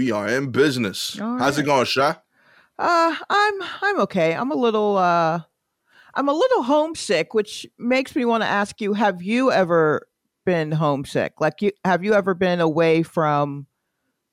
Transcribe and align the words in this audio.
We 0.00 0.12
are 0.12 0.26
in 0.28 0.50
business. 0.50 1.20
All 1.20 1.36
How's 1.36 1.58
it 1.58 1.64
going, 1.64 1.84
Sha? 1.84 2.14
Uh, 2.78 3.16
I'm 3.28 3.54
I'm 3.82 4.00
okay. 4.00 4.34
I'm 4.34 4.50
a 4.50 4.54
little 4.54 4.96
uh, 4.96 5.42
I'm 6.14 6.26
a 6.26 6.32
little 6.32 6.62
homesick, 6.62 7.34
which 7.34 7.66
makes 7.78 8.16
me 8.16 8.24
want 8.24 8.42
to 8.42 8.46
ask 8.46 8.80
you: 8.80 8.94
Have 8.94 9.22
you 9.22 9.52
ever 9.52 10.08
been 10.46 10.72
homesick? 10.72 11.34
Like, 11.38 11.60
you 11.60 11.72
have 11.84 12.02
you 12.02 12.14
ever 12.14 12.32
been 12.32 12.60
away 12.60 13.02
from 13.02 13.66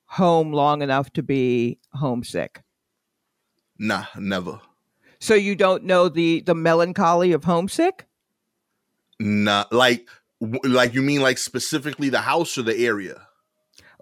home 0.05 0.53
long 0.53 0.81
enough 0.81 1.11
to 1.11 1.21
be 1.21 1.79
homesick? 1.93 2.63
Nah, 3.77 4.05
never. 4.17 4.61
So 5.19 5.33
you 5.33 5.53
don't 5.53 5.83
know 5.83 6.07
the 6.07 6.39
the 6.39 6.55
melancholy 6.55 7.33
of 7.33 7.43
homesick? 7.43 8.05
Nah, 9.19 9.65
like, 9.73 10.07
like 10.39 10.93
you 10.93 11.01
mean 11.01 11.19
like 11.19 11.37
specifically 11.37 12.07
the 12.07 12.21
house 12.21 12.57
or 12.57 12.61
the 12.61 12.85
area? 12.85 13.26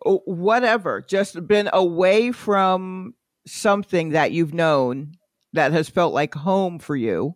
Whatever. 0.05 1.01
Just 1.01 1.47
been 1.47 1.69
away 1.73 2.31
from 2.31 3.15
something 3.47 4.09
that 4.09 4.31
you've 4.31 4.53
known 4.53 5.13
that 5.53 5.71
has 5.71 5.89
felt 5.89 6.13
like 6.13 6.33
home 6.33 6.79
for 6.79 6.95
you 6.95 7.35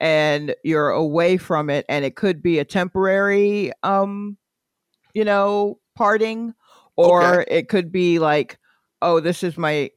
and 0.00 0.54
you're 0.62 0.90
away 0.90 1.36
from 1.36 1.70
it 1.70 1.84
and 1.88 2.04
it 2.04 2.14
could 2.16 2.42
be 2.42 2.58
a 2.58 2.64
temporary 2.64 3.72
um 3.82 4.36
you 5.12 5.24
know 5.24 5.78
parting 5.96 6.54
or 6.96 7.44
it 7.48 7.68
could 7.68 7.90
be 7.90 8.18
like 8.18 8.58
oh 9.02 9.20
this 9.20 9.42
is 9.42 9.58
my 9.58 9.90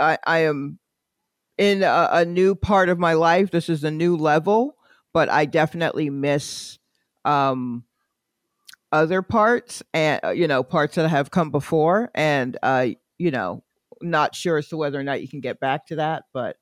i, 0.00 0.18
I 0.26 0.38
am 0.38 0.78
in 1.58 1.82
a, 1.82 2.08
a 2.10 2.24
new 2.24 2.54
part 2.54 2.88
of 2.88 2.98
my 2.98 3.12
life 3.12 3.50
this 3.50 3.68
is 3.68 3.84
a 3.84 3.90
new 3.90 4.16
level 4.16 4.76
but 5.12 5.28
i 5.28 5.44
definitely 5.44 6.10
miss 6.10 6.78
um 7.24 7.84
other 8.92 9.22
parts 9.22 9.82
and 9.92 10.20
uh, 10.24 10.30
you 10.30 10.46
know 10.46 10.62
parts 10.62 10.94
that 10.94 11.08
have 11.08 11.30
come 11.30 11.50
before 11.50 12.10
and 12.14 12.56
uh 12.62 12.86
you 13.18 13.30
know 13.30 13.62
not 14.02 14.34
sure 14.34 14.58
as 14.58 14.68
to 14.68 14.76
whether 14.76 14.98
or 14.98 15.02
not 15.02 15.20
you 15.20 15.28
can 15.28 15.40
get 15.40 15.58
back 15.58 15.86
to 15.86 15.96
that 15.96 16.24
but 16.32 16.56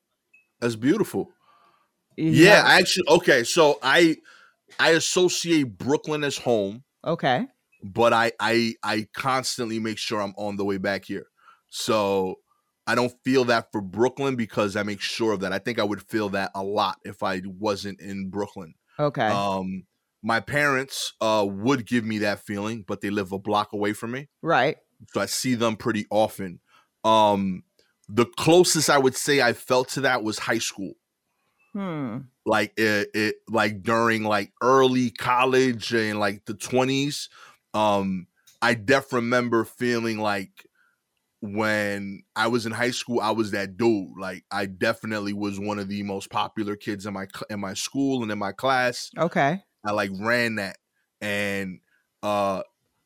That's 0.61 0.77
beautiful. 0.77 1.31
Yeah, 2.17 2.63
I 2.65 2.79
actually 2.79 3.09
okay. 3.09 3.45
So 3.45 3.79
I 3.83 4.17
I 4.79 4.91
associate 4.91 5.77
Brooklyn 5.77 6.25
as 6.25 6.39
home, 6.39 6.85
okay 7.05 7.47
but 7.85 8.13
I 8.13 8.33
I 8.41 8.75
I 8.83 9.07
constantly 9.13 9.79
make 9.79 9.99
sure 9.99 10.21
I'm 10.21 10.35
on 10.37 10.57
the 10.57 10.65
way 10.65 10.79
back 10.79 11.05
here. 11.05 11.27
So 11.69 12.37
I 12.87 12.95
don't 12.95 13.13
feel 13.25 13.45
that 13.47 13.71
for 13.73 13.81
Brooklyn 13.81 14.37
because 14.37 14.77
I 14.77 14.83
make 14.83 15.01
sure 15.01 15.33
of 15.33 15.41
that. 15.41 15.53
I 15.53 15.59
think 15.59 15.79
I 15.79 15.85
would 15.85 16.03
feel 16.03 16.31
that 16.31 16.51
a 16.55 16.63
lot 16.63 16.97
if 17.05 17.23
I 17.23 17.43
wasn't 17.45 18.01
in 18.01 18.31
Brooklyn. 18.31 18.75
okay 18.99 19.27
Um 19.27 19.85
my 20.25 20.41
parents 20.41 21.13
uh 21.21 21.47
would 21.49 21.87
give 21.87 22.05
me 22.05 22.19
that 22.19 22.41
feeling, 22.41 22.83
but 22.89 23.03
they 23.03 23.11
live 23.11 23.31
a 23.31 23.39
block 23.39 23.73
away 23.75 23.93
from 23.93 24.13
me. 24.13 24.29
right. 24.43 24.79
So 25.13 25.21
I 25.21 25.27
see 25.27 25.55
them 25.55 25.77
pretty 25.77 26.07
often. 26.11 26.61
Um 27.05 27.63
the 28.09 28.25
closest 28.25 28.89
I 28.89 28.99
would 28.99 29.15
say 29.15 29.43
I 29.43 29.53
felt 29.53 29.91
to 29.91 30.01
that 30.01 30.25
was 30.25 30.39
high 30.39 30.59
school. 30.59 30.95
Hmm. 31.75 32.19
Like 32.47 32.73
it, 32.79 33.11
it 33.13 33.35
like 33.49 33.83
during 33.83 34.25
like 34.25 34.53
early 34.63 35.11
college 35.11 35.93
and 35.93 36.19
like 36.19 36.45
the 36.47 36.55
20s 36.55 37.29
um 37.75 38.29
i 38.63 38.73
def 38.75 39.13
remember 39.13 39.65
feeling 39.65 40.19
like 40.19 40.53
when 41.41 42.23
i 42.37 42.47
was 42.47 42.65
in 42.65 42.73
high 42.73 42.93
school 42.93 43.21
i 43.21 43.31
was 43.31 43.51
that 43.51 43.77
dude. 43.77 44.17
Like 44.19 44.45
i 44.51 44.65
definitely 44.65 45.35
was 45.35 45.61
one 45.61 45.79
of 45.79 45.89
the 45.89 46.03
most 46.03 46.31
popular 46.31 46.77
kids 46.77 47.05
in 47.05 47.13
my 47.13 47.27
in 47.51 47.61
my 47.61 47.75
school 47.75 48.23
and 48.23 48.33
in 48.33 48.39
my 48.39 48.53
class. 48.53 49.11
Okay 49.19 49.63
i 49.85 49.93
like 49.93 50.11
ran 50.19 50.57
that 50.57 50.79
and 51.21 51.81
uh 52.23 52.63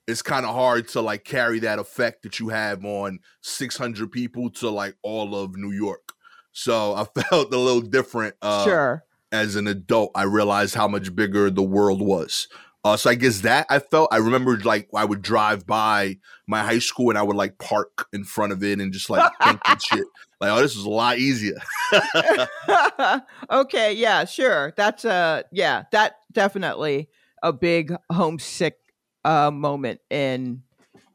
it's 0.06 0.22
kind 0.22 0.46
of 0.46 0.54
hard 0.54 0.88
to 0.88 1.02
like 1.02 1.24
carry 1.24 1.58
that 1.58 1.78
effect 1.78 2.22
that 2.22 2.40
you 2.40 2.48
have 2.48 2.84
on 2.84 3.18
600 3.42 4.10
people 4.10 4.50
to 4.50 4.70
like 4.70 4.96
all 5.02 5.34
of 5.34 5.56
new 5.56 5.72
york 5.72 6.12
so 6.52 6.94
i 6.94 7.04
felt 7.22 7.52
a 7.52 7.58
little 7.58 7.82
different 7.82 8.34
uh 8.42 8.64
sure 8.64 9.04
as 9.32 9.56
an 9.56 9.66
adult, 9.66 10.12
I 10.14 10.22
realized 10.22 10.74
how 10.74 10.88
much 10.88 11.14
bigger 11.14 11.50
the 11.50 11.62
world 11.62 12.00
was. 12.00 12.48
Uh, 12.84 12.96
so 12.96 13.10
I 13.10 13.16
guess 13.16 13.40
that 13.40 13.66
I 13.68 13.80
felt 13.80 14.08
I 14.12 14.18
remembered 14.18 14.64
like 14.64 14.88
I 14.94 15.04
would 15.04 15.20
drive 15.20 15.66
by 15.66 16.18
my 16.46 16.62
high 16.62 16.78
school 16.78 17.10
and 17.10 17.18
I 17.18 17.22
would 17.22 17.36
like 17.36 17.58
park 17.58 18.06
in 18.12 18.24
front 18.24 18.52
of 18.52 18.62
it 18.62 18.80
and 18.80 18.92
just 18.92 19.10
like 19.10 19.30
think 19.42 19.60
and 19.64 19.82
shit. 19.82 20.06
Like, 20.40 20.52
oh, 20.52 20.62
this 20.62 20.76
is 20.76 20.84
a 20.84 20.88
lot 20.88 21.18
easier. 21.18 21.56
okay 23.50 23.92
yeah 23.92 24.24
sure 24.24 24.72
that's 24.76 25.04
uh 25.04 25.42
yeah 25.50 25.82
that 25.90 26.17
definitely 26.32 27.08
a 27.42 27.52
big 27.52 27.94
homesick 28.10 28.76
uh 29.24 29.50
moment 29.50 30.00
in 30.10 30.62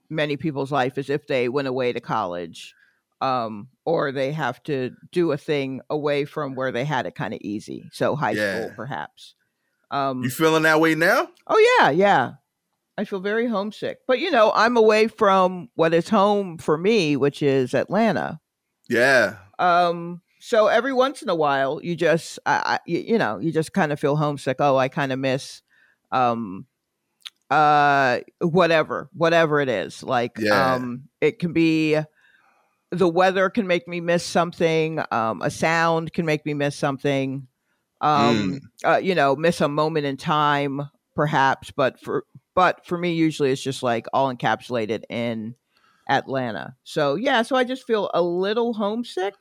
many 0.10 0.38
people's 0.38 0.72
life 0.72 0.98
is 0.98 1.10
if 1.10 1.28
they 1.28 1.50
went 1.50 1.68
away 1.68 1.94
to 1.94 2.00
college 2.00 2.74
um 3.22 3.68
or 3.86 4.12
they 4.12 4.32
have 4.32 4.62
to 4.64 4.92
do 5.12 5.32
a 5.32 5.38
thing 5.38 5.82
away 5.90 6.26
from 6.26 6.56
where 6.56 6.72
they 6.72 6.84
had 6.86 7.06
it 7.06 7.16
kind 7.16 7.34
of 7.34 7.40
easy 7.42 7.84
so 7.92 8.16
high 8.16 8.34
Yeah. 8.34 8.52
school 8.60 8.74
perhaps 8.76 9.36
um 9.92 10.24
You 10.24 10.30
feeling 10.30 10.64
that 10.64 10.80
way 10.80 10.96
now? 10.96 11.30
Oh 11.48 11.78
yeah, 11.80 11.90
yeah. 11.90 12.32
I 12.98 13.06
feel 13.06 13.20
very 13.22 13.48
homesick. 13.48 14.00
But 14.08 14.20
you 14.20 14.30
know, 14.32 14.52
I'm 14.54 14.78
away 14.78 15.08
from 15.08 15.70
what 15.76 15.94
is 15.96 16.10
home 16.10 16.58
for 16.60 16.78
me, 16.78 17.16
which 17.18 17.42
is 17.42 17.74
Atlanta. 17.74 18.40
Yeah. 18.88 19.38
Um 19.60 20.22
so 20.46 20.68
every 20.68 20.92
once 20.92 21.22
in 21.22 21.30
a 21.30 21.36
while 21.36 21.80
you 21.82 21.96
just 21.96 22.38
I, 22.46 22.62
I 22.66 22.80
you, 22.86 23.18
know, 23.18 23.40
you 23.40 23.54
just 23.54 23.72
kind 23.72 23.94
of 23.94 24.00
feel 24.00 24.18
homesick. 24.18 24.58
Oh, 24.60 24.76
I 24.76 24.90
kind 24.90 25.14
of 25.14 25.20
miss 25.20 25.62
um 26.12 26.66
uh 27.50 28.20
whatever, 28.42 29.10
whatever 29.14 29.62
it 29.62 29.70
is. 29.70 30.04
Like 30.04 30.38
Yeah. 30.38 30.76
um 30.76 31.04
it 31.22 31.40
can 31.40 31.54
be 31.54 31.98
the 32.92 33.08
weather 33.08 33.50
can 33.50 33.68
make 33.68 33.88
me 33.88 34.02
miss 34.02 34.26
something, 34.26 35.02
um 35.12 35.42
a 35.42 35.50
sound 35.50 36.12
can 36.12 36.26
make 36.26 36.46
me 36.46 36.54
miss 36.54 36.76
something. 36.76 37.48
Um 38.02 38.60
uh, 38.84 39.00
you 39.02 39.16
know, 39.16 39.38
miss 39.38 39.62
a 39.62 39.70
moment 39.70 40.06
in 40.06 40.18
time 40.18 40.82
perhaps, 41.16 41.72
but 41.72 42.02
for 42.02 42.26
but 42.54 42.86
for 42.86 42.98
me 42.98 43.14
usually 43.14 43.52
it's 43.52 43.64
just 43.64 43.82
like 43.82 44.08
all 44.12 44.34
encapsulated 44.34 45.04
in 45.10 45.56
Atlanta. 46.10 46.76
So 46.84 47.16
yeah, 47.16 47.44
so 47.44 47.56
I 47.56 47.64
just 47.64 47.88
feel 47.88 48.12
a 48.14 48.22
little 48.22 48.74
homesick. 48.74 49.36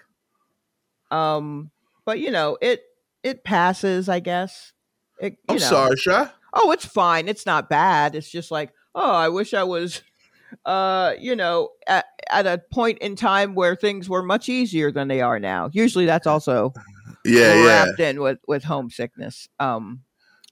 Um, 1.13 1.71
but 2.05 2.19
you 2.19 2.31
know, 2.31 2.59
it 2.61 2.83
it 3.23 3.45
passes, 3.45 4.09
I 4.09 4.21
guess. 4.21 4.73
It, 5.21 5.35
you 5.35 5.39
I'm 5.51 5.57
know. 5.57 5.63
sorry, 5.63 5.97
Sha. 5.97 6.29
Oh, 6.53 6.73
it's 6.73 6.85
fine. 6.85 7.29
It's 7.29 7.47
not 7.47 7.69
bad. 7.71 8.15
It's 8.15 8.31
just 8.31 8.51
like, 8.51 8.73
oh, 8.95 9.13
I 9.13 9.29
wish 9.29 9.55
I 9.55 9.63
was 9.63 10.03
uh, 10.65 11.13
you 11.19 11.37
know, 11.37 11.69
at, 11.87 12.07
at 12.31 12.47
a 12.47 12.59
point 12.73 12.99
in 12.99 13.17
time 13.17 13.55
where 13.55 13.77
things 13.77 14.09
were 14.09 14.23
much 14.23 14.49
easier 14.49 14.91
than 14.91 15.09
they 15.09 15.21
are 15.21 15.39
now. 15.39 15.71
Usually 15.73 16.07
that's 16.07 16.27
also 16.27 16.73
Yeah, 17.25 17.55
yeah. 17.55 17.67
wrapped 17.67 18.01
in 18.01 18.21
with 18.21 18.39
with 18.49 18.65
homesickness 18.65 19.49
um 19.61 20.01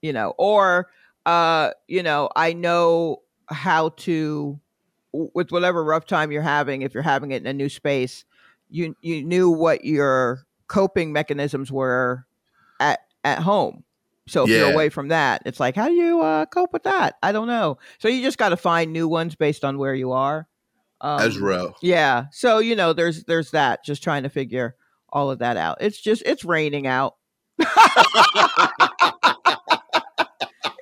you 0.03 0.13
know 0.13 0.35
or 0.39 0.89
uh 1.27 1.71
you 1.89 2.03
know 2.03 2.29
i 2.37 2.53
know 2.53 3.23
how 3.49 3.89
to 3.91 4.61
with 5.13 5.51
whatever 5.51 5.83
rough 5.83 6.07
time 6.07 6.31
you're 6.31 6.43
having 6.43 6.83
if 6.83 6.95
you're 6.95 7.03
having 7.03 7.33
it 7.33 7.43
in 7.43 7.47
a 7.49 7.53
new 7.53 7.69
space 7.69 8.25
you 8.69 8.95
you 9.03 9.25
knew 9.25 9.51
what 9.51 9.85
your 9.85 10.47
coping 10.71 11.13
mechanisms 11.13 11.71
were 11.73 12.25
at 12.79 13.01
at 13.25 13.41
home 13.41 13.83
so 14.29 14.45
if 14.45 14.51
you're 14.51 14.73
away 14.73 14.89
from 14.89 15.09
that 15.09 15.43
it's 15.45 15.59
like 15.59 15.75
how 15.75 15.89
do 15.89 15.95
you 15.95 16.21
uh 16.23 16.47
cope 16.47 16.73
with 16.73 16.85
that 16.85 17.17
i 17.23 17.33
don't 17.33 17.49
know 17.49 17.77
so 17.99 18.07
you 18.07 18.23
just 18.23 18.39
got 18.39 18.51
to 18.51 18.57
find 18.57 18.93
new 18.93 19.09
ones 19.09 19.35
based 19.35 19.65
on 19.65 19.77
where 19.79 19.95
you 19.95 20.13
are 20.13 20.47
um, 21.03 21.21
As 21.23 21.39
real. 21.39 21.75
yeah. 21.81 22.27
So, 22.31 22.59
you 22.59 22.77
know, 22.77 22.93
there's 22.93 23.25
there's 23.25 23.53
that 23.53 23.83
just 23.83 24.03
trying 24.03 24.25
to 24.25 24.29
figure 24.29 24.77
all 25.09 25.31
of 25.31 25.39
that 25.39 25.57
out. 25.57 25.79
It's 25.81 25.99
just 25.99 26.23
it's 26.27 26.45
raining 26.45 26.87
out. 26.87 27.15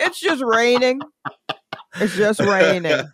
it's 0.00 0.20
just 0.20 0.42
raining. 0.42 1.00
It's 2.00 2.16
just 2.16 2.40
raining. 2.40 3.04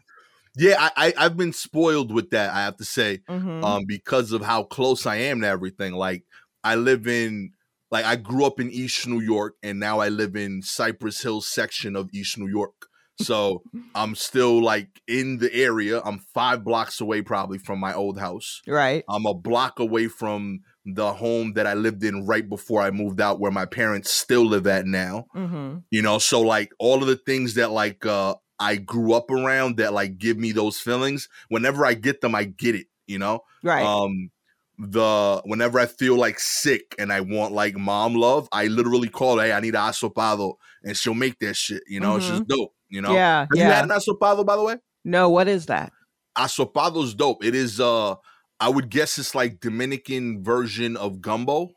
Yeah, 0.57 0.77
I, 0.79 0.91
I 0.97 1.25
I've 1.25 1.37
been 1.37 1.53
spoiled 1.53 2.13
with 2.13 2.31
that, 2.31 2.51
I 2.55 2.61
have 2.63 2.77
to 2.77 2.85
say. 2.85 3.23
Mhm. 3.29 3.65
um 3.65 3.85
because 3.89 4.31
of 4.31 4.41
how 4.41 4.63
close 4.63 5.05
I 5.05 5.17
am 5.17 5.41
to 5.41 5.49
everything. 5.49 5.95
Like 5.95 6.23
I 6.65 6.75
live 6.77 7.07
in 7.07 7.53
like 7.91 8.05
I 8.05 8.17
grew 8.17 8.45
up 8.45 8.59
in 8.59 8.71
East 8.71 9.07
New 9.07 9.21
York 9.21 9.55
and 9.63 9.79
now 9.79 10.01
I 10.01 10.09
live 10.09 10.35
in 10.35 10.63
Cypress 10.63 11.23
Hills 11.23 11.47
section 11.47 11.95
of 11.95 12.11
East 12.13 12.39
New 12.39 12.49
York. 12.49 12.89
So 13.21 13.63
I'm 13.95 14.17
still 14.17 14.61
like 14.61 14.89
in 15.07 15.39
the 15.39 15.55
area. 15.55 16.01
I'm 16.05 16.19
5 16.19 16.65
blocks 16.65 17.01
away 17.01 17.23
probably 17.23 17.59
from 17.59 17.79
my 17.79 17.95
old 17.95 18.19
house. 18.19 18.63
right. 18.67 19.05
I'm 19.09 19.27
a 19.27 19.35
block 19.35 19.79
away 19.79 20.09
from 20.09 20.61
the 20.85 21.13
home 21.13 21.53
that 21.55 21.67
I 21.67 21.75
lived 21.75 22.03
in 22.05 22.27
right 22.27 22.47
before 22.47 22.83
I 22.83 22.91
moved 22.91 23.21
out 23.21 23.41
where 23.41 23.53
my 23.53 23.65
parents 23.65 24.11
still 24.11 24.45
live 24.45 24.67
at 24.67 24.87
now. 24.87 25.27
Mm-hmm. 25.37 25.79
You 25.91 26.03
know, 26.03 26.19
so 26.19 26.41
like 26.41 26.73
all 26.79 27.01
of 27.01 27.07
the 27.07 27.17
things 27.17 27.55
that 27.55 27.71
like 27.71 28.05
uh 28.05 28.35
I 28.59 28.77
grew 28.77 29.13
up 29.15 29.31
around 29.31 29.77
that 29.77 29.93
like 29.93 30.19
give 30.19 30.39
me 30.39 30.53
those 30.53 30.79
feelings, 30.79 31.29
whenever 31.49 31.87
I 31.87 31.95
get 31.95 32.21
them 32.21 32.35
I 32.35 32.45
get 32.45 32.75
it, 32.75 32.87
you 33.07 33.19
know? 33.19 33.41
Right. 33.63 33.85
um 33.85 34.31
the 34.79 35.41
whenever 35.45 35.79
I 35.79 35.87
feel 35.87 36.17
like 36.17 36.39
sick 36.39 36.95
and 36.99 37.13
I 37.13 37.21
want 37.21 37.53
like 37.53 37.77
mom 37.77 38.15
love, 38.15 38.49
I 38.53 38.67
literally 38.67 39.09
call 39.09 39.39
hey, 39.39 39.53
I 39.53 39.61
need 39.61 39.75
an 39.75 39.81
asopado, 39.83 40.55
and 40.83 40.97
she'll 40.97 41.15
make 41.15 41.39
that 41.41 41.57
shit. 41.57 41.83
You 41.89 42.01
know, 42.01 42.17
it's 42.17 42.29
just 42.29 42.47
dope. 42.49 42.75
You 42.89 43.01
know, 43.03 43.13
yeah. 43.13 43.41
have 43.41 43.49
you 43.55 43.63
had 43.63 43.85
an 43.85 43.91
asopado 43.91 44.45
by 44.45 44.57
the 44.57 44.63
way? 44.63 44.77
no, 45.05 45.29
what 45.29 45.49
is 45.49 45.67
that? 45.67 45.93
Asopado's 46.37 47.15
dope. 47.15 47.45
It 47.45 47.55
is 47.55 47.81
uh 47.81 48.17
I 48.61 48.69
would 48.69 48.89
guess 48.89 49.19
it's 49.19 49.35
like 49.35 49.61
Dominican 49.61 50.43
version 50.43 50.97
of 50.97 51.21
gumbo. 51.21 51.69
So 51.69 51.75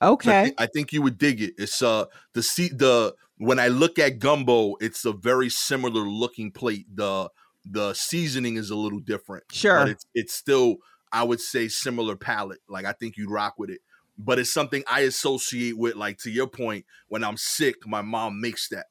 I, 0.00 0.08
Okay. 0.08 0.52
I 0.58 0.66
think 0.66 0.92
you 0.92 1.02
would 1.02 1.18
dig 1.18 1.40
it. 1.40 1.54
It's 1.56 1.82
uh 1.82 2.06
the 2.34 2.42
see 2.42 2.68
the 2.68 3.14
when 3.38 3.58
I 3.58 3.68
look 3.68 3.98
at 3.98 4.18
gumbo, 4.18 4.74
it's 4.80 5.04
a 5.04 5.12
very 5.12 5.48
similar 5.48 6.02
looking 6.02 6.50
plate. 6.50 6.86
The 6.94 7.30
the 7.64 7.94
seasoning 7.94 8.56
is 8.56 8.70
a 8.70 8.76
little 8.76 9.00
different, 9.00 9.44
Sure. 9.50 9.78
but 9.80 9.88
it's 9.88 10.06
it's 10.14 10.34
still 10.34 10.76
I 11.14 11.22
would 11.22 11.40
say 11.40 11.68
similar 11.68 12.16
palette. 12.16 12.60
Like 12.68 12.84
I 12.84 12.92
think 12.92 13.16
you'd 13.16 13.30
rock 13.30 13.54
with 13.56 13.70
it. 13.70 13.80
But 14.18 14.38
it's 14.38 14.52
something 14.52 14.84
I 14.86 15.00
associate 15.00 15.78
with, 15.78 15.96
like 15.96 16.18
to 16.18 16.30
your 16.30 16.46
point, 16.46 16.84
when 17.08 17.24
I'm 17.24 17.36
sick, 17.36 17.86
my 17.86 18.02
mom 18.02 18.40
makes 18.40 18.68
that. 18.68 18.86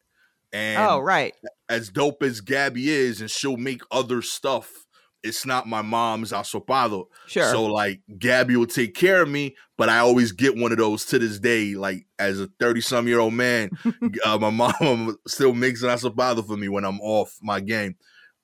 And 0.52 0.82
oh, 0.82 1.00
right. 1.00 1.34
as 1.70 1.90
dope 1.90 2.22
as 2.24 2.42
Gabby 2.42 2.90
is, 2.90 3.22
and 3.22 3.32
she'll 3.32 3.58
make 3.58 3.82
other 3.92 4.22
stuff, 4.22 4.86
it's 5.24 5.46
not 5.46 5.68
my 5.68 5.82
mom's 5.82 6.32
asopado. 6.32 7.08
Sure. 7.28 7.50
So 7.50 7.66
like 7.66 8.02
Gabby 8.20 8.58
will 8.58 8.68
take 8.68 8.94
care 8.94 9.22
of 9.22 9.30
me, 9.30 9.56
but 9.78 9.90
I 9.90 10.00
always 10.00 10.34
get 10.34 10.58
one 10.58 10.72
of 10.72 10.78
those 10.78 11.06
to 11.06 11.20
this 11.20 11.40
day. 11.40 11.76
Like 11.76 12.06
as 12.20 12.40
a 12.40 12.50
thirty 12.60 12.82
some 12.82 13.08
year 13.08 13.20
old 13.20 13.34
man, 13.34 13.72
uh, 14.26 14.38
my 14.38 14.50
mom 14.50 15.18
still 15.28 15.54
makes 15.54 15.82
an 15.82 15.90
asopado 15.90 16.46
for 16.46 16.58
me 16.58 16.68
when 16.68 16.84
I'm 16.84 17.00
off 17.00 17.38
my 17.42 17.62
game. 17.62 17.96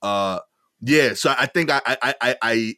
Uh, 0.02 0.40
yeah. 0.82 1.14
So 1.14 1.34
I 1.38 1.46
think 1.46 1.70
I 1.70 1.82
I 1.86 2.16
I 2.22 2.36
I 2.42 2.76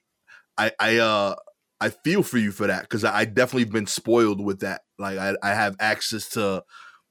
I, 0.57 0.71
I 0.79 0.97
uh 0.97 1.35
I 1.79 1.89
feel 1.89 2.21
for 2.23 2.37
you 2.37 2.51
for 2.51 2.67
that 2.67 2.83
because 2.83 3.03
I, 3.03 3.19
I 3.19 3.25
definitely 3.25 3.65
been 3.65 3.87
spoiled 3.87 4.43
with 4.43 4.59
that. 4.61 4.81
Like 4.99 5.17
I 5.17 5.35
I 5.41 5.49
have 5.53 5.75
access 5.79 6.29
to 6.29 6.63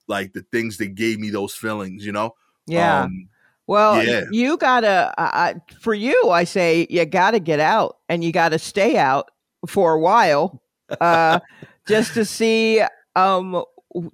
like 0.09 0.33
the 0.33 0.43
things 0.53 0.77
that 0.79 0.95
gave 0.95 1.19
me 1.19 1.31
those 1.31 1.55
feelings. 1.55 2.05
You 2.05 2.13
know. 2.13 2.35
yeah. 2.67 3.03
Um, 3.03 3.29
Well, 3.67 4.05
Yeah. 4.05 4.25
you 4.31 4.57
gotta. 4.57 5.13
Uh, 5.17 5.31
I- 5.33 5.55
for 5.81 5.95
you, 5.95 6.31
I 6.31 6.45
say 6.45 6.87
you 6.91 7.05
gotta 7.07 7.41
get 7.41 7.61
out 7.61 7.99
and 8.09 8.23
you 8.25 8.33
gotta 8.33 8.59
stay 8.59 8.97
out 8.97 9.31
for 9.67 9.93
a 9.95 10.01
while, 10.01 10.61
uh, 11.01 11.41
just 11.87 12.15
to 12.15 12.25
see 12.25 12.83
um 13.17 13.65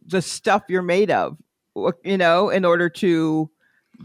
the 0.06 0.23
stuff 0.23 0.62
you're 0.69 0.82
made 0.82 1.11
of. 1.11 1.37
You 2.05 2.17
know, 2.17 2.49
in 2.49 2.64
order 2.64 2.88
to, 2.88 3.50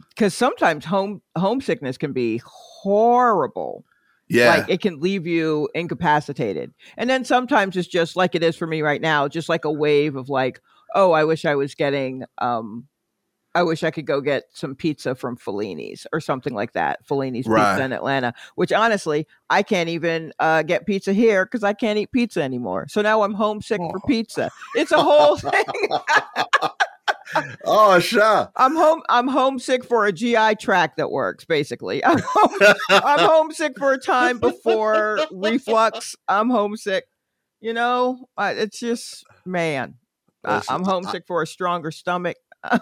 because 0.09 0.33
sometimes 0.33 0.83
home 0.83 1.21
homesickness 1.37 1.97
can 1.97 2.11
be 2.11 2.41
horrible. 2.45 3.85
Yeah. 4.31 4.49
Like 4.49 4.69
it 4.69 4.81
can 4.81 4.99
leave 4.99 5.27
you 5.27 5.69
incapacitated, 5.75 6.73
and 6.97 7.09
then 7.09 7.25
sometimes 7.25 7.77
it's 7.77 7.87
just 7.87 8.15
like 8.15 8.35
it 8.35 8.43
is 8.43 8.55
for 8.55 8.67
me 8.67 8.81
right 8.81 9.01
now, 9.01 9.27
just 9.27 9.49
like 9.49 9.65
a 9.65 9.71
wave 9.71 10.15
of 10.15 10.29
like, 10.29 10.61
oh, 10.95 11.11
I 11.11 11.23
wish 11.23 11.45
I 11.45 11.55
was 11.55 11.75
getting 11.75 12.23
um 12.39 12.87
I 13.53 13.63
wish 13.63 13.83
I 13.83 13.91
could 13.91 14.05
go 14.05 14.21
get 14.21 14.43
some 14.53 14.75
pizza 14.75 15.13
from 15.13 15.35
Fellini's 15.35 16.07
or 16.13 16.21
something 16.21 16.53
like 16.53 16.71
that. 16.71 17.05
Fellini's 17.05 17.45
Right. 17.47 17.69
Pizza 17.73 17.83
in 17.83 17.91
Atlanta, 17.91 18.33
which 18.55 18.71
honestly, 18.71 19.27
I 19.49 19.61
can't 19.61 19.89
even 19.89 20.31
uh, 20.39 20.63
get 20.63 20.85
pizza 20.85 21.11
here 21.11 21.43
because 21.43 21.61
I 21.61 21.73
can't 21.73 21.99
eat 21.99 22.13
pizza 22.13 22.41
anymore. 22.41 22.85
So 22.87 23.01
now 23.01 23.23
I'm 23.23 23.33
homesick 23.33 23.81
for 23.91 23.97
Oh. 24.01 24.07
pizza. 24.07 24.49
It's 24.73 24.93
a 24.93 25.03
whole 25.03 25.35
thing. 25.37 25.65
oh, 27.65 27.99
sure. 27.99 28.51
I'm 28.55 28.75
home. 28.75 29.01
I'm 29.09 29.27
homesick 29.27 29.83
for 29.83 30.05
a 30.05 30.11
GI 30.11 30.55
tract 30.59 30.97
that 30.97 31.11
works. 31.11 31.45
Basically, 31.45 32.03
I'm, 32.05 32.19
home, 32.19 32.73
I'm 32.89 33.19
homesick 33.19 33.77
for 33.77 33.93
a 33.93 33.97
time 33.97 34.39
before 34.39 35.19
reflux. 35.31 36.15
I'm 36.27 36.49
homesick. 36.49 37.05
You 37.59 37.73
know, 37.73 38.27
I, 38.37 38.51
it's 38.51 38.79
just 38.79 39.23
man. 39.45 39.95
I, 40.43 40.61
I'm 40.69 40.83
homesick 40.83 41.25
for 41.27 41.41
a 41.43 41.47
stronger 41.47 41.91
stomach. 41.91 42.37
I'm 42.63 42.79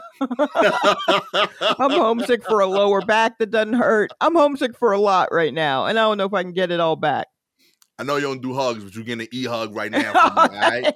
homesick 1.92 2.46
for 2.46 2.62
a 2.62 2.68
lower 2.68 3.02
back 3.02 3.38
that 3.40 3.52
doesn't 3.52 3.74
hurt. 3.74 4.12
I'm 4.22 4.36
homesick 4.36 4.78
for 4.78 4.92
a 4.94 5.00
lot 5.00 5.30
right 5.32 5.54
now, 5.54 5.86
and 5.86 6.00
I 6.00 6.04
don't 6.04 6.18
know 6.18 6.26
if 6.26 6.34
I 6.34 6.44
can 6.44 6.54
get 6.54 6.72
it 6.72 6.80
all 6.80 6.96
back. 6.96 7.28
I 8.00 8.04
know 8.04 8.16
you 8.16 8.22
don't 8.22 8.42
do 8.42 8.54
hugs, 8.54 8.82
but 8.82 8.96
you're 8.96 9.04
getting 9.04 9.28
an 9.28 9.28
e 9.34 9.44
hug 9.44 9.76
right 9.76 9.92
now. 9.92 10.14
Me, 10.14 10.20
all 10.20 10.48
right? 10.48 10.94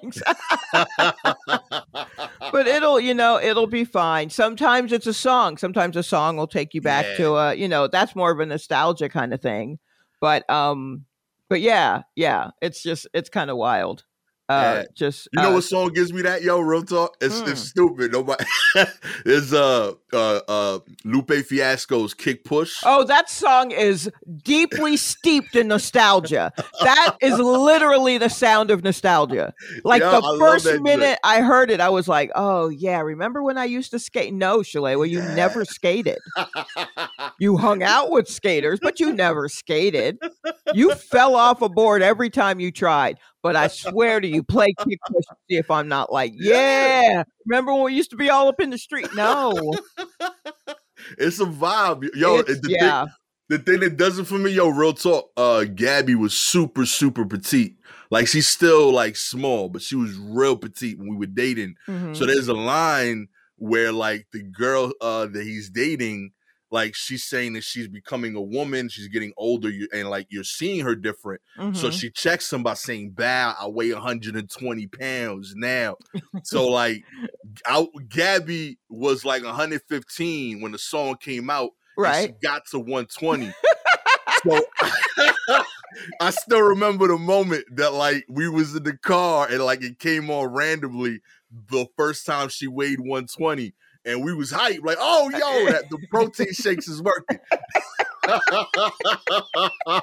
But 2.53 2.67
it'll, 2.67 2.99
you 2.99 3.15
know, 3.15 3.39
it'll 3.41 3.65
be 3.67 3.83
fine. 3.83 4.29
Sometimes 4.29 4.91
it's 4.93 5.07
a 5.07 5.13
song. 5.13 5.57
Sometimes 5.57 5.97
a 5.97 6.03
song 6.03 6.37
will 6.37 6.45
take 6.47 6.75
you 6.75 6.81
back 6.81 7.03
Yeah. 7.05 7.17
to 7.17 7.33
a, 7.35 7.53
you 7.55 7.67
know, 7.67 7.87
that's 7.87 8.15
more 8.15 8.31
of 8.31 8.39
a 8.39 8.45
nostalgia 8.45 9.09
kind 9.09 9.33
of 9.33 9.41
thing. 9.41 9.79
But 10.21 10.47
um, 10.49 11.05
but 11.49 11.61
yeah, 11.61 12.03
yeah, 12.15 12.51
it's 12.61 12.83
just 12.83 13.07
it's 13.13 13.29
kind 13.29 13.49
of 13.49 13.57
wild. 13.57 14.05
Uh, 14.49 14.53
Yeah. 14.53 14.83
just 14.93 15.29
You 15.31 15.41
know 15.41 15.51
uh, 15.51 15.53
what 15.55 15.63
song 15.63 15.93
gives 15.93 16.11
me 16.11 16.21
that, 16.23 16.43
yo? 16.43 16.59
Real 16.59 16.83
talk. 16.83 17.15
It's 17.21 17.39
Hmm. 17.39 17.49
it's 17.49 17.61
stupid. 17.61 18.11
Nobody. 18.11 18.43
it's 19.25 19.53
uh 19.53 19.93
uh 20.11 20.39
uh 20.47 20.79
Lupe 21.05 21.31
Fiasco's 21.31 22.13
"Kick 22.13 22.43
Push." 22.43 22.81
Oh, 22.85 23.05
that 23.05 23.29
song 23.29 23.71
is 23.71 24.11
deeply 24.43 24.97
steeped 24.97 25.55
in 25.55 25.69
nostalgia. 25.69 26.51
That 26.83 27.15
is 27.21 27.39
literally 27.39 28.17
the 28.17 28.29
sound 28.29 28.69
of 28.69 28.83
nostalgia. 28.83 29.53
Like 29.85 30.01
Yeah, 30.01 30.19
the 30.19 30.25
I 30.25 30.37
first 30.39 30.81
minute 30.81 31.19
I 31.23 31.39
heard 31.41 31.71
it, 31.71 31.79
I 31.79 31.87
was 31.89 32.09
like, 32.09 32.29
"Oh 32.35 32.67
yeah, 32.67 32.99
remember 32.99 33.41
when 33.43 33.57
I 33.57 33.65
used 33.65 33.91
to 33.91 33.99
skate?" 33.99 34.33
No, 34.33 34.59
Shalewa, 34.59 35.09
you 35.09 35.21
never 35.35 35.63
skated. 35.65 36.19
You 37.39 37.57
hung 37.57 37.81
out 37.83 38.11
with 38.11 38.27
skaters, 38.27 38.79
but 38.81 38.99
you 38.99 39.11
never 39.11 39.49
skated. 39.49 40.17
You 40.73 40.93
fell 40.93 41.35
off 41.35 41.61
a 41.61 41.69
board 41.69 42.01
every 42.01 42.29
time 42.29 42.59
you 42.59 42.71
tried. 42.71 43.17
But 43.43 43.57
I 43.57 43.67
swear 43.67 44.21
to 44.21 44.27
you, 44.27 44.41
play 44.41 44.73
kick 44.79 44.99
push 45.05 45.25
and 45.29 45.37
see 45.49 45.57
if 45.57 45.69
I'm 45.69 45.89
not 45.89 46.11
like, 46.11 46.31
Yeah. 46.37 47.23
Remember 47.45 47.73
when 47.73 47.83
we 47.83 47.93
used 47.93 48.09
to 48.11 48.15
be 48.15 48.29
all 48.29 48.47
up 48.47 48.61
in 48.61 48.69
the 48.69 48.77
street? 48.77 49.13
No, 49.13 49.73
it's 51.17 51.41
a 51.41 51.45
vibe, 51.45 52.09
yo. 52.15 52.41
The 52.41 52.59
yeah, 52.69 53.03
thing, 53.03 53.13
the 53.49 53.59
thing 53.59 53.79
that 53.81 53.97
does 53.97 54.17
it 54.17 54.27
for 54.27 54.37
me, 54.37 54.51
yo, 54.51 54.69
real 54.69 54.93
talk. 54.93 55.29
Uh, 55.35 55.65
Gabby 55.65 56.15
was 56.15 56.33
super 56.33 56.85
super 56.85 57.25
petite. 57.25 57.75
Like 58.09 58.27
she's 58.27 58.47
still 58.47 58.91
like 58.93 59.17
small, 59.17 59.67
but 59.67 59.81
she 59.81 59.95
was 59.95 60.15
real 60.15 60.55
petite 60.55 60.97
when 60.97 61.09
we 61.09 61.17
were 61.17 61.25
dating. 61.25 61.75
Mhm. 61.87 62.15
So 62.15 62.25
there's 62.25 62.47
a 62.47 62.53
line 62.53 63.27
where 63.57 63.91
like 63.91 64.27
the 64.31 64.41
girl 64.43 64.93
uh 65.01 65.25
that 65.25 65.43
he's 65.43 65.69
dating, 65.69 66.31
like 66.73 66.95
she's 66.95 67.23
saying 67.23 67.53
that 67.53 67.63
she's 67.63 67.87
becoming 67.87 68.35
a 68.35 68.41
woman, 68.41 68.89
she's 68.89 69.07
getting 69.07 69.31
older, 69.37 69.69
you- 69.69 69.87
and 69.93 70.09
like 70.09 70.25
you're 70.31 70.43
seeing 70.43 70.83
her 70.83 70.95
different. 70.95 71.39
So 71.55 71.89
Mhm. 71.89 71.93
she 71.99 72.09
checks 72.09 72.51
him 72.51 72.63
by 72.63 72.73
saying, 72.73 73.11
"Bow, 73.11 73.55
I 73.59 73.67
weigh 73.67 73.93
120 73.93 74.87
pounds 74.87 75.53
now." 75.55 75.97
so 76.43 76.67
like, 76.81 77.03
I, 77.67 77.85
Gabby 78.09 78.79
was 78.89 79.23
like 79.23 79.43
115 79.43 80.61
when 80.61 80.71
the 80.71 80.79
song 80.79 81.15
came 81.21 81.49
out. 81.51 81.69
right. 81.95 82.29
she 82.29 82.47
got 82.47 82.63
to 82.71 82.79
120. 82.79 83.53
so 84.43 84.65
I 86.19 86.31
still 86.31 86.61
remember 86.63 87.07
the 87.07 87.17
moment 87.19 87.65
that 87.75 87.93
like 87.93 88.25
we 88.27 88.49
was 88.49 88.75
in 88.75 88.81
the 88.83 88.97
car 88.97 89.47
and 89.47 89.63
like 89.63 89.83
it 89.83 89.99
came 89.99 90.31
on 90.31 90.47
randomly 90.47 91.21
the 91.69 91.85
first 91.95 92.25
time 92.25 92.49
she 92.49 92.67
weighed 92.67 92.99
120 92.99 93.75
and 94.05 94.23
we 94.23 94.33
was 94.33 94.51
hyped 94.51 94.83
like 94.83 94.97
oh 94.99 95.29
yo 95.29 95.71
that 95.71 95.89
the 95.89 95.97
protein 96.09 96.51
shakes 96.53 96.87
is 96.87 97.01
working 97.01 97.39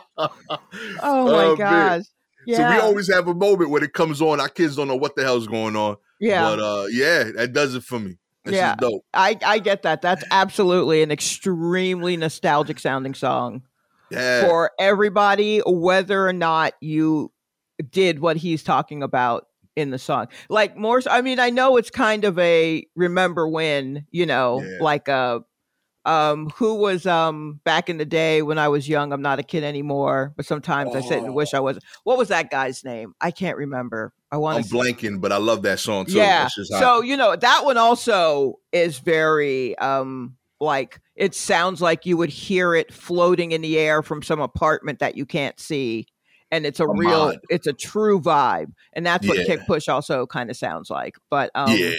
Oh 1.02 1.24
my 1.26 1.46
man. 1.46 1.56
gosh. 1.56 2.02
Yeah. 2.46 2.56
so 2.56 2.70
we 2.74 2.80
always 2.80 3.12
have 3.12 3.28
a 3.28 3.34
moment 3.34 3.70
when 3.70 3.82
it 3.82 3.92
comes 3.92 4.22
on 4.22 4.40
our 4.40 4.48
kids 4.48 4.76
don't 4.76 4.88
know 4.88 4.96
what 4.96 5.14
the 5.16 5.22
hell's 5.22 5.46
going 5.46 5.76
on 5.76 5.96
yeah. 6.18 6.42
but 6.42 6.58
uh 6.60 6.86
yeah 6.90 7.24
that 7.36 7.52
does 7.52 7.74
it 7.74 7.82
for 7.84 7.98
me 7.98 8.16
This 8.44 8.54
Yeah. 8.54 8.76
I, 9.12 9.38
I 9.44 9.58
get 9.58 9.82
that. 9.82 10.00
That's 10.02 10.24
absolutely 10.30 11.02
an 11.02 11.10
extremely 11.10 12.16
nostalgic 12.16 12.78
sounding 12.78 13.14
song 13.14 13.62
yeah 14.10 14.46
for 14.46 14.70
everybody, 14.78 15.60
whether 15.66 16.26
or 16.26 16.32
not 16.32 16.74
you 16.80 17.32
did 17.90 18.20
what 18.20 18.36
he's 18.36 18.62
talking 18.62 19.02
about 19.02 19.46
in 19.76 19.90
the 19.90 19.98
song. 19.98 20.28
Like 20.48 20.76
more, 20.76 21.00
I 21.10 21.22
mean, 21.22 21.38
I 21.38 21.50
know 21.50 21.76
it's 21.76 21.90
kind 21.90 22.24
of 22.24 22.38
a 22.38 22.86
remember 22.94 23.48
when, 23.48 24.06
you 24.10 24.26
know, 24.26 24.62
Yeah. 24.62 24.78
like 24.84 25.08
a 25.08 25.42
um 26.06 26.48
who 26.56 26.76
was 26.76 27.06
um 27.06 27.60
back 27.64 27.90
in 27.90 27.98
the 27.98 28.06
day 28.06 28.40
when 28.42 28.58
I 28.58 28.68
was 28.68 28.88
young. 28.88 29.12
I'm 29.12 29.22
not 29.22 29.38
a 29.38 29.42
kid 29.42 29.64
anymore, 29.64 30.32
but 30.36 30.46
sometimes 30.46 30.94
I 30.94 31.00
sit 31.02 31.22
and 31.22 31.34
wish 31.34 31.52
I 31.52 31.60
was. 31.60 31.78
What 32.04 32.16
was 32.18 32.28
that 32.28 32.50
guy's 32.50 32.84
name? 32.84 33.14
I 33.20 33.30
can't 33.30 33.56
remember. 33.56 34.12
I 34.32 34.38
want 34.38 34.58
I'm 34.58 34.64
blanking 34.64 35.20
but 35.20 35.32
I 35.32 35.36
love 35.38 35.62
that 35.62 35.78
song 35.78 36.06
too 36.06 36.14
yeah. 36.14 36.48
So, 36.64 37.02
you 37.02 37.16
know, 37.16 37.36
that 37.36 37.64
one 37.64 37.76
also 37.76 38.60
is 38.72 38.98
very 38.98 39.76
um 39.78 40.36
like 40.60 41.00
it 41.16 41.34
sounds 41.34 41.80
like 41.82 42.06
you 42.06 42.16
would 42.16 42.30
hear 42.30 42.74
it 42.74 42.92
floating 42.92 43.52
in 43.52 43.60
the 43.60 43.78
air 43.78 44.02
from 44.02 44.22
some 44.22 44.40
apartment 44.40 45.00
that 45.00 45.16
you 45.16 45.26
can't 45.26 45.58
see. 45.60 46.06
And 46.52 46.66
it's 46.66 46.80
a 46.80 46.86
Come 46.86 46.98
real 46.98 47.20
on. 47.20 47.36
it's 47.48 47.66
a 47.66 47.72
true 47.72 48.20
vibe. 48.20 48.72
And 48.92 49.06
that's 49.06 49.26
what 49.26 49.38
Yeah. 49.38 49.44
kick 49.44 49.66
push 49.66 49.88
also 49.88 50.26
kind 50.26 50.50
of 50.50 50.56
sounds 50.56 50.90
like. 50.90 51.16
But 51.30 51.50
um 51.54 51.76
yeah, 51.76 51.92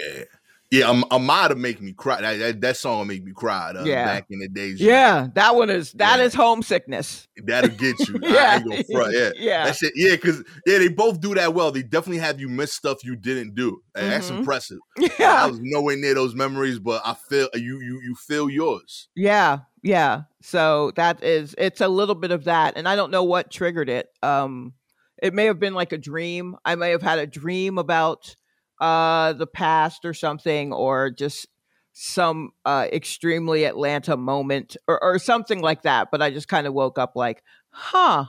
yeah. 0.72 0.86
Um, 0.89 1.03
Ahmad 1.12 1.58
make 1.58 1.81
me 1.81 1.91
cry. 1.93 2.20
That, 2.22 2.38
that, 2.39 2.62
that 2.62 2.77
song 2.77 3.08
make 3.08 3.24
me 3.24 3.31
cry. 3.34 3.72
Uh, 3.75 3.84
Yeah. 3.86 4.05
back 4.05 4.25
in 4.29 4.39
the 4.39 4.48
days. 4.50 4.79
yeah, 4.81 5.27
that 5.36 5.55
one 5.55 5.70
is 5.70 5.93
that 5.93 6.20
Yeah. 6.20 6.25
is 6.25 6.34
homesickness. 6.34 7.27
that'll 7.46 7.70
get 7.72 7.98
you. 8.08 8.20
Yeah. 8.22 8.55
ain't 8.58 8.70
gonna 8.70 8.84
front. 8.91 9.13
Yeah, 9.13 9.29
Yeah. 9.38 9.65
that 9.65 9.75
shit. 9.77 9.93
Yeah, 9.96 10.12
because 10.15 10.43
yeah, 10.65 10.79
they 10.79 10.89
both 10.89 11.20
do 11.22 11.34
that 11.36 11.53
well. 11.53 11.72
They 11.72 11.84
definitely 11.84 12.20
have 12.20 12.39
you 12.41 12.50
miss 12.50 12.74
stuff 12.74 13.03
you 13.05 13.15
didn't 13.15 13.55
do. 13.55 13.81
And 13.96 14.12
That's 14.12 14.29
impressive. 14.29 14.79
I 15.20 15.48
was 15.48 15.60
nowhere 15.62 15.96
near 15.98 16.13
those 16.13 16.36
memories, 16.36 16.77
but 16.79 17.01
I 17.05 17.13
feel 17.29 17.48
you. 17.53 17.79
You 17.79 18.01
you 18.03 18.15
feel 18.15 18.50
yours. 18.50 19.08
Yeah, 19.15 19.60
yeah. 19.81 20.24
So 20.41 20.91
that 20.95 21.24
is 21.24 21.55
it's 21.57 21.81
a 21.81 21.88
little 21.88 22.15
bit 22.15 22.31
of 22.31 22.45
that, 22.45 22.74
and 22.75 22.88
I 22.88 22.95
don't 22.95 23.12
know 23.12 23.24
what 23.24 23.51
triggered 23.51 23.89
it. 23.89 24.07
Um, 24.24 24.74
it 25.21 25.33
may 25.33 25.45
have 25.45 25.60
been 25.60 25.75
like 25.75 25.91
a 25.91 25.98
dream. 25.98 26.55
I 26.65 26.75
may 26.75 26.89
have 26.89 27.03
had 27.03 27.19
a 27.19 27.27
dream 27.27 27.77
about 27.77 28.36
uh 28.79 29.33
the 29.33 29.48
past 29.48 30.03
or 30.03 30.13
something, 30.13 30.74
or 30.74 31.12
just 31.12 31.48
some 31.93 32.51
uh 32.65 32.88
extremely 32.91 33.65
Atlanta 33.65 34.17
moment 34.17 34.77
or, 34.88 35.01
or 35.03 35.19
something 35.19 35.62
like 35.62 35.83
that. 35.83 36.10
But 36.12 36.21
I 36.21 36.31
just 36.31 36.48
kind 36.48 36.65
of 36.67 36.74
woke 36.74 36.98
up 36.98 37.13
like, 37.15 37.43
huh. 37.69 38.25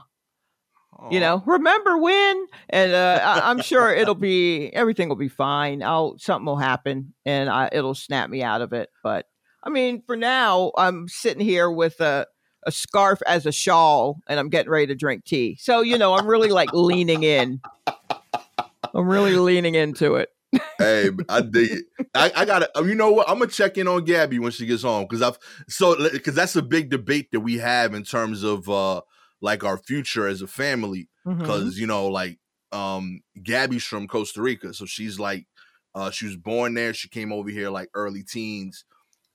You 1.09 1.19
know, 1.19 1.41
remember 1.45 1.97
when? 1.97 2.45
And 2.69 2.93
uh, 2.93 3.19
I, 3.23 3.49
I'm 3.49 3.61
sure 3.61 3.91
it'll 3.95 4.15
be 4.15 4.69
everything 4.73 5.09
will 5.09 5.15
be 5.15 5.27
fine. 5.27 5.81
I'll 5.81 6.17
something 6.19 6.45
will 6.45 6.57
happen 6.57 7.13
and 7.25 7.49
I, 7.49 7.67
it'll 7.71 7.95
snap 7.95 8.29
me 8.29 8.43
out 8.43 8.61
of 8.61 8.73
it. 8.73 8.89
But 9.01 9.25
I 9.63 9.69
mean, 9.69 10.01
for 10.05 10.15
now, 10.15 10.71
I'm 10.77 11.07
sitting 11.07 11.43
here 11.43 11.71
with 11.71 11.99
a 12.01 12.27
a 12.65 12.71
scarf 12.71 13.21
as 13.27 13.45
a 13.45 13.51
shawl 13.51 14.19
and 14.27 14.39
I'm 14.39 14.47
getting 14.49 14.71
ready 14.71 14.87
to 14.87 14.95
drink 14.95 15.25
tea. 15.25 15.57
So, 15.59 15.81
you 15.81 15.97
know, 15.97 16.13
I'm 16.13 16.25
really 16.27 16.47
like 16.49 16.71
leaning 16.71 17.23
in. 17.23 17.59
I'm 18.93 19.07
really 19.07 19.35
leaning 19.35 19.75
into 19.75 20.15
it. 20.15 20.29
hey, 20.77 21.09
I 21.29 21.41
dig 21.41 21.71
it. 21.71 21.85
I, 22.13 22.31
I 22.35 22.45
gotta. 22.45 22.69
uh, 22.77 22.83
You 22.83 22.95
know 22.95 23.11
what? 23.11 23.27
I'm 23.29 23.39
gonna 23.39 23.49
check 23.51 23.77
in 23.77 23.87
on 23.87 24.05
Gabby 24.05 24.39
when 24.39 24.51
she 24.51 24.65
gets 24.65 24.83
home 24.83 25.03
because 25.09 25.21
I've 25.21 25.37
so 25.67 26.09
because 26.11 26.35
that's 26.35 26.55
a 26.55 26.61
big 26.61 26.89
debate 26.89 27.29
that 27.31 27.39
we 27.39 27.57
have 27.57 27.93
in 27.95 28.03
terms 28.03 28.43
of 28.43 28.69
uh 28.69 29.01
like 29.41 29.63
our 29.63 29.77
future 29.77 30.27
as 30.27 30.41
a 30.41 30.47
family. 30.47 31.09
Because 31.25 31.79
you 31.79 31.87
know, 31.87 32.07
like 32.07 32.37
um 32.71 33.21
Gabby's 33.41 33.83
from 33.83 34.07
Costa 34.07 34.41
Rica, 34.41 34.73
so 34.73 34.85
she's 34.85 35.19
like 35.19 35.47
uh 35.95 36.11
she 36.11 36.25
was 36.27 36.35
born 36.37 36.75
there. 36.75 36.93
She 36.93 37.09
came 37.09 37.33
over 37.33 37.49
here 37.49 37.69
like 37.69 37.89
early 37.95 38.23
teens, 38.23 38.85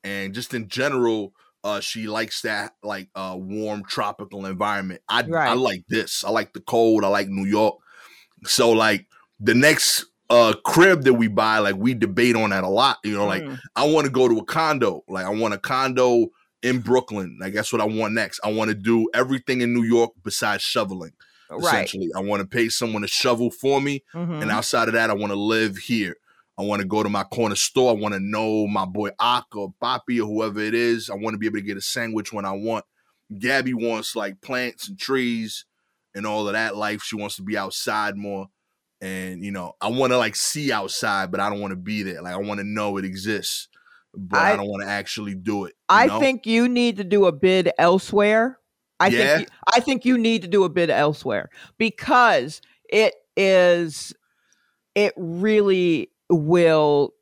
and 0.05 0.35
just 0.35 0.55
in 0.55 0.69
general, 0.69 1.33
uh 1.65 1.81
she 1.81 2.07
likes 2.07 2.43
that 2.43 2.73
like 2.83 3.09
uh 3.15 3.35
warm 3.39 3.83
tropical 3.85 4.47
environment. 4.47 5.01
I 5.09 5.23
I 5.51 5.55
like 5.55 5.85
this. 5.89 6.25
I 6.25 6.31
like 6.31 6.53
the 6.53 6.61
cold. 6.61 7.05
I 7.05 7.09
like 7.09 7.29
New 7.29 7.47
York. 7.47 7.77
So 8.45 8.71
like 8.71 9.07
the 9.41 9.55
next 9.55 10.07
uh 10.31 10.55
crib 10.65 11.03
that 11.05 11.15
we 11.15 11.27
buy, 11.29 11.59
like 11.59 11.77
we 11.77 11.95
debate 11.95 12.37
on 12.37 12.51
that 12.51 12.65
a 12.65 12.69
lot. 12.69 12.99
You 13.05 13.17
know, 13.17 13.27
like 13.27 13.43
Mm. 13.43 13.59
I 13.77 13.87
want 13.89 14.07
to 14.07 14.13
go 14.13 14.29
to 14.29 14.39
a 14.39 14.45
condo. 14.45 15.03
Like 15.09 15.25
I 15.27 15.31
want 15.31 15.55
a 15.55 15.59
condo 15.59 16.29
in 16.63 16.81
Brooklyn. 16.81 17.39
Like 17.41 17.55
that's 17.55 17.73
what 17.73 17.81
I 17.83 17.87
want 17.87 18.15
next. 18.15 18.41
I 18.45 18.53
want 18.53 18.69
to 18.69 18.75
do 18.75 19.09
everything 19.15 19.61
in 19.61 19.73
New 19.73 19.85
York 19.85 20.13
besides 20.23 20.63
shoveling. 20.63 21.13
right. 21.51 21.63
Essentially, 21.63 22.11
I 22.15 22.21
want 22.21 22.41
to 22.43 22.47
pay 22.47 22.69
someone 22.69 23.03
to 23.03 23.09
shovel 23.09 23.51
for 23.51 23.81
me, 23.81 24.03
Mhm. 24.15 24.43
and 24.43 24.51
outside 24.51 24.87
of 24.89 24.95
that, 24.95 25.09
I 25.09 25.15
want 25.15 25.33
to 25.33 25.39
live 25.39 25.79
here. 25.79 26.17
I 26.59 26.63
want 26.63 26.83
to 26.83 26.89
go 26.89 27.03
to 27.03 27.09
my 27.09 27.23
corner 27.25 27.55
store. 27.55 27.91
I 27.91 27.95
want 27.95 28.15
to 28.15 28.21
know 28.21 28.67
my 28.67 28.85
boy 28.85 29.11
Ak 29.21 29.55
or 29.55 29.73
Papi 29.83 30.21
or 30.21 30.27
whoever 30.27 30.61
it 30.61 30.75
is. 30.75 31.09
I 31.09 31.15
want 31.15 31.35
to 31.35 31.39
be 31.39 31.47
able 31.47 31.59
to 31.59 31.63
get 31.65 31.77
a 31.77 31.81
sandwich 31.81 32.33
when 32.33 32.45
I 32.45 32.53
want. 32.53 32.85
Gabby 33.39 33.75
wants 33.75 34.17
like 34.17 34.41
plants 34.41 34.89
and 34.89 34.99
trees 34.99 35.65
and 36.15 36.27
all 36.27 36.47
of 36.49 36.55
that 36.55 36.77
life. 36.77 37.03
She 37.03 37.17
wants 37.17 37.37
to 37.37 37.43
be 37.43 37.57
outside 37.57 38.17
more. 38.17 38.49
And 39.01 39.45
you 39.45 39.53
know, 39.53 39.75
I 39.81 39.89
want 39.89 40.13
to 40.13 40.19
like 40.19 40.35
see 40.35 40.73
outside, 40.73 41.31
but 41.31 41.39
I 41.41 41.49
don't 41.49 41.61
want 41.61 41.71
to 41.71 41.77
be 41.77 42.03
there. 42.03 42.21
Like 42.23 42.35
I 42.35 42.39
want 42.39 42.59
to 42.59 42.65
know 42.65 42.97
it 42.97 43.05
exists, 43.05 43.69
but 44.13 44.41
I, 44.41 44.53
I- 44.53 44.57
don't 44.57 44.67
want 44.69 44.83
to 44.83 44.89
actually 44.89 45.37
do 45.37 45.67
it. 45.67 45.75
I 45.89 46.07
know? 46.07 46.19
think 46.19 46.45
you 46.47 46.69
need 46.69 46.97
to 46.97 47.05
do 47.05 47.27
a 47.27 47.33
bid 47.33 47.71
elsewhere. 47.79 48.59
I 48.99 49.09
Yeah? 49.09 49.37
think 49.37 49.41
you, 49.41 49.47
I 49.73 49.81
think 49.81 50.05
you 50.05 50.19
need 50.19 50.43
to 50.43 50.49
do 50.49 50.65
a 50.65 50.69
bid 50.69 50.91
elsewhere 50.91 51.51
because 51.79 52.61
it 52.91 53.15
is 53.37 54.13
it 54.97 55.13
really 55.17 56.11
will 56.29 57.15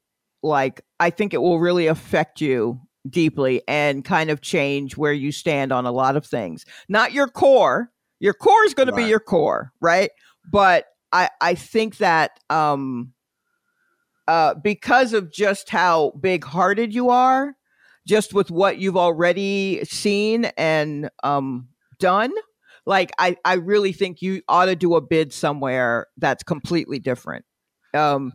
like 0.43 0.83
I 1.01 1.11
think 1.11 1.35
it 1.35 1.43
will 1.43 1.59
really 1.59 1.87
affect 1.87 2.41
you 2.41 2.81
deeply 3.09 3.63
and 3.69 4.05
kind 4.05 4.31
of 4.31 4.41
change 4.41 4.97
where 4.97 5.13
you 5.13 5.33
stand 5.33 5.73
on 5.73 5.87
a 5.87 5.93
lot 5.93 6.17
of 6.17 6.27
things. 6.27 6.65
Not 6.89 7.13
your 7.13 7.29
core. 7.29 7.91
Your 8.19 8.35
core 8.35 8.65
is 8.65 8.75
going 8.75 8.89
to 8.89 8.95
be 8.95 9.05
your 9.05 9.21
core, 9.21 9.73
right? 9.81 10.11
But 10.51 10.87
I 11.13 11.31
I 11.41 11.55
think 11.55 11.99
that 11.99 12.41
um 12.51 13.13
uh 14.27 14.55
because 14.55 15.13
of 15.13 15.31
just 15.31 15.71
how 15.71 16.13
big-hearted 16.21 16.95
you 16.95 17.11
are, 17.11 17.55
just 18.07 18.33
with 18.33 18.51
what 18.51 18.79
you've 18.79 18.97
already 18.97 19.85
seen 19.85 20.47
and 20.57 21.11
um 21.23 21.69
done 21.99 22.33
like 22.87 23.11
i 23.19 23.37
i 23.45 23.55
really 23.55 23.93
think 23.93 24.23
you 24.23 24.43
ought 24.49 24.67
to 24.67 24.77
do 24.77 24.95
a 24.95 25.01
bid 25.01 25.33
somewhere 25.33 26.07
that's 26.19 26.43
completely 26.43 26.99
different 26.99 27.45
um 27.95 28.33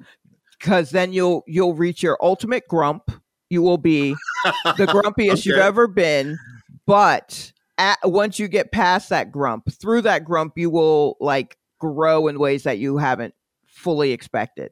because 0.62 0.91
then 0.91 1.12
you'll 1.13 1.44
you'll 1.48 1.74
reach 1.74 2.03
your 2.03 2.18
ultimate 2.22 2.68
grump 2.68 3.12
you 3.50 3.62
will 3.62 3.77
be 3.77 4.15
the 4.77 4.88
grumpiest 4.88 5.46
you've 5.46 5.58
ever 5.58 5.88
been 5.88 6.38
but 6.86 7.51
at, 7.77 7.98
once 8.03 8.38
you 8.39 8.48
get 8.48 8.72
past 8.72 9.10
that 9.10 9.32
grump 9.32 9.68
through 9.74 10.01
that 10.01 10.24
grump 10.24 10.53
you 10.56 10.70
will 10.70 11.18
like 11.20 11.58
grow 11.80 12.27
in 12.27 12.39
ways 12.39 12.63
that 12.63 12.77
you 12.77 12.98
haven't 12.98 13.34
fully 13.65 14.12
expected 14.12 14.72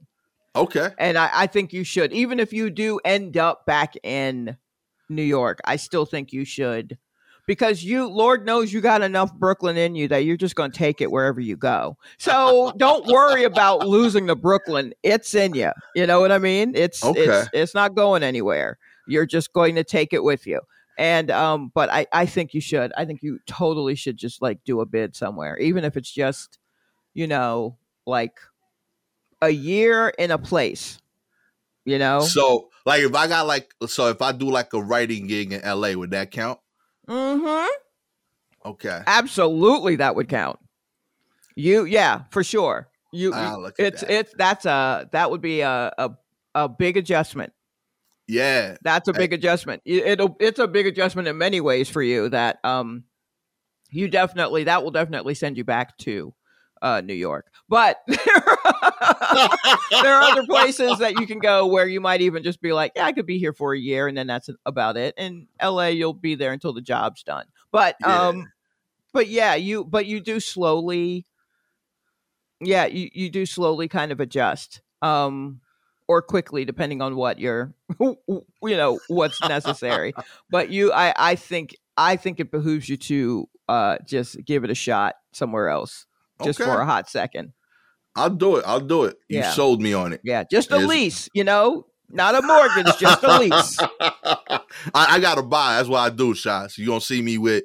Okay. 0.55 0.89
and 0.97 1.17
I, 1.17 1.29
I 1.33 1.47
think 1.47 1.73
you 1.73 1.83
should. 1.83 2.11
Even 2.11 2.39
if 2.39 2.51
you 2.51 2.69
do 2.69 2.99
end 3.05 3.37
up 3.37 3.65
back 3.65 3.93
in 4.03 4.57
New 5.07 5.23
York, 5.23 5.59
I 5.63 5.75
still 5.75 6.05
think 6.05 6.33
you 6.33 6.43
should. 6.43 6.97
Because 7.49 7.83
you, 7.83 8.07
Lord 8.07 8.45
knows 8.45 8.71
you 8.71 8.79
got 8.79 9.01
enough 9.01 9.33
Brooklyn 9.33 9.75
in 9.75 9.95
you 9.95 10.07
that 10.09 10.19
you're 10.19 10.37
just 10.37 10.53
going 10.53 10.69
to 10.69 10.77
take 10.77 11.01
it 11.01 11.09
wherever 11.09 11.41
you 11.41 11.57
go. 11.57 11.97
So 12.19 12.71
don't 12.77 13.07
worry 13.07 13.43
about 13.43 13.87
losing 13.87 14.27
the 14.27 14.35
Brooklyn. 14.35 14.93
It's 15.01 15.33
in 15.33 15.55
you. 15.55 15.71
You 15.95 16.05
know 16.05 16.19
what 16.19 16.31
I 16.31 16.37
mean? 16.37 16.73
It's 16.75 17.03
Okay. 17.03 17.21
it's 17.21 17.49
it's 17.51 17.73
not 17.73 17.95
going 17.95 18.21
anywhere. 18.21 18.77
You're 19.07 19.25
just 19.25 19.51
going 19.51 19.73
to 19.77 19.83
take 19.83 20.13
it 20.13 20.23
with 20.23 20.45
you. 20.45 20.61
And 20.99 21.31
um, 21.31 21.71
but 21.73 21.89
I 21.89 22.05
I 22.13 22.27
think 22.27 22.53
you 22.53 22.61
should. 22.61 22.93
I 22.95 23.05
think 23.05 23.23
you 23.23 23.39
totally 23.47 23.95
should 23.95 24.17
just 24.17 24.43
like 24.43 24.63
do 24.63 24.79
a 24.81 24.85
bid 24.85 25.15
somewhere, 25.15 25.57
even 25.57 25.83
if 25.83 25.97
it's 25.97 26.11
just, 26.11 26.59
you 27.15 27.25
know, 27.25 27.79
like 28.05 28.39
a 29.41 29.49
year 29.49 30.09
in 30.09 30.29
a 30.29 30.37
place. 30.37 30.99
You 31.83 31.97
know. 31.97 32.19
So, 32.19 32.69
like, 32.85 33.01
if 33.01 33.15
I 33.15 33.25
got 33.25 33.47
like, 33.47 33.73
so 33.87 34.09
if 34.09 34.21
I 34.21 34.33
do 34.33 34.51
like 34.51 34.71
a 34.73 34.83
writing 34.83 35.25
gig 35.25 35.51
in 35.51 35.61
LA, 35.63 35.93
would 35.93 36.11
that 36.11 36.29
count? 36.29 36.59
Mm-hmm. 37.09 37.67
Okay. 38.69 39.01
Absolutely, 39.07 39.95
that 39.97 40.15
would 40.15 40.29
count. 40.29 40.59
You, 41.55 41.85
yeah, 41.85 42.23
for 42.29 42.43
sure. 42.43 42.87
You, 43.11 43.31
Ah, 43.33 43.57
you- 43.57 43.71
it's 43.79 44.01
that. 44.01 44.11
it's 44.11 44.33
that's 44.37 44.65
a 44.65 45.09
that 45.11 45.31
would 45.31 45.41
be 45.41 45.61
a 45.61 45.91
a, 45.97 46.11
a 46.55 46.69
big 46.69 46.95
adjustment. 46.97 47.51
Yeah. 48.27 48.77
That's 48.83 49.07
a 49.07 49.13
big 49.13 49.33
adjustment. 49.33 49.81
It- 49.85 50.05
It'll 50.05 50.37
it's 50.39 50.59
a 50.59 50.67
big 50.67 50.85
adjustment 50.85 51.27
in 51.27 51.37
many 51.37 51.59
ways 51.61 51.89
for 51.89 52.03
you. 52.03 52.29
That 52.29 52.59
um, 52.63 53.03
you 53.89 54.07
definitely 54.07 54.65
that 54.65 54.83
will 54.83 54.91
definitely 54.91 55.33
send 55.33 55.57
you 55.57 55.63
back 55.63 55.97
to 55.99 56.33
uh 56.81 57.01
New 57.01 57.13
York. 57.13 57.47
But 57.67 58.01
there 58.07 58.19
are 60.15 60.23
other 60.23 60.43
places 60.43 60.99
that 60.99 61.19
you 61.19 61.27
can 61.27 61.39
go 61.39 61.67
where 61.67 61.87
you 61.87 62.01
might 62.01 62.21
even 62.21 62.43
just 62.43 62.61
be 62.61 62.73
like, 62.73 62.93
yeah, 62.95 63.05
I 63.05 63.11
could 63.11 63.25
be 63.25 63.39
here 63.39 63.53
for 63.53 63.73
a 63.73 63.79
year 63.79 64.07
and 64.07 64.17
then 64.17 64.27
that's 64.27 64.49
about 64.65 64.97
it. 64.97 65.13
In 65.17 65.47
LA, 65.61 65.87
you'll 65.87 66.13
be 66.13 66.35
there 66.35 66.51
until 66.51 66.73
the 66.73 66.81
job's 66.81 67.23
done. 67.23 67.45
But 67.71 67.95
Yeah. 68.01 68.29
um, 68.29 68.51
but 69.13 69.27
yeah, 69.27 69.55
you 69.55 69.83
but 69.83 70.05
you 70.05 70.19
do 70.19 70.39
slowly. 70.39 71.25
Yeah, 72.61 72.85
you 72.85 73.09
you 73.13 73.29
do 73.29 73.45
slowly 73.45 73.87
kind 73.87 74.11
of 74.11 74.19
adjust. 74.19 74.81
Um, 75.01 75.61
or 76.09 76.23
quickly 76.23 76.65
depending 76.65 77.01
on 77.01 77.15
what 77.15 77.39
you're 77.39 77.71
you 78.01 78.17
know 78.63 78.99
what's 79.09 79.39
necessary 79.41 80.11
but 80.49 80.71
you 80.71 80.91
i 80.91 81.13
i 81.15 81.35
think 81.35 81.75
i 81.97 82.15
think 82.15 82.39
it 82.39 82.51
behooves 82.51 82.89
you 82.89 82.97
to 82.97 83.47
uh 83.69 83.95
just 84.05 84.43
give 84.43 84.63
it 84.63 84.71
a 84.71 84.75
shot 84.75 85.15
somewhere 85.33 85.69
else 85.69 86.07
just 86.43 86.59
Okay. 86.61 86.69
for 86.69 86.79
a 86.79 86.85
hot 86.85 87.09
second 87.09 87.53
I'll 88.15 88.29
do 88.31 88.57
it. 88.57 88.63
I'll 88.67 88.79
do 88.81 89.03
it. 89.05 89.15
You 89.29 89.39
Yeah. 89.39 89.51
sold 89.51 89.81
me 89.81 89.93
on 89.93 90.13
it. 90.13 90.21
yeah 90.23 90.43
just 90.49 90.71
a 90.71 90.77
Yes. 90.79 90.89
lease 90.89 91.29
you 91.33 91.43
know 91.43 91.85
not 92.09 92.35
a 92.35 92.41
mortgage 92.41 92.97
just 92.99 93.23
a 93.23 93.39
lease 93.39 93.77
I, 94.01 94.59
I 94.93 95.19
gotta 95.19 95.43
buy. 95.43 95.75
That's 95.77 95.87
what 95.89 95.99
I 95.99 96.09
do, 96.09 96.33
shots. 96.33 96.77
You 96.77 96.87
gonna 96.87 97.01
see 97.01 97.21
me 97.21 97.37
with 97.37 97.63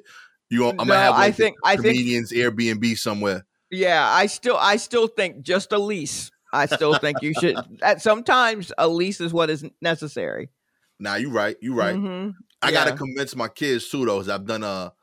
you. 0.49 0.59
Gonna, 0.59 0.71
I'm 0.81 0.87
No, 0.87 0.93
gonna 0.93 0.99
have 1.05 1.15
I 1.15 1.31
think- 1.31 1.55
I 1.63 1.75
think- 1.75 1.85
comedians 1.87 2.31
Airbnb 2.31 2.97
somewhere. 2.97 3.45
yeah 3.71 4.07
i 4.13 4.27
still 4.27 4.57
i 4.61 4.75
still 4.77 5.07
think 5.07 5.41
just 5.41 5.71
a 5.71 5.77
lease 5.79 6.29
i 6.53 6.67
still 6.67 6.93
think 6.99 7.17
you 7.23 7.33
should 7.33 7.57
at 7.81 7.99
sometimes 8.01 8.71
a 8.77 8.87
lease 8.87 9.19
is 9.19 9.33
what 9.33 9.49
is 9.49 9.65
necessary 9.81 10.49
Nah, 10.97 11.15
you 11.15 11.29
right. 11.29 11.57
You 11.61 11.73
right. 11.75 11.93
Mhm. 11.95 12.33
I 12.61 12.71
gotta 12.71 12.95
convince 12.95 13.35
my 13.35 13.49
kids 13.49 13.89
too, 13.89 14.05
though. 14.05 14.21
I've 14.33 14.45
done 14.45 14.63
a, 14.63 14.93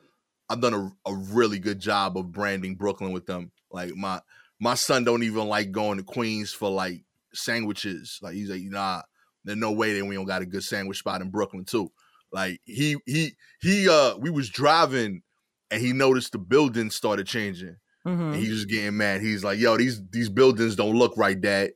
I've 0.49 0.61
done 0.63 0.73
a, 0.73 1.11
a 1.11 1.15
really 1.15 1.59
good 1.59 1.81
job 1.81 2.17
of 2.17 2.33
branding 2.33 2.77
Brooklyn 2.77 3.13
with 3.13 3.27
them. 3.27 3.53
Like 3.73 3.95
my 3.95 4.21
my 4.61 4.75
son 4.75 5.05
don't 5.05 5.23
even 5.23 5.47
like 5.49 5.73
going 5.73 5.99
to 5.99 6.05
Queens 6.05 6.53
for 6.53 6.71
like 6.71 7.03
sandwiches. 7.35 8.19
Like 8.23 8.35
he's 8.35 8.51
like, 8.51 8.63
nah, 8.63 9.03
there's 9.45 9.59
no 9.59 9.73
way 9.73 9.99
that 9.99 10.05
we 10.05 10.15
don't 10.15 10.25
got 10.27 10.43
a 10.43 10.47
good 10.47 10.65
sandwich 10.65 10.99
spot 10.99 11.21
in 11.21 11.31
Brooklyn 11.31 11.65
too. 11.65 11.91
Like 12.33 12.61
he 12.65 12.97
he 13.07 13.33
he 13.61 13.89
uh 13.89 14.17
we 14.19 14.31
was 14.31 14.49
driving 14.49 15.23
and 15.71 15.81
he 15.81 15.93
noticed 15.93 16.33
the 16.33 16.39
buildings 16.39 16.95
started 16.95 17.27
changing. 17.27 17.77
Mhm. 18.07 18.35
And 18.35 18.37
he 18.37 18.51
was 18.51 18.65
getting 18.65 18.97
mad. 18.97 19.21
He's 19.21 19.45
like, 19.45 19.59
yo, 19.59 19.77
these 19.77 20.01
these 20.11 20.29
buildings 20.29 20.77
don't 20.77 20.97
look 20.97 21.17
right, 21.17 21.41
Dad. 21.41 21.73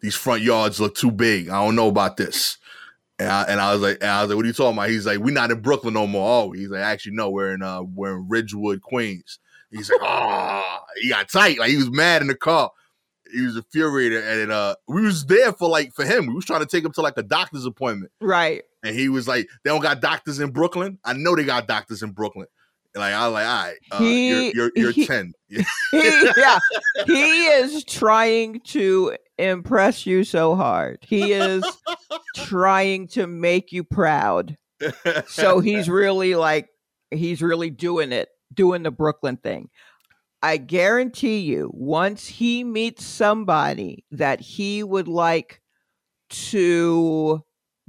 These 0.00 0.14
front 0.14 0.42
yards 0.42 0.80
look 0.80 0.94
too 0.94 1.10
big. 1.10 1.48
I 1.48 1.64
don't 1.64 1.74
know 1.74 1.88
about 1.88 2.16
this. 2.16 2.58
And 3.18 3.28
I, 3.28 3.42
and 3.48 3.60
I 3.60 3.72
was 3.72 3.82
like, 3.82 4.04
I 4.04 4.20
was 4.22 4.28
like, 4.30 4.36
what 4.36 4.44
are 4.44 4.48
you 4.48 4.54
talking 4.54 4.78
about? 4.78 4.90
He's 4.90 5.06
like, 5.06 5.18
we're 5.18 5.32
not 5.34 5.50
in 5.50 5.60
Brooklyn 5.60 5.94
no 5.94 6.06
more, 6.06 6.48
we? 6.50 6.60
He's 6.60 6.68
like, 6.68 6.82
actually, 6.82 7.16
no, 7.16 7.30
we're 7.30 7.54
in 7.54 7.62
uh 7.62 7.82
we're 7.82 8.16
in 8.16 8.28
Ridgewood, 8.28 8.80
Queens. 8.82 9.40
He's 9.70 9.90
like, 9.90 10.00
oh, 10.02 10.78
he 11.00 11.10
got 11.10 11.30
tight. 11.30 11.58
Like 11.58 11.70
he 11.70 11.76
was 11.76 11.90
mad 11.90 12.22
in 12.22 12.28
the 12.28 12.34
car. 12.34 12.70
He 13.32 13.42
was 13.42 13.56
infuriated, 13.56 14.24
and 14.24 14.50
uh, 14.50 14.76
we 14.86 15.02
was 15.02 15.26
there 15.26 15.52
for 15.52 15.68
like 15.68 15.92
for 15.92 16.04
him. 16.04 16.26
We 16.26 16.34
was 16.34 16.46
trying 16.46 16.60
to 16.60 16.66
take 16.66 16.84
him 16.84 16.92
to 16.92 17.02
like 17.02 17.18
a 17.18 17.22
doctor's 17.22 17.66
appointment, 17.66 18.10
right? 18.20 18.62
And 18.82 18.96
he 18.96 19.10
was 19.10 19.28
like, 19.28 19.48
"They 19.64 19.70
don't 19.70 19.82
got 19.82 20.00
doctors 20.00 20.40
in 20.40 20.50
Brooklyn. 20.50 20.98
I 21.04 21.12
know 21.12 21.36
they 21.36 21.44
got 21.44 21.68
doctors 21.68 22.02
in 22.02 22.12
Brooklyn." 22.12 22.46
Like 22.94 23.12
I 23.12 23.26
was 23.26 23.34
like, 23.34 23.46
all 23.46 23.64
right, 23.64 23.76
uh, 23.92 23.98
he, 23.98 24.28
you're 24.28 24.52
you're, 24.54 24.70
you're 24.74 24.90
he, 24.92 25.06
ten. 25.06 25.32
he, 25.48 25.64
yeah, 26.36 26.58
he 27.06 27.46
is 27.46 27.84
trying 27.84 28.60
to 28.60 29.16
impress 29.38 30.06
you 30.06 30.24
so 30.24 30.56
hard. 30.56 30.98
He 31.02 31.32
is 31.32 31.64
trying 32.34 33.08
to 33.08 33.26
make 33.26 33.72
you 33.72 33.84
proud. 33.84 34.56
So 35.26 35.60
he's 35.60 35.88
really 35.88 36.34
like 36.34 36.68
he's 37.10 37.42
really 37.42 37.70
doing 37.70 38.12
it, 38.12 38.28
doing 38.52 38.82
the 38.82 38.90
Brooklyn 38.90 39.36
thing. 39.36 39.68
I 40.42 40.56
guarantee 40.56 41.38
you, 41.40 41.70
once 41.74 42.26
he 42.26 42.62
meets 42.62 43.04
somebody 43.04 44.04
that 44.12 44.40
he 44.40 44.84
would 44.84 45.08
like 45.08 45.60
to 46.28 47.42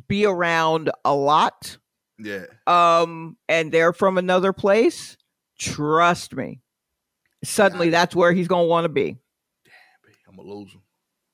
be 0.07 0.25
around 0.25 0.89
a 1.05 1.13
lot, 1.13 1.77
yeah. 2.19 2.45
Um, 2.67 3.37
and 3.47 3.71
they're 3.71 3.93
from 3.93 4.17
another 4.17 4.53
place. 4.53 5.17
Trust 5.57 6.35
me. 6.35 6.59
Suddenly, 7.43 7.89
that's 7.89 8.15
where 8.15 8.33
he's 8.33 8.47
gonna 8.47 8.65
want 8.65 8.85
to 8.85 8.89
be. 8.89 9.17
Damn, 9.65 10.13
I'm 10.27 10.35
gonna 10.35 10.49
lose 10.49 10.73
him. 10.73 10.81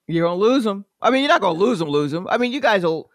You're 0.07 0.27
gonna 0.27 0.39
lose 0.39 0.65
him. 0.65 0.85
I 1.01 1.09
mean, 1.09 1.21
you're 1.23 1.29
not 1.29 1.41
gonna 1.41 1.57
lose 1.57 1.81
him. 1.81 1.89
Lose 1.89 2.13
him. 2.13 2.27
I 2.29 2.37
mean, 2.37 2.51
you 2.51 2.61
guys 2.61 2.83
will. 2.83 3.09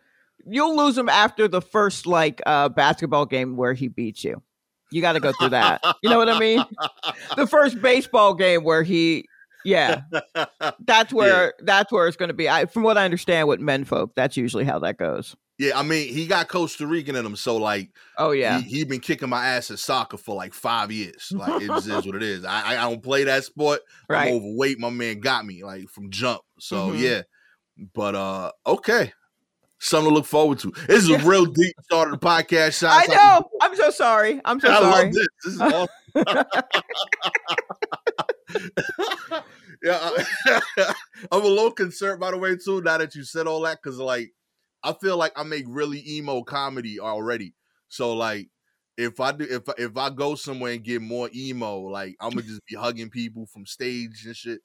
You'll 0.44 0.76
lose 0.76 0.98
him 0.98 1.08
after 1.08 1.46
the 1.46 1.60
first 1.60 2.06
like 2.06 2.40
uh 2.46 2.68
basketball 2.70 3.26
game 3.26 3.56
where 3.56 3.74
he 3.74 3.88
beats 3.88 4.24
you. 4.24 4.42
You 4.92 5.00
got 5.00 5.12
to 5.12 5.20
go 5.20 5.32
through 5.32 5.50
that. 5.50 5.82
You 6.02 6.10
know 6.10 6.18
what 6.18 6.28
I 6.28 6.38
mean? 6.38 6.64
The 7.36 7.46
first 7.46 7.80
baseball 7.80 8.34
game 8.34 8.64
where 8.64 8.82
he 8.82 9.26
yeah 9.64 10.02
that's 10.86 11.12
where 11.12 11.46
yeah. 11.46 11.64
that's 11.64 11.92
where 11.92 12.06
it's 12.06 12.16
going 12.16 12.30
to 12.30 12.34
be 12.34 12.48
I, 12.48 12.64
from 12.64 12.82
what 12.82 12.96
i 12.96 13.04
understand 13.04 13.46
with 13.46 13.60
men 13.60 13.84
folk 13.84 14.12
that's 14.16 14.34
usually 14.34 14.64
how 14.64 14.78
that 14.78 14.96
goes 14.96 15.36
yeah, 15.60 15.78
I 15.78 15.82
mean, 15.82 16.14
he 16.14 16.26
got 16.26 16.48
Costa 16.48 16.86
Rican 16.86 17.16
in 17.16 17.26
him, 17.26 17.36
so 17.36 17.58
like, 17.58 17.90
oh 18.16 18.30
yeah, 18.30 18.62
he, 18.62 18.78
he 18.78 18.84
been 18.84 19.00
kicking 19.00 19.28
my 19.28 19.44
ass 19.44 19.70
at 19.70 19.78
soccer 19.78 20.16
for 20.16 20.34
like 20.34 20.54
five 20.54 20.90
years. 20.90 21.30
Like, 21.34 21.60
it 21.60 21.66
just 21.66 21.86
is 21.86 22.06
what 22.06 22.14
it 22.14 22.22
is. 22.22 22.46
I, 22.46 22.78
I 22.78 22.88
don't 22.88 23.02
play 23.02 23.24
that 23.24 23.44
sport. 23.44 23.82
Right. 24.08 24.28
I'm 24.28 24.36
overweight. 24.36 24.78
My 24.78 24.88
man 24.88 25.20
got 25.20 25.44
me 25.44 25.62
like 25.62 25.90
from 25.90 26.08
jump. 26.08 26.40
So 26.58 26.88
mm-hmm. 26.88 27.04
yeah, 27.04 27.22
but 27.92 28.14
uh, 28.14 28.52
okay, 28.66 29.12
something 29.80 30.10
to 30.10 30.14
look 30.14 30.26
forward 30.26 30.58
to. 30.60 30.72
This 30.86 31.04
is 31.04 31.10
a 31.10 31.18
real 31.18 31.46
deep 31.46 31.74
start 31.82 32.12
of 32.12 32.20
the 32.20 32.26
podcast. 32.26 32.86
I 32.88 33.06
know. 33.06 33.50
I'm 33.60 33.74
so 33.74 33.90
sorry. 33.90 34.40
I'm 34.44 34.60
so 34.60 34.70
I 34.70 34.80
sorry. 34.80 35.04
Love 35.04 35.12
this. 35.12 35.26
This 35.44 35.54
is 35.54 35.60
awesome. 35.60 35.88
yeah, 39.82 39.98
I, 40.00 40.92
I'm 41.32 41.42
a 41.42 41.46
little 41.46 41.70
concerned 41.70 42.20
by 42.20 42.30
the 42.30 42.38
way 42.38 42.56
too. 42.56 42.82
Now 42.82 42.98
that 42.98 43.14
you 43.14 43.24
said 43.24 43.46
all 43.46 43.62
that, 43.62 43.78
because 43.82 43.98
like 43.98 44.32
I 44.82 44.92
feel 44.92 45.16
like 45.16 45.32
I 45.36 45.42
make 45.42 45.64
really 45.66 46.02
emo 46.06 46.42
comedy 46.42 47.00
already. 47.00 47.54
So 47.88 48.14
like 48.14 48.48
if 48.96 49.20
I 49.20 49.32
do 49.32 49.46
if 49.48 49.62
if 49.78 49.96
I 49.96 50.10
go 50.10 50.34
somewhere 50.34 50.72
and 50.72 50.84
get 50.84 51.00
more 51.00 51.30
emo, 51.34 51.80
like 51.80 52.16
I'm 52.20 52.30
gonna 52.30 52.42
just 52.42 52.64
be 52.66 52.76
hugging 52.76 53.10
people 53.10 53.46
from 53.46 53.66
stage 53.66 54.24
and 54.26 54.36
shit. 54.36 54.60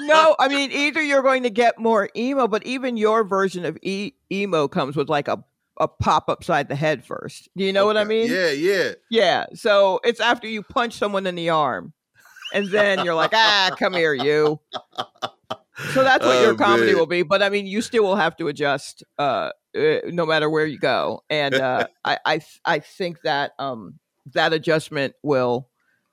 No, 0.00 0.36
I 0.38 0.48
mean 0.48 0.72
either 0.72 1.02
you're 1.02 1.22
going 1.22 1.42
to 1.42 1.50
get 1.50 1.78
more 1.78 2.08
emo, 2.16 2.46
but 2.48 2.64
even 2.66 2.96
your 2.96 3.24
version 3.24 3.64
of 3.64 3.78
e- 3.82 4.12
emo 4.30 4.68
comes 4.68 4.96
with 4.96 5.08
like 5.08 5.28
a 5.28 5.44
a 5.80 5.88
pop 5.88 6.28
upside 6.28 6.68
the 6.68 6.74
head 6.74 7.04
first. 7.04 7.48
Do 7.56 7.64
you 7.64 7.72
know 7.72 7.82
okay. 7.82 7.86
what 7.86 7.96
I 7.96 8.04
mean? 8.04 8.30
Yeah, 8.30 8.50
yeah. 8.50 8.92
Yeah. 9.10 9.46
So 9.54 10.00
it's 10.04 10.20
after 10.20 10.48
you 10.48 10.62
punch 10.62 10.94
someone 10.94 11.26
in 11.26 11.34
the 11.34 11.50
arm. 11.50 11.92
And 12.52 12.68
then 12.68 13.04
you're 13.04 13.14
like, 13.14 13.32
ah, 13.34 13.74
come 13.78 13.92
here, 13.92 14.14
you. 14.14 14.58
So 15.92 16.02
that's 16.02 16.24
what 16.24 16.36
oh, 16.36 16.42
your 16.42 16.54
comedy 16.56 16.92
man. 16.92 16.96
will 16.96 17.06
be. 17.06 17.22
But 17.22 17.42
I 17.42 17.50
mean, 17.50 17.66
you 17.66 17.82
still 17.82 18.02
will 18.02 18.16
have 18.16 18.36
to 18.38 18.48
adjust, 18.48 19.04
uh, 19.18 19.50
uh 19.76 19.98
no 20.06 20.26
matter 20.26 20.50
where 20.50 20.66
you 20.66 20.78
go. 20.78 21.22
And 21.30 21.54
uh, 21.54 21.86
I, 22.04 22.18
I, 22.24 22.40
I 22.64 22.78
think 22.80 23.20
that 23.22 23.52
um, 23.58 23.98
that 24.32 24.52
adjustment 24.52 25.14
will 25.22 25.68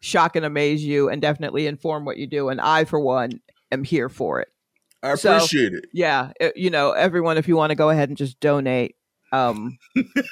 shock 0.06 0.36
and 0.36 0.46
amaze 0.46 0.86
you, 0.86 1.10
and 1.10 1.22
definitely 1.22 1.68
inform 1.68 2.06
what 2.06 2.18
you 2.18 2.28
do. 2.28 2.50
And 2.50 2.62
I, 2.62 2.86
for 2.86 3.00
one, 3.00 3.42
am 3.72 3.84
here 3.84 4.10
for 4.10 4.40
it. 4.40 4.50
I 5.04 5.12
appreciate 5.12 5.72
so, 5.72 5.78
it. 5.78 5.86
Yeah, 5.94 6.32
it, 6.40 6.56
you 6.56 6.70
know, 6.70 6.92
everyone, 6.92 7.38
if 7.38 7.48
you 7.48 7.56
want 7.56 7.72
to 7.72 7.76
go 7.76 7.90
ahead 7.90 8.10
and 8.10 8.18
just 8.18 8.40
donate 8.40 8.96
um, 9.32 9.78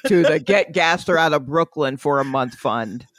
to 0.07 0.23
the 0.23 0.39
Get 0.45 0.73
Gastor 0.73 1.17
Out 1.17 1.33
of 1.33 1.45
Brooklyn 1.45 1.97
for 1.97 2.19
a 2.19 2.25
month 2.25 2.55
fund. 2.55 3.05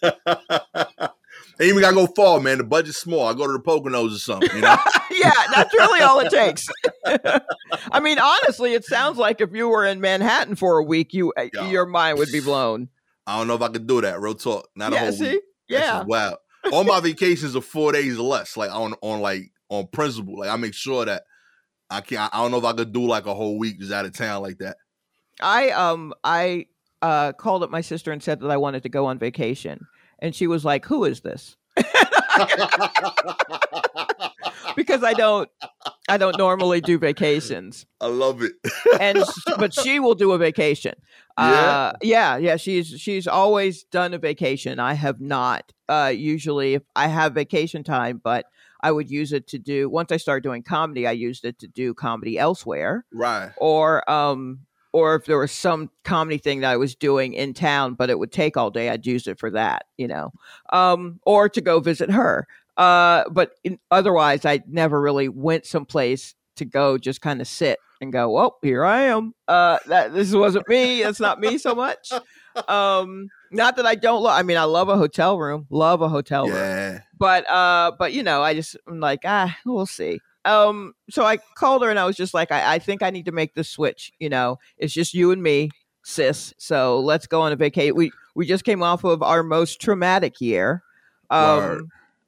Ain't 1.60 1.68
even 1.70 1.82
gotta 1.82 1.94
go 1.94 2.06
far, 2.08 2.40
man. 2.40 2.58
The 2.58 2.64
budget's 2.64 2.98
small. 2.98 3.28
I 3.28 3.32
go 3.32 3.46
to 3.46 3.52
the 3.52 3.60
Poconos 3.60 4.16
or 4.16 4.18
something, 4.18 4.50
you 4.56 4.62
know? 4.62 4.76
yeah, 5.12 5.32
that's 5.54 5.72
really 5.72 6.00
all 6.00 6.18
it 6.18 6.30
takes. 6.30 6.66
I 7.92 8.00
mean, 8.00 8.18
honestly, 8.18 8.74
it 8.74 8.84
sounds 8.84 9.18
like 9.18 9.40
if 9.40 9.52
you 9.52 9.68
were 9.68 9.86
in 9.86 10.00
Manhattan 10.00 10.56
for 10.56 10.78
a 10.78 10.82
week, 10.82 11.14
you 11.14 11.32
uh, 11.36 11.46
Yo, 11.52 11.70
your 11.70 11.86
mind 11.86 12.18
would 12.18 12.32
be 12.32 12.40
blown. 12.40 12.88
I 13.28 13.38
don't 13.38 13.46
know 13.46 13.54
if 13.54 13.62
I 13.62 13.68
could 13.68 13.86
do 13.86 14.00
that. 14.00 14.20
Real 14.20 14.34
talk. 14.34 14.68
Not 14.74 14.92
yeah, 14.92 14.98
a 14.98 15.00
whole 15.02 15.12
see? 15.12 15.30
week. 15.30 15.42
Yeah. 15.68 16.02
Wow. 16.02 16.38
All 16.72 16.84
my 16.84 17.00
vacations 17.00 17.54
are 17.56 17.60
four 17.60 17.92
days 17.92 18.18
or 18.18 18.22
less, 18.22 18.56
like 18.56 18.70
on 18.70 18.94
on 19.02 19.20
like 19.20 19.52
on 19.68 19.86
principle. 19.88 20.38
Like 20.38 20.50
I 20.50 20.56
make 20.56 20.74
sure 20.74 21.04
that 21.04 21.24
I 21.90 22.00
can't 22.00 22.34
I 22.34 22.42
don't 22.42 22.50
know 22.50 22.58
if 22.58 22.64
I 22.64 22.72
could 22.72 22.92
do 22.92 23.06
like 23.06 23.26
a 23.26 23.34
whole 23.34 23.58
week 23.58 23.78
just 23.78 23.92
out 23.92 24.06
of 24.06 24.12
town 24.12 24.42
like 24.42 24.58
that. 24.58 24.76
I 25.40 25.70
um 25.70 26.14
I 26.22 26.66
uh 27.02 27.32
called 27.32 27.62
up 27.62 27.70
my 27.70 27.80
sister 27.80 28.12
and 28.12 28.22
said 28.22 28.40
that 28.40 28.50
I 28.50 28.56
wanted 28.56 28.82
to 28.84 28.88
go 28.88 29.06
on 29.06 29.18
vacation 29.18 29.86
and 30.18 30.34
she 30.34 30.46
was 30.46 30.64
like, 30.64 30.86
"Who 30.86 31.04
is 31.04 31.20
this?" 31.20 31.56
because 34.76 35.02
I 35.02 35.12
don't 35.12 35.48
I 36.08 36.16
don't 36.18 36.38
normally 36.38 36.80
do 36.80 36.98
vacations. 36.98 37.86
I 38.00 38.06
love 38.06 38.42
it. 38.42 38.52
and 39.00 39.22
but 39.58 39.74
she 39.74 40.00
will 40.00 40.14
do 40.14 40.32
a 40.32 40.38
vacation. 40.38 40.94
Yeah. 41.38 41.44
Uh, 41.44 41.92
yeah, 42.02 42.36
yeah, 42.36 42.56
she's 42.56 42.88
she's 42.88 43.26
always 43.26 43.84
done 43.84 44.14
a 44.14 44.18
vacation. 44.18 44.78
I 44.78 44.94
have 44.94 45.20
not. 45.20 45.72
Uh, 45.88 46.12
usually 46.14 46.74
if 46.74 46.82
I 46.94 47.08
have 47.08 47.34
vacation 47.34 47.82
time, 47.82 48.20
but 48.22 48.46
I 48.80 48.92
would 48.92 49.10
use 49.10 49.32
it 49.32 49.48
to 49.48 49.58
do 49.58 49.88
once 49.88 50.12
I 50.12 50.16
started 50.16 50.42
doing 50.42 50.62
comedy, 50.62 51.06
I 51.06 51.12
used 51.12 51.44
it 51.44 51.58
to 51.60 51.66
do 51.66 51.94
comedy 51.94 52.38
elsewhere. 52.38 53.04
Right. 53.12 53.50
Or 53.56 54.08
um 54.08 54.60
or 54.92 55.16
if 55.16 55.24
there 55.24 55.38
was 55.38 55.50
some 55.50 55.90
comedy 56.04 56.38
thing 56.38 56.60
that 56.60 56.70
I 56.70 56.76
was 56.76 56.94
doing 56.94 57.34
in 57.34 57.52
town, 57.52 57.94
but 57.94 58.10
it 58.10 58.18
would 58.20 58.30
take 58.30 58.56
all 58.56 58.70
day, 58.70 58.90
I'd 58.90 59.04
use 59.04 59.26
it 59.26 59.40
for 59.40 59.50
that, 59.50 59.86
you 59.98 60.06
know, 60.06 60.30
um, 60.72 61.18
or 61.26 61.48
to 61.48 61.60
go 61.60 61.80
visit 61.80 62.12
her. 62.12 62.46
Uh, 62.76 63.24
but 63.28 63.54
in, 63.64 63.80
otherwise, 63.90 64.44
I 64.44 64.62
never 64.68 65.00
really 65.00 65.28
went 65.28 65.66
someplace 65.66 66.36
to 66.56 66.64
go 66.64 66.98
just 66.98 67.20
kind 67.20 67.40
of 67.40 67.48
sit 67.48 67.78
and 68.00 68.12
go, 68.12 68.30
well, 68.30 68.58
here 68.62 68.84
I 68.84 69.02
am. 69.02 69.34
Uh, 69.48 69.78
that 69.86 70.12
this 70.12 70.32
wasn't 70.32 70.68
me. 70.68 71.02
That's 71.02 71.20
not 71.20 71.40
me 71.40 71.58
so 71.58 71.74
much. 71.74 72.10
Um, 72.68 73.30
not 73.50 73.74
that 73.76 73.86
I 73.86 73.96
don't 73.96 74.22
love. 74.22 74.38
I 74.38 74.42
mean, 74.42 74.56
I 74.56 74.62
love 74.62 74.88
a 74.88 74.96
hotel 74.96 75.38
room. 75.38 75.66
Love 75.70 76.02
a 76.02 76.08
hotel 76.08 76.48
yeah. 76.48 76.90
room. 76.92 77.00
But 77.18 77.50
uh, 77.50 77.90
but 77.98 78.12
you 78.12 78.22
know, 78.22 78.42
I 78.42 78.54
just 78.54 78.76
I'm 78.86 79.00
like, 79.00 79.22
ah, 79.24 79.56
we'll 79.66 79.86
see 79.86 80.20
um 80.44 80.94
so 81.10 81.24
i 81.24 81.38
called 81.56 81.82
her 81.82 81.90
and 81.90 81.98
i 81.98 82.04
was 82.04 82.16
just 82.16 82.34
like 82.34 82.52
I, 82.52 82.74
I 82.74 82.78
think 82.78 83.02
i 83.02 83.10
need 83.10 83.26
to 83.26 83.32
make 83.32 83.54
the 83.54 83.64
switch 83.64 84.12
you 84.18 84.28
know 84.28 84.58
it's 84.76 84.92
just 84.92 85.14
you 85.14 85.30
and 85.30 85.42
me 85.42 85.70
sis 86.02 86.52
so 86.58 87.00
let's 87.00 87.26
go 87.26 87.40
on 87.40 87.52
a 87.52 87.56
vacation 87.56 87.94
we 87.94 88.12
we 88.34 88.46
just 88.46 88.64
came 88.64 88.82
off 88.82 89.04
of 89.04 89.22
our 89.22 89.42
most 89.42 89.80
traumatic 89.80 90.40
year 90.40 90.82
um 91.30 91.58
Word. 91.58 91.84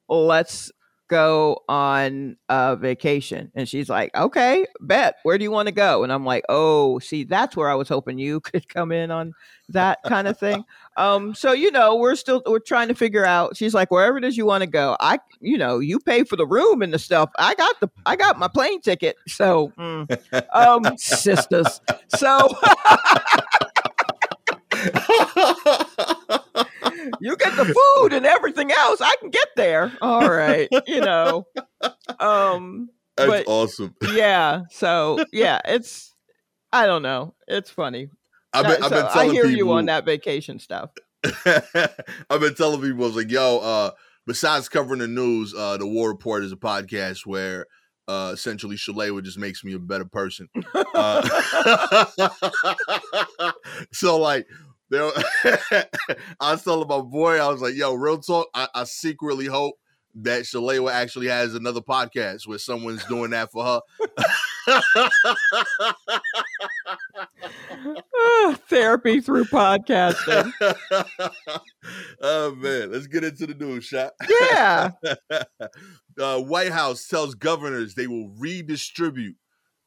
let's 0.09 0.73
go 1.09 1.63
on 1.69 2.37
a 2.49 2.77
vacation 2.77 3.51
and 3.55 3.69
she's 3.69 3.89
like 3.89 4.15
okay 4.17 4.67
bet 4.81 5.17
where 5.23 5.39
do 5.39 5.45
you 5.45 5.51
want 5.51 5.67
to 5.67 5.73
go 5.73 6.03
and 6.03 6.13
i'm 6.13 6.25
like 6.25 6.45
oh 6.49 6.99
see 6.99 7.25
that's 7.25 7.57
where 7.57 7.71
i 7.71 7.75
was 7.75 7.89
hoping 7.89 8.19
you 8.19 8.41
could 8.41 8.69
come 8.69 8.93
in 8.93 9.11
on 9.11 9.33
that 9.69 9.99
kind 10.05 10.29
of 10.29 10.39
thing 10.39 10.65
um, 10.97 11.35
so 11.35 11.53
you 11.53 11.71
know, 11.71 11.97
we're 11.97 12.15
still 12.15 12.43
we're 12.47 12.59
trying 12.59 12.89
to 12.89 12.95
figure 12.95 13.25
out. 13.25 13.57
She's 13.57 13.75
like, 13.75 13.91
wherever 13.91 14.17
it 14.17 14.25
is 14.25 14.37
you 14.37 14.47
want 14.47 14.63
to 14.63 14.67
go, 14.67 14.97
I, 14.99 15.19
you 15.41 15.59
know, 15.59 15.79
you 15.79 15.99
pay 15.99 16.25
for 16.25 16.37
the 16.37 16.47
room 16.47 16.83
and 16.83 16.93
the 16.93 16.99
stuff. 16.99 17.31
I 17.39 17.55
got 17.55 17.79
the 17.81 17.91
I 18.07 18.17
got 18.17 18.39
my 18.39 18.49
plane 18.49 18.81
ticket. 18.81 19.17
So, 19.29 19.73
mm, 19.79 20.45
um, 20.55 20.97
sisters. 20.97 21.81
So. 22.09 22.49
you 27.21 27.37
get 27.37 27.57
the 27.57 27.65
food 27.65 28.13
and 28.13 28.27
everything 28.27 28.71
else. 28.73 29.01
I 29.01 29.15
can 29.21 29.31
get 29.31 29.49
there. 29.57 29.93
All 30.01 30.29
right, 30.31 30.69
you 30.87 31.01
know. 31.01 31.47
Um, 32.19 32.91
That's 33.17 33.31
but, 33.31 33.45
awesome. 33.47 33.95
Yeah. 34.13 34.63
So 34.71 35.25
yeah, 35.33 35.61
it's 35.65 36.15
I 36.73 36.87
don't 36.87 37.03
know. 37.03 37.35
It's 37.49 37.71
funny. 37.71 38.09
I've 38.53 38.67
been, 38.67 38.83
I've 38.83 38.91
been 38.91 39.07
telling 39.09 39.31
I 39.31 39.33
hear 39.33 39.45
people, 39.45 39.57
you 39.57 39.73
on 39.73 39.87
that 39.87 40.05
vacation 40.05 40.59
stuff. 40.59 40.91
I've 41.45 42.41
been 42.41 42.55
telling 42.55 42.81
people, 42.81 43.05
I 43.05 43.07
was 43.07 43.17
like, 43.17 43.31
yo, 43.31 43.59
uh, 43.59 43.91
besides 44.27 44.69
covering 44.69 45.01
the 45.01 45.09
news, 45.09 45.55
uh, 45.55 45.77
the 45.77 45.87
War 45.87 46.09
Report 46.09 46.43
is 46.43 46.53
a 46.53 46.57
podcast 46.57 47.27
where 47.27 47.67
uh, 48.09 48.31
essentially 48.33 48.77
Shalewa 48.77 49.23
just 49.23 49.39
makes 49.39 49.65
me 49.65 49.75
a 49.75 49.79
better 49.79 50.05
person. 50.05 50.49
Uh, 50.75 52.07
so 53.93 54.19
like 54.19 54.47
There, 54.89 55.11
I 56.41 56.53
was 56.53 56.63
telling 56.63 56.89
my 56.89 57.01
boy, 57.01 57.39
I 57.39 57.49
was 57.49 57.61
like, 57.61 57.75
"Yo, 57.75 57.95
real 57.95 58.19
talk. 58.19 58.49
I, 58.55 58.69
I 58.75 58.85
secretly 58.85 59.47
hope 59.47 59.75
that 60.15 60.43
Shalewa 60.43 60.93
actually 60.93 61.27
has 61.27 61.55
another 61.55 61.81
podcast 61.81 62.47
where 62.47 62.59
someone's 62.59 63.05
doing 63.07 63.31
that 63.31 63.51
for 63.51 63.65
her." 63.65 63.81
Therapy 68.69 69.21
through 69.21 69.45
podcasting. 69.47 70.53
oh 72.21 72.55
man, 72.55 72.93
let's 72.93 73.07
get 73.07 73.25
into 73.25 73.47
the 73.47 73.55
news 73.55 73.85
shot. 73.85 74.13
Yeah. 74.29 74.91
uh, 76.21 76.41
White 76.41 76.73
House 76.73 77.09
tells 77.09 77.35
governors 77.35 77.95
they 77.95 78.07
will 78.07 78.29
redistribute 78.39 79.37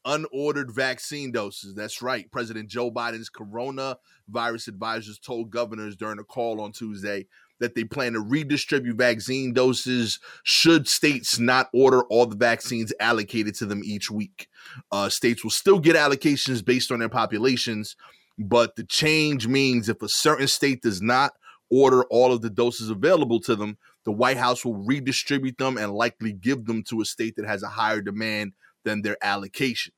unordered 0.06 0.70
vaccine 0.70 1.32
doses. 1.32 1.74
That's 1.74 2.02
right. 2.02 2.30
President 2.30 2.68
Joe 2.68 2.90
Biden's 2.90 3.30
coronavirus 3.30 4.68
advisors 4.68 5.18
told 5.18 5.50
governors 5.50 5.96
during 5.96 6.18
a 6.18 6.24
call 6.24 6.60
on 6.60 6.72
Tuesday 6.72 7.26
that 7.60 7.74
they 7.74 7.84
plan 7.84 8.14
to 8.14 8.20
redistribute 8.20 8.96
vaccine 8.96 9.52
doses 9.52 10.18
should 10.42 10.88
states 10.88 11.38
not 11.38 11.68
order 11.74 12.02
all 12.04 12.26
the 12.26 12.36
vaccines 12.36 12.92
allocated 13.00 13.54
to 13.56 13.66
them 13.66 13.82
each 13.84 14.10
week. 14.10 14.48
Uh, 14.90 15.08
states 15.08 15.44
will 15.44 15.50
still 15.50 15.78
get 15.78 15.94
allocations 15.94 16.64
based 16.64 16.90
on 16.90 16.98
their 16.98 17.08
populations, 17.08 17.96
but 18.38 18.76
the 18.76 18.84
change 18.84 19.46
means 19.46 19.88
if 19.88 20.02
a 20.02 20.08
certain 20.08 20.48
state 20.48 20.82
does 20.82 21.02
not 21.02 21.32
order 21.70 22.04
all 22.04 22.32
of 22.32 22.40
the 22.40 22.50
doses 22.50 22.90
available 22.90 23.38
to 23.40 23.54
them, 23.54 23.78
the 24.04 24.12
White 24.12 24.38
House 24.38 24.64
will 24.64 24.76
redistribute 24.76 25.58
them 25.58 25.76
and 25.76 25.92
likely 25.92 26.32
give 26.32 26.64
them 26.64 26.82
to 26.84 27.02
a 27.02 27.04
state 27.04 27.36
that 27.36 27.46
has 27.46 27.62
a 27.62 27.68
higher 27.68 28.00
demand 28.00 28.54
than 28.84 29.02
their 29.02 29.16
allocation. 29.22 29.92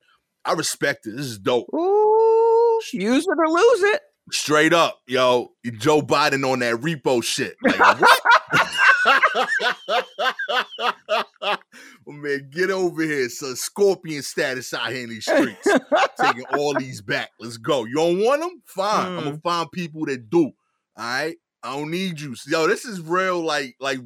I 0.45 0.53
respect 0.53 1.07
it. 1.07 1.15
This 1.15 1.25
is 1.25 1.39
dope. 1.39 1.67
Ooh, 1.73 2.81
use 2.91 3.27
it 3.27 3.37
or 3.37 3.47
lose 3.47 3.83
it. 3.83 4.01
Straight 4.31 4.73
up, 4.73 5.01
yo, 5.05 5.51
Joe 5.77 6.01
Biden 6.01 6.49
on 6.49 6.59
that 6.59 6.75
repo 6.75 7.23
shit. 7.23 7.57
Like, 7.61 7.99
what? 7.99 8.21
man, 12.07 12.49
get 12.51 12.71
over 12.71 13.03
here. 13.03 13.29
So 13.29 13.53
scorpion 13.53 14.21
status 14.21 14.73
out 14.73 14.91
here 14.91 15.03
in 15.03 15.09
these 15.09 15.25
streets. 15.25 15.67
Taking 16.21 16.45
all 16.53 16.73
these 16.77 17.01
back. 17.01 17.31
Let's 17.39 17.57
go. 17.57 17.85
You 17.85 17.95
don't 17.95 18.19
want 18.19 18.41
them? 18.41 18.61
Fine. 18.65 19.05
Mm. 19.05 19.17
I'm 19.17 19.23
gonna 19.23 19.37
find 19.37 19.71
people 19.71 20.05
that 20.05 20.29
do. 20.29 20.45
All 20.45 20.53
right. 20.97 21.35
I 21.61 21.77
don't 21.77 21.91
need 21.91 22.19
you. 22.19 22.35
Yo, 22.47 22.67
this 22.67 22.85
is 22.85 23.01
real. 23.01 23.41
Like, 23.41 23.75
like 23.79 23.99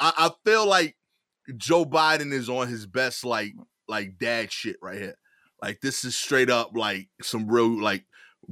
I, 0.00 0.12
I 0.16 0.30
feel 0.44 0.66
like 0.66 0.96
Joe 1.56 1.84
Biden 1.84 2.32
is 2.32 2.48
on 2.48 2.68
his 2.68 2.86
best, 2.86 3.24
like, 3.24 3.52
like 3.88 4.18
dad 4.18 4.52
shit 4.52 4.76
right 4.82 5.00
here. 5.00 5.16
Like, 5.62 5.80
this 5.80 6.04
is 6.04 6.14
straight 6.14 6.50
up 6.50 6.72
like 6.74 7.08
some 7.22 7.48
real 7.48 7.80
like 7.80 8.04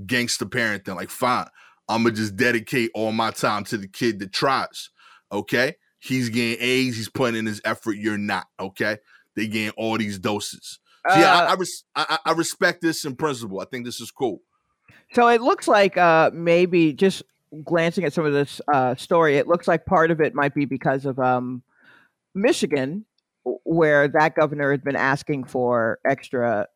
gangster 0.07 0.47
parenting. 0.47 0.97
Like, 0.97 1.11
fine, 1.11 1.47
I'm 1.89 2.05
gonna 2.05 2.15
just 2.15 2.37
dedicate 2.37 2.91
all 2.95 3.13
my 3.13 3.31
time 3.31 3.65
to 3.65 3.77
the 3.77 3.89
kid 3.89 4.19
that 4.21 4.33
tries. 4.33 4.91
Okay, 5.31 5.75
he's 5.99 6.29
getting 6.29 6.65
A's, 6.65 6.97
he's 6.97 7.09
putting 7.09 7.39
in 7.39 7.47
his 7.47 7.61
effort. 7.65 7.97
You're 7.97 8.19
not. 8.19 8.47
Okay, 8.61 8.99
they 9.37 9.47
getting 9.47 9.73
all 9.77 9.99
these 9.99 10.19
doses. 10.19 10.79
So, 11.09 11.19
yeah, 11.19 11.35
I, 11.35 11.45
uh 11.45 11.49
I, 11.49 11.55
res- 11.55 11.85
I, 11.97 12.19
I 12.27 12.33
respect 12.33 12.81
this 12.81 13.05
in 13.05 13.17
principle. 13.17 13.61
I 13.61 13.65
think 13.65 13.85
this 13.85 14.01
is 14.01 14.11
cool. 14.11 14.41
So 15.13 15.29
it 15.29 15.43
looks 15.43 15.69
like 15.69 15.99
uh, 15.99 16.31
maybe 16.33 16.93
just 16.93 17.23
glancing 17.65 18.05
at 18.05 18.13
some 18.13 18.25
of 18.25 18.33
this 18.33 18.61
uh, 18.73 18.95
story, 18.95 19.37
it 19.37 19.47
looks 19.47 19.69
like 19.69 19.85
part 19.85 20.11
of 20.11 20.21
it 20.21 20.35
might 20.35 20.55
be 20.55 20.65
because 20.65 21.05
of 21.05 21.19
um, 21.19 21.63
Michigan, 22.35 23.05
where 23.45 24.09
that 24.09 24.35
governor 24.35 24.71
had 24.71 24.85
been 24.85 24.97
asking 24.97 25.45
for 25.45 25.99
extra 26.07 26.67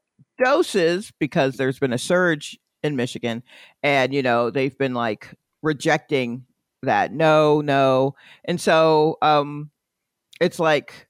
doses 0.43 1.13
because 1.19 1.57
there's 1.57 1.79
been 1.79 1.93
a 1.93 1.99
surge 1.99 2.59
in 2.83 2.97
Michigan, 2.97 3.43
and 3.83 4.13
you 4.15 4.23
know 4.23 4.51
they've 4.51 4.77
been 4.77 4.95
like 4.95 5.35
rejecting 5.63 6.45
that. 6.83 7.13
No, 7.13 7.61
no, 7.61 8.15
and 8.45 8.61
so 8.61 9.19
um, 9.23 9.71
it's 10.41 10.59
like 10.59 11.07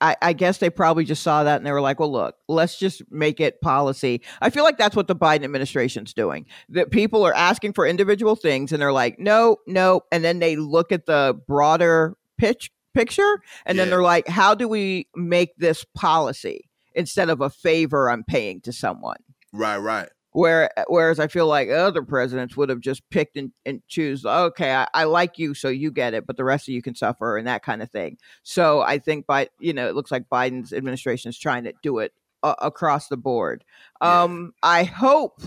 I, 0.00 0.16
I, 0.20 0.32
guess 0.32 0.58
they 0.58 0.68
probably 0.68 1.04
just 1.04 1.22
saw 1.22 1.44
that 1.44 1.56
and 1.56 1.64
they 1.64 1.72
were 1.72 1.80
like, 1.80 2.00
well, 2.00 2.10
look, 2.10 2.34
let's 2.48 2.78
just 2.78 3.02
make 3.10 3.40
it 3.40 3.60
policy. 3.60 4.20
I 4.40 4.50
feel 4.50 4.64
like 4.64 4.76
that's 4.76 4.96
what 4.96 5.06
the 5.06 5.16
Biden 5.16 5.44
administration's 5.44 6.12
doing. 6.12 6.46
That 6.68 6.90
people 6.90 7.24
are 7.24 7.34
asking 7.34 7.72
for 7.72 7.86
individual 7.86 8.36
things 8.36 8.72
and 8.72 8.82
they're 8.82 8.92
like, 8.92 9.18
no, 9.18 9.58
no. 9.66 10.02
And 10.10 10.24
then 10.24 10.40
they 10.40 10.56
look 10.56 10.92
at 10.92 11.06
the 11.06 11.40
broader 11.46 12.16
pitch 12.36 12.70
picture 12.94 13.42
and 13.66 13.76
yeah. 13.76 13.82
then 13.84 13.90
they're 13.90 14.02
like, 14.02 14.28
how 14.28 14.54
do 14.54 14.68
we 14.68 15.08
make 15.14 15.56
this 15.56 15.84
policy 15.94 16.68
instead 16.94 17.30
of 17.30 17.40
a 17.40 17.50
favor 17.50 18.10
I'm 18.10 18.24
paying 18.24 18.60
to 18.62 18.72
someone? 18.72 19.18
Right, 19.52 19.78
right. 19.78 20.08
Where, 20.34 20.70
whereas 20.86 21.20
I 21.20 21.26
feel 21.26 21.46
like 21.46 21.68
other 21.68 22.02
presidents 22.02 22.56
would 22.56 22.70
have 22.70 22.80
just 22.80 23.02
picked 23.10 23.36
and, 23.36 23.52
and 23.66 23.82
choose, 23.86 24.24
okay, 24.24 24.74
I, 24.74 24.86
I, 24.94 25.04
like 25.04 25.38
you, 25.38 25.52
so 25.52 25.68
you 25.68 25.90
get 25.90 26.14
it, 26.14 26.26
but 26.26 26.38
the 26.38 26.44
rest 26.44 26.68
of 26.68 26.74
you 26.74 26.80
can 26.80 26.94
suffer 26.94 27.36
and 27.36 27.46
that 27.46 27.62
kind 27.62 27.82
of 27.82 27.90
thing. 27.90 28.16
So 28.42 28.80
I 28.80 28.98
think 28.98 29.26
by 29.26 29.48
you 29.60 29.74
know, 29.74 29.88
it 29.88 29.94
looks 29.94 30.10
like 30.10 30.30
Biden's 30.32 30.72
administration 30.72 31.28
is 31.28 31.38
trying 31.38 31.64
to 31.64 31.74
do 31.82 31.98
it 31.98 32.14
uh, 32.42 32.54
across 32.60 33.08
the 33.08 33.18
board. 33.18 33.62
Yeah. 34.00 34.22
Um, 34.22 34.54
I 34.62 34.84
hope, 34.84 35.42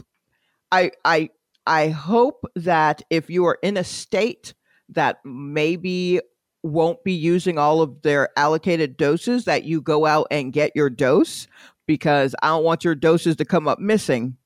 I 0.72 0.92
I 1.04 1.30
I 1.66 1.90
hope 1.90 2.46
that 2.56 3.02
if 3.10 3.30
you 3.30 3.46
are 3.46 3.58
in 3.64 3.78
a 3.78 3.84
state 3.84 4.54
that 4.90 5.18
maybe 5.26 6.22
won't 6.66 7.04
be 7.04 7.14
using 7.14 7.58
all 7.58 7.82
of 7.82 8.02
their 8.02 8.30
allocated 8.38 8.98
doses, 8.98 9.46
that 9.46 9.64
you 9.64 9.82
go 9.82 10.06
out 10.06 10.28
and 10.32 10.54
get 10.54 10.72
your 10.76 10.90
dose 10.90 11.48
because 11.88 12.36
I 12.42 12.48
don't 12.48 12.64
want 12.64 12.84
your 12.84 12.96
doses 12.96 13.36
to 13.38 13.46
come 13.46 13.68
up 13.68 13.80
missing 13.80 14.38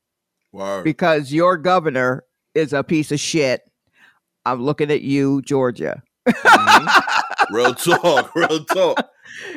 Word. 0.52 0.84
because 0.84 1.32
your 1.32 1.58
governor 1.58 2.26
is 2.54 2.74
a 2.74 2.84
piece 2.84 3.12
of 3.12 3.20
shit. 3.20 3.62
I'm 4.46 4.62
looking 4.62 4.92
at 4.92 5.02
you, 5.02 5.42
Georgia. 5.44 6.04
mm-hmm. 6.28 7.56
Real 7.56 7.74
talk, 7.74 8.36
real 8.36 8.64
talk. 8.66 9.10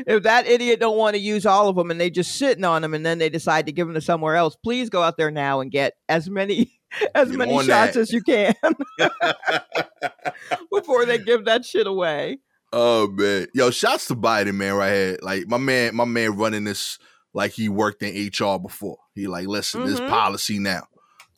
if 0.07 0.23
that 0.23 0.47
idiot 0.47 0.81
don't 0.81 0.97
want 0.97 1.15
to 1.15 1.21
use 1.21 1.45
all 1.45 1.69
of 1.69 1.77
them 1.77 1.91
and 1.91 2.01
they 2.01 2.11
just 2.11 2.37
sitting 2.37 2.65
on 2.65 2.83
them 2.83 2.95
and 2.95 3.05
then 3.05 3.19
they 3.19 3.29
decide 3.29 3.67
to 3.67 3.73
give 3.73 3.87
them 3.87 3.95
to 3.95 4.01
somewhere 4.01 4.37
else, 4.37 4.57
please 4.57 4.89
go 4.89 5.03
out 5.03 5.17
there 5.17 5.31
now 5.31 5.61
and 5.61 5.71
get 5.71 5.95
as 6.09 6.31
many 6.31 6.73
as 7.15 7.31
get 7.31 7.39
many 7.39 7.57
shots 7.65 7.95
that. 7.95 7.97
as 7.97 8.13
you 8.13 8.23
can 8.23 8.55
before 10.73 11.05
they 11.05 11.19
give 11.19 11.45
that 11.45 11.65
shit 11.65 11.87
away. 11.87 12.39
Oh 12.73 13.09
man, 13.09 13.49
yo, 13.55 13.71
shouts 13.71 14.07
to 14.07 14.17
Biden, 14.17 14.55
man, 14.55 14.75
right 14.75 14.93
here. 14.93 15.19
Like 15.23 15.47
my 15.47 15.59
man, 15.59 15.95
my 15.95 16.07
man 16.07 16.37
running 16.37 16.65
this 16.65 16.99
like 17.35 17.53
he 17.53 17.69
worked 17.69 18.03
in 18.03 18.27
HR 18.27 18.59
before. 18.59 18.99
He 19.15 19.27
like, 19.27 19.47
listen, 19.47 19.83
mm-hmm. 19.83 19.91
this 19.91 20.01
policy 20.01 20.59
now. 20.59 20.87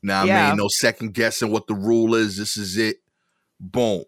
Now 0.02 0.24
yeah. 0.24 0.46
I 0.46 0.48
mean, 0.50 0.58
no 0.58 0.68
second 0.68 1.14
guessing 1.14 1.50
what 1.50 1.66
the 1.66 1.74
rule 1.74 2.14
is. 2.14 2.36
This 2.36 2.56
is 2.56 2.76
it. 2.76 2.98
Boom. 3.58 4.04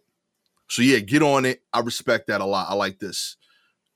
So 0.69 0.83
yeah, 0.83 0.99
get 0.99 1.23
on 1.23 1.45
it. 1.45 1.63
I 1.73 1.81
respect 1.81 2.27
that 2.29 2.41
a 2.41 2.45
lot. 2.45 2.69
I 2.69 2.75
like 2.75 2.99
this. 2.99 3.37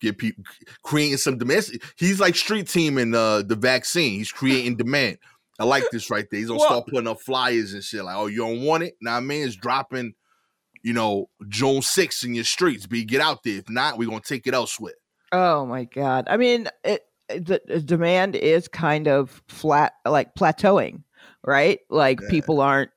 Get 0.01 0.19
people 0.19 0.45
creating 0.83 1.19
some 1.19 1.37
demand. 1.37 1.69
He's 1.97 2.21
like 2.21 2.35
street 2.35 2.69
teaming 2.69 3.15
uh, 3.15 3.43
the 3.43 3.57
vaccine. 3.57 4.15
He's 4.15 4.33
creating 4.33 4.77
demand. 4.77 5.19
I 5.59 5.65
like 5.65 5.85
this 5.93 6.11
right 6.11 6.27
there. 6.31 6.41
He's 6.41 6.49
gonna 6.49 6.59
well, 6.59 6.69
start 6.69 6.87
putting 6.87 7.07
up 7.07 7.21
flyers 7.21 7.75
and 7.75 7.85
shit. 7.85 8.03
Like, 8.03 8.17
oh, 8.17 8.29
you 8.29 8.39
don't 8.39 8.63
want 8.63 8.83
it? 8.83 8.97
Now, 9.03 9.21
man, 9.21 9.47
it's 9.47 9.57
dropping. 9.57 10.15
You 10.83 10.93
know, 10.95 11.29
June 11.49 11.81
6th 11.81 12.25
in 12.25 12.35
your 12.35 12.45
streets. 12.45 12.87
Be 12.87 13.05
get 13.05 13.21
out 13.21 13.43
there. 13.43 13.59
If 13.59 13.69
not, 13.69 13.99
we're 13.99 14.09
gonna 14.09 14.21
take 14.21 14.47
it 14.47 14.55
elsewhere. 14.55 14.95
Oh 15.33 15.67
my 15.67 15.85
god. 15.85 16.27
I 16.29 16.37
mean, 16.37 16.69
it 16.85 17.03
the, 17.29 17.61
the 17.67 17.81
demand 17.81 18.37
is 18.37 18.69
kind 18.69 19.07
of 19.07 19.43
flat, 19.49 19.93
like 20.05 20.35
plateauing, 20.35 21.03
right? 21.45 21.79
Like 21.89 22.21
yeah. 22.21 22.31
people 22.31 22.61
aren't 22.61 22.91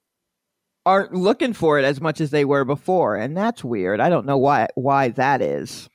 aren't 0.86 1.14
looking 1.14 1.54
for 1.54 1.80
it 1.80 1.86
as 1.86 2.02
much 2.02 2.20
as 2.20 2.32
they 2.32 2.46
were 2.46 2.66
before, 2.66 3.16
and 3.16 3.38
that's 3.38 3.64
weird. 3.64 4.00
I 4.00 4.10
don't 4.10 4.26
know 4.26 4.38
why 4.38 4.68
why 4.76 5.10
that 5.10 5.42
is. 5.42 5.90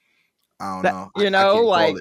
I 0.61 0.75
don't 0.75 0.83
that, 0.83 0.93
know. 0.93 1.11
You 1.17 1.31
know, 1.31 1.57
like 1.63 1.97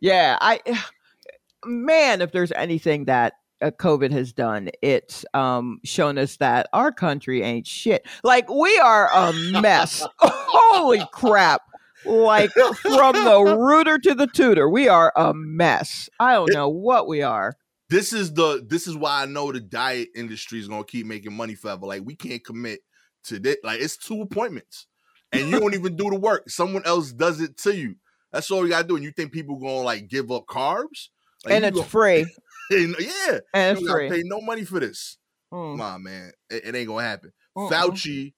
yeah, 0.00 0.38
I 0.40 0.60
man, 1.64 2.20
if 2.20 2.32
there's 2.32 2.52
anything 2.52 3.06
that 3.06 3.34
COVID 3.72 4.10
has 4.12 4.32
done, 4.32 4.70
it's 4.82 5.24
um, 5.34 5.80
shown 5.84 6.18
us 6.18 6.36
that 6.36 6.68
our 6.72 6.92
country 6.92 7.42
ain't 7.42 7.66
shit. 7.66 8.06
Like 8.22 8.48
we 8.48 8.76
are 8.78 9.10
a 9.12 9.32
mess. 9.60 10.06
Holy 10.18 11.02
crap! 11.12 11.62
like 12.04 12.50
from 12.52 13.14
the 13.24 13.56
rooter 13.58 13.98
to 13.98 14.14
the 14.14 14.26
tutor. 14.26 14.68
We 14.68 14.88
are 14.88 15.12
a 15.16 15.32
mess. 15.34 16.08
I 16.20 16.34
don't 16.34 16.52
know 16.52 16.68
what 16.68 17.06
we 17.06 17.22
are. 17.22 17.56
This 17.90 18.12
is 18.12 18.32
the 18.32 18.64
this 18.66 18.86
is 18.86 18.96
why 18.96 19.22
I 19.22 19.26
know 19.26 19.52
the 19.52 19.60
diet 19.60 20.08
industry 20.14 20.58
is 20.58 20.68
gonna 20.68 20.84
keep 20.84 21.06
making 21.06 21.34
money 21.34 21.54
forever. 21.54 21.86
Like 21.86 22.02
we 22.04 22.16
can't 22.16 22.44
commit 22.44 22.80
to 23.24 23.38
this. 23.38 23.56
Like 23.62 23.80
it's 23.80 23.96
two 23.96 24.22
appointments, 24.22 24.86
and 25.32 25.48
you 25.48 25.60
don't 25.60 25.74
even 25.78 25.96
do 25.96 26.10
the 26.10 26.18
work. 26.18 26.48
Someone 26.48 26.84
else 26.84 27.12
does 27.12 27.40
it 27.40 27.56
to 27.58 27.74
you. 27.74 27.96
That's 28.32 28.50
all 28.50 28.64
you 28.64 28.70
gotta 28.70 28.88
do. 28.88 28.96
And 28.96 29.04
you 29.04 29.12
think 29.12 29.32
people 29.32 29.56
gonna 29.56 29.82
like 29.82 30.08
give 30.08 30.30
up 30.30 30.46
carbs? 30.46 31.08
Like, 31.44 31.54
and 31.54 31.64
it's 31.64 31.82
free. 31.82 32.26
yeah, 32.70 33.38
and 33.52 33.78
it's 33.78 33.88
free. 33.88 34.08
Pay 34.08 34.22
no 34.24 34.40
money 34.40 34.64
for 34.64 34.80
this. 34.80 35.18
Hmm. 35.52 35.72
Come 35.72 35.80
on, 35.80 36.02
man. 36.02 36.32
It, 36.50 36.66
it 36.66 36.74
ain't 36.74 36.88
gonna 36.88 37.02
happen. 37.02 37.32
Fauci 37.56 38.32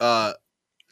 uh 0.00 0.32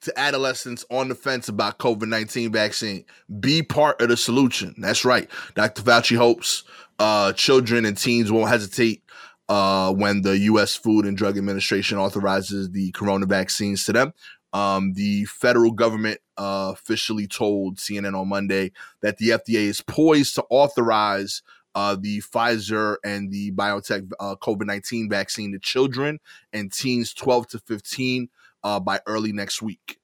to 0.03 0.19
adolescents 0.19 0.85
on 0.91 1.09
the 1.09 1.15
fence 1.15 1.49
about 1.49 1.79
COVID 1.79 2.09
19 2.09 2.53
vaccine. 2.53 3.05
Be 3.41 3.63
part 3.63 4.01
of 4.01 4.09
the 4.09 4.17
solution. 4.17 4.75
That's 4.79 5.05
right. 5.05 5.31
Dr. 5.55 5.83
Fauci 5.83 6.17
hopes 6.17 6.65
uh, 6.99 7.33
children 7.33 7.85
and 7.85 7.97
teens 7.97 8.31
won't 8.31 8.49
hesitate 8.49 9.03
uh, 9.49 9.93
when 9.93 10.23
the 10.23 10.39
U.S. 10.39 10.75
Food 10.75 11.05
and 11.05 11.17
Drug 11.17 11.37
Administration 11.37 11.99
authorizes 11.99 12.71
the 12.71 12.93
corona 12.93 13.27
vaccines 13.27 13.85
to 13.85 13.93
them. 13.93 14.13
Um, 14.53 14.93
the 14.93 15.25
federal 15.25 15.71
government 15.71 16.21
uh, 16.37 16.73
officially 16.75 17.27
told 17.27 17.79
CNN 17.79 18.19
on 18.19 18.29
Monday 18.29 18.73
that 19.01 19.17
the 19.17 19.31
FDA 19.31 19.63
is 19.63 19.81
poised 19.81 20.35
to 20.35 20.45
authorize 20.51 21.43
uh, 21.75 21.97
the 21.99 22.21
Pfizer 22.21 22.97
and 23.05 23.31
the 23.31 23.53
BioNTech 23.53 24.11
uh, 24.21 24.37
COVID 24.37 24.67
19 24.67 25.09
vaccine 25.09 25.53
to 25.53 25.59
children 25.59 26.21
and 26.53 26.73
teens 26.73 27.15
12 27.15 27.49
to 27.49 27.59
15 27.61 28.29
uh, 28.65 28.81
by 28.81 29.01
early 29.07 29.33
next 29.33 29.63
week. 29.63 29.99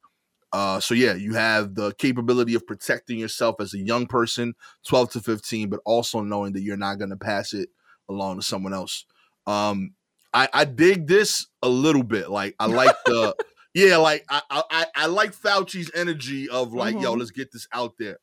Uh, 0.51 0.79
so, 0.79 0.95
yeah, 0.95 1.13
you 1.13 1.35
have 1.35 1.75
the 1.75 1.93
capability 1.95 2.55
of 2.55 2.65
protecting 2.65 3.19
yourself 3.19 3.57
as 3.59 3.73
a 3.73 3.77
young 3.77 4.07
person, 4.07 4.55
12 4.87 5.11
to 5.11 5.19
15, 5.19 5.69
but 5.69 5.79
also 5.85 6.21
knowing 6.21 6.53
that 6.53 6.61
you're 6.61 6.77
not 6.77 6.97
going 6.97 7.11
to 7.11 7.17
pass 7.17 7.53
it 7.53 7.69
along 8.09 8.37
to 8.37 8.41
someone 8.41 8.73
else. 8.73 9.05
Um, 9.45 9.93
I, 10.33 10.49
I 10.51 10.65
dig 10.65 11.07
this 11.07 11.47
a 11.61 11.69
little 11.69 12.03
bit. 12.03 12.29
Like, 12.29 12.55
I 12.59 12.65
like 12.65 12.95
the. 13.05 13.35
yeah, 13.73 13.97
like 13.97 14.25
I, 14.29 14.41
I 14.49 14.85
I 14.95 15.05
like 15.05 15.33
Fauci's 15.33 15.91
energy 15.93 16.49
of 16.49 16.73
like, 16.73 16.95
mm-hmm. 16.95 17.03
yo, 17.03 17.13
let's 17.13 17.31
get 17.31 17.51
this 17.51 17.67
out 17.71 17.93
there. 17.99 18.17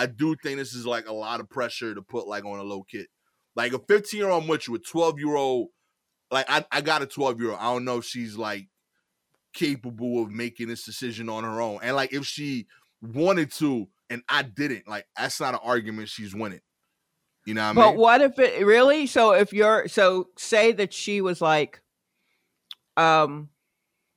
I 0.00 0.06
do 0.06 0.34
think 0.34 0.56
this 0.56 0.72
is 0.72 0.86
like 0.86 1.06
a 1.06 1.12
lot 1.12 1.40
of 1.40 1.50
pressure 1.50 1.94
to 1.94 2.00
put 2.00 2.26
like 2.26 2.46
on 2.46 2.58
a 2.58 2.62
low 2.62 2.82
kid. 2.82 3.06
Like 3.54 3.74
a 3.74 3.78
15 3.78 4.18
year 4.18 4.30
old, 4.30 4.44
I'm 4.44 4.48
with 4.48 4.66
you. 4.66 4.74
A 4.74 4.78
12 4.78 5.18
year 5.18 5.36
old, 5.36 5.68
like 6.30 6.46
I, 6.48 6.64
I 6.72 6.80
got 6.80 7.02
a 7.02 7.06
12 7.06 7.38
year 7.38 7.50
old. 7.50 7.58
I 7.60 7.64
don't 7.64 7.84
know 7.84 7.98
if 7.98 8.06
she's 8.06 8.34
like 8.34 8.68
capable 9.52 10.22
of 10.22 10.30
making 10.30 10.68
this 10.68 10.86
decision 10.86 11.28
on 11.28 11.44
her 11.44 11.60
own. 11.60 11.80
And 11.82 11.94
like 11.94 12.14
if 12.14 12.24
she 12.24 12.66
wanted 13.02 13.52
to 13.52 13.88
and 14.08 14.22
I 14.26 14.40
didn't, 14.40 14.88
like 14.88 15.06
that's 15.18 15.38
not 15.38 15.52
an 15.52 15.60
argument 15.62 16.08
she's 16.08 16.34
winning. 16.34 16.62
You 17.44 17.52
know 17.52 17.68
what 17.68 17.74
but 17.74 17.80
I 17.82 17.84
mean? 17.84 17.96
But 17.96 18.00
what 18.00 18.20
if 18.22 18.38
it 18.38 18.64
really 18.64 19.06
so 19.06 19.32
if 19.32 19.52
you're 19.52 19.86
so 19.86 20.28
say 20.38 20.72
that 20.72 20.94
she 20.94 21.20
was 21.20 21.42
like 21.42 21.82
um 22.96 23.50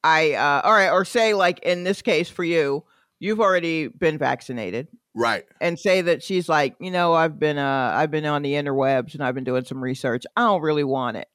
I 0.02 0.32
uh 0.32 0.62
all 0.63 0.72
right, 0.72 0.91
or 0.91 1.04
say 1.04 1.34
like 1.34 1.60
in 1.60 1.84
this 1.84 2.02
case 2.02 2.30
for 2.30 2.46
you, 2.46 2.86
you've 3.19 3.41
already 3.41 3.89
been 3.89 4.17
vaccinated. 4.17 4.88
Right. 5.15 5.43
And 5.62 5.80
say 5.80 6.02
that 6.02 6.23
she's 6.23 6.49
like, 6.49 6.76
you 6.80 6.91
know, 6.91 7.13
I've 7.13 7.39
been 7.39 7.58
uh 7.58 7.91
I've 7.95 8.12
been 8.12 8.26
on 8.26 8.41
the 8.41 8.54
interwebs 8.54 9.13
and 9.13 9.23
I've 9.23 9.36
been 9.36 9.43
doing 9.43 9.65
some 9.65 9.84
research. 9.84 10.23
I 10.36 10.41
don't 10.41 10.62
really 10.62 10.84
want 10.84 11.17
it. 11.17 11.28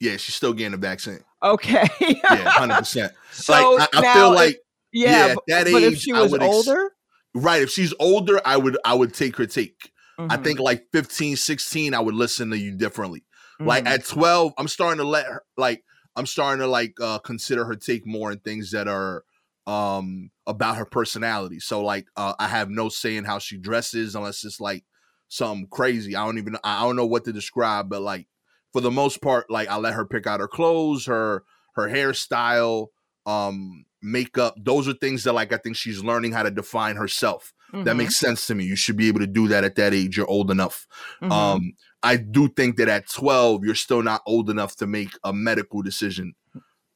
Yeah, 0.00 0.16
she's 0.16 0.34
still 0.34 0.52
getting 0.52 0.72
the 0.72 0.78
vaccine. 0.78 1.20
Okay. 1.42 1.86
yeah, 2.00 2.48
hundred 2.48 2.74
percent. 2.78 3.12
So 3.32 3.74
like, 3.74 3.94
I, 3.94 3.98
I 3.98 4.14
feel 4.14 4.34
like 4.34 4.58
yeah, 4.92 5.26
yeah, 5.26 5.32
at 5.32 5.38
that 5.48 5.66
age, 5.68 5.72
but 5.72 5.82
if 5.82 5.98
she 5.98 6.12
was 6.12 6.34
older, 6.34 6.86
ex- 6.86 7.44
right? 7.44 7.62
If 7.62 7.70
she's 7.70 7.94
older, 7.98 8.40
I 8.44 8.56
would 8.56 8.78
I 8.84 8.94
would 8.94 9.14
take 9.14 9.34
critique. 9.34 9.90
Mm-hmm. 10.18 10.32
I 10.32 10.36
think 10.36 10.60
like 10.60 10.84
15, 10.92 11.36
16, 11.36 11.94
I 11.94 12.00
would 12.00 12.14
listen 12.14 12.50
to 12.50 12.58
you 12.58 12.72
differently. 12.76 13.20
Mm-hmm. 13.60 13.66
Like 13.66 13.86
at 13.86 14.04
12, 14.04 14.52
I'm 14.58 14.68
starting 14.68 14.98
to 14.98 15.08
let 15.08 15.26
her 15.26 15.42
like 15.56 15.82
I'm 16.16 16.26
starting 16.26 16.60
to 16.60 16.66
like 16.66 16.94
uh 17.00 17.18
consider 17.18 17.64
her 17.64 17.76
take 17.76 18.06
more 18.06 18.32
in 18.32 18.38
things 18.38 18.70
that 18.72 18.88
are 18.88 19.24
um 19.66 20.30
about 20.46 20.76
her 20.76 20.84
personality. 20.84 21.60
So 21.60 21.82
like 21.82 22.06
uh 22.16 22.34
I 22.38 22.48
have 22.48 22.70
no 22.70 22.88
say 22.88 23.16
in 23.16 23.24
how 23.24 23.38
she 23.38 23.58
dresses 23.58 24.14
unless 24.14 24.44
it's 24.44 24.60
like 24.60 24.84
something 25.28 25.66
crazy. 25.70 26.16
I 26.16 26.24
don't 26.24 26.38
even 26.38 26.56
I 26.64 26.82
don't 26.82 26.96
know 26.96 27.06
what 27.06 27.24
to 27.24 27.32
describe, 27.32 27.88
but 27.88 28.02
like 28.02 28.26
for 28.72 28.80
the 28.80 28.90
most 28.90 29.22
part, 29.22 29.50
like 29.50 29.68
I 29.68 29.76
let 29.76 29.94
her 29.94 30.06
pick 30.06 30.26
out 30.26 30.40
her 30.40 30.48
clothes, 30.48 31.06
her 31.06 31.44
her 31.74 31.88
hairstyle, 31.88 32.88
um, 33.26 33.84
makeup. 34.02 34.54
Those 34.58 34.88
are 34.88 34.94
things 34.94 35.24
that 35.24 35.32
like 35.32 35.52
I 35.52 35.58
think 35.58 35.76
she's 35.76 36.02
learning 36.02 36.32
how 36.32 36.42
to 36.42 36.50
define 36.50 36.96
herself. 36.96 37.52
Mm-hmm. 37.72 37.84
That 37.84 37.96
makes 37.96 38.16
sense 38.16 38.46
to 38.48 38.54
me. 38.54 38.64
You 38.64 38.76
should 38.76 38.96
be 38.96 39.08
able 39.08 39.20
to 39.20 39.26
do 39.26 39.48
that 39.48 39.64
at 39.64 39.76
that 39.76 39.94
age. 39.94 40.16
You're 40.16 40.28
old 40.28 40.50
enough. 40.50 40.86
Mm-hmm. 41.22 41.32
Um, 41.32 41.72
I 42.02 42.16
do 42.16 42.48
think 42.48 42.76
that 42.76 42.88
at 42.88 43.10
12, 43.10 43.64
you're 43.64 43.74
still 43.74 44.02
not 44.02 44.22
old 44.26 44.50
enough 44.50 44.76
to 44.76 44.86
make 44.86 45.10
a 45.24 45.32
medical 45.32 45.80
decision. 45.80 46.34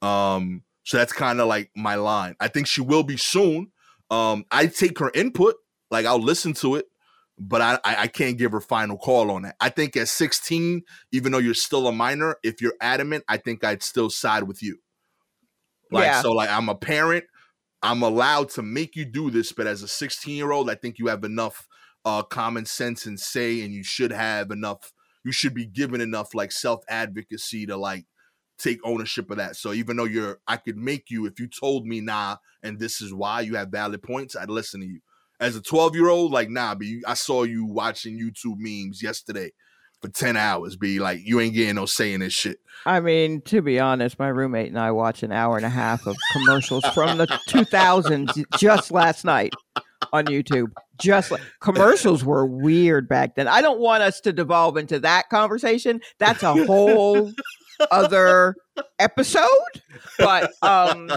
Um, 0.03 0.63
so 0.87 0.99
that's 0.99 1.12
kind 1.12 1.40
of 1.40 1.49
like 1.49 1.70
my 1.75 1.96
line. 1.96 2.37
I 2.38 2.46
think 2.46 2.68
she 2.68 2.81
will 2.81 3.03
be 3.03 3.16
soon. 3.16 3.72
Um, 4.09 4.44
I 4.53 4.66
take 4.66 5.01
her 5.01 5.11
input, 5.14 5.57
like 5.90 6.07
I'll 6.07 6.22
listen 6.22 6.55
to 6.55 6.77
it, 6.77 6.87
but 7.37 7.61
I, 7.61 7.79
I 7.85 8.07
can't 8.07 8.38
give 8.38 8.53
her 8.53 8.61
final 8.61 8.96
call 8.96 9.33
on 9.33 9.42
that. 9.42 9.57
I 9.61 9.68
think 9.68 9.96
at 9.96 10.07
16, 10.07 10.83
even 11.11 11.33
though 11.33 11.38
you're 11.38 11.55
still 11.55 11.88
a 11.88 11.92
minor, 11.92 12.37
if 12.44 12.62
you're 12.62 12.77
adamant, 12.81 13.25
I 13.27 13.37
think 13.37 13.64
I'd 13.64 13.83
still 13.83 14.11
side 14.11 14.44
with 14.44 14.62
you. 14.62 14.79
Like 15.90 16.05
yeah. 16.05 16.22
so, 16.22 16.31
like 16.31 16.51
I'm 16.51 16.68
a 16.68 16.77
parent, 16.77 17.25
I'm 17.83 18.05
allowed 18.05 18.51
to 18.51 18.62
make 18.62 18.94
you 18.94 19.05
do 19.05 19.29
this, 19.33 19.51
but 19.51 19.66
as 19.66 19.83
a 19.83 19.88
16 19.88 20.37
year 20.37 20.53
old, 20.53 20.70
I 20.70 20.77
think 20.77 21.01
you 21.01 21.09
have 21.09 21.25
enough 21.25 21.66
uh, 22.05 22.22
common 22.22 22.64
sense 22.64 23.07
and 23.07 23.18
say, 23.18 23.61
and 23.62 23.75
you 23.75 23.83
should 23.83 24.12
have 24.12 24.53
enough 24.53 24.92
you 25.25 25.33
should 25.33 25.55
be 25.55 25.66
given 25.66 26.01
enough 26.01 26.33
like 26.33 26.53
self 26.53 26.85
advocacy 26.88 27.66
to 27.66 27.77
like 27.77 28.07
take 28.59 28.79
ownership 28.85 29.31
of 29.31 29.37
that. 29.38 29.57
So 29.57 29.73
even 29.73 29.97
though 29.97 30.05
you're, 30.05 30.38
I 30.47 30.57
could 30.57 30.77
make 30.77 31.11
you 31.11 31.27
if 31.27 31.38
you 31.38 31.49
told 31.49 31.87
me 31.87 32.01
nah, 32.01 32.37
and 32.62 32.79
this 32.79 33.01
is 33.01 33.12
why 33.12 33.40
you 33.42 33.57
have 33.57 33.69
valid 33.69 34.03
points, 34.03 34.37
I'd 34.37 34.51
listen 34.51 34.81
to 34.81 34.87
you. 34.87 35.01
As 35.38 35.55
a 35.55 35.62
12 35.62 35.95
year 35.95 36.09
old, 36.09 36.33
like 36.33 36.49
nah, 36.49 36.75
you, 36.81 37.03
I 37.07 37.14
saw 37.14 37.42
you 37.42 37.64
watching 37.64 38.19
YouTube 38.19 38.57
memes 38.59 39.03
yesterday 39.03 39.53
for 40.01 40.09
10 40.09 40.37
hours. 40.37 40.77
Be 40.77 40.99
like, 40.99 41.21
you 41.25 41.40
ain't 41.40 41.55
getting 41.55 41.75
no 41.77 41.87
saying 41.87 42.21
this 42.21 42.33
shit. 42.33 42.59
I 42.85 43.01
mean, 43.01 43.42
to 43.42 43.62
be 43.62 43.81
honest, 43.81 44.19
my 44.19 44.29
roommate 44.29 44.69
and 44.69 44.79
I 44.79 44.90
watched 44.92 45.23
an 45.23 45.33
hour 45.33 45.57
and 45.57 45.66
a 45.66 45.71
half 45.71 46.07
of 46.07 46.16
commercials 46.33 46.85
from 46.95 47.19
the 47.19 47.27
2000s 47.49 48.45
just 48.59 48.90
last 48.90 49.25
night 49.25 49.53
on 50.12 50.27
YouTube. 50.27 50.69
Just 50.99 51.31
like 51.31 51.42
commercials 51.61 52.25
were 52.25 52.47
weird 52.47 53.09
back 53.09 53.35
then. 53.35 53.49
I 53.49 53.61
don't 53.61 53.81
want 53.81 54.03
us 54.03 54.21
to 54.23 54.33
devolve 54.33 54.77
into 54.77 54.99
that 55.01 55.29
conversation. 55.29 56.01
That's 56.19 56.42
a 56.42 56.55
whole 56.66 57.33
other 57.91 58.57
episode. 58.99 59.49
But 60.19 60.53
um 60.62 61.11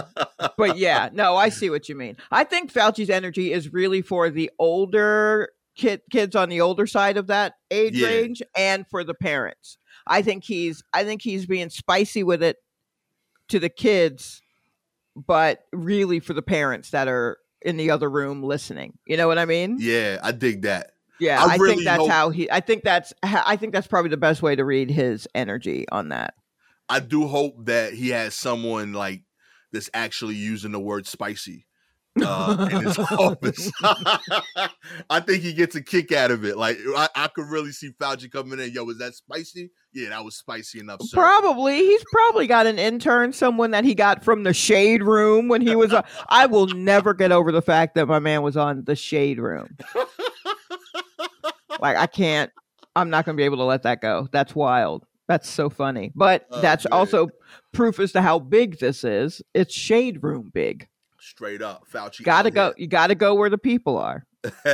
but 0.56 0.76
yeah, 0.76 1.10
no, 1.12 1.36
I 1.36 1.48
see 1.48 1.70
what 1.70 1.88
you 1.88 1.94
mean. 1.94 2.16
I 2.30 2.44
think 2.44 2.72
Fauci's 2.72 3.10
energy 3.10 3.52
is 3.52 3.72
really 3.72 4.02
for 4.02 4.30
the 4.30 4.50
older 4.58 5.50
kid 5.76 6.02
kids 6.10 6.36
on 6.36 6.48
the 6.48 6.60
older 6.60 6.86
side 6.86 7.16
of 7.16 7.28
that 7.28 7.54
age 7.70 7.96
yeah. 7.96 8.08
range 8.08 8.42
and 8.56 8.86
for 8.88 9.04
the 9.04 9.14
parents. 9.14 9.78
I 10.06 10.22
think 10.22 10.44
he's 10.44 10.82
I 10.92 11.04
think 11.04 11.22
he's 11.22 11.46
being 11.46 11.70
spicy 11.70 12.22
with 12.22 12.42
it 12.42 12.56
to 13.48 13.58
the 13.58 13.68
kids 13.68 14.42
but 15.16 15.64
really 15.72 16.20
for 16.20 16.34
the 16.34 16.42
parents 16.42 16.90
that 16.90 17.08
are 17.08 17.38
in 17.62 17.76
the 17.76 17.90
other 17.90 18.08
room 18.08 18.42
listening. 18.42 18.98
You 19.06 19.16
know 19.16 19.28
what 19.28 19.38
I 19.38 19.44
mean? 19.44 19.76
Yeah, 19.78 20.18
I 20.22 20.32
dig 20.32 20.62
that. 20.62 20.92
Yeah, 21.18 21.42
I, 21.42 21.54
I 21.54 21.56
really 21.56 21.74
think 21.74 21.84
that's 21.84 22.00
hope, 22.00 22.10
how 22.10 22.30
he. 22.30 22.50
I 22.50 22.60
think 22.60 22.82
that's. 22.82 23.12
I 23.22 23.56
think 23.56 23.72
that's 23.72 23.86
probably 23.86 24.10
the 24.10 24.16
best 24.16 24.42
way 24.42 24.56
to 24.56 24.64
read 24.64 24.90
his 24.90 25.28
energy 25.34 25.86
on 25.90 26.08
that. 26.08 26.34
I 26.90 27.00
do 27.00 27.26
hope 27.28 27.54
that 27.66 27.94
he 27.94 28.08
has 28.08 28.34
someone 28.34 28.92
like 28.92 29.22
that's 29.72 29.88
actually 29.94 30.34
using 30.34 30.72
the 30.72 30.80
word 30.80 31.06
spicy 31.06 31.64
uh, 32.20 32.68
in 32.70 32.84
his 32.84 32.98
office. 33.18 33.70
I 35.10 35.20
think 35.20 35.42
he 35.42 35.52
gets 35.52 35.76
a 35.76 35.82
kick 35.82 36.12
out 36.12 36.30
of 36.30 36.44
it. 36.44 36.56
Like 36.56 36.78
I, 36.96 37.08
I, 37.14 37.28
could 37.28 37.46
really 37.48 37.70
see 37.72 37.90
Fauci 38.00 38.30
coming 38.30 38.58
in. 38.58 38.72
Yo, 38.72 38.84
was 38.84 38.98
that 38.98 39.14
spicy? 39.14 39.70
Yeah, 39.92 40.10
that 40.10 40.24
was 40.24 40.36
spicy 40.36 40.80
enough. 40.80 41.00
Sir. 41.02 41.16
Probably. 41.16 41.78
He's 41.78 42.04
probably 42.10 42.46
got 42.46 42.66
an 42.66 42.78
intern, 42.78 43.32
someone 43.32 43.70
that 43.70 43.84
he 43.84 43.94
got 43.94 44.24
from 44.24 44.42
the 44.42 44.52
shade 44.52 45.02
room 45.02 45.48
when 45.48 45.62
he 45.62 45.76
was. 45.76 45.92
Uh, 45.92 46.02
I 46.28 46.46
will 46.46 46.66
never 46.66 47.14
get 47.14 47.32
over 47.32 47.52
the 47.52 47.62
fact 47.62 47.94
that 47.94 48.06
my 48.06 48.18
man 48.18 48.42
was 48.42 48.56
on 48.56 48.84
the 48.84 48.96
shade 48.96 49.38
room. 49.38 49.76
like 51.80 51.96
I 51.96 52.06
can't. 52.06 52.50
I'm 52.96 53.10
not 53.10 53.24
going 53.24 53.36
to 53.36 53.40
be 53.40 53.44
able 53.44 53.58
to 53.58 53.64
let 53.64 53.84
that 53.84 54.00
go. 54.00 54.26
That's 54.32 54.54
wild. 54.54 55.06
That's 55.30 55.48
so 55.48 55.70
funny. 55.70 56.10
But 56.16 56.48
oh, 56.50 56.60
that's 56.60 56.86
also 56.86 57.28
proof 57.72 58.00
as 58.00 58.10
to 58.12 58.20
how 58.20 58.40
big 58.40 58.80
this 58.80 59.04
is. 59.04 59.40
It's 59.54 59.72
shade 59.72 60.24
room 60.24 60.50
big. 60.52 60.88
Straight 61.20 61.62
up, 61.62 61.84
Fauci. 61.88 62.24
Gotta 62.24 62.50
go. 62.50 62.74
You 62.76 62.88
gotta 62.88 63.14
go 63.14 63.36
where 63.36 63.48
the 63.48 63.56
people 63.56 63.96
are. 63.96 64.26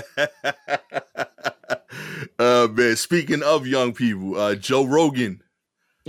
uh 2.39 2.69
man, 2.73 2.97
speaking 2.97 3.43
of 3.43 3.67
young 3.67 3.93
people, 3.93 4.41
uh 4.41 4.55
Joe 4.55 4.87
Rogan 4.87 5.43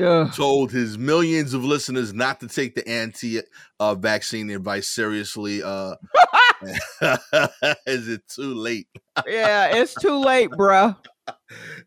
Ugh. 0.01 0.33
told 0.33 0.71
his 0.71 0.97
millions 0.97 1.53
of 1.53 1.65
listeners 1.65 2.13
not 2.13 2.39
to 2.39 2.47
take 2.47 2.73
the 2.73 2.87
anti 2.87 3.41
uh, 3.81 3.95
vaccine 3.95 4.49
advice 4.49 4.87
seriously. 4.87 5.61
Uh 5.61 5.95
is 7.85 8.07
it 8.07 8.21
too 8.29 8.53
late? 8.53 8.87
yeah, 9.27 9.75
it's 9.75 9.93
too 9.95 10.17
late, 10.17 10.51
bruh. 10.51 10.95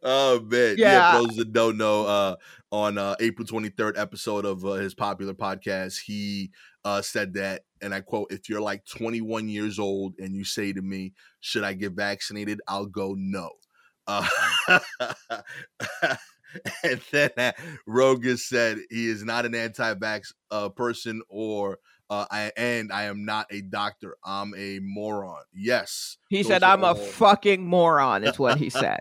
Oh 0.02 0.40
man, 0.40 0.76
yeah. 0.78 0.92
yeah. 0.92 1.12
For 1.12 1.26
those 1.26 1.36
that 1.36 1.52
don't 1.52 1.76
know, 1.76 2.06
uh, 2.06 2.36
on 2.72 2.98
uh, 2.98 3.16
April 3.20 3.46
23rd 3.46 3.98
episode 3.98 4.44
of 4.44 4.64
uh, 4.64 4.72
his 4.72 4.94
popular 4.94 5.34
podcast, 5.34 6.00
he 6.04 6.50
uh, 6.84 7.02
said 7.02 7.34
that, 7.34 7.62
and 7.82 7.92
I 7.94 8.00
quote, 8.00 8.32
if 8.32 8.48
you're 8.48 8.60
like 8.60 8.84
21 8.86 9.48
years 9.48 9.78
old 9.78 10.14
and 10.18 10.34
you 10.34 10.44
say 10.44 10.72
to 10.72 10.80
me, 10.80 11.12
should 11.40 11.64
I 11.64 11.74
get 11.74 11.92
vaccinated? 11.92 12.60
I'll 12.68 12.86
go, 12.86 13.14
no. 13.18 13.50
Uh, 14.06 14.26
and 16.82 17.00
then 17.10 17.30
uh, 17.36 17.52
Rogan 17.86 18.36
said 18.36 18.78
he 18.88 19.08
is 19.08 19.24
not 19.24 19.46
an 19.46 19.54
anti-vax 19.54 20.32
uh, 20.50 20.68
person 20.70 21.22
or 21.28 21.78
uh, 22.10 22.26
I, 22.30 22.52
and 22.56 22.92
I 22.92 23.04
am 23.04 23.24
not 23.24 23.46
a 23.50 23.60
doctor. 23.60 24.16
I'm 24.24 24.52
a 24.56 24.80
moron. 24.80 25.44
Yes. 25.54 26.18
He 26.28 26.42
said 26.42 26.64
I'm 26.64 26.84
all... 26.84 26.92
a 26.92 26.94
fucking 26.96 27.64
moron 27.64 28.24
is 28.24 28.38
what 28.38 28.58
he 28.58 28.68
said. 28.70 29.00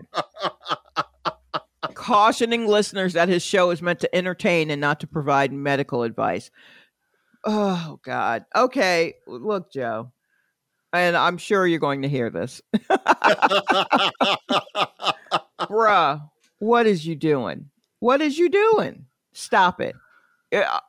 cautioning 1.95 2.67
listeners 2.67 3.13
that 3.13 3.27
his 3.27 3.41
show 3.41 3.71
is 3.71 3.81
meant 3.81 3.99
to 4.01 4.15
entertain 4.15 4.69
and 4.69 4.79
not 4.79 4.99
to 4.99 5.07
provide 5.07 5.51
medical 5.51 6.03
advice. 6.03 6.51
Oh 7.43 7.99
God. 8.03 8.45
Okay, 8.55 9.15
look, 9.25 9.71
Joe, 9.73 10.11
and 10.93 11.17
I'm 11.17 11.37
sure 11.37 11.65
you're 11.65 11.79
going 11.79 12.03
to 12.03 12.09
hear 12.09 12.29
this, 12.29 12.61
bruh. 15.59 16.29
What 16.59 16.85
is 16.87 17.07
you 17.07 17.15
doing? 17.15 17.69
What 17.99 18.21
is 18.21 18.37
you 18.37 18.49
doing? 18.49 19.05
Stop 19.33 19.79
it. 19.79 19.95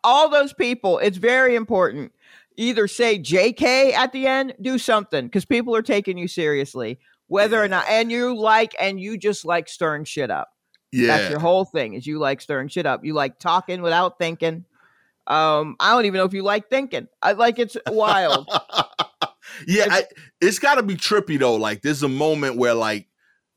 All 0.04 0.28
those 0.30 0.52
people. 0.52 0.98
It's 0.98 1.18
very 1.18 1.54
important 1.54 2.12
either 2.60 2.86
say 2.86 3.18
JK 3.18 3.92
at 3.92 4.12
the 4.12 4.26
end, 4.26 4.54
do 4.60 4.78
something 4.78 5.26
because 5.26 5.46
people 5.46 5.74
are 5.74 5.82
taking 5.82 6.18
you 6.18 6.28
seriously, 6.28 6.98
whether 7.26 7.56
yeah. 7.56 7.62
or 7.64 7.68
not, 7.68 7.88
and 7.88 8.12
you 8.12 8.36
like, 8.36 8.74
and 8.78 9.00
you 9.00 9.16
just 9.16 9.44
like 9.44 9.68
stirring 9.68 10.04
shit 10.04 10.30
up. 10.30 10.48
Yeah. 10.92 11.06
That's 11.06 11.30
your 11.30 11.38
whole 11.38 11.64
thing 11.64 11.94
is 11.94 12.06
you 12.06 12.18
like 12.18 12.40
stirring 12.40 12.68
shit 12.68 12.84
up. 12.84 13.04
You 13.04 13.14
like 13.14 13.38
talking 13.38 13.80
without 13.80 14.18
thinking. 14.18 14.64
Um, 15.26 15.76
I 15.80 15.92
don't 15.92 16.04
even 16.04 16.18
know 16.18 16.24
if 16.24 16.34
you 16.34 16.42
like 16.42 16.68
thinking. 16.68 17.08
I 17.22 17.32
like 17.32 17.58
it's 17.58 17.76
wild. 17.86 18.48
yeah, 19.66 19.84
it's, 19.84 19.94
I, 19.94 20.02
it's 20.40 20.58
got 20.58 20.74
to 20.74 20.82
be 20.82 20.96
trippy 20.96 21.38
though. 21.38 21.54
Like 21.54 21.82
there's 21.82 22.02
a 22.02 22.08
moment 22.08 22.56
where 22.56 22.74
like 22.74 23.08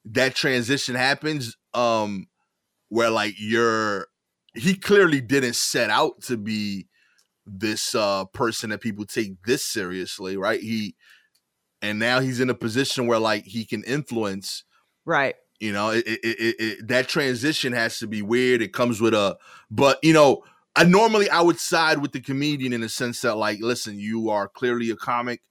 that 0.05 0.35
transition 0.35 0.95
happens, 0.95 1.57
um, 1.73 2.27
where 2.89 3.09
like 3.09 3.33
you're 3.37 4.07
he 4.53 4.75
clearly 4.75 5.21
didn't 5.21 5.55
set 5.55 5.89
out 5.89 6.21
to 6.21 6.37
be 6.37 6.87
this 7.45 7.93
uh 7.93 8.25
person 8.25 8.69
that 8.69 8.81
people 8.81 9.05
take 9.05 9.41
this 9.43 9.65
seriously, 9.65 10.37
right? 10.37 10.61
He 10.61 10.95
and 11.83 11.99
now 11.99 12.21
he's 12.21 12.39
in 12.39 12.49
a 12.49 12.55
position 12.55 13.05
where 13.05 13.19
like 13.19 13.43
he 13.43 13.65
can 13.65 13.83
influence 13.83 14.63
right 15.05 15.35
you 15.59 15.71
know 15.71 15.91
it, 15.91 16.07
it, 16.07 16.19
it, 16.23 16.55
it, 16.59 16.87
that 16.87 17.07
transition 17.07 17.73
has 17.73 17.99
to 17.99 18.07
be 18.07 18.21
weird 18.21 18.61
it 18.61 18.73
comes 18.73 18.99
with 18.99 19.13
a 19.13 19.37
but 19.69 19.99
you 20.01 20.13
know 20.13 20.43
i 20.75 20.83
normally 20.83 21.29
i 21.29 21.41
would 21.41 21.59
side 21.59 21.99
with 21.99 22.11
the 22.13 22.21
comedian 22.21 22.73
in 22.73 22.81
the 22.81 22.89
sense 22.89 23.21
that 23.21 23.35
like 23.35 23.59
listen 23.59 23.99
you 23.99 24.29
are 24.29 24.47
clearly 24.47 24.89
a 24.89 24.95
comic 24.95 25.41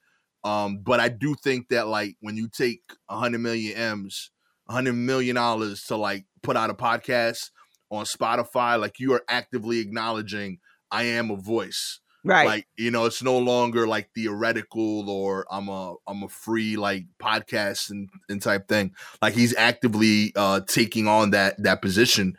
um 0.43 0.79
but 0.79 0.99
i 0.99 1.09
do 1.09 1.37
think 1.45 1.69
that 1.69 1.87
like 1.87 2.17
when 2.21 2.37
you 2.37 2.49
take 2.49 2.83
100 3.07 3.39
million 3.39 3.77
m's 3.77 4.31
100 4.67 4.95
million 4.95 5.37
dollars 5.37 5.85
to 5.85 5.97
like 5.97 6.25
put 6.43 6.57
out 6.57 6.71
a 6.71 6.75
podcast 6.75 7.51
on 7.93 8.05
spotify 8.05 8.81
like 8.81 8.99
you 8.99 9.13
are 9.13 9.23
actively 9.29 9.79
acknowledging 9.79 10.59
I 10.93 11.05
am 11.05 11.31
a 11.31 11.37
voice. 11.37 11.99
Right. 12.25 12.47
Like, 12.47 12.69
you 12.77 12.93
know, 12.93 13.07
it's 13.07 13.23
no 13.23 13.39
longer 13.39 13.89
like 13.89 14.11
theoretical 14.15 15.11
or 15.11 15.45
I'm 15.51 15.69
a 15.69 15.95
I'm 16.07 16.23
a 16.23 16.29
free 16.29 16.77
like 16.77 17.07
podcast 17.21 17.91
and, 17.91 18.09
and 18.29 18.41
type 18.41 18.69
thing. 18.69 18.93
Like 19.21 19.35
he's 19.35 19.57
actively 19.57 20.33
uh 20.37 20.61
taking 20.61 21.09
on 21.09 21.31
that 21.31 21.61
that 21.61 21.83
position. 21.83 22.37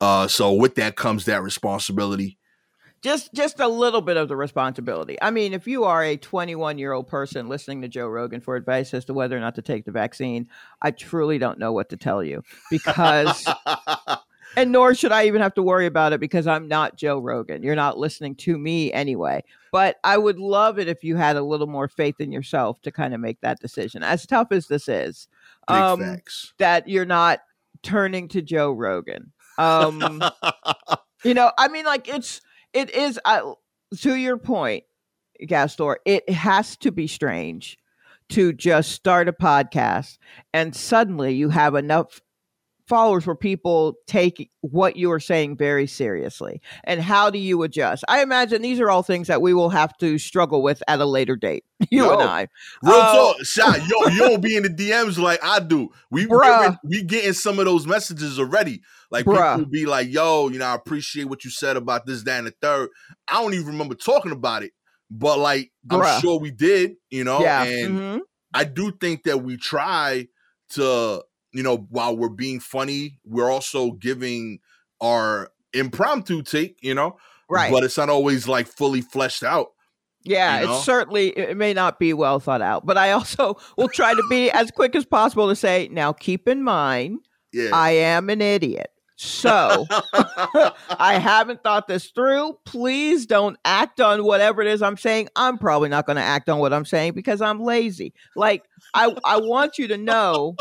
Uh 0.00 0.26
so 0.28 0.54
with 0.54 0.76
that 0.76 0.96
comes 0.96 1.26
that 1.26 1.42
responsibility. 1.42 2.38
Just 3.02 3.34
just 3.34 3.60
a 3.60 3.68
little 3.68 4.00
bit 4.00 4.16
of 4.16 4.28
the 4.28 4.36
responsibility. 4.36 5.18
I 5.20 5.30
mean, 5.30 5.52
if 5.52 5.66
you 5.66 5.84
are 5.84 6.02
a 6.02 6.16
21 6.16 6.78
year 6.78 6.92
old 6.92 7.08
person 7.08 7.48
listening 7.48 7.82
to 7.82 7.88
Joe 7.88 8.06
Rogan 8.06 8.40
for 8.40 8.56
advice 8.56 8.94
as 8.94 9.04
to 9.04 9.14
whether 9.14 9.36
or 9.36 9.40
not 9.40 9.56
to 9.56 9.62
take 9.62 9.84
the 9.84 9.92
vaccine, 9.92 10.48
I 10.80 10.92
truly 10.92 11.36
don't 11.36 11.58
know 11.58 11.72
what 11.72 11.90
to 11.90 11.98
tell 11.98 12.24
you 12.24 12.42
because 12.70 13.46
and 14.56 14.72
nor 14.72 14.94
should 14.94 15.12
I 15.12 15.26
even 15.26 15.42
have 15.42 15.54
to 15.54 15.62
worry 15.62 15.86
about 15.86 16.12
it 16.12 16.20
because 16.20 16.46
I'm 16.46 16.66
not 16.66 16.96
Joe 16.96 17.18
Rogan. 17.18 17.62
You're 17.62 17.76
not 17.76 17.98
listening 17.98 18.34
to 18.36 18.56
me 18.56 18.92
anyway. 18.92 19.44
But 19.70 19.96
I 20.02 20.16
would 20.16 20.38
love 20.38 20.78
it 20.78 20.88
if 20.88 21.04
you 21.04 21.16
had 21.16 21.36
a 21.36 21.42
little 21.42 21.66
more 21.66 21.88
faith 21.88 22.20
in 22.20 22.32
yourself 22.32 22.80
to 22.82 22.90
kind 22.90 23.12
of 23.14 23.20
make 23.20 23.40
that 23.42 23.60
decision. 23.60 24.02
As 24.02 24.26
tough 24.26 24.48
as 24.50 24.66
this 24.66 24.88
is, 24.88 25.28
um, 25.68 26.20
that 26.58 26.88
you're 26.88 27.04
not 27.04 27.40
turning 27.82 28.28
to 28.28 28.40
Joe 28.40 28.72
Rogan. 28.72 29.32
Um, 29.58 30.22
you 31.24 31.34
know, 31.34 31.52
I 31.58 31.68
mean, 31.68 31.84
like 31.84 32.08
it's 32.08 32.40
it 32.72 32.90
is. 32.94 33.20
Uh, 33.24 33.52
to 33.98 34.14
your 34.16 34.36
point, 34.36 34.84
Gastor, 35.46 35.98
it 36.04 36.28
has 36.30 36.76
to 36.78 36.90
be 36.90 37.06
strange 37.06 37.78
to 38.30 38.52
just 38.52 38.90
start 38.92 39.28
a 39.28 39.32
podcast 39.32 40.18
and 40.52 40.74
suddenly 40.74 41.34
you 41.34 41.48
have 41.48 41.76
enough 41.76 42.20
followers 42.86 43.26
where 43.26 43.36
people 43.36 43.96
take 44.06 44.50
what 44.60 44.96
you 44.96 45.10
are 45.10 45.20
saying 45.20 45.56
very 45.56 45.86
seriously 45.86 46.60
and 46.84 47.00
how 47.00 47.30
do 47.30 47.38
you 47.38 47.62
adjust 47.62 48.04
i 48.08 48.22
imagine 48.22 48.62
these 48.62 48.78
are 48.78 48.90
all 48.90 49.02
things 49.02 49.26
that 49.26 49.42
we 49.42 49.52
will 49.52 49.70
have 49.70 49.96
to 49.96 50.18
struggle 50.18 50.62
with 50.62 50.82
at 50.86 51.00
a 51.00 51.04
later 51.04 51.36
date 51.36 51.64
you 51.90 52.04
yo, 52.04 52.12
and 52.12 52.22
i 52.22 52.46
real 52.82 52.94
uh, 52.94 53.12
talk 53.12 53.44
shot 53.44 53.78
yo 53.88 54.08
you 54.08 54.18
don't 54.18 54.42
be 54.42 54.56
in 54.56 54.62
the 54.62 54.68
dms 54.68 55.18
like 55.18 55.40
i 55.42 55.58
do 55.58 55.88
we 56.10 56.26
bruh. 56.26 56.78
we 56.84 57.02
getting 57.02 57.32
some 57.32 57.58
of 57.58 57.64
those 57.64 57.86
messages 57.86 58.38
already 58.38 58.80
like 59.10 59.24
bruh. 59.24 59.56
people 59.56 59.70
be 59.70 59.84
like 59.86 60.08
yo 60.08 60.48
you 60.48 60.58
know 60.58 60.66
i 60.66 60.74
appreciate 60.74 61.24
what 61.24 61.44
you 61.44 61.50
said 61.50 61.76
about 61.76 62.06
this 62.06 62.22
that 62.22 62.38
and 62.38 62.46
the 62.46 62.54
third 62.62 62.88
i 63.28 63.34
don't 63.42 63.54
even 63.54 63.66
remember 63.66 63.94
talking 63.94 64.32
about 64.32 64.62
it 64.62 64.72
but 65.10 65.38
like 65.38 65.72
bruh. 65.86 66.04
i'm 66.04 66.20
sure 66.20 66.38
we 66.38 66.52
did 66.52 66.92
you 67.10 67.24
know 67.24 67.40
yeah. 67.40 67.64
and 67.64 67.98
mm-hmm. 67.98 68.18
i 68.54 68.62
do 68.62 68.92
think 69.00 69.24
that 69.24 69.38
we 69.38 69.56
try 69.56 70.26
to 70.68 71.22
you 71.56 71.62
know, 71.62 71.86
while 71.90 72.16
we're 72.16 72.28
being 72.28 72.60
funny, 72.60 73.18
we're 73.24 73.50
also 73.50 73.92
giving 73.92 74.60
our 75.00 75.50
impromptu 75.72 76.42
take, 76.42 76.78
you 76.82 76.94
know, 76.94 77.16
right? 77.48 77.72
But 77.72 77.84
it's 77.84 77.96
not 77.96 78.08
always 78.08 78.48
like 78.48 78.66
fully 78.66 79.00
fleshed 79.00 79.42
out. 79.42 79.68
Yeah, 80.22 80.60
you 80.60 80.66
know? 80.66 80.74
it's 80.74 80.84
certainly 80.84 81.28
it 81.28 81.56
may 81.56 81.72
not 81.72 81.98
be 81.98 82.12
well 82.12 82.40
thought 82.40 82.62
out, 82.62 82.84
but 82.84 82.98
I 82.98 83.12
also 83.12 83.56
will 83.76 83.88
try 83.88 84.12
to 84.12 84.22
be 84.28 84.50
as 84.50 84.70
quick 84.70 84.94
as 84.94 85.04
possible 85.04 85.48
to 85.48 85.56
say, 85.56 85.88
now 85.90 86.12
keep 86.12 86.48
in 86.48 86.62
mind, 86.62 87.20
yeah. 87.52 87.70
I 87.72 87.92
am 87.92 88.28
an 88.28 88.42
idiot. 88.42 88.90
So 89.18 89.86
I 90.90 91.18
haven't 91.18 91.62
thought 91.62 91.88
this 91.88 92.10
through. 92.10 92.58
Please 92.66 93.24
don't 93.24 93.56
act 93.64 93.98
on 93.98 94.24
whatever 94.24 94.60
it 94.60 94.68
is 94.68 94.82
I'm 94.82 94.98
saying. 94.98 95.28
I'm 95.36 95.56
probably 95.56 95.88
not 95.88 96.04
going 96.04 96.16
to 96.16 96.22
act 96.22 96.50
on 96.50 96.58
what 96.58 96.74
I'm 96.74 96.84
saying 96.84 97.14
because 97.14 97.40
I'm 97.40 97.60
lazy. 97.62 98.12
Like 98.34 98.64
I 98.92 99.14
I 99.24 99.38
want 99.38 99.78
you 99.78 99.88
to 99.88 99.96
know 99.96 100.56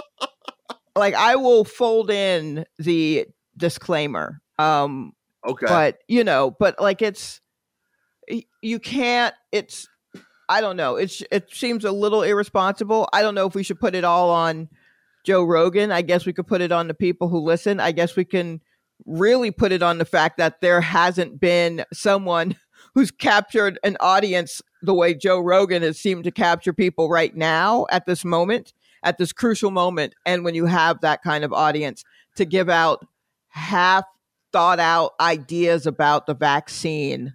like 0.95 1.13
I 1.13 1.35
will 1.35 1.63
fold 1.65 2.09
in 2.09 2.65
the 2.77 3.27
disclaimer. 3.57 4.41
Um 4.59 5.13
okay. 5.45 5.65
But 5.67 5.99
you 6.07 6.23
know, 6.23 6.55
but 6.59 6.79
like 6.79 7.01
it's 7.01 7.41
you 8.61 8.79
can't 8.79 9.35
it's 9.51 9.87
I 10.47 10.61
don't 10.61 10.77
know. 10.77 10.95
It's 10.95 11.23
it 11.31 11.51
seems 11.51 11.85
a 11.85 11.91
little 11.91 12.23
irresponsible. 12.23 13.09
I 13.13 13.21
don't 13.21 13.35
know 13.35 13.47
if 13.47 13.55
we 13.55 13.63
should 13.63 13.79
put 13.79 13.95
it 13.95 14.03
all 14.03 14.29
on 14.29 14.69
Joe 15.25 15.43
Rogan. 15.43 15.91
I 15.91 16.01
guess 16.01 16.25
we 16.25 16.33
could 16.33 16.47
put 16.47 16.61
it 16.61 16.71
on 16.71 16.87
the 16.87 16.93
people 16.93 17.27
who 17.27 17.39
listen. 17.39 17.79
I 17.79 17.91
guess 17.91 18.15
we 18.15 18.25
can 18.25 18.61
really 19.05 19.51
put 19.51 19.71
it 19.71 19.83
on 19.83 19.97
the 19.97 20.05
fact 20.05 20.37
that 20.37 20.61
there 20.61 20.81
hasn't 20.81 21.39
been 21.39 21.83
someone 21.91 22.55
who's 22.93 23.11
captured 23.11 23.79
an 23.83 23.97
audience 23.99 24.61
the 24.81 24.93
way 24.93 25.13
Joe 25.13 25.39
Rogan 25.39 25.81
has 25.81 25.99
seemed 25.99 26.23
to 26.25 26.31
capture 26.31 26.73
people 26.73 27.09
right 27.09 27.35
now 27.35 27.87
at 27.91 28.05
this 28.05 28.23
moment 28.23 28.73
at 29.05 29.17
this 29.17 29.31
crucial 29.31 29.71
moment. 29.71 30.15
And 30.25 30.43
when 30.43 30.55
you 30.55 30.65
have 30.65 30.99
that 31.01 31.23
kind 31.23 31.45
of 31.45 31.53
audience 31.53 32.03
to 32.35 32.43
give 32.43 32.67
out 32.67 33.07
half 33.49 34.03
thought 34.51 34.79
out 34.79 35.11
ideas 35.21 35.85
about 35.85 36.25
the 36.25 36.33
vaccine 36.33 37.33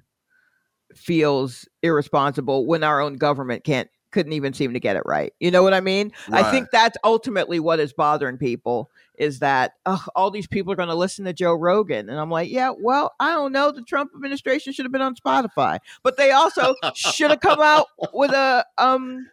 feels 0.94 1.68
irresponsible 1.82 2.66
when 2.66 2.82
our 2.82 3.00
own 3.00 3.14
government 3.14 3.64
can't 3.64 3.88
couldn't 4.10 4.32
even 4.32 4.52
seem 4.52 4.72
to 4.72 4.80
get 4.80 4.96
it 4.96 5.02
right. 5.06 5.32
You 5.38 5.52
know 5.52 5.62
what 5.62 5.72
I 5.72 5.80
mean? 5.80 6.10
Right. 6.28 6.44
I 6.44 6.50
think 6.50 6.70
that's 6.72 6.96
ultimately 7.04 7.60
what 7.60 7.78
is 7.78 7.92
bothering 7.92 8.38
people 8.38 8.90
is 9.16 9.38
that 9.38 9.74
all 10.16 10.32
these 10.32 10.48
people 10.48 10.72
are 10.72 10.76
going 10.76 10.88
to 10.88 10.96
listen 10.96 11.26
to 11.26 11.32
Joe 11.32 11.54
Rogan. 11.54 12.08
And 12.08 12.18
I'm 12.18 12.30
like, 12.30 12.50
yeah, 12.50 12.72
well, 12.76 13.12
I 13.20 13.30
don't 13.30 13.52
know. 13.52 13.70
The 13.70 13.82
Trump 13.82 14.10
administration 14.16 14.72
should 14.72 14.84
have 14.84 14.90
been 14.90 15.00
on 15.00 15.14
Spotify, 15.14 15.78
but 16.02 16.16
they 16.16 16.32
also 16.32 16.74
should 16.94 17.30
have 17.30 17.40
come 17.40 17.60
out 17.60 17.86
with 18.12 18.32
a 18.32 18.66
um 18.78 19.28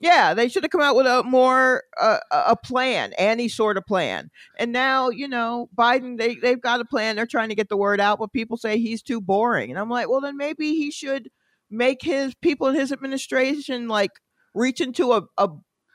yeah, 0.00 0.32
they 0.32 0.48
should 0.48 0.62
have 0.62 0.70
come 0.70 0.80
out 0.80 0.94
with 0.94 1.06
a 1.06 1.24
more 1.24 1.82
uh, 2.00 2.18
a 2.30 2.56
plan, 2.56 3.12
any 3.18 3.48
sort 3.48 3.76
of 3.76 3.84
plan. 3.84 4.30
And 4.58 4.72
now, 4.72 5.08
you 5.10 5.26
know, 5.26 5.68
Biden 5.76 6.16
they 6.16 6.36
they've 6.36 6.60
got 6.60 6.80
a 6.80 6.84
plan. 6.84 7.16
They're 7.16 7.26
trying 7.26 7.48
to 7.48 7.56
get 7.56 7.68
the 7.68 7.76
word 7.76 8.00
out, 8.00 8.20
but 8.20 8.32
people 8.32 8.56
say 8.56 8.78
he's 8.78 9.02
too 9.02 9.20
boring. 9.20 9.70
And 9.70 9.78
I'm 9.78 9.90
like, 9.90 10.08
well, 10.08 10.20
then 10.20 10.36
maybe 10.36 10.74
he 10.76 10.90
should 10.90 11.30
make 11.70 12.02
his 12.02 12.34
people 12.36 12.68
in 12.68 12.76
his 12.76 12.92
administration 12.92 13.88
like 13.88 14.12
reach 14.54 14.80
into 14.80 15.12
a 15.12 15.22
a, 15.36 15.48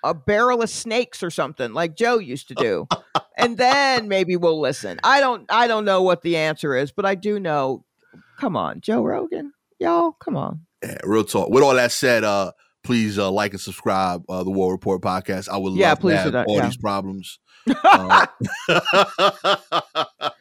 a 0.03 0.13
barrel 0.13 0.61
of 0.61 0.69
snakes 0.69 1.23
or 1.23 1.29
something 1.29 1.73
like 1.73 1.95
Joe 1.95 2.17
used 2.17 2.49
to 2.49 2.55
do. 2.55 2.87
and 3.37 3.57
then 3.57 4.09
maybe 4.09 4.35
we'll 4.35 4.59
listen. 4.59 4.99
I 5.03 5.21
don't 5.21 5.45
I 5.49 5.67
don't 5.67 5.85
know 5.85 6.01
what 6.01 6.23
the 6.23 6.35
answer 6.35 6.75
is, 6.75 6.91
but 6.91 7.05
I 7.05 7.15
do 7.15 7.39
know 7.39 7.85
come 8.37 8.57
on, 8.57 8.81
Joe 8.81 9.01
Rogan. 9.01 9.53
Y'all, 9.79 10.11
come 10.11 10.35
on. 10.35 10.65
Yeah, 10.83 10.97
real 11.05 11.23
talk. 11.23 11.49
With 11.49 11.63
all 11.63 11.75
that 11.75 11.93
said, 11.93 12.25
uh 12.25 12.51
please 12.83 13.17
uh, 13.17 13.31
like 13.31 13.51
and 13.51 13.61
subscribe 13.61 14.23
uh, 14.29 14.43
the 14.43 14.51
War 14.51 14.71
Report 14.71 15.01
podcast. 15.01 15.49
I 15.49 15.57
would 15.57 15.73
yeah, 15.73 15.89
love 15.89 15.99
please 15.99 16.15
to 16.15 16.21
have 16.21 16.31
that, 16.33 16.47
all 16.47 16.57
yeah. 16.57 16.65
these 16.65 16.77
problems. 16.77 17.39
uh, 17.83 18.27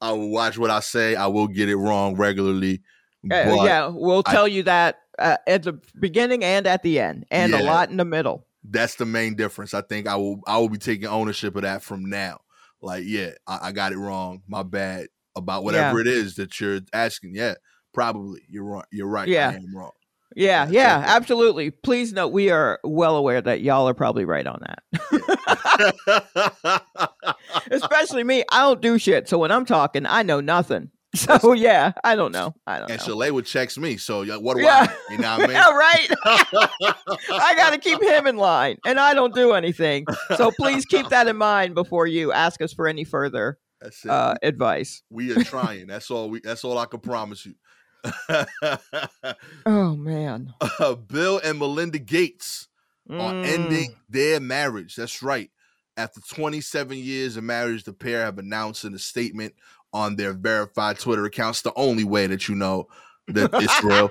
I 0.00 0.12
will 0.12 0.30
watch 0.30 0.58
what 0.58 0.70
I 0.70 0.80
say. 0.80 1.14
I 1.14 1.26
will 1.26 1.48
get 1.48 1.68
it 1.68 1.76
wrong 1.76 2.14
regularly. 2.16 2.82
Uh, 3.30 3.62
yeah, 3.64 3.88
we'll 3.88 4.22
tell 4.22 4.44
I, 4.44 4.48
you 4.48 4.62
that 4.64 5.00
uh, 5.18 5.36
at 5.46 5.62
the 5.62 5.78
beginning 5.98 6.42
and 6.42 6.66
at 6.66 6.82
the 6.82 6.98
end, 6.98 7.26
and 7.30 7.52
yeah, 7.52 7.60
a 7.60 7.62
lot 7.62 7.90
in 7.90 7.98
the 7.98 8.04
middle. 8.04 8.46
That's 8.64 8.94
the 8.94 9.06
main 9.06 9.34
difference. 9.36 9.74
I 9.74 9.82
think 9.82 10.06
I 10.06 10.16
will. 10.16 10.40
I 10.46 10.58
will 10.58 10.70
be 10.70 10.78
taking 10.78 11.06
ownership 11.06 11.54
of 11.56 11.62
that 11.62 11.82
from 11.82 12.08
now. 12.08 12.40
like, 12.82 13.04
yeah, 13.06 13.32
I, 13.46 13.58
I 13.64 13.72
got 13.72 13.92
it 13.92 13.98
wrong. 13.98 14.42
My 14.48 14.62
bad 14.62 15.08
about 15.36 15.64
whatever 15.64 15.98
Yeah. 15.98 16.00
it 16.00 16.06
is 16.06 16.36
that 16.36 16.58
you're 16.60 16.80
asking. 16.94 17.34
Yeah, 17.34 17.54
probably 17.92 18.40
you're 18.48 18.64
wrong. 18.64 18.84
You're 18.90 19.08
right. 19.08 19.28
Yeah. 19.28 19.50
I 19.50 19.54
am 19.54 19.76
wrong. 19.76 19.92
Yeah, 20.36 20.68
Yeah, 20.70 21.02
absolutely. 21.06 21.70
Please 21.70 22.12
note 22.12 22.28
we 22.28 22.50
are 22.50 22.78
well 22.84 23.16
aware 23.16 23.40
that 23.40 23.60
y'all 23.62 23.88
are 23.88 23.94
probably 23.94 24.24
right 24.24 24.46
on 24.46 24.62
that. 24.62 24.82
Especially 27.70 28.24
me. 28.24 28.44
I 28.50 28.62
don't 28.62 28.80
do 28.80 28.98
shit. 28.98 29.28
So 29.28 29.38
when 29.38 29.50
I'm 29.50 29.64
talking, 29.64 30.06
I 30.06 30.22
know 30.22 30.40
nothing. 30.40 30.90
So 31.12 31.54
yeah, 31.54 31.90
I 32.04 32.14
don't 32.14 32.30
know. 32.30 32.54
I 32.68 32.78
don't 32.78 32.88
and 32.88 33.04
know. 33.08 33.32
Would 33.34 33.44
checks 33.44 33.76
me. 33.76 33.96
So 33.96 34.24
what 34.38 34.56
do 34.56 34.62
Yeah. 34.62 34.86
I? 34.88 35.12
You 35.12 35.18
know 35.18 35.38
what 35.38 35.42
I 35.42 35.46
mean? 35.48 35.56
Yeah, 35.56 35.70
right. 35.70 36.08
I 37.32 37.54
got 37.56 37.70
to 37.70 37.78
keep 37.78 38.00
him 38.00 38.28
in 38.28 38.36
line, 38.36 38.76
and 38.86 39.00
I 39.00 39.12
don't 39.12 39.34
do 39.34 39.54
anything. 39.54 40.06
So 40.36 40.52
please 40.52 40.84
keep 40.84 41.08
that 41.08 41.26
in 41.26 41.36
mind 41.36 41.74
before 41.74 42.06
you 42.06 42.30
ask 42.30 42.62
us 42.62 42.72
for 42.72 42.86
any 42.86 43.02
further 43.02 43.58
uh, 44.08 44.36
advice. 44.40 45.02
we 45.10 45.32
are 45.36 45.42
trying. 45.42 45.88
That's 45.88 46.12
all. 46.12 46.30
We. 46.30 46.38
That's 46.44 46.62
all 46.62 46.78
I 46.78 46.84
can 46.86 47.00
promise 47.00 47.44
you. 47.44 47.54
Oh 49.66 49.96
man, 49.96 50.52
Uh, 50.78 50.94
Bill 50.94 51.40
and 51.42 51.58
Melinda 51.58 51.98
Gates 51.98 52.68
are 53.08 53.32
Mm. 53.32 53.46
ending 53.46 53.96
their 54.08 54.40
marriage. 54.40 54.96
That's 54.96 55.22
right. 55.22 55.50
After 55.96 56.20
27 56.20 56.96
years 56.96 57.36
of 57.36 57.44
marriage, 57.44 57.84
the 57.84 57.92
pair 57.92 58.24
have 58.24 58.38
announced 58.38 58.84
in 58.84 58.94
a 58.94 58.98
statement 58.98 59.54
on 59.92 60.16
their 60.16 60.32
verified 60.32 60.98
Twitter 60.98 61.24
accounts 61.24 61.62
the 61.62 61.74
only 61.74 62.04
way 62.04 62.26
that 62.28 62.48
you 62.48 62.54
know 62.54 62.88
that 63.28 63.50
it's 63.54 63.82
real. 63.84 64.10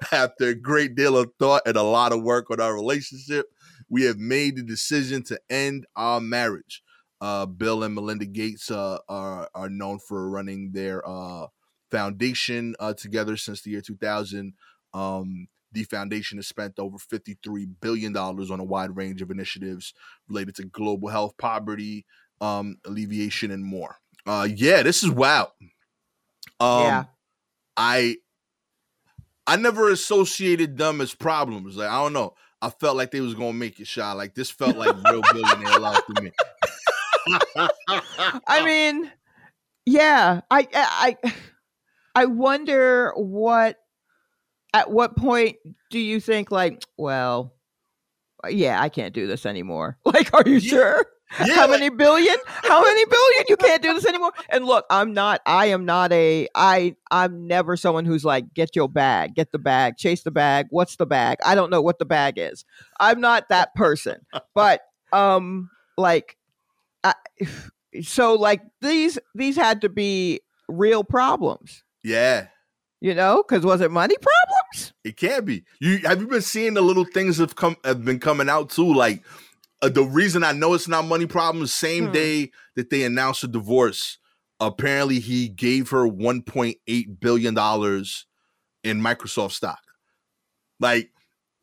After 0.12 0.48
a 0.48 0.54
great 0.54 0.94
deal 0.94 1.16
of 1.16 1.30
thought 1.38 1.62
and 1.66 1.76
a 1.76 1.82
lot 1.82 2.12
of 2.12 2.22
work 2.22 2.50
on 2.50 2.60
our 2.60 2.74
relationship, 2.74 3.46
we 3.88 4.04
have 4.04 4.18
made 4.18 4.56
the 4.56 4.62
decision 4.62 5.22
to 5.24 5.40
end 5.48 5.86
our 5.96 6.20
marriage. 6.20 6.82
Uh, 7.20 7.46
Bill 7.46 7.82
and 7.82 7.94
Melinda 7.94 8.26
Gates 8.26 8.70
uh, 8.70 8.98
are 9.08 9.50
are 9.54 9.68
known 9.68 9.98
for 9.98 10.28
running 10.30 10.72
their 10.72 11.06
uh, 11.06 11.48
foundation 11.90 12.74
uh, 12.80 12.94
together 12.94 13.36
since 13.36 13.62
the 13.62 13.70
year 13.70 13.80
2000. 13.80 14.54
Um, 14.94 15.48
the 15.72 15.84
foundation 15.84 16.38
has 16.38 16.48
spent 16.48 16.78
over 16.78 16.98
53 16.98 17.66
billion 17.66 18.12
dollars 18.12 18.50
on 18.50 18.58
a 18.60 18.64
wide 18.64 18.96
range 18.96 19.22
of 19.22 19.30
initiatives 19.30 19.94
related 20.28 20.56
to 20.56 20.64
global 20.64 21.08
health, 21.08 21.36
poverty, 21.38 22.06
um, 22.40 22.78
alleviation, 22.84 23.50
and 23.50 23.64
more. 23.64 23.96
Uh, 24.26 24.48
yeah, 24.52 24.82
this 24.82 25.02
is 25.02 25.10
wow. 25.10 25.52
Um, 26.58 26.80
Yeah. 26.86 27.04
I 27.76 28.16
I 29.46 29.56
never 29.56 29.90
associated 29.90 30.76
them 30.76 31.00
as 31.00 31.14
problems. 31.14 31.76
Like 31.76 31.88
I 31.88 32.02
don't 32.02 32.12
know. 32.12 32.34
I 32.62 32.70
felt 32.70 32.96
like 32.96 33.10
they 33.10 33.20
was 33.20 33.34
gonna 33.34 33.52
make 33.52 33.80
it 33.80 33.86
shy. 33.86 34.12
Like 34.12 34.34
this 34.34 34.50
felt 34.50 34.76
like 34.76 34.94
real 35.10 35.22
billionaire 35.32 35.78
life 35.78 36.04
to 36.14 36.22
me. 36.22 36.32
I 38.46 38.64
mean, 38.64 39.10
yeah. 39.86 40.40
I 40.50 40.66
I 40.74 41.16
I- 42.14 42.26
wonder 42.26 43.12
what 43.16 43.76
at 44.74 44.90
what 44.90 45.16
point 45.16 45.56
do 45.90 45.98
you 45.98 46.20
think 46.20 46.50
like, 46.50 46.84
well, 46.96 47.54
yeah, 48.48 48.80
I 48.80 48.88
can't 48.88 49.14
do 49.14 49.26
this 49.26 49.46
anymore. 49.46 49.98
Like, 50.04 50.32
are 50.34 50.42
you 50.46 50.54
Yeah, 50.58 50.70
sure? 50.70 51.06
yeah, 51.46 51.54
How 51.54 51.60
like- 51.62 51.80
many 51.80 51.88
billion? 51.90 52.36
How 52.46 52.82
many 52.82 53.04
billion? 53.04 53.44
You 53.48 53.56
can't 53.56 53.82
do 53.82 53.94
this 53.94 54.06
anymore. 54.06 54.32
And 54.48 54.64
look, 54.64 54.84
I'm 54.90 55.12
not. 55.14 55.40
I 55.46 55.66
am 55.66 55.84
not 55.84 56.12
a. 56.12 56.48
I. 56.54 56.94
I'm 57.10 57.46
never 57.46 57.76
someone 57.76 58.04
who's 58.04 58.24
like, 58.24 58.52
get 58.54 58.74
your 58.76 58.88
bag, 58.88 59.34
get 59.34 59.52
the 59.52 59.58
bag, 59.58 59.96
chase 59.96 60.22
the 60.22 60.30
bag. 60.30 60.66
What's 60.70 60.96
the 60.96 61.06
bag? 61.06 61.38
I 61.44 61.54
don't 61.54 61.70
know 61.70 61.82
what 61.82 61.98
the 61.98 62.04
bag 62.04 62.34
is. 62.38 62.64
I'm 62.98 63.20
not 63.20 63.48
that 63.50 63.74
person. 63.74 64.26
But 64.54 64.82
um, 65.12 65.70
like, 65.96 66.36
I, 67.04 67.14
so 68.02 68.34
like 68.34 68.62
these 68.80 69.18
these 69.34 69.56
had 69.56 69.80
to 69.82 69.88
be 69.88 70.40
real 70.68 71.04
problems, 71.04 71.82
yeah. 72.04 72.46
you 73.00 73.14
know? 73.14 73.42
Because 73.46 73.64
was 73.64 73.80
it 73.80 73.90
money 73.90 74.16
problems? 74.16 74.92
It 75.04 75.16
can 75.16 75.44
be. 75.44 75.64
You 75.80 75.98
have 76.00 76.20
you 76.20 76.26
been 76.28 76.42
seeing 76.42 76.74
the 76.74 76.82
little 76.82 77.04
things 77.04 77.38
have 77.38 77.56
come 77.56 77.76
have 77.84 78.04
been 78.04 78.20
coming 78.20 78.48
out 78.48 78.70
too? 78.70 78.92
Like 78.94 79.24
uh, 79.82 79.88
the 79.88 80.04
reason 80.04 80.44
I 80.44 80.52
know 80.52 80.74
it's 80.74 80.88
not 80.88 81.06
money 81.06 81.26
problems. 81.26 81.72
Same 81.72 82.06
Hmm. 82.06 82.12
day 82.12 82.50
that 82.76 82.90
they 82.90 83.02
announced 83.04 83.44
a 83.44 83.48
divorce, 83.48 84.18
apparently 84.60 85.18
he 85.20 85.48
gave 85.48 85.90
her 85.90 86.06
1.8 86.06 87.20
billion 87.20 87.54
dollars 87.54 88.26
in 88.84 89.00
Microsoft 89.00 89.52
stock. 89.52 89.80
Like 90.78 91.10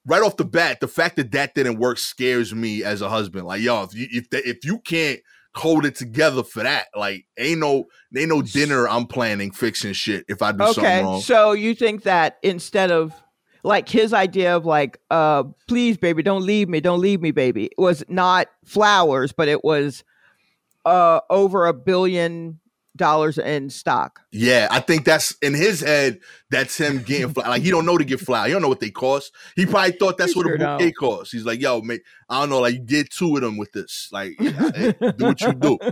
right 0.08 0.24
off 0.24 0.38
the 0.38 0.46
bat, 0.46 0.80
the 0.80 0.88
fact 0.88 1.18
that 1.18 1.32
that 1.34 1.54
didn't 1.54 1.78
work 1.78 2.00
scares 2.00 2.56
me 2.56 2.84
as 2.84 3.02
a 3.02 3.10
husband. 3.10 3.46
Like 3.46 3.62
yo, 3.62 3.84
if 3.84 3.94
you 3.94 4.08
if 4.12 4.30
the, 4.30 4.48
if 4.48 4.66
you 4.66 4.80
can't 4.80 5.20
hold 5.56 5.86
it 5.86 5.96
together 5.96 6.44
for 6.44 6.64
that, 6.64 6.88
like 6.96 7.26
ain't 7.38 7.60
no 7.60 7.86
ain't 8.16 8.30
no 8.30 8.42
dinner 8.42 8.88
I'm 8.88 9.06
planning 9.06 9.52
fixing 9.52 9.94
shit 9.94 10.26
if 10.28 10.42
I 10.42 10.52
do 10.52 10.66
something 10.66 10.84
Okay, 10.84 11.04
wrong. 11.04 11.22
so 11.22 11.52
you 11.52 11.76
think 11.76 12.04
that 12.04 12.38
instead 12.44 12.92
of 12.92 13.14
like 13.64 13.90
his 13.90 14.14
idea 14.14 14.56
of 14.56 14.66
like, 14.66 15.00
uh, 15.12 15.44
please, 15.68 15.98
baby, 15.98 16.24
don't 16.24 16.44
leave 16.46 16.70
me, 16.70 16.80
don't 16.80 17.02
leave 17.02 17.22
me, 17.22 17.32
baby, 17.32 17.70
was 17.78 18.04
not 18.08 18.48
flowers, 18.64 19.34
but 19.34 19.48
it 19.48 19.64
was 19.64 20.04
uh 20.86 21.20
over 21.30 21.66
a 21.66 21.74
billion 21.74 22.60
dollars 22.98 23.38
in 23.38 23.70
stock. 23.70 24.20
Yeah, 24.32 24.68
I 24.72 24.80
think 24.82 25.06
that's 25.06 25.36
in 25.42 25.54
his 25.54 25.82
head. 25.82 26.20
That's 26.50 26.78
him 26.78 27.04
getting 27.04 27.34
fly. 27.34 27.48
Like 27.48 27.62
he 27.62 27.70
don't 27.72 27.86
know 27.86 27.98
to 27.98 28.04
get 28.04 28.20
fly. 28.20 28.48
He 28.48 28.54
don't 28.54 28.62
know 28.62 28.68
what 28.68 28.80
they 28.80 28.90
cost. 28.90 29.34
He 29.56 29.66
probably 29.66 29.92
thought 29.94 30.18
that's 30.18 30.34
He 30.34 30.40
what 30.40 30.48
sure 30.48 30.56
a 30.56 30.60
don't. 30.60 30.78
bouquet 30.78 30.92
costs. 30.92 31.32
He's 31.32 31.46
like, 31.46 31.62
yo, 31.62 31.82
mate, 31.82 32.02
I 32.30 32.40
don't 32.42 32.50
know. 32.50 32.60
Like 32.60 32.74
you 32.74 32.80
get 32.80 33.10
two 33.12 33.36
of 33.36 33.42
them 33.42 33.58
with 33.58 33.72
this. 33.72 34.10
Like 34.12 34.36
do 34.40 34.54
what 35.20 35.42
you 35.42 35.54
do. 35.54 35.78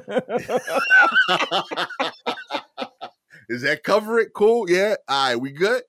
Is 3.50 3.62
that 3.62 3.84
cover 3.84 4.20
it? 4.20 4.34
Cool. 4.34 4.70
Yeah. 4.70 4.96
All 5.08 5.28
right, 5.30 5.36
we 5.36 5.52
good. 5.52 5.84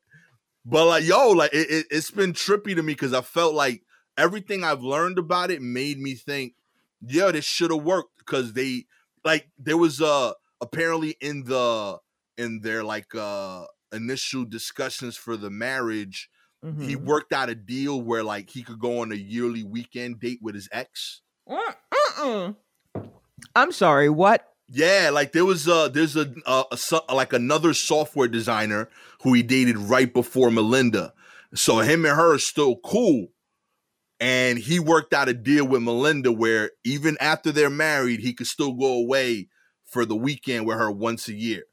But 0.64 0.86
like, 0.86 1.04
yo, 1.04 1.30
like 1.30 1.52
it, 1.54 1.70
it, 1.70 1.86
it's 1.90 2.10
been 2.10 2.32
trippy 2.32 2.74
to 2.74 2.82
me 2.82 2.92
because 2.92 3.14
I 3.14 3.22
felt 3.22 3.54
like 3.54 3.82
everything 4.18 4.64
I've 4.64 4.82
learned 4.82 5.18
about 5.18 5.50
it 5.50 5.62
made 5.62 5.98
me 5.98 6.14
think, 6.14 6.54
yeah, 7.00 7.30
this 7.30 7.44
should 7.44 7.70
have 7.70 7.82
worked 7.82 8.18
because 8.18 8.52
they 8.52 8.86
like 9.24 9.48
there 9.58 9.76
was 9.76 10.00
uh 10.02 10.32
apparently 10.60 11.16
in 11.20 11.44
the 11.44 11.98
in 12.38 12.60
their 12.60 12.84
like 12.84 13.14
uh 13.14 13.64
initial 13.92 14.44
discussions 14.44 15.16
for 15.16 15.36
the 15.36 15.50
marriage, 15.50 16.28
he 16.62 16.96
Mhm. 16.96 17.04
worked 17.04 17.32
out 17.32 17.48
a 17.48 17.54
deal 17.54 18.00
where 18.02 18.22
like 18.24 18.50
he 18.50 18.62
could 18.62 18.78
go 18.80 19.00
on 19.00 19.12
a 19.12 19.16
yearly 19.16 19.62
weekend 19.62 20.20
date 20.20 20.40
with 20.42 20.54
his 20.54 20.68
ex. 20.72 21.22
Mm, 21.48 21.74
mm-mm. 21.94 22.56
I'm 23.54 23.72
sorry, 23.72 24.08
what? 24.08 24.48
Yeah, 24.68 25.10
like 25.12 25.32
there 25.32 25.44
was 25.44 25.68
uh 25.68 25.88
there's 25.88 26.16
a, 26.16 26.34
a, 26.46 26.64
a 27.08 27.14
like 27.14 27.32
another 27.32 27.72
software 27.72 28.28
designer 28.28 28.88
who 29.22 29.32
he 29.32 29.42
dated 29.42 29.78
right 29.78 30.12
before 30.12 30.50
Melinda. 30.50 31.12
So 31.54 31.78
him 31.78 32.04
and 32.04 32.16
her 32.16 32.34
are 32.34 32.38
still 32.38 32.76
cool. 32.84 33.28
And 34.18 34.58
he 34.58 34.80
worked 34.80 35.12
out 35.12 35.28
a 35.28 35.34
deal 35.34 35.66
with 35.66 35.82
Melinda 35.82 36.32
where 36.32 36.70
even 36.84 37.16
after 37.20 37.52
they're 37.52 37.70
married, 37.70 38.20
he 38.20 38.32
could 38.32 38.46
still 38.46 38.72
go 38.72 38.94
away 38.94 39.48
for 39.96 40.04
the 40.04 40.14
weekend 40.14 40.66
with 40.66 40.76
her 40.76 40.90
once 40.90 41.26
a 41.28 41.32
year. 41.32 41.64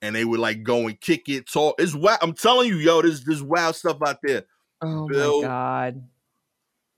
And 0.00 0.14
they 0.14 0.24
would 0.24 0.38
like 0.38 0.62
go 0.62 0.86
and 0.86 1.00
kick 1.00 1.28
it, 1.28 1.50
talk. 1.50 1.74
It's 1.80 1.94
wild. 1.94 2.20
I'm 2.22 2.32
telling 2.32 2.68
you, 2.68 2.76
yo, 2.76 3.02
there's 3.02 3.24
there's 3.24 3.42
wild 3.42 3.74
stuff 3.74 3.98
out 4.06 4.18
there. 4.22 4.44
Oh 4.80 5.08
Bill- 5.08 5.42
my 5.42 5.48
god. 5.48 6.04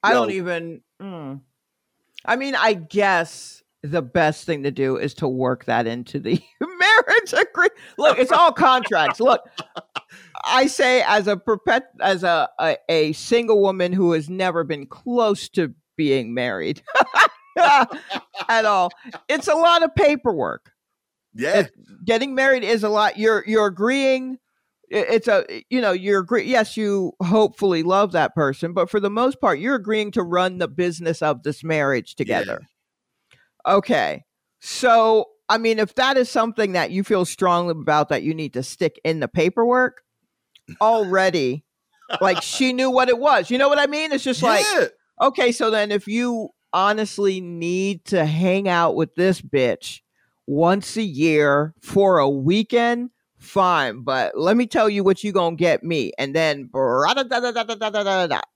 I 0.03 0.13
don't 0.13 0.33
even 0.33 0.83
mm. 1.01 1.41
I 2.27 2.37
mean, 2.37 2.55
I 2.55 2.75
guess 2.75 3.63
the 3.83 4.03
best 4.03 4.45
thing 4.45 4.65
to 4.65 4.71
do 4.71 4.99
is 4.99 5.15
to 5.15 5.29
work 5.29 5.65
that 5.65 5.87
into 5.87 6.19
the 6.19 6.39
marriage 6.61 7.33
agreement. 7.33 7.73
Look, 7.97 8.19
it's 8.19 8.33
all 8.33 8.53
contracts. 8.53 9.21
Look, 9.21 9.49
I 10.45 10.67
say 10.67 11.03
as 11.07 11.29
a 11.29 11.39
perpet 11.39 11.85
as 12.01 12.25
a, 12.25 12.51
a 12.61 12.77
a 12.91 13.13
single 13.15 13.63
woman 13.63 13.95
who 13.95 14.13
has 14.13 14.29
never 14.29 14.65
been 14.65 14.87
close 14.87 15.49
to 15.51 15.73
being 15.97 16.35
married 16.35 16.83
at 17.57 18.65
all. 18.65 18.91
It's 19.29 19.49
a 19.49 19.55
lot 19.55 19.83
of 19.83 19.95
paperwork. 19.95 20.73
Yeah. 21.35 21.61
It- 21.61 21.73
getting 22.05 22.35
married 22.35 22.65
is 22.65 22.83
a 22.85 22.89
lot 22.89 23.19
you're 23.19 23.43
you're 23.47 23.67
agreeing 23.67 24.39
it's 24.89 25.27
a 25.27 25.45
you 25.69 25.81
know 25.81 25.91
you're 25.91 26.21
agree 26.21 26.45
yes 26.45 26.77
you 26.77 27.13
hopefully 27.21 27.83
love 27.83 28.13
that 28.13 28.35
person 28.37 28.73
but 28.73 28.89
for 28.89 29.01
the 29.01 29.11
most 29.11 29.41
part 29.41 29.59
you're 29.59 29.75
agreeing 29.75 30.13
to 30.13 30.23
run 30.23 30.59
the 30.59 30.69
business 30.69 31.21
of 31.23 31.43
this 31.43 31.65
marriage 31.65 32.15
together 32.15 32.61
okay 33.67 34.25
so 34.61 35.25
i 35.49 35.59
mean 35.59 35.81
if 35.81 35.95
that 35.97 36.17
is 36.17 36.31
something 36.31 36.73
that 36.73 36.93
you 36.93 37.03
feel 37.03 37.25
strongly 37.25 37.73
about 37.73 38.09
that 38.09 38.23
you 38.23 38.33
need 38.33 38.53
to 38.53 38.63
stick 38.63 39.01
in 39.05 39.19
the 39.19 39.27
paperwork 39.29 40.03
already 40.81 41.65
like 42.21 42.41
she 42.43 42.73
knew 42.73 42.91
what 42.91 43.09
it 43.09 43.19
was 43.19 43.51
you 43.51 43.59
know 43.59 43.69
what 43.69 43.79
i 43.81 43.87
mean 43.87 44.13
it's 44.13 44.23
just 44.25 44.43
like. 44.43 44.65
Okay, 45.21 45.51
so 45.51 45.71
then 45.71 45.91
if 45.91 46.07
you 46.07 46.51
honestly 46.73 47.41
need 47.41 48.05
to 48.07 48.25
hang 48.27 48.69
out 48.69 48.95
with 48.97 49.15
this 49.15 49.41
bitch 49.41 50.01
once 50.47 50.97
a 50.97 51.03
year 51.03 51.75
for 51.81 52.19
a 52.19 52.29
weekend, 52.29 53.11
fine, 53.39 54.03
but 54.03 54.39
let 54.39 54.57
me 54.57 54.67
tell 54.67 54.89
you 54.89 55.03
what 55.03 55.25
you 55.25 55.33
gonna 55.33 55.57
get 55.57 55.83
me, 55.83 56.13
and 56.19 56.35
then 56.35 56.69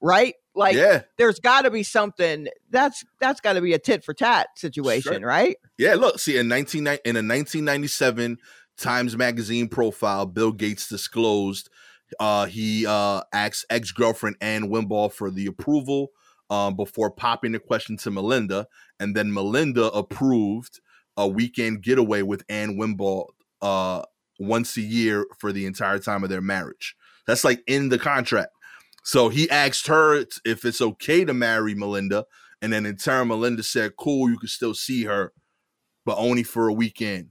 right? 0.00 0.34
Like, 0.54 0.74
yeah, 0.74 1.02
there's 1.16 1.38
got 1.38 1.62
to 1.62 1.70
be 1.70 1.82
something 1.84 2.48
that's 2.70 3.04
that's 3.20 3.40
got 3.40 3.52
to 3.54 3.60
be 3.60 3.72
a 3.72 3.78
tit 3.78 4.04
for 4.04 4.12
tat 4.12 4.48
situation, 4.56 5.20
Sure. 5.20 5.26
right? 5.26 5.56
yeah. 5.78 5.94
Look, 5.94 6.18
see, 6.18 6.36
in 6.36 6.48
nineteen 6.48 6.86
in 7.04 7.16
a 7.16 7.22
nineteen 7.22 7.64
ninety 7.64 7.86
seven 7.86 8.38
Times 8.76 9.16
Magazine 9.16 9.68
profile, 9.68 10.26
Bill 10.26 10.52
Gates 10.52 10.88
disclosed 10.88 11.70
uh, 12.18 12.46
he 12.46 12.86
uh, 12.86 13.22
asked 13.32 13.66
ex 13.70 13.92
girlfriend 13.92 14.36
Ann 14.40 14.68
Winblad 14.68 15.12
for 15.12 15.30
the 15.30 15.46
approval 15.46 16.08
um, 16.50 16.74
before 16.74 17.10
popping 17.10 17.52
the 17.52 17.58
question 17.58 17.96
to 17.98 18.10
Melinda, 18.10 18.66
and 18.98 19.16
then 19.16 19.32
Melinda 19.32 19.86
approved 19.86 20.80
a 21.16 21.26
weekend 21.26 21.82
getaway 21.82 22.22
with 22.22 22.44
Ann 22.48 22.76
Winblad 22.76 23.28
uh, 23.62 24.02
once 24.38 24.76
a 24.76 24.82
year 24.82 25.26
for 25.38 25.52
the 25.52 25.66
entire 25.66 25.98
time 25.98 26.22
of 26.24 26.30
their 26.30 26.40
marriage. 26.40 26.96
That's 27.26 27.44
like 27.44 27.62
in 27.66 27.88
the 27.88 27.98
contract. 27.98 28.50
So 29.04 29.28
he 29.28 29.48
asked 29.50 29.86
her 29.86 30.24
if 30.44 30.64
it's 30.64 30.82
okay 30.82 31.24
to 31.24 31.32
marry 31.32 31.74
Melinda, 31.74 32.26
and 32.60 32.72
then 32.72 32.84
in 32.84 32.96
turn, 32.96 33.28
Melinda 33.28 33.62
said, 33.62 33.96
"Cool, 33.96 34.30
you 34.30 34.38
can 34.38 34.48
still 34.48 34.74
see 34.74 35.04
her, 35.04 35.32
but 36.04 36.18
only 36.18 36.42
for 36.42 36.68
a 36.68 36.72
weekend." 36.72 37.30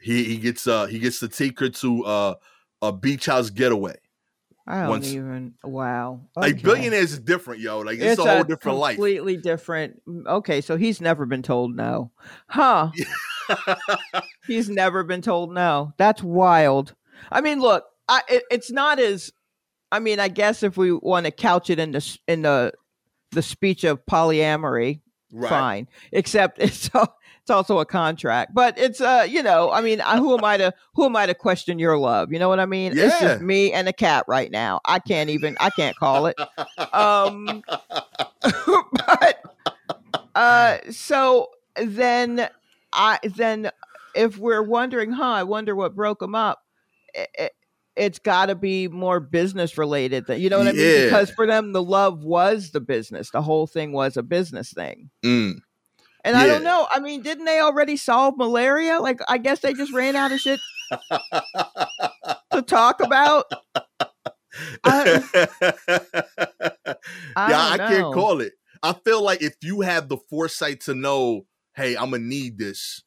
He 0.00 0.24
he 0.24 0.36
gets 0.36 0.66
uh 0.66 0.86
he 0.86 0.98
gets 0.98 1.18
to 1.20 1.28
take 1.28 1.58
her 1.60 1.68
to 1.70 2.04
uh 2.04 2.34
a 2.82 2.92
beach 2.92 3.26
house 3.26 3.50
getaway. 3.50 3.96
I 4.66 4.80
don't 4.80 4.90
Once- 4.90 5.12
even. 5.12 5.54
Wow. 5.62 6.22
Like 6.34 6.60
billionaires 6.62 7.12
is 7.12 7.20
different, 7.20 7.60
yo. 7.60 7.80
Like 7.80 8.00
it's, 8.00 8.18
a 8.18 8.24
whole 8.24 8.44
different 8.44 8.78
life. 8.78 8.96
completely 8.96 9.36
different. 9.36 10.02
Okay, 10.26 10.60
so 10.60 10.76
he's 10.76 11.00
never 11.00 11.24
been 11.24 11.42
told 11.42 11.76
no, 11.76 12.10
huh? 12.48 12.90
he's 14.46 14.68
never 14.68 15.04
been 15.04 15.22
told 15.22 15.54
no. 15.54 15.92
That's 15.98 16.22
wild. 16.22 16.94
I 17.30 17.40
mean, 17.40 17.60
look, 17.60 17.84
I, 18.08 18.22
it, 18.28 18.42
it's 18.50 18.70
not 18.72 18.98
as. 18.98 19.32
I 19.92 20.00
mean, 20.00 20.18
I 20.18 20.26
guess 20.28 20.64
if 20.64 20.76
we 20.76 20.92
want 20.92 21.26
to 21.26 21.32
couch 21.32 21.70
it 21.70 21.78
in 21.78 21.92
the 21.92 22.18
in 22.26 22.42
the 22.42 22.72
the 23.30 23.42
speech 23.42 23.84
of 23.84 24.04
polyamory, 24.04 25.00
right. 25.32 25.48
fine. 25.48 25.88
Except 26.10 26.58
it's 26.60 26.90
al- 26.92 27.15
it's 27.46 27.50
also 27.52 27.78
a 27.78 27.86
contract, 27.86 28.52
but 28.54 28.76
it's 28.76 29.00
uh, 29.00 29.24
you 29.28 29.40
know, 29.40 29.70
I 29.70 29.80
mean, 29.80 30.00
who 30.00 30.36
am 30.36 30.42
I 30.42 30.56
to 30.56 30.74
who 30.94 31.04
am 31.04 31.14
I 31.14 31.26
to 31.26 31.34
question 31.34 31.78
your 31.78 31.96
love? 31.96 32.32
You 32.32 32.40
know 32.40 32.48
what 32.48 32.58
I 32.58 32.66
mean? 32.66 32.98
It's 32.98 33.20
just 33.20 33.40
me 33.40 33.72
and 33.72 33.86
a 33.86 33.92
cat 33.92 34.24
right 34.26 34.50
now. 34.50 34.80
I 34.84 34.98
can't 34.98 35.30
even. 35.30 35.56
I 35.60 35.70
can't 35.70 35.96
call 35.96 36.26
it. 36.26 36.34
Um, 36.92 37.62
but 38.42 39.44
uh, 40.34 40.78
so 40.90 41.50
then 41.76 42.48
I 42.92 43.20
then 43.22 43.70
if 44.16 44.38
we're 44.38 44.62
wondering, 44.62 45.12
huh? 45.12 45.22
I 45.22 45.44
wonder 45.44 45.76
what 45.76 45.94
broke 45.94 46.18
them 46.18 46.34
up. 46.34 46.64
It, 47.14 47.28
it, 47.38 47.52
it's 47.94 48.18
got 48.18 48.46
to 48.46 48.56
be 48.56 48.88
more 48.88 49.20
business 49.20 49.78
related. 49.78 50.26
That 50.26 50.40
you 50.40 50.50
know 50.50 50.58
what 50.58 50.66
I 50.66 50.72
mean? 50.72 50.84
Yeah. 50.84 51.04
Because 51.04 51.30
for 51.30 51.46
them, 51.46 51.72
the 51.72 51.82
love 51.82 52.24
was 52.24 52.72
the 52.72 52.80
business. 52.80 53.30
The 53.30 53.40
whole 53.40 53.68
thing 53.68 53.92
was 53.92 54.16
a 54.16 54.24
business 54.24 54.72
thing. 54.72 55.10
Mm. 55.24 55.60
And 56.26 56.36
I 56.36 56.46
don't 56.46 56.64
know. 56.64 56.86
I 56.90 56.98
mean, 57.00 57.22
didn't 57.22 57.44
they 57.44 57.60
already 57.60 57.96
solve 57.96 58.36
malaria? 58.36 58.98
Like, 59.00 59.20
I 59.28 59.38
guess 59.38 59.60
they 59.60 59.72
just 59.72 59.92
ran 59.92 60.16
out 60.16 60.32
of 60.32 60.40
shit 60.40 60.60
to 62.52 62.62
talk 62.66 63.00
about. 63.00 63.46
I- 64.84 65.22
I 67.36 67.50
yeah, 67.50 67.68
I 67.70 67.78
can't 67.78 68.12
call 68.14 68.40
it. 68.40 68.54
I 68.82 68.92
feel 68.92 69.22
like 69.22 69.42
if 69.42 69.54
you 69.62 69.82
have 69.82 70.08
the 70.08 70.16
foresight 70.16 70.80
to 70.82 70.94
know, 70.94 71.46
hey, 71.76 71.96
I'm 71.96 72.10
gonna 72.10 72.18
need 72.24 72.58
this, 72.58 73.02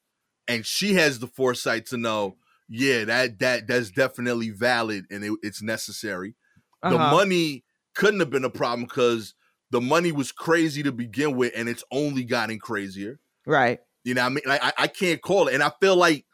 and 0.47 0.65
she 0.65 0.93
has 0.95 1.19
the 1.19 1.27
foresight 1.27 1.85
to 1.87 1.97
know, 1.97 2.37
yeah, 2.67 3.03
that 3.05 3.39
that 3.39 3.67
that's 3.67 3.91
definitely 3.91 4.49
valid 4.49 5.05
and 5.11 5.23
it, 5.23 5.33
it's 5.41 5.61
necessary. 5.61 6.35
The 6.83 6.95
Uh-huh. 6.95 7.11
money 7.11 7.65
couldn't 7.95 8.19
have 8.21 8.29
been 8.29 8.45
a 8.45 8.49
problem 8.49 8.83
because 8.87 9.33
the 9.71 9.81
money 9.81 10.11
was 10.11 10.31
crazy 10.31 10.83
to 10.83 10.91
begin 10.91 11.35
with, 11.35 11.53
and 11.55 11.69
it's 11.69 11.83
only 11.91 12.23
gotten 12.23 12.59
crazier. 12.59 13.19
Right. 13.45 13.79
You 14.03 14.13
know, 14.13 14.21
what 14.23 14.27
I 14.27 14.29
mean, 14.29 14.43
like 14.45 14.63
I, 14.63 14.73
I 14.77 14.87
can't 14.87 15.21
call 15.21 15.47
it, 15.47 15.53
and 15.53 15.63
I 15.63 15.71
feel 15.79 15.95
like 15.95 16.25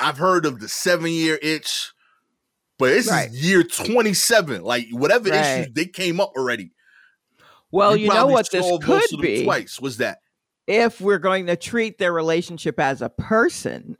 I've 0.00 0.18
heard 0.18 0.46
of 0.46 0.60
the 0.60 0.68
seven 0.68 1.10
year 1.10 1.38
itch, 1.40 1.92
but 2.78 2.90
this 2.90 3.08
Right. 3.10 3.30
is 3.30 3.44
year 3.48 3.62
twenty 3.62 4.14
seven. 4.14 4.62
Like 4.62 4.86
whatever 4.90 5.30
Right. 5.30 5.60
issues 5.60 5.74
they 5.74 5.86
came 5.86 6.20
up 6.20 6.32
already. 6.36 6.72
Well, 7.70 7.96
you, 7.96 8.08
know 8.08 8.26
what 8.26 8.50
this 8.50 8.64
could 8.82 9.20
be 9.20 9.44
twice. 9.44 9.80
Was 9.80 9.96
that? 9.98 10.18
if 10.66 10.98
we're 11.00 11.18
going 11.18 11.46
to 11.46 11.56
treat 11.56 11.98
their 11.98 12.12
relationship 12.12 12.80
as 12.80 13.02
a 13.02 13.08
person. 13.10 13.96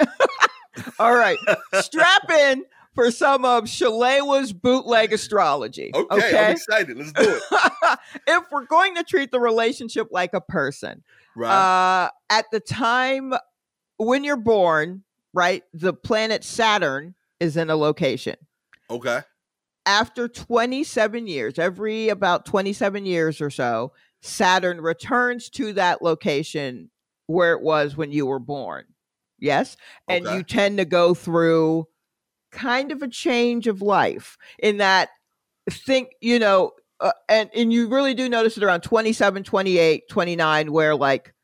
All 0.99 1.15
right. 1.15 1.37
Strap 1.75 2.31
in 2.31 2.65
for 2.95 3.11
some 3.11 3.45
of 3.45 3.65
Shalewa's 3.65 4.53
bootleg 4.53 5.13
astrology. 5.13 5.91
Okay, 5.95 6.39
I'm 6.39 6.53
excited. 6.53 6.97
Let's 6.97 7.13
do 7.13 7.23
it. 7.53 7.99
if 8.27 8.45
we're 8.53 8.67
going 8.67 8.95
to 8.97 9.03
treat 9.05 9.31
the 9.31 9.41
relationship 9.41 10.09
like 10.11 10.35
a 10.35 10.41
person, 10.41 11.03
Right. 11.37 11.51
uh, 12.07 12.11
at 12.31 12.47
the 12.53 12.61
time 12.61 13.35
when 13.97 14.23
you're 14.25 14.37
born, 14.37 15.03
right, 15.33 15.63
the 15.73 15.93
planet 15.93 16.45
Saturn 16.45 17.15
is 17.41 17.57
in 17.57 17.71
a 17.71 17.77
location. 17.77 18.37
okay. 18.91 19.23
After 19.87 20.29
27 20.29 21.27
years, 21.27 21.59
every 21.59 22.09
about 22.09 22.47
27 22.47 23.05
years 23.05 23.43
or 23.43 23.51
so, 23.51 23.93
Saturn 24.23 24.81
returns 24.81 25.51
to 25.51 25.75
that 25.75 26.01
location 26.01 26.91
where 27.27 27.53
it 27.53 27.61
was 27.61 27.95
when 27.95 28.11
you 28.11 28.25
were 28.25 28.39
born. 28.39 28.85
Yes. 29.39 29.77
And 30.09 30.27
Okay. 30.27 30.37
you 30.39 30.43
tend 30.43 30.79
to 30.79 30.87
go 30.87 31.13
through 31.13 31.87
kind 32.55 32.91
of 32.93 33.03
a 33.03 33.09
change 33.09 33.67
of 33.67 33.83
life 33.83 34.39
in 34.59 34.79
that 34.79 35.11
think, 35.69 36.11
you 36.21 36.39
know, 36.39 36.73
uh, 37.01 37.13
and, 37.29 37.51
and 37.55 37.73
you 37.73 37.89
really 37.89 38.15
do 38.15 38.29
notice 38.29 38.57
it 38.57 38.63
around 38.63 38.83
27, 38.83 39.43
28, 39.45 40.05
29, 40.09 40.73
where 40.73 40.95
like 40.95 41.35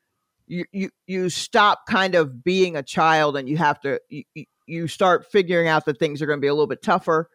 you, 0.46 0.64
you, 0.72 0.90
you 1.06 1.28
stop 1.28 1.86
kind 1.86 2.14
of 2.14 2.42
being 2.42 2.76
a 2.76 2.82
child 2.82 3.36
and 3.36 3.48
you 3.48 3.56
have 3.58 3.80
to, 3.80 4.00
you, 4.08 4.24
you- 4.34 4.46
start 4.86 5.26
figuring 5.32 5.66
out 5.66 5.84
that 5.84 5.98
things 5.98 6.22
are 6.22 6.26
going 6.26 6.36
to 6.38 6.40
be 6.40 6.46
a 6.46 6.54
little 6.54 6.68
bit 6.68 6.80
tougher. 6.80 7.28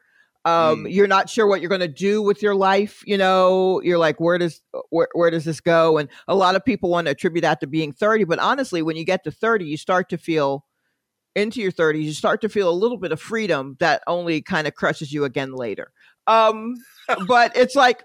Um, 0.46 0.88
You're 0.88 1.08
not 1.08 1.30
sure 1.30 1.46
what 1.48 1.60
you're 1.60 1.68
going 1.68 1.82
to 1.82 1.88
do 1.90 2.22
with 2.22 2.42
your 2.42 2.56
life. 2.56 3.04
You 3.06 3.18
know, 3.18 3.82
you're 3.82 3.98
like, 3.98 4.22
where 4.22 4.38
does 4.38 4.62
where, 4.90 5.10
where 5.14 5.30
does 5.32 5.44
this 5.44 5.60
go? 5.60 5.98
And 5.98 6.08
a 6.30 6.36
lot 6.36 6.56
of 6.56 6.64
people 6.64 6.90
want 6.90 7.08
to 7.08 7.12
attribute 7.12 7.42
that 7.42 7.60
to 7.60 7.68
being 7.68 7.92
30, 7.92 8.24
but 8.24 8.40
honestly, 8.40 8.82
when 8.82 8.96
you 8.96 9.04
get 9.04 9.26
to 9.26 9.32
30, 9.32 9.66
you 9.66 9.76
start 9.76 10.08
to 10.10 10.18
feel 10.18 10.64
into 11.36 11.62
your 11.62 11.72
30s, 11.72 12.04
you 12.04 12.14
start 12.14 12.42
to 12.42 12.50
feel 12.50 12.70
a 12.70 12.72
little 12.72 12.98
bit 12.98 13.12
of 13.12 13.20
freedom 13.20 13.76
that 13.80 14.02
only 14.08 14.42
kind 14.42 14.68
of 14.68 14.76
crushes 14.76 15.12
you 15.12 15.26
again 15.26 15.54
later. 15.54 15.92
Um, 16.28 16.76
but 17.28 17.56
it's 17.56 17.76
like, 17.76 18.04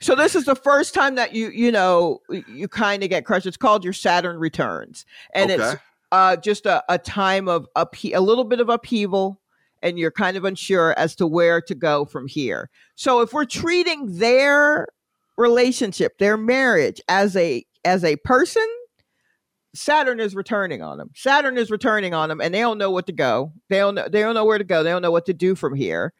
so 0.00 0.16
this 0.16 0.34
is 0.34 0.44
the 0.44 0.56
first 0.56 0.94
time 0.94 1.14
that 1.14 1.32
you 1.32 1.50
you 1.50 1.70
know 1.70 2.18
you 2.48 2.66
kind 2.66 3.04
of 3.04 3.08
get 3.08 3.24
crushed. 3.24 3.46
It's 3.46 3.56
called 3.56 3.84
your 3.84 3.92
Saturn 3.92 4.36
returns, 4.36 5.06
and 5.32 5.48
it's 5.48 5.76
uh, 6.10 6.36
just 6.36 6.66
a, 6.66 6.82
a 6.88 6.98
time 6.98 7.48
of 7.48 7.68
uphe- 7.76 8.14
a 8.14 8.20
little 8.20 8.42
bit 8.42 8.58
of 8.58 8.68
upheaval, 8.68 9.40
and 9.80 10.00
you're 10.00 10.10
kind 10.10 10.36
of 10.36 10.44
unsure 10.44 10.92
as 10.98 11.14
to 11.16 11.26
where 11.26 11.60
to 11.62 11.74
go 11.76 12.04
from 12.04 12.26
here. 12.26 12.68
So 12.96 13.20
if 13.20 13.32
we're 13.32 13.44
treating 13.44 14.18
their 14.18 14.88
relationship, 15.36 16.18
their 16.18 16.36
marriage 16.36 17.00
as 17.08 17.36
a 17.36 17.64
as 17.84 18.02
a 18.02 18.16
person, 18.16 18.66
Saturn 19.74 20.20
is 20.20 20.34
returning 20.34 20.82
on 20.82 20.98
them. 20.98 21.10
Saturn 21.14 21.56
is 21.56 21.70
returning 21.70 22.14
on 22.14 22.28
them, 22.28 22.40
and 22.40 22.52
they 22.54 22.60
don't 22.60 22.78
know 22.78 22.90
what 22.90 23.06
to 23.06 23.12
go. 23.12 23.52
They 23.68 23.78
don't 23.78 23.94
know. 23.94 24.08
They 24.08 24.20
don't 24.20 24.34
know 24.34 24.44
where 24.44 24.58
to 24.58 24.64
go. 24.64 24.82
They 24.82 24.90
don't 24.90 25.02
know 25.02 25.10
what 25.10 25.26
to 25.26 25.34
do 25.34 25.54
from 25.54 25.74
here. 25.74 26.12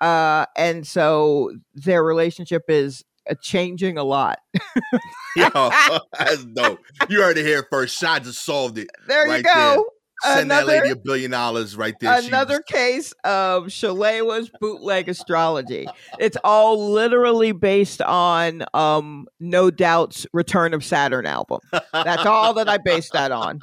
Uh, 0.00 0.46
and 0.56 0.86
so 0.86 1.52
their 1.74 2.02
relationship 2.02 2.64
is 2.68 3.04
uh, 3.30 3.34
changing 3.40 3.96
a 3.98 4.04
lot. 4.04 4.40
Yo, 5.36 5.48
that's 6.18 6.44
dope. 6.44 6.80
You 7.08 7.22
heard 7.22 7.38
it 7.38 7.46
here 7.46 7.66
first. 7.70 7.98
Shot 7.98 8.24
just 8.24 8.44
solved 8.44 8.78
it. 8.78 8.88
There 9.06 9.26
Right 9.26 9.38
you 9.38 9.42
go. 9.42 9.86
Send 10.22 10.50
that 10.50 10.66
lady 10.66 10.90
a 10.90 10.96
billion 10.96 11.30
dollars 11.30 11.76
right 11.76 11.94
there. 12.00 12.18
Another 12.18 12.56
just- 12.56 12.66
case 12.68 13.14
of 13.24 13.64
Shalewa's 13.66 14.50
bootleg 14.60 15.08
astrology. 15.08 15.86
It's 16.18 16.36
all 16.42 16.90
literally 16.90 17.52
based 17.52 18.00
on 18.02 18.64
um 18.74 19.26
No 19.40 19.70
Doubt's 19.70 20.26
Return 20.32 20.72
of 20.74 20.84
Saturn 20.84 21.26
album. 21.26 21.60
That's 21.92 22.24
all 22.26 22.54
that 22.54 22.68
I 22.68 22.78
based 22.78 23.12
that 23.12 23.30
on. 23.32 23.60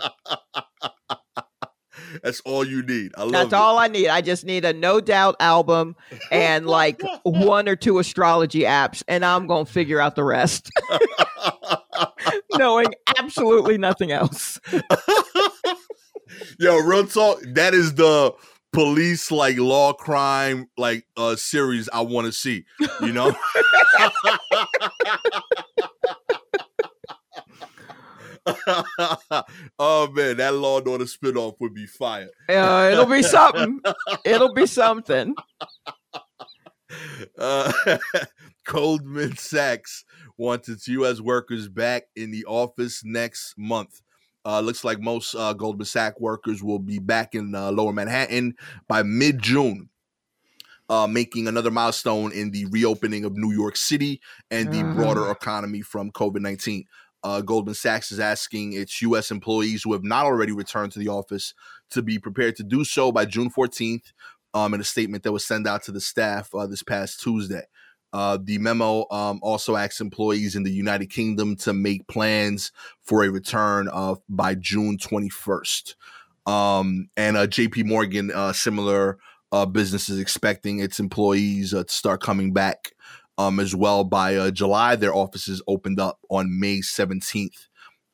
That's 2.22 2.42
all 2.42 2.64
you 2.64 2.84
need. 2.84 3.12
I 3.18 3.24
love 3.24 3.32
That's 3.32 3.48
it. 3.48 3.54
all 3.54 3.80
I 3.80 3.88
need. 3.88 4.08
I 4.08 4.22
just 4.22 4.46
need 4.46 4.66
a 4.66 4.74
No 4.74 5.02
Doubt 5.02 5.36
album 5.40 5.96
and 6.32 6.68
like 6.68 7.02
one 7.24 7.68
or 7.68 7.76
two 7.76 7.98
astrology 7.98 8.62
apps, 8.62 9.02
and 9.08 9.26
I'm 9.26 9.48
gonna 9.48 9.66
figure 9.66 10.00
out 10.00 10.16
the 10.16 10.24
rest, 10.24 10.70
knowing 12.54 12.94
absolutely 13.18 13.78
nothing 13.80 14.12
else. 14.12 14.60
Yo, 16.60 16.78
real 16.78 17.06
talk. 17.06 17.42
That 17.54 17.74
is 17.74 17.96
the 17.96 18.34
police 18.72 19.32
like 19.32 19.58
law 19.58 19.94
crime 19.94 20.68
like 20.78 21.06
uh 21.16 21.36
series 21.36 21.90
I 21.94 22.02
want 22.02 22.28
to 22.28 22.34
see. 22.34 22.66
You 23.02 23.12
know. 23.14 23.36
oh 29.80 30.10
man, 30.12 30.38
that 30.38 30.54
Law 30.54 30.80
and 30.80 30.88
Order 30.88 31.06
spinoff 31.06 31.56
would 31.60 31.74
be 31.74 31.86
fire. 31.86 32.30
Uh, 32.50 32.90
it'll 32.92 33.06
be 33.06 33.24
something. 33.24 33.80
it'll 34.26 34.54
be 34.54 34.66
something. 34.66 35.36
Uh, 37.40 37.72
Goldman 38.66 39.36
Sachs 39.36 40.06
wants 40.38 40.70
its 40.70 40.88
U.S. 40.90 41.20
workers 41.20 41.68
back 41.68 42.04
in 42.16 42.30
the 42.30 42.46
office 42.46 43.02
next 43.04 43.56
month. 43.58 44.03
Uh, 44.46 44.60
looks 44.60 44.84
like 44.84 45.00
most 45.00 45.36
uh, 45.36 45.54
Goldman 45.54 45.86
Sachs 45.86 46.20
workers 46.20 46.62
will 46.62 46.80
be 46.80 47.00
back 47.00 47.34
in 47.34 47.56
uh, 47.56 47.72
Lower 47.72 47.94
Manhattan 47.94 48.56
by 48.88 49.02
mid 49.04 49.42
June, 49.42 49.90
uh, 50.90 51.08
making 51.08 51.48
another 51.48 51.72
milestone 51.72 52.32
in 52.34 52.52
the 52.52 52.66
reopening 52.66 53.24
of 53.24 53.38
New 53.38 53.52
York 53.52 53.78
City 53.78 54.22
and 54.52 54.72
the 54.72 54.84
broader 54.96 55.32
economy 55.32 55.82
from 55.82 56.12
COVID 56.12 56.42
19. 56.42 56.86
Uh, 57.24 57.40
Goldman 57.40 57.74
Sachs 57.74 58.12
is 58.12 58.20
asking 58.20 58.74
its 58.74 59.02
U.S. 59.04 59.32
employees 59.32 59.84
who 59.84 59.94
have 59.94 60.04
not 60.04 60.26
already 60.26 60.52
returned 60.52 60.92
to 60.92 61.00
the 61.00 61.08
office 61.08 61.54
to 61.92 62.02
be 62.02 62.20
prepared 62.20 62.58
to 62.58 62.64
do 62.64 62.84
so 62.84 63.14
by 63.14 63.24
June 63.24 63.50
14th 63.50 64.12
um, 64.54 64.74
in 64.74 64.82
a 64.82 64.84
statement 64.84 65.24
that 65.24 65.32
was 65.32 65.46
sent 65.46 65.66
out 65.66 65.84
to 65.84 65.94
the 65.94 66.02
staff 66.02 66.54
uh, 66.54 66.68
this 66.68 66.84
past 66.84 67.22
Tuesday. 67.22 67.64
Uh, 68.14 68.38
the 68.42 68.60
memo 68.60 69.06
um, 69.10 69.40
also 69.42 69.76
asks 69.76 70.00
employees 70.00 70.56
in 70.56 70.64
the 70.64 70.72
United 70.72 71.08
Kingdom 71.08 71.56
to 71.58 71.74
make 71.74 72.08
plans 72.08 72.72
for 73.02 73.24
a 73.24 73.30
return 73.30 73.88
of 73.88 74.22
by 74.30 74.54
June 74.56 74.98
21st. 74.98 75.96
Um, 76.46 77.10
and 77.18 77.36
uh, 77.36 77.48
JP 77.48 77.86
Morgan, 77.86 78.32
uh, 78.32 78.54
similar 78.54 79.18
uh, 79.52 79.66
businesses 79.66 80.20
expecting 80.20 80.80
its 80.80 81.00
employees 81.00 81.74
uh, 81.74 81.84
to 81.84 81.94
start 81.94 82.22
coming 82.22 82.54
back 82.54 82.94
um, 83.38 83.60
as 83.60 83.76
well 83.76 84.04
by 84.04 84.36
uh, 84.36 84.52
July. 84.52 84.96
Their 84.96 85.16
offices 85.16 85.62
opened 85.68 86.00
up 86.00 86.20
on 86.30 86.60
May 86.60 86.80
17th 86.80 87.68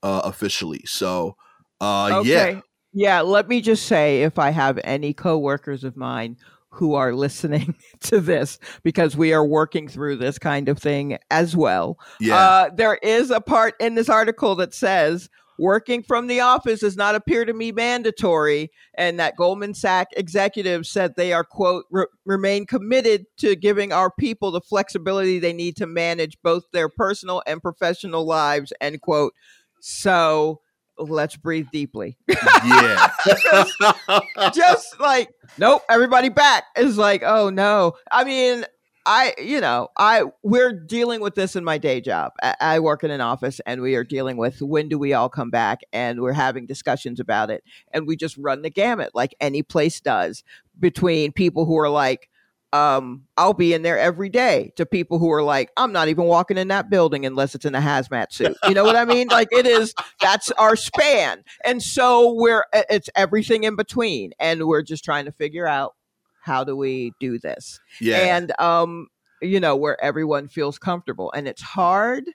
uh, 0.03 0.21
officially. 0.23 0.81
So, 0.85 1.35
uh, 1.81 2.21
Okay. 2.21 2.53
yeah, 2.53 2.61
Yeah, 2.93 3.21
let 3.21 3.47
me 3.47 3.61
just 3.61 3.85
say 3.85 4.23
if 4.23 4.39
I 4.39 4.51
have 4.51 4.79
any 4.83 5.13
coworkers 5.13 5.83
of 5.83 5.97
mine 5.97 6.37
who 6.71 6.93
are 6.93 7.13
listening 7.13 7.75
to 8.01 8.19
this 8.19 8.59
because 8.83 9.17
we 9.17 9.33
are 9.33 9.45
working 9.45 9.87
through 9.87 10.15
this 10.17 10.37
kind 10.39 10.69
of 10.69 10.77
thing 10.77 11.17
as 11.31 11.55
well. 11.55 11.97
yeah, 12.19 12.35
Uh, 12.37 12.69
there 12.73 12.95
is 12.95 13.31
a 13.31 13.41
part 13.41 13.75
in 13.79 13.95
this 13.95 14.09
article 14.09 14.55
that 14.55 14.73
says 14.73 15.29
working 15.57 16.01
from 16.01 16.27
the 16.27 16.39
office 16.39 16.79
does 16.79 16.95
not 16.95 17.15
appear 17.15 17.43
to 17.43 17.53
be 17.53 17.71
mandatory, 17.71 18.71
and 18.93 19.19
that 19.19 19.35
Goldman 19.35 19.73
Sachs 19.73 20.13
executives 20.15 20.89
said 20.89 21.15
they 21.17 21.33
are, 21.33 21.43
quote, 21.43 21.85
re- 21.91 22.05
remain 22.25 22.65
committed 22.65 23.25
to 23.39 23.55
giving 23.57 23.91
our 23.91 24.09
people 24.09 24.51
the 24.51 24.61
flexibility 24.61 25.37
they 25.37 25.51
need 25.51 25.75
to 25.75 25.85
manage 25.85 26.37
both 26.43 26.63
their 26.71 26.87
personal 26.87 27.43
and 27.45 27.61
professional 27.61 28.25
lives, 28.25 28.71
end 28.79 29.01
quote. 29.01 29.33
So 29.81 30.61
let's 30.99 31.35
breathe 31.37 31.67
deeply. 31.71 32.17
yeah. 32.27 33.09
Just 34.53 34.99
like, 34.99 35.29
nope, 35.57 35.81
everybody 35.89 36.29
back. 36.29 36.65
It's 36.75 36.97
like, 36.97 37.23
oh 37.23 37.49
no. 37.49 37.93
I 38.11 38.23
mean, 38.23 38.65
I, 39.05 39.33
you 39.39 39.59
know, 39.61 39.87
I 39.97 40.25
we're 40.43 40.71
dealing 40.71 41.21
with 41.21 41.33
this 41.35 41.55
in 41.55 41.63
my 41.63 41.77
day 41.77 42.01
job. 42.01 42.33
I, 42.43 42.55
I 42.59 42.79
work 42.79 43.03
in 43.03 43.11
an 43.11 43.21
office, 43.21 43.59
and 43.65 43.81
we 43.81 43.95
are 43.95 44.03
dealing 44.03 44.37
with 44.37 44.61
when 44.61 44.89
do 44.89 44.99
we 44.99 45.13
all 45.13 45.29
come 45.29 45.49
back, 45.49 45.79
and 45.91 46.21
we're 46.21 46.33
having 46.33 46.67
discussions 46.67 47.19
about 47.19 47.49
it, 47.49 47.63
and 47.91 48.05
we 48.05 48.15
just 48.15 48.37
run 48.37 48.61
the 48.61 48.69
gamut 48.69 49.11
like 49.15 49.33
any 49.41 49.63
place 49.63 49.99
does 49.99 50.43
between 50.79 51.31
people 51.31 51.65
who 51.65 51.77
are 51.77 51.89
like, 51.89 52.29
um, 52.71 53.25
I'll 53.37 53.53
be 53.53 53.73
in 53.73 53.81
there 53.81 53.97
every 53.97 54.29
day 54.29 54.71
to 54.75 54.85
people 54.85 55.17
who 55.17 55.31
are 55.31 55.41
like, 55.41 55.71
I'm 55.75 55.91
not 55.91 56.07
even 56.07 56.25
walking 56.25 56.57
in 56.57 56.67
that 56.67 56.89
building 56.89 57.25
unless 57.25 57.55
it's 57.55 57.65
in 57.65 57.73
a 57.73 57.79
hazmat 57.79 58.31
suit. 58.31 58.55
You 58.67 58.73
know 58.73 58.83
what 58.83 58.95
I 58.95 59.05
mean? 59.05 59.27
Like 59.27 59.49
it 59.51 59.65
is 59.65 59.93
that's 60.21 60.51
our 60.51 60.75
span. 60.75 61.43
And 61.65 61.81
so 61.81 62.33
we're 62.33 62.65
it's 62.73 63.09
everything 63.15 63.63
in 63.63 63.75
between. 63.75 64.31
And 64.39 64.67
we're 64.67 64.83
just 64.83 65.03
trying 65.03 65.25
to 65.25 65.31
figure 65.31 65.65
out 65.65 65.95
how 66.41 66.63
do 66.63 66.75
we 66.75 67.13
do 67.19 67.39
this? 67.39 67.79
yeah. 67.99 68.37
And 68.37 68.59
um, 68.59 69.07
you 69.41 69.59
know, 69.59 69.75
where 69.75 70.01
everyone 70.03 70.47
feels 70.47 70.77
comfortable. 70.77 71.31
And 71.35 71.47
it's 71.47 71.61
hard 71.61 72.25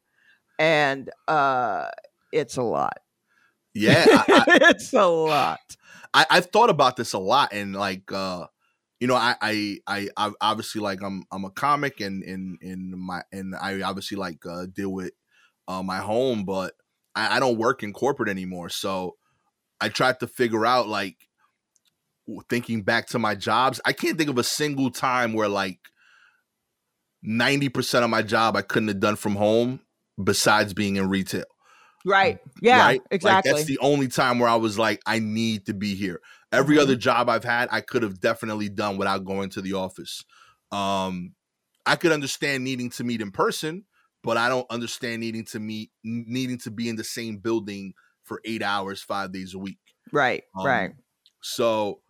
and 0.59 1.11
uh 1.29 1.87
it's 2.33 2.57
a 2.57 2.63
lot. 2.63 2.99
yeah. 3.75 4.05
I, 4.09 4.25
I, 4.29 4.45
it's 4.71 4.93
a 4.93 5.07
lot. 5.07 5.61
I, 6.13 6.27
I've 6.31 6.47
thought 6.47 6.71
about 6.71 6.97
this 6.97 7.13
a 7.13 7.19
lot, 7.19 7.53
and 7.53 7.75
like, 7.75 8.11
uh, 8.13 8.47
you 9.01 9.07
know, 9.07 9.17
I, 9.17 9.35
I, 9.41 9.79
I, 9.87 10.09
I 10.17 10.33
obviously 10.41 10.81
like 10.81 11.03
I'm, 11.03 11.25
I'm 11.33 11.45
a 11.45 11.51
comic, 11.51 12.01
and 12.01 12.23
and 12.23 12.59
and 12.63 12.91
my, 12.93 13.23
and 13.33 13.55
I 13.55 13.83
obviously 13.83 14.17
like 14.17 14.45
uh, 14.47 14.67
deal 14.73 14.93
with 14.93 15.13
uh, 15.69 15.83
my 15.83 15.99
home, 15.99 16.45
but 16.45 16.75
I, 17.15 17.37
I 17.37 17.41
don't 17.41 17.59
work 17.59 17.83
in 17.83 17.93
corporate 17.93 18.29
anymore. 18.29 18.69
So 18.69 19.17
I 19.81 19.89
tried 19.89 20.21
to 20.21 20.27
figure 20.27 20.65
out, 20.65 20.89
like, 20.89 21.17
thinking 22.49 22.83
back 22.83 23.09
to 23.09 23.19
my 23.19 23.35
jobs, 23.35 23.81
I 23.85 23.93
can't 23.93 24.17
think 24.17 24.31
of 24.31 24.39
a 24.39 24.45
single 24.45 24.91
time 24.91 25.33
where 25.33 25.49
like 25.49 25.81
ninety 27.23 27.69
percent 27.69 28.05
of 28.05 28.11
my 28.11 28.23
job 28.23 28.57
I 28.57 28.63
couldn't 28.63 28.89
have 28.89 29.01
done 29.01 29.17
from 29.17 29.37
home, 29.37 29.81
besides 30.23 30.73
being 30.73 30.97
in 30.97 31.09
retail 31.09 31.45
Right. 32.05 32.39
Yeah, 32.61 32.85
right? 32.85 33.03
exactly. 33.11 33.51
Like 33.51 33.59
that's 33.59 33.67
the 33.67 33.79
only 33.79 34.09
time 34.09 34.39
where 34.39 34.49
I 34.49 34.57
was 34.57 34.79
like, 34.79 35.01
I 35.07 35.19
need 35.19 35.67
to 35.67 35.75
be 35.75 35.95
here. 35.95 36.21
Every 36.55 36.79
other 36.79 36.97
job 36.97 37.29
I've 37.29 37.45
had, 37.45 37.69
I 37.73 37.81
could 37.81 38.03
have 38.03 38.21
definitely 38.21 38.69
done 38.69 38.97
without 38.97 39.25
going 39.25 39.51
to 39.51 39.63
the 39.63 39.75
office. 39.75 40.25
Um, 40.73 41.35
I 41.87 41.97
could 41.97 42.13
understand 42.13 42.65
needing 42.65 42.91
to 42.91 43.05
meet 43.05 43.21
in 43.21 43.31
person, 43.31 43.85
but 44.23 44.37
I 44.37 44.49
don't 44.49 44.71
understand 44.71 45.21
needing 45.21 45.45
to 45.47 45.61
meet 45.61 45.91
needing 46.03 46.59
to 46.59 46.71
be 46.71 46.89
in 46.89 46.97
the 46.97 47.05
same 47.05 47.39
building 47.39 47.95
for 48.23 48.41
eight 48.45 48.63
hours, 48.63 49.03
five 49.03 49.33
days 49.33 49.55
a 49.55 49.59
week. 49.59 49.79
right, 50.13 50.45
Um, 50.59 50.67
right. 50.67 50.93
So, 51.43 52.03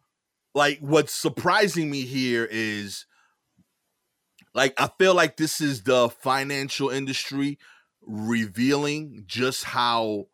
like, 0.54 0.78
what's 0.80 1.14
surprising 1.14 1.90
me 1.90 2.02
here 2.02 2.48
is, 2.50 3.06
like, 4.54 4.80
I 4.80 4.88
feel 4.98 5.14
like 5.14 5.36
this 5.36 5.60
is 5.60 5.82
the 5.82 6.08
financial 6.08 6.90
industry 6.90 7.58
revealing 8.02 9.24
just 9.26 9.64
how 9.64 10.26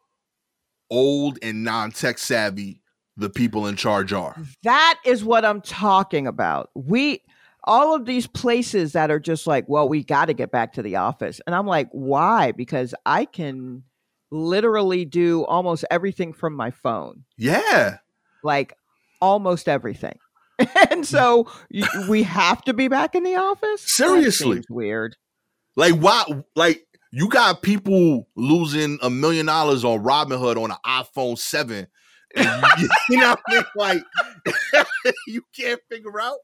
old 0.90 1.38
and 1.42 1.64
non-tech 1.64 2.18
savvy 2.18 2.79
the 3.20 3.30
people 3.30 3.66
in 3.66 3.76
charge 3.76 4.12
are. 4.12 4.36
That 4.62 4.98
is 5.04 5.24
what 5.24 5.44
I'm 5.44 5.60
talking 5.60 6.26
about. 6.26 6.70
We 6.74 7.22
all 7.64 7.94
of 7.94 8.06
these 8.06 8.26
places 8.26 8.92
that 8.92 9.10
are 9.10 9.20
just 9.20 9.46
like, 9.46 9.68
well, 9.68 9.88
we 9.88 10.02
got 10.02 10.26
to 10.26 10.32
get 10.32 10.50
back 10.50 10.72
to 10.74 10.82
the 10.82 10.96
office. 10.96 11.40
And 11.46 11.54
I'm 11.54 11.66
like, 11.66 11.88
why? 11.92 12.52
Because 12.52 12.94
I 13.04 13.26
can 13.26 13.84
literally 14.30 15.04
do 15.04 15.44
almost 15.44 15.84
everything 15.90 16.32
from 16.32 16.54
my 16.54 16.70
phone. 16.70 17.24
Yeah. 17.36 17.98
Like 18.42 18.74
almost 19.20 19.68
everything. 19.68 20.18
and 20.90 21.06
so 21.06 21.50
we 22.08 22.22
have 22.22 22.62
to 22.62 22.74
be 22.74 22.88
back 22.88 23.14
in 23.14 23.22
the 23.22 23.36
office? 23.36 23.82
Seriously. 23.84 24.62
weird. 24.68 25.16
Like 25.76 25.94
why 25.94 26.24
like 26.56 26.86
you 27.12 27.28
got 27.28 27.62
people 27.62 28.28
losing 28.36 28.98
a 29.02 29.10
million 29.10 29.46
dollars 29.46 29.84
on 29.84 30.02
Robinhood 30.02 30.62
on 30.62 30.70
an 30.70 30.76
iPhone 30.86 31.38
7. 31.38 31.86
You, 32.36 32.44
know 33.18 33.30
what 33.30 33.40
I 33.48 33.54
mean? 33.54 33.64
Like 33.74 34.04
you 35.26 35.42
can't 35.56 35.80
figure 35.88 36.20
out 36.20 36.38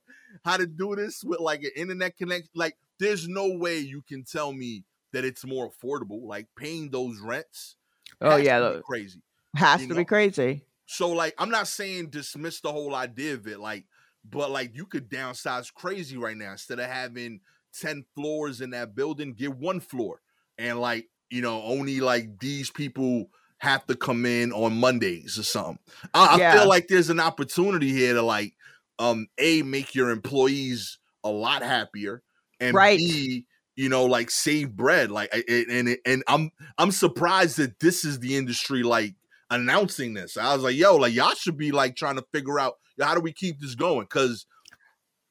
how 0.45 0.57
to 0.57 0.67
do 0.67 0.95
this 0.97 1.23
with 1.25 1.41
like 1.41 1.63
an 1.63 1.71
internet 1.77 2.17
connection. 2.17 2.51
Like 2.55 2.77
there's 2.99 3.29
no 3.29 3.49
way 3.57 3.79
you 3.79 4.03
can 4.03 4.25
tell 4.25 4.53
me 4.53 4.85
that 5.13 5.25
it's 5.25 5.45
more 5.45 5.71
affordable. 5.71 6.23
Like 6.23 6.47
paying 6.57 6.91
those 6.91 7.21
rents. 7.21 7.77
Oh 8.21 8.37
yeah, 8.37 8.59
the- 8.61 8.83
crazy. 8.83 9.23
has 9.55 9.81
to 9.83 9.89
know? 9.89 9.95
be 9.95 10.05
crazy. 10.05 10.63
So 10.87 11.11
like 11.11 11.35
I'm 11.39 11.51
not 11.51 11.69
saying 11.69 12.11
dismiss 12.11 12.61
the 12.61 12.73
whole 12.73 12.95
idea 12.95 13.35
of 13.35 13.47
it, 13.47 13.61
like, 13.61 13.85
but 14.25 14.51
like 14.51 14.75
you 14.75 14.87
could 14.87 15.09
downsize 15.09 15.73
crazy 15.73 16.17
right 16.17 16.37
now 16.37 16.53
instead 16.53 16.79
of 16.79 16.89
having 16.89 17.41
10 17.81 18.05
floors 18.15 18.61
in 18.61 18.71
that 18.71 18.95
building, 18.95 19.33
get 19.33 19.55
one 19.55 19.81
floor. 19.81 20.21
And 20.59 20.81
like, 20.81 21.09
you 21.31 21.43
know, 21.43 21.63
only 21.63 22.01
like 22.01 22.39
these 22.39 22.71
people 22.71 23.27
have 23.67 23.87
to 23.87 23.97
come 23.97 24.25
in 24.25 24.53
on 24.53 24.79
Mondays 24.79 25.39
or 25.39 25.43
something. 25.43 25.79
I, 26.15 26.37
I 26.37 26.53
feel 26.55 26.69
like 26.69 26.87
there's 26.89 27.11
an 27.11 27.21
opportunity 27.21 27.93
here 27.93 28.15
to 28.15 28.23
like 28.23 28.55
um 28.99 29.27
A 29.39 29.63
make 29.63 29.95
your 29.95 30.11
employees 30.11 30.99
a 31.25 31.31
lot 31.31 31.63
happier 31.63 32.23
and 32.61 32.75
Right. 32.75 32.99
B 32.99 33.45
you 33.75 33.89
know 33.89 34.07
like 34.07 34.31
save 34.31 34.75
bread 34.75 35.11
like 35.11 35.31
and 35.35 35.89
and, 35.89 35.99
and 36.07 36.25
I'm 36.29 36.51
I'm 36.79 36.91
surprised 36.91 37.59
that 37.59 37.79
this 37.81 38.05
is 38.05 38.21
the 38.21 38.37
industry 38.37 38.83
like 38.83 39.15
announcing 39.51 40.15
this. 40.15 40.37
I 40.37 40.55
was 40.55 40.63
like, 40.63 40.77
yo, 40.77 40.97
like 40.97 41.15
y'all 41.15 41.35
should 41.35 41.57
be 41.57 41.73
like 41.73 41.97
trying 41.97 42.17
to 42.17 42.25
figure 42.33 42.59
out 42.59 42.75
how 43.01 43.15
do 43.15 43.21
we 43.21 43.33
keep 43.33 43.61
this 43.61 43.75
going? 43.75 44.03
Because 44.03 44.47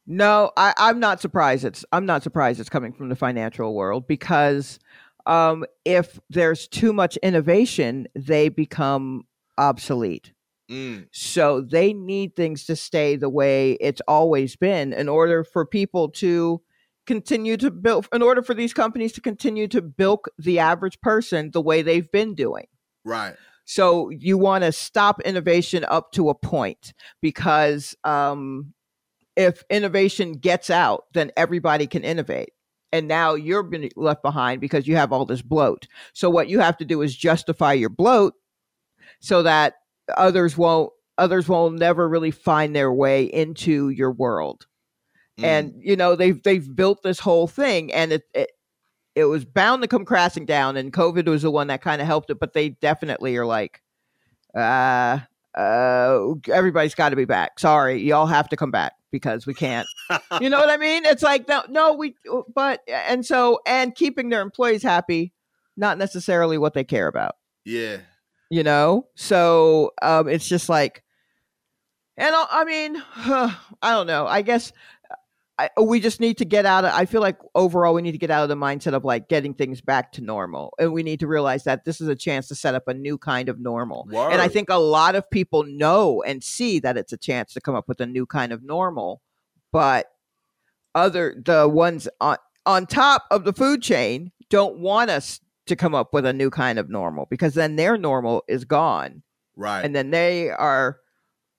No, 0.05 0.51
I, 0.57 0.73
I'm 0.77 0.99
not 0.99 1.21
surprised. 1.21 1.65
It's 1.65 1.85
I'm 1.91 2.05
not 2.05 2.23
surprised 2.23 2.59
it's 2.59 2.69
coming 2.69 2.93
from 2.93 3.09
the 3.09 3.15
financial 3.15 3.73
world 3.73 4.07
because 4.07 4.79
um, 5.25 5.65
if 5.83 6.19
there's 6.29 6.67
too 6.67 6.93
much 6.93 7.17
innovation, 7.17 8.07
they 8.15 8.49
become 8.49 9.23
obsolete. 9.57 10.33
mm, 10.69 11.07
So 11.11 11.61
they 11.61 11.93
need 11.93 12.35
things 12.35 12.65
to 12.65 12.75
stay 12.75 13.15
the 13.15 13.29
way 13.29 13.73
it's 13.73 14.01
always 14.07 14.55
been 14.55 14.93
in 14.93 15.09
order 15.09 15.43
for 15.43 15.65
people 15.65 16.09
to 16.11 16.61
continue 17.07 17.57
to 17.57 17.71
build. 17.71 18.07
In 18.13 18.21
order 18.21 18.41
for 18.41 18.53
these 18.53 18.73
companies 18.73 19.13
to 19.13 19.21
continue 19.21 19.67
to 19.69 19.81
bilk 19.81 20.27
the 20.37 20.59
average 20.59 20.99
person 21.01 21.51
the 21.51 21.61
way 21.61 21.81
they've 21.81 22.11
been 22.11 22.35
doing. 22.35 22.67
right, 23.03 23.35
So 23.65 24.09
you 24.09 24.37
want 24.37 24.63
to 24.63 24.71
stop 24.71 25.21
innovation 25.21 25.85
up 25.87 26.11
to 26.13 26.29
a 26.29 26.35
point 26.35 26.93
because 27.21 27.95
um, 28.03 28.73
if 29.35 29.63
innovation 29.69 30.33
gets 30.33 30.69
out, 30.69 31.05
then 31.13 31.31
everybody 31.35 31.87
can 31.87 32.03
innovate. 32.03 32.49
And 32.91 33.07
now 33.07 33.33
you're 33.33 33.63
being 33.63 33.91
left 33.95 34.23
behind 34.23 34.61
because 34.61 34.87
you 34.87 34.95
have 34.95 35.11
all 35.11 35.25
this 35.25 35.41
bloat. 35.41 35.87
So 36.13 36.29
what 36.29 36.47
you 36.47 36.59
have 36.59 36.77
to 36.77 36.85
do 36.85 37.01
is 37.01 37.15
justify 37.15 37.73
your 37.73 37.89
bloat 37.89 38.33
so 39.19 39.43
that 39.43 39.75
others 40.15 40.57
won't 40.57 40.91
others 41.17 41.47
will 41.47 41.71
never 41.71 42.07
really 42.07 42.31
find 42.31 42.75
their 42.75 42.91
way 42.91 43.23
into 43.23 43.89
your 43.89 44.11
world. 44.11 44.67
Mm. 45.39 45.43
And 45.43 45.73
you 45.79 45.95
know 45.95 46.15
they've 46.15 46.41
they've 46.43 46.75
built 46.75 47.03
this 47.03 47.19
whole 47.19 47.47
thing, 47.47 47.93
and 47.93 48.13
it, 48.13 48.23
it 48.33 48.51
it 49.15 49.25
was 49.25 49.45
bound 49.45 49.81
to 49.81 49.87
come 49.87 50.05
crashing 50.05 50.45
down. 50.45 50.77
And 50.77 50.93
COVID 50.93 51.27
was 51.27 51.41
the 51.41 51.51
one 51.51 51.67
that 51.67 51.81
kind 51.81 52.01
of 52.01 52.07
helped 52.07 52.29
it, 52.29 52.39
but 52.39 52.53
they 52.53 52.69
definitely 52.69 53.35
are 53.37 53.45
like, 53.45 53.81
uh, 54.55 55.19
uh, 55.57 56.33
everybody's 56.51 56.95
got 56.95 57.09
to 57.09 57.15
be 57.15 57.25
back. 57.25 57.59
Sorry, 57.59 58.01
y'all 58.01 58.27
have 58.27 58.49
to 58.49 58.57
come 58.57 58.71
back 58.71 58.93
because 59.15 59.47
we 59.47 59.53
can't. 59.53 59.87
you 60.41 60.49
know 60.49 60.59
what 60.59 60.69
I 60.69 60.75
mean? 60.75 61.05
It's 61.05 61.23
like 61.23 61.47
no, 61.47 61.63
no, 61.69 61.93
we, 61.93 62.15
but 62.53 62.81
and 62.87 63.25
so 63.25 63.61
and 63.65 63.95
keeping 63.95 64.27
their 64.27 64.41
employees 64.41 64.83
happy, 64.83 65.31
not 65.77 65.97
necessarily 65.97 66.57
what 66.57 66.73
they 66.73 66.83
care 66.83 67.07
about. 67.07 67.37
Yeah, 67.63 67.97
you 68.49 68.63
know. 68.63 69.07
So 69.15 69.93
um, 70.01 70.27
it's 70.27 70.47
just 70.47 70.67
like, 70.67 71.03
and 72.17 72.35
I, 72.35 72.45
I 72.49 72.65
mean, 72.65 72.95
huh, 72.95 73.51
I 73.81 73.91
don't 73.91 74.07
know. 74.07 74.27
I 74.27 74.41
guess 74.41 74.73
I, 75.57 75.69
oh, 75.77 75.83
we 75.83 76.01
just 76.01 76.19
need 76.19 76.37
to 76.39 76.45
get 76.45 76.65
out 76.65 76.83
of 76.83 76.91
i 76.93 77.05
feel 77.05 77.21
like 77.21 77.37
overall 77.55 77.93
we 77.93 78.01
need 78.01 78.11
to 78.11 78.17
get 78.17 78.29
out 78.29 78.43
of 78.43 78.49
the 78.49 78.55
mindset 78.55 78.93
of 78.93 79.05
like 79.05 79.29
getting 79.29 79.53
things 79.53 79.79
back 79.79 80.11
to 80.13 80.21
normal. 80.21 80.73
And 80.79 80.91
we 80.91 81.01
need 81.01 81.21
to 81.21 81.27
realize 81.27 81.63
that 81.63 81.85
this 81.85 82.01
is 82.01 82.09
a 82.09 82.15
chance 82.15 82.49
to 82.49 82.55
set 82.55 82.75
up 82.75 82.87
a 82.87 82.93
new 82.93 83.17
kind 83.17 83.47
of 83.47 83.59
normal. 83.59 84.07
Word. 84.11 84.31
and 84.31 84.41
i 84.41 84.47
think 84.47 84.69
a 84.69 84.75
lot 84.75 85.15
of 85.15 85.29
people 85.29 85.63
know 85.63 86.21
and 86.23 86.43
see 86.43 86.79
that 86.79 86.97
it's 86.97 87.13
a 87.13 87.17
chance 87.17 87.53
to 87.53 87.61
come 87.61 87.75
up 87.75 87.87
with 87.87 88.01
a 88.01 88.05
new 88.05 88.25
kind 88.25 88.51
of 88.51 88.63
normal. 88.63 89.21
But 89.71 90.07
other 90.93 91.41
the 91.45 91.67
ones 91.67 92.07
on 92.21 92.37
on 92.65 92.85
top 92.85 93.25
of 93.31 93.43
the 93.43 93.53
food 93.53 93.81
chain 93.81 94.31
don't 94.49 94.79
want 94.79 95.09
us 95.09 95.39
to 95.67 95.75
come 95.75 95.95
up 95.95 96.13
with 96.13 96.25
a 96.25 96.33
new 96.33 96.49
kind 96.49 96.79
of 96.79 96.89
normal 96.89 97.27
because 97.29 97.53
then 97.53 97.75
their 97.75 97.97
normal 97.97 98.43
is 98.47 98.65
gone. 98.65 99.23
Right. 99.55 99.83
And 99.83 99.95
then 99.95 100.11
they 100.11 100.49
are 100.49 100.99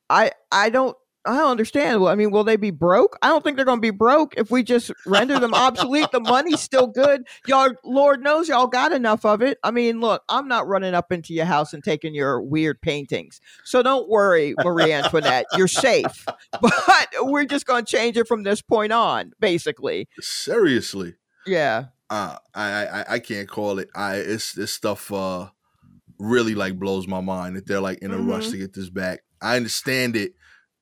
i 0.08 0.30
i 0.52 0.70
don't 0.70 0.96
I 1.26 1.36
don't 1.36 1.50
understand. 1.50 2.00
Well, 2.00 2.12
I 2.12 2.14
mean, 2.14 2.30
will 2.30 2.44
they 2.44 2.56
be 2.56 2.70
broke? 2.70 3.18
I 3.20 3.28
don't 3.28 3.42
think 3.42 3.56
they're 3.56 3.66
going 3.66 3.78
to 3.78 3.82
be 3.82 3.90
broke 3.90 4.34
if 4.36 4.50
we 4.50 4.62
just 4.62 4.92
render 5.04 5.38
them 5.38 5.54
obsolete. 5.54 6.10
The 6.12 6.20
money's 6.20 6.60
still 6.60 6.86
good. 6.86 7.26
Y'all, 7.46 7.72
Lord 7.84 8.22
knows 8.22 8.48
y'all 8.48 8.68
got 8.68 8.92
enough 8.92 9.24
of 9.24 9.42
it. 9.42 9.58
I 9.64 9.72
mean, 9.72 10.00
look, 10.00 10.22
I'm 10.28 10.46
not 10.46 10.68
running 10.68 10.94
up 10.94 11.10
into 11.10 11.34
your 11.34 11.44
house 11.44 11.72
and 11.72 11.82
taking 11.82 12.14
your 12.14 12.40
weird 12.40 12.80
paintings. 12.80 13.40
So 13.64 13.82
don't 13.82 14.08
worry, 14.08 14.54
Marie 14.62 14.92
Antoinette. 14.92 15.46
You're 15.56 15.68
safe. 15.68 16.26
But 16.60 17.08
we're 17.20 17.44
just 17.44 17.66
going 17.66 17.84
to 17.84 17.90
change 17.90 18.16
it 18.16 18.26
from 18.26 18.42
this 18.42 18.62
point 18.62 18.92
on, 18.92 19.32
basically. 19.40 20.08
Seriously. 20.20 21.14
Yeah. 21.46 21.86
Uh, 22.08 22.36
I, 22.54 22.86
I 22.86 23.04
I 23.14 23.18
can't 23.18 23.48
call 23.48 23.78
it. 23.78 23.88
I 23.94 24.16
it's 24.16 24.52
this 24.52 24.72
stuff 24.72 25.12
uh 25.12 25.48
really 26.18 26.54
like 26.54 26.78
blows 26.78 27.06
my 27.06 27.20
mind 27.20 27.56
that 27.56 27.66
they're 27.66 27.80
like 27.80 27.98
in 27.98 28.12
a 28.12 28.16
mm-hmm. 28.16 28.30
rush 28.30 28.48
to 28.50 28.56
get 28.56 28.72
this 28.72 28.90
back. 28.90 29.20
I 29.40 29.56
understand 29.56 30.16
it 30.16 30.32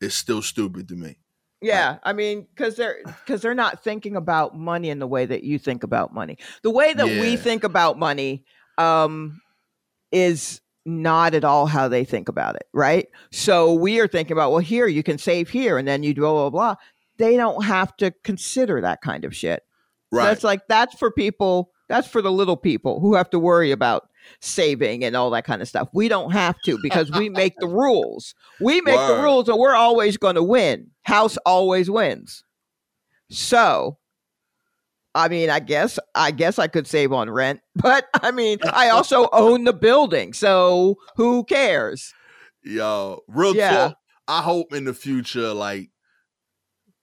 is 0.04 0.14
still 0.14 0.42
stupid 0.42 0.88
to 0.88 0.94
me. 0.94 1.18
Yeah, 1.60 1.90
like, 1.90 2.00
I 2.04 2.12
mean, 2.12 2.46
because 2.54 2.76
they're 2.76 2.98
because 3.04 3.40
they're 3.40 3.54
not 3.54 3.82
thinking 3.82 4.16
about 4.16 4.56
money 4.56 4.90
in 4.90 4.98
the 4.98 5.06
way 5.06 5.24
that 5.24 5.44
you 5.44 5.58
think 5.58 5.82
about 5.82 6.12
money. 6.12 6.36
The 6.62 6.70
way 6.70 6.92
that 6.92 7.08
yeah. 7.08 7.20
we 7.20 7.36
think 7.36 7.64
about 7.64 7.98
money 7.98 8.44
um, 8.76 9.40
is 10.12 10.60
not 10.84 11.34
at 11.34 11.44
all 11.44 11.66
how 11.66 11.88
they 11.88 12.04
think 12.04 12.28
about 12.28 12.56
it, 12.56 12.66
right? 12.74 13.08
So 13.32 13.72
we 13.72 13.98
are 14.00 14.06
thinking 14.06 14.32
about, 14.32 14.50
well, 14.50 14.60
here 14.60 14.86
you 14.86 15.02
can 15.02 15.16
save 15.16 15.48
here, 15.48 15.78
and 15.78 15.88
then 15.88 16.02
you 16.02 16.12
do 16.12 16.20
blah 16.20 16.32
blah 16.32 16.50
blah. 16.50 16.74
They 17.16 17.36
don't 17.36 17.64
have 17.64 17.96
to 17.98 18.10
consider 18.24 18.82
that 18.82 19.00
kind 19.00 19.24
of 19.24 19.34
shit. 19.34 19.62
Right. 20.12 20.24
That's 20.26 20.44
like 20.44 20.66
that's 20.68 20.94
for 20.98 21.10
people. 21.10 21.70
That's 21.88 22.08
for 22.08 22.20
the 22.20 22.32
little 22.32 22.56
people 22.56 23.00
who 23.00 23.14
have 23.14 23.30
to 23.30 23.38
worry 23.38 23.70
about 23.70 24.08
saving 24.40 25.04
and 25.04 25.16
all 25.16 25.30
that 25.30 25.44
kind 25.44 25.62
of 25.62 25.68
stuff. 25.68 25.88
We 25.92 26.08
don't 26.08 26.32
have 26.32 26.56
to 26.64 26.78
because 26.82 27.10
we 27.10 27.28
make 27.28 27.56
the 27.58 27.66
rules. 27.68 28.34
We 28.60 28.80
make 28.80 28.96
Word. 28.96 29.16
the 29.16 29.22
rules 29.22 29.48
and 29.48 29.58
we're 29.58 29.74
always 29.74 30.16
going 30.16 30.36
to 30.36 30.42
win. 30.42 30.90
House 31.02 31.36
always 31.44 31.90
wins. 31.90 32.44
So, 33.30 33.98
I 35.14 35.28
mean, 35.28 35.50
I 35.50 35.60
guess 35.60 35.98
I 36.14 36.30
guess 36.30 36.58
I 36.58 36.66
could 36.66 36.86
save 36.86 37.12
on 37.12 37.30
rent, 37.30 37.60
but 37.76 38.06
I 38.22 38.30
mean, 38.30 38.58
I 38.64 38.90
also 38.90 39.28
own 39.32 39.64
the 39.64 39.72
building. 39.72 40.32
So, 40.32 40.96
who 41.16 41.44
cares? 41.44 42.12
Yo, 42.62 43.20
real 43.28 43.54
yeah. 43.54 43.70
talk. 43.70 43.98
I 44.26 44.40
hope 44.40 44.72
in 44.72 44.84
the 44.84 44.94
future 44.94 45.52
like 45.52 45.90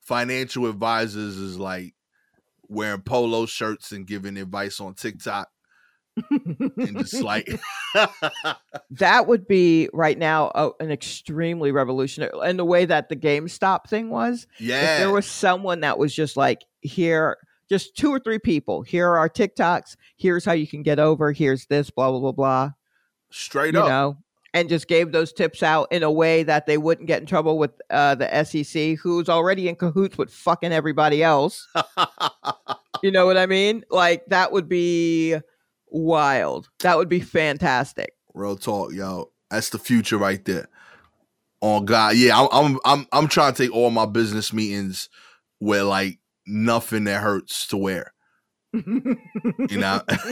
financial 0.01 0.65
advisors 0.65 1.37
is 1.37 1.59
like 1.59 1.93
wearing 2.67 3.01
polo 3.01 3.45
shirts 3.45 3.91
and 3.91 4.07
giving 4.07 4.37
advice 4.37 4.79
on 4.79 4.95
TikTok 4.95 5.49
and 6.31 6.97
just 6.97 7.21
like 7.21 7.47
that 8.91 9.27
would 9.27 9.47
be 9.47 9.89
right 9.93 10.17
now 10.17 10.51
a, 10.55 10.71
an 10.79 10.91
extremely 10.91 11.71
revolutionary 11.71 12.31
and 12.43 12.59
the 12.59 12.65
way 12.65 12.85
that 12.85 13.09
the 13.09 13.15
GameStop 13.15 13.87
thing 13.87 14.09
was. 14.09 14.47
Yeah, 14.59 14.99
there 14.99 15.11
was 15.11 15.25
someone 15.25 15.81
that 15.81 15.97
was 15.97 16.13
just 16.13 16.37
like 16.37 16.65
here, 16.81 17.37
just 17.69 17.95
two 17.95 18.11
or 18.11 18.19
three 18.19 18.39
people. 18.39 18.81
Here 18.81 19.07
are 19.07 19.17
our 19.17 19.29
TikToks. 19.29 19.95
Here's 20.17 20.45
how 20.45 20.53
you 20.53 20.67
can 20.67 20.83
get 20.83 20.99
over. 20.99 21.31
Here's 21.31 21.65
this. 21.67 21.89
Blah 21.89 22.11
blah 22.11 22.19
blah 22.19 22.31
blah. 22.31 22.71
Straight 23.29 23.73
you 23.73 23.81
up, 23.81 23.87
know, 23.87 24.17
and 24.53 24.67
just 24.67 24.87
gave 24.87 25.11
those 25.11 25.31
tips 25.31 25.63
out 25.63 25.87
in 25.91 26.03
a 26.03 26.11
way 26.11 26.43
that 26.43 26.65
they 26.65 26.77
wouldn't 26.77 27.07
get 27.07 27.21
in 27.21 27.25
trouble 27.25 27.57
with 27.57 27.71
uh, 27.89 28.15
the 28.15 28.43
SEC, 28.43 28.97
who's 28.97 29.29
already 29.29 29.69
in 29.69 29.75
cahoots 29.75 30.17
with 30.17 30.33
fucking 30.33 30.73
everybody 30.73 31.23
else. 31.23 31.67
you 33.03 33.11
know 33.11 33.25
what 33.25 33.37
I 33.37 33.45
mean? 33.45 33.85
Like 33.89 34.25
that 34.27 34.51
would 34.51 34.67
be 34.67 35.37
wild. 35.91 36.69
That 36.79 36.97
would 36.97 37.09
be 37.09 37.19
fantastic. 37.19 38.13
Real 38.33 38.57
talk, 38.57 38.93
yo. 38.93 39.31
That's 39.49 39.69
the 39.69 39.77
future 39.77 40.17
right 40.17 40.43
there. 40.45 40.69
Oh 41.61 41.81
God, 41.81 42.15
yeah. 42.15 42.39
I'm 42.39 42.47
I'm 42.51 42.79
I'm 42.85 43.07
I'm 43.11 43.27
trying 43.27 43.53
to 43.53 43.63
take 43.63 43.75
all 43.75 43.91
my 43.91 44.05
business 44.05 44.51
meetings 44.53 45.09
where 45.59 45.83
like 45.83 46.19
nothing 46.47 47.03
that 47.03 47.21
hurts 47.21 47.67
to 47.67 47.77
wear. 47.77 48.13
you 48.73 49.77
know, 49.77 50.01
I 50.09 50.23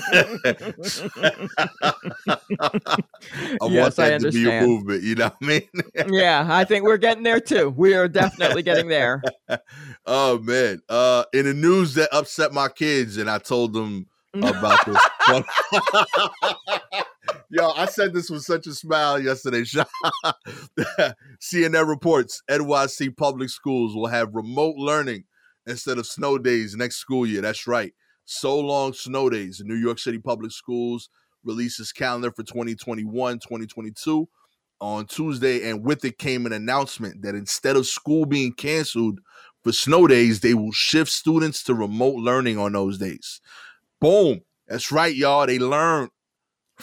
yes, 3.36 3.60
want 3.62 3.96
that 3.98 4.14
I 4.14 4.18
to 4.18 4.32
be 4.32 4.50
a 4.50 4.62
movement. 4.62 5.04
You 5.04 5.16
know 5.16 5.26
what 5.26 5.36
I 5.42 5.46
mean? 5.46 5.70
yeah, 6.10 6.48
I 6.50 6.64
think 6.64 6.86
we're 6.86 6.96
getting 6.96 7.24
there 7.24 7.42
too. 7.42 7.74
We 7.76 7.96
are 7.96 8.08
definitely 8.08 8.64
getting 8.64 8.88
there. 8.88 9.22
oh 10.06 10.40
man! 10.40 10.82
Uh, 10.88 11.26
in 11.34 11.48
the 11.48 11.54
news 11.54 11.96
that 11.96 12.08
upset 12.14 12.54
my 12.54 12.70
kids, 12.70 13.18
and 13.18 13.30
I 13.30 13.40
told 13.40 13.74
them 13.74 14.08
about 14.34 14.86
this. 14.86 14.98
Yo, 17.52 17.72
I 17.72 17.88
said 17.88 18.14
this 18.14 18.30
with 18.30 18.44
such 18.44 18.68
a 18.68 18.74
smile 18.74 19.20
yesterday. 19.20 19.64
CNN 21.42 21.88
reports 21.88 22.44
NYC 22.50 23.18
public 23.18 23.50
schools 23.50 23.96
will 23.96 24.08
have 24.08 24.36
remote 24.36 24.76
learning 24.78 25.24
instead 25.66 25.98
of 25.98 26.06
snow 26.06 26.38
days 26.38 26.76
next 26.76 26.98
school 26.98 27.26
year. 27.26 27.42
That's 27.42 27.66
right. 27.66 27.92
So 28.26 28.60
long 28.60 28.94
snow 28.94 29.30
days. 29.30 29.62
New 29.66 29.76
York 29.76 29.98
City 29.98 30.20
Public 30.20 30.52
Schools 30.52 31.10
releases 31.44 31.92
calendar 31.92 32.32
for 32.32 32.44
2021 32.44 33.40
2022 33.40 34.30
on 34.80 35.06
Tuesday. 35.08 35.70
And 35.70 35.84
with 35.84 36.06
it 36.06 36.20
came 36.20 36.46
an 36.46 36.54
announcement 36.54 37.24
that 37.24 37.34
instead 37.34 37.76
of 37.76 37.88
school 37.88 38.26
being 38.26 38.54
canceled 38.54 39.20
for 39.64 39.72
snow 39.72 40.06
days, 40.06 40.42
they 40.42 40.54
will 40.54 40.72
shift 40.72 41.10
students 41.10 41.64
to 41.64 41.74
remote 41.74 42.18
learning 42.18 42.60
on 42.60 42.74
those 42.74 43.00
days. 43.00 43.42
Boom. 44.02 44.42
That's 44.68 44.92
right, 44.92 45.16
y'all. 45.16 45.46
They 45.48 45.60
learned. 45.60 46.10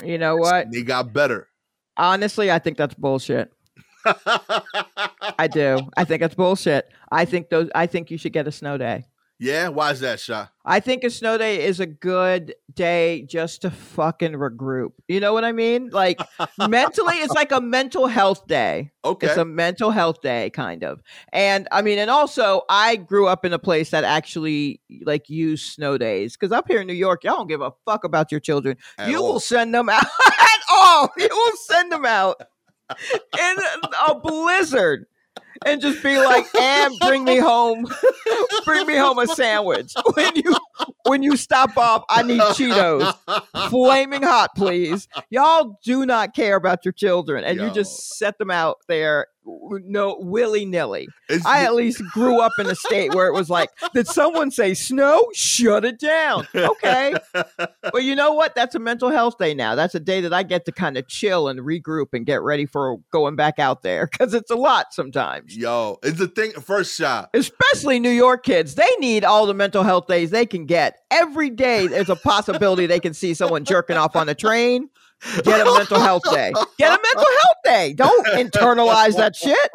You 0.04 0.18
know 0.18 0.36
what? 0.36 0.70
They 0.70 0.82
got 0.82 1.12
better. 1.12 1.48
Honestly, 1.96 2.50
I 2.50 2.58
think 2.58 2.76
that's 2.76 2.94
bullshit. 2.94 3.52
I 4.04 5.48
do. 5.50 5.80
I 5.96 6.04
think 6.04 6.22
it's 6.22 6.34
bullshit. 6.34 6.90
I 7.10 7.24
think 7.24 7.48
those. 7.48 7.70
I 7.74 7.86
think 7.86 8.10
you 8.10 8.18
should 8.18 8.32
get 8.32 8.46
a 8.46 8.52
snow 8.52 8.76
day. 8.76 9.04
Yeah, 9.38 9.68
why 9.68 9.90
is 9.90 10.00
that, 10.00 10.18
Shaw? 10.18 10.46
I 10.64 10.80
think 10.80 11.04
a 11.04 11.10
snow 11.10 11.36
day 11.36 11.64
is 11.64 11.78
a 11.78 11.86
good 11.86 12.54
day 12.72 13.22
just 13.28 13.62
to 13.62 13.70
fucking 13.70 14.32
regroup. 14.32 14.92
You 15.08 15.20
know 15.20 15.34
what 15.34 15.44
I 15.44 15.52
mean? 15.52 15.90
Like 15.90 16.20
mentally, 16.58 17.16
it's 17.16 17.34
like 17.34 17.52
a 17.52 17.60
mental 17.60 18.06
health 18.06 18.46
day. 18.46 18.92
Okay. 19.04 19.26
It's 19.26 19.36
a 19.36 19.44
mental 19.44 19.90
health 19.90 20.22
day, 20.22 20.48
kind 20.50 20.82
of. 20.82 21.02
And 21.34 21.68
I 21.70 21.82
mean, 21.82 21.98
and 21.98 22.10
also, 22.10 22.62
I 22.70 22.96
grew 22.96 23.26
up 23.26 23.44
in 23.44 23.52
a 23.52 23.58
place 23.58 23.90
that 23.90 24.04
actually 24.04 24.80
like 25.04 25.28
use 25.28 25.62
snow 25.62 25.98
days 25.98 26.34
because 26.34 26.50
up 26.50 26.66
here 26.66 26.80
in 26.80 26.86
New 26.86 26.94
York, 26.94 27.22
y'all 27.22 27.36
don't 27.36 27.46
give 27.46 27.60
a 27.60 27.72
fuck 27.84 28.04
about 28.04 28.32
your 28.32 28.40
children. 28.40 28.78
At 28.96 29.10
you 29.10 29.18
all. 29.18 29.34
will 29.34 29.40
send 29.40 29.74
them 29.74 29.88
out 29.90 30.02
at 30.02 30.60
all. 30.70 31.10
You 31.18 31.28
will 31.30 31.56
send 31.68 31.92
them 31.92 32.06
out 32.06 32.40
in 33.38 33.56
a 34.08 34.14
blizzard 34.14 35.06
and 35.64 35.80
just 35.80 36.02
be 36.02 36.18
like, 36.18 36.46
and 36.54 36.98
bring 37.00 37.24
me 37.24 37.38
home, 37.38 37.86
bring 38.64 38.86
me 38.86 38.96
home 38.96 39.18
a 39.18 39.26
sandwich. 39.26 39.94
When 40.14 40.32
you 40.36 40.56
when 41.06 41.22
you 41.22 41.36
stop 41.36 41.76
off, 41.76 42.04
I 42.08 42.22
need 42.22 42.40
Cheetos, 42.40 43.14
flaming 43.70 44.22
hot, 44.22 44.54
please. 44.56 45.08
Y'all 45.30 45.78
do 45.84 46.06
not 46.06 46.34
care 46.34 46.56
about 46.56 46.84
your 46.84 46.92
children, 46.92 47.44
and 47.44 47.58
Yo. 47.58 47.66
you 47.66 47.72
just 47.72 48.18
set 48.18 48.38
them 48.38 48.50
out 48.50 48.78
there, 48.88 49.26
no 49.46 50.16
willy 50.20 50.64
nilly. 50.64 51.08
I 51.44 51.64
at 51.64 51.74
least 51.74 52.02
grew 52.12 52.40
up 52.40 52.52
in 52.58 52.66
a 52.66 52.74
state 52.74 53.14
where 53.14 53.26
it 53.26 53.32
was 53.32 53.48
like, 53.48 53.70
did 53.94 54.06
someone 54.06 54.50
say 54.50 54.74
snow? 54.74 55.26
Shut 55.34 55.84
it 55.84 55.98
down. 55.98 56.46
Okay. 56.54 57.14
well, 57.92 58.02
you 58.02 58.14
know 58.14 58.32
what? 58.32 58.54
That's 58.54 58.74
a 58.74 58.78
mental 58.78 59.10
health 59.10 59.38
day 59.38 59.54
now. 59.54 59.74
That's 59.74 59.94
a 59.94 60.00
day 60.00 60.20
that 60.20 60.32
I 60.32 60.42
get 60.42 60.64
to 60.66 60.72
kind 60.72 60.96
of 60.96 61.08
chill 61.08 61.48
and 61.48 61.60
regroup 61.60 62.08
and 62.12 62.26
get 62.26 62.42
ready 62.42 62.66
for 62.66 62.98
going 63.12 63.36
back 63.36 63.58
out 63.58 63.82
there 63.82 64.08
because 64.10 64.34
it's 64.34 64.50
a 64.50 64.56
lot 64.56 64.92
sometimes. 64.92 65.56
Yo, 65.56 65.98
it's 66.02 66.18
the 66.18 66.28
thing. 66.28 66.52
First 66.52 66.96
shot. 66.96 67.30
Especially 67.34 67.98
New 67.98 68.10
York 68.10 68.44
kids. 68.44 68.74
They 68.74 68.90
need 68.98 69.24
all 69.24 69.46
the 69.46 69.54
mental 69.54 69.82
health 69.82 70.06
days 70.06 70.30
they 70.30 70.46
can 70.46 70.66
get. 70.66 70.98
Every 71.10 71.50
day 71.50 71.86
there's 71.86 72.10
a 72.10 72.16
possibility 72.16 72.86
they 72.86 73.00
can 73.00 73.14
see 73.14 73.34
someone 73.34 73.64
jerking 73.64 73.96
off 73.96 74.16
on 74.16 74.26
the 74.26 74.34
train. 74.34 74.88
Get 75.42 75.60
a 75.60 75.64
mental 75.64 75.98
health 75.98 76.22
day. 76.32 76.52
Get 76.78 76.88
a 76.88 77.02
mental 77.02 77.32
health 77.42 77.56
day. 77.64 77.92
Don't 77.94 78.26
internalize 78.28 79.16
that 79.16 79.34
shit. 79.34 79.70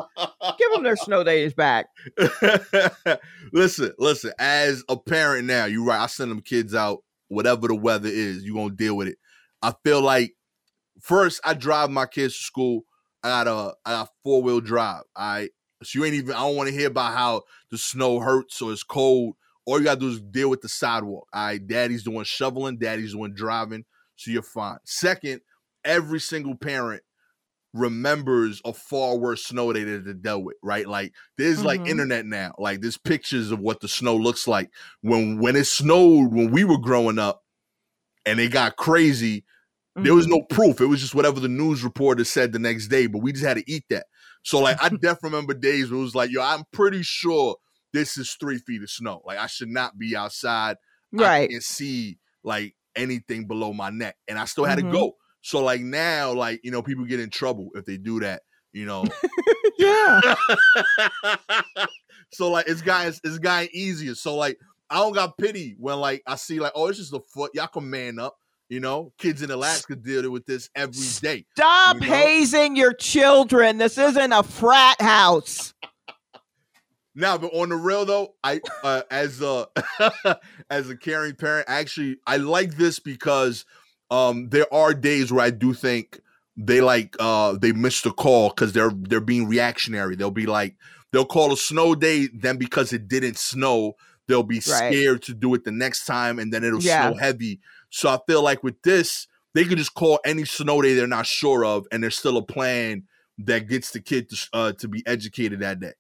Give 0.58 0.72
them 0.74 0.84
their 0.84 0.96
snow 0.96 1.24
days 1.24 1.54
back. 1.54 1.88
listen, 3.54 3.92
listen. 3.98 4.32
As 4.40 4.84
a 4.88 4.98
parent 4.98 5.48
now, 5.48 5.66
you're 5.66 5.86
right. 5.86 6.00
I 6.00 6.08
send 6.08 6.32
them 6.32 6.42
kids 6.42 6.74
out, 6.76 7.00
whatever 7.28 7.68
the 7.68 7.76
weather 7.76 8.10
is, 8.10 8.44
you 8.44 8.54
gonna 8.54 8.74
deal 8.74 8.96
with 8.96 9.08
it. 9.08 9.18
I 9.62 9.74
feel 9.84 10.02
like 10.02 10.34
first 11.02 11.42
I 11.44 11.54
drive 11.54 11.90
my 11.90 12.06
kids 12.06 12.38
to 12.38 12.44
school. 12.44 12.84
I 13.24 13.30
got 13.30 13.48
a 13.48 13.74
I 13.86 13.92
got 13.92 14.10
four 14.24 14.42
wheel 14.42 14.62
drive. 14.62 15.04
I 15.16 15.50
so 15.84 16.00
you 16.00 16.06
ain't 16.06 16.16
even. 16.16 16.34
I 16.36 16.40
don't 16.40 16.56
want 16.56 16.70
to 16.70 16.76
hear 16.76 16.88
about 16.88 17.14
how 17.14 17.44
the 17.72 17.78
snow 17.78 18.20
hurts 18.20 18.62
or 18.62 18.72
it's 18.72 18.84
cold. 18.84 19.36
All 19.66 19.78
you 19.78 19.86
gotta 19.86 20.00
do 20.00 20.10
is 20.10 20.22
deal 20.22 20.50
with 20.50 20.62
the 20.62 20.70
sidewalk. 20.70 21.28
All 21.34 21.46
right, 21.46 21.66
daddy's 21.66 22.04
doing 22.04 22.24
shoveling, 22.24 22.78
daddy's 22.78 23.14
doing 23.14 23.34
driving, 23.34 23.86
so 24.22 24.32
you're 24.32 24.44
fine. 24.44 24.80
Second, 24.86 25.42
every 25.84 26.20
single 26.20 26.56
parent 26.56 27.04
remembers 27.74 28.62
a 28.66 28.74
far 28.74 29.18
worse 29.18 29.46
snow 29.46 29.72
day 29.74 29.84
that 29.84 30.06
they 30.06 30.14
dealt 30.14 30.44
with, 30.44 30.58
right? 30.64 30.88
Like 30.88 31.14
there's 31.38 31.64
like 31.64 31.82
Mhm. 31.82 31.86
internet 31.86 32.26
now, 32.26 32.54
like 32.58 32.82
there's 32.82 32.98
pictures 32.98 33.52
of 33.52 33.60
what 33.60 33.80
the 33.82 33.88
snow 33.88 34.16
looks 34.18 34.48
like 34.48 34.72
when 35.02 35.40
when 35.40 35.56
it 35.56 35.66
snowed 35.66 36.34
when 36.34 36.52
we 36.52 36.64
were 36.66 36.80
growing 36.80 37.20
up, 37.20 37.44
and 38.26 38.40
it 38.40 38.52
got 38.52 38.78
crazy. 38.78 39.46
There 40.02 40.16
was 40.16 40.28
Mhm. 40.28 40.30
no 40.30 40.42
proof. 40.50 40.82
It 40.82 40.88
was 40.88 41.02
just 41.02 41.16
whatever 41.16 41.40
the 41.40 41.50
news 41.50 41.84
reporter 41.84 42.26
said 42.26 42.54
the 42.54 42.60
next 42.60 42.88
day, 42.88 43.08
but 43.08 43.20
we 43.24 43.34
just 43.34 43.46
had 43.46 43.58
to 43.58 43.72
eat 43.72 43.86
that. 43.90 44.08
So 44.44 44.60
like 44.60 44.78
I 44.82 44.90
definitely 45.02 45.32
remember 45.32 45.54
days 45.56 45.92
where 45.92 46.00
it 46.00 46.04
was 46.04 46.16
like, 46.16 46.32
yo, 46.32 46.42
I'm 46.42 46.64
pretty 46.74 47.04
sure 47.04 47.58
this 47.94 48.18
is 48.18 48.36
three 48.40 48.60
feet 48.60 48.84
of 48.84 48.90
snow. 48.92 49.22
Like 49.26 49.40
I 49.40 49.48
should 49.48 49.70
not 49.70 49.98
be 49.98 50.16
outside. 50.16 50.78
I 51.18 51.30
right. 51.30 51.52
can't 51.52 51.64
see 51.64 52.20
like 52.44 52.76
anything 52.96 53.48
below 53.48 53.74
my 53.74 53.90
neck. 53.90 54.16
And 54.28 54.38
I 54.40 54.46
still 54.46 54.66
had 54.66 54.80
Mhm. 54.80 54.92
to 54.92 54.92
go. 54.98 55.16
So 55.42 55.64
like 55.64 55.82
now, 55.82 56.34
like, 56.34 56.60
you 56.64 56.72
know, 56.72 56.82
people 56.84 57.06
get 57.06 57.20
in 57.20 57.30
trouble 57.30 57.70
if 57.76 57.86
they 57.86 57.98
do 57.98 58.20
that, 58.22 58.44
you 58.74 58.86
know. 58.86 59.06
Yeah. 59.78 60.22
so 62.32 62.50
like 62.52 62.68
it's 62.68 62.82
gotten 62.82 63.14
it's 63.24 63.40
guy 63.40 63.70
easier. 63.74 64.16
So 64.16 64.36
like 64.36 64.58
I 64.90 64.96
don't 64.98 65.14
got 65.14 65.38
pity 65.38 65.76
when 65.80 65.98
like 66.00 66.22
I 66.28 66.36
see 66.36 66.60
like, 66.60 66.74
oh, 66.76 66.88
it's 66.88 66.98
just 67.00 67.14
a 67.14 67.22
foot. 67.34 67.52
Y'all 67.54 67.68
can 67.68 67.90
man 67.90 68.20
up. 68.20 68.36
You 68.70 68.80
know, 68.80 69.12
kids 69.18 69.42
in 69.42 69.52
Alaska 69.52 69.98
deal 69.98 70.30
with 70.32 70.46
this 70.46 70.70
every 70.76 71.08
day. 71.22 71.46
Stop 71.58 71.96
You 71.96 72.02
know? 72.02 72.08
hazing 72.08 72.76
your 72.78 72.94
children. 72.94 73.78
This 73.78 73.98
isn't 73.98 74.32
a 74.32 74.44
frat 74.44 75.02
house. 75.02 75.74
Now, 77.14 77.38
but 77.38 77.54
on 77.54 77.70
the 77.70 77.76
real 77.76 78.06
though, 78.06 78.36
I 78.44 78.62
uh, 78.84 79.02
as 79.12 79.42
a 79.42 79.68
as 80.70 80.90
a 80.90 80.96
caring 80.98 81.36
parent, 81.36 81.66
actually 81.70 82.18
I 82.26 82.38
like 82.38 82.78
this 82.78 83.00
because 83.00 83.66
um 84.10 84.50
there 84.50 84.72
are 84.74 84.94
days 84.94 85.32
where 85.32 85.46
I 85.46 85.50
do 85.50 85.74
think 85.74 86.22
they 86.56 86.82
like 86.82 87.16
uh 87.20 87.58
they 87.58 87.74
missed 87.74 88.06
a 88.06 88.12
call 88.12 88.50
because 88.50 88.72
they're 88.74 88.92
they're 88.96 89.20
being 89.20 89.48
reactionary. 89.48 90.16
They'll 90.16 90.32
be 90.32 90.46
like 90.46 90.76
they'll 91.12 91.26
call 91.26 91.52
a 91.52 91.58
snow 91.58 91.96
day, 91.96 92.30
then 92.34 92.58
because 92.58 92.94
it 92.94 93.08
didn't 93.10 93.38
snow, 93.38 93.94
they'll 94.28 94.44
be 94.44 94.62
Right. 94.66 94.94
scared 94.94 95.22
to 95.24 95.34
do 95.34 95.54
it 95.54 95.66
the 95.66 95.72
next 95.72 96.06
time, 96.06 96.40
and 96.40 96.54
then 96.54 96.64
it'll 96.64 96.80
Yeah. 96.80 97.12
snow 97.12 97.16
heavy. 97.16 97.60
So 97.90 98.08
I 98.10 98.20
feel 98.26 98.42
like 98.42 98.64
with 98.64 98.82
this, 98.84 99.28
they 99.54 99.66
could 99.66 99.78
just 99.78 99.96
call 99.96 100.20
any 100.26 100.46
snow 100.46 100.82
day 100.82 100.94
they're 100.94 101.08
not 101.08 101.26
sure 101.28 101.66
of, 101.66 101.88
and 101.92 102.02
there's 102.02 102.18
still 102.18 102.38
a 102.38 102.46
plan 102.46 103.04
that 103.40 103.68
gets 103.68 103.92
the 103.92 104.00
kid 104.00 104.30
to 104.30 104.48
uh, 104.54 104.72
to 104.74 104.88
be 104.88 105.04
educated 105.06 105.60
that 105.60 105.82
day. 105.82 105.94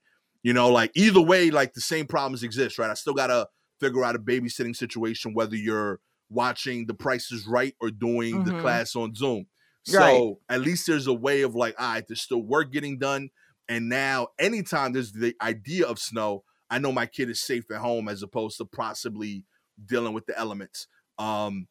You 0.43 0.53
know, 0.53 0.69
like 0.69 0.91
either 0.95 1.21
way, 1.21 1.51
like 1.51 1.73
the 1.73 1.81
same 1.81 2.07
problems 2.07 2.43
exist, 2.43 2.79
right? 2.79 2.89
I 2.89 2.95
still 2.95 3.13
gotta 3.13 3.47
figure 3.79 4.03
out 4.03 4.15
a 4.15 4.19
babysitting 4.19 4.75
situation, 4.75 5.33
whether 5.33 5.55
you're 5.55 5.99
watching 6.29 6.85
The 6.87 6.93
Price 6.93 7.31
is 7.31 7.45
Right 7.45 7.75
or 7.81 7.91
doing 7.91 8.43
the 8.43 8.51
Mhm. 8.51 8.61
class 8.61 8.95
on 8.95 9.13
Zoom. 9.13 9.47
So 9.83 9.99
Right. 9.99 10.35
at 10.49 10.61
least 10.61 10.87
there's 10.87 11.07
a 11.07 11.13
way 11.13 11.41
of 11.41 11.55
like, 11.55 11.75
all 11.79 11.93
right, 11.93 12.07
there's 12.07 12.21
still 12.21 12.41
work 12.41 12.71
getting 12.71 12.97
done. 12.99 13.29
And 13.67 13.89
now, 13.89 14.27
anytime 14.39 14.93
there's 14.93 15.11
the 15.11 15.35
idea 15.41 15.85
of 15.85 15.99
snow, 15.99 16.43
I 16.69 16.79
know 16.79 16.91
my 16.91 17.05
kid 17.05 17.29
is 17.29 17.41
safe 17.41 17.69
at 17.71 17.77
home 17.77 18.07
as 18.07 18.23
opposed 18.23 18.57
to 18.57 18.65
possibly 18.65 19.45
dealing 19.85 20.13
with 20.13 20.25
the 20.25 20.37
elements. 20.37 20.87
Um, 21.17 21.67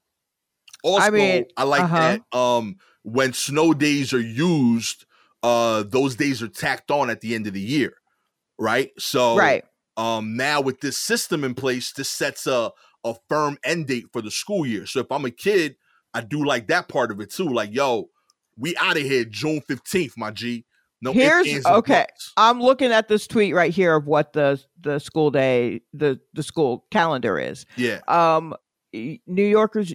also, 0.82 1.06
I, 1.06 1.10
mean, 1.10 1.46
like 1.58 1.82
uh-huh. 1.82 2.18
that 2.32 2.38
um, 2.38 2.76
when 3.02 3.32
snow 3.32 3.72
days 3.74 4.12
are 4.12 4.20
used, 4.20 5.06
uh, 5.42 5.84
those 5.84 6.16
days 6.16 6.42
are 6.42 6.48
tacked 6.48 6.90
on 6.90 7.10
at 7.10 7.20
the 7.20 7.34
end 7.34 7.46
of 7.46 7.54
the 7.54 7.60
year, 7.60 7.94
right? 8.60 8.90
So, 8.98 9.36
right. 9.36 9.64
um, 9.96 10.36
now 10.36 10.60
with 10.60 10.80
this 10.80 10.98
system 10.98 11.42
in 11.42 11.54
place, 11.54 11.92
this 11.92 12.08
sets 12.08 12.46
a 12.46 12.70
a 13.04 13.14
firm 13.28 13.58
end 13.64 13.86
date 13.86 14.06
for 14.12 14.22
the 14.22 14.30
school 14.30 14.66
year. 14.66 14.86
So 14.86 15.00
if 15.00 15.10
I'm 15.10 15.24
a 15.24 15.30
kid, 15.30 15.76
I 16.12 16.20
do 16.20 16.44
like 16.44 16.68
that 16.68 16.88
part 16.88 17.10
of 17.10 17.20
it 17.20 17.30
too. 17.30 17.48
Like, 17.48 17.72
yo, 17.72 18.10
we 18.56 18.76
out 18.76 18.96
of 18.96 19.02
here 19.02 19.24
June 19.24 19.62
15th, 19.68 20.12
my 20.16 20.30
G. 20.30 20.64
No, 21.02 21.12
Here's- 21.12 21.64
okay. 21.64 22.06
I'm 22.36 22.60
looking 22.60 22.92
at 22.92 23.08
this 23.08 23.26
tweet 23.26 23.54
right 23.54 23.72
here 23.72 23.96
of 23.96 24.06
what 24.06 24.34
the 24.34 24.62
the 24.80 24.98
school 24.98 25.30
day 25.30 25.80
the 25.94 26.20
the 26.34 26.42
school 26.42 26.84
calendar 26.90 27.38
is. 27.38 27.64
Yeah. 27.76 28.00
Um, 28.06 28.54
New 28.92 29.44
Yorkers, 29.44 29.94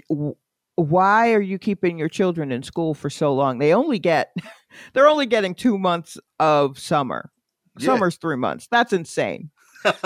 why 0.76 1.34
are 1.34 1.42
you 1.42 1.60
keeping 1.60 2.00
your 2.00 2.10
children 2.10 2.52
in 2.52 2.64
school 2.64 2.96
for 2.96 3.12
so 3.12 3.34
long? 3.36 3.60
They 3.60 3.72
only 3.74 4.00
get 4.00 4.36
they're 4.94 5.08
only 5.08 5.28
getting 5.28 5.54
two 5.54 5.78
months 5.78 6.18
of 6.40 6.80
summer. 6.80 7.32
Yeah. 7.78 7.86
Summer's 7.88 8.18
three 8.18 8.38
months. 8.38 8.68
That's 8.72 8.94
insane. 8.94 9.52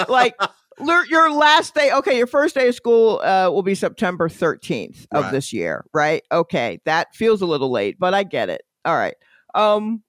like 0.07 0.36
your 1.09 1.32
last 1.32 1.74
day 1.76 1.91
okay 1.91 2.17
your 2.17 2.28
first 2.28 2.55
day 2.55 2.67
of 2.70 2.76
school 2.76 3.20
uh, 3.22 3.49
will 3.51 3.63
be 3.63 3.76
september 3.76 4.30
13th 4.30 5.05
of 5.11 5.24
Right. 5.26 5.32
this 5.32 5.51
year 5.51 5.84
right 5.93 6.24
okay 6.32 6.80
that 6.86 7.13
feels 7.15 7.41
a 7.41 7.45
little 7.45 7.70
late 7.70 7.97
but 7.99 8.13
i 8.13 8.24
get 8.24 8.49
it 8.49 8.61
all 8.86 8.95
right 8.95 9.15
um 9.55 10.01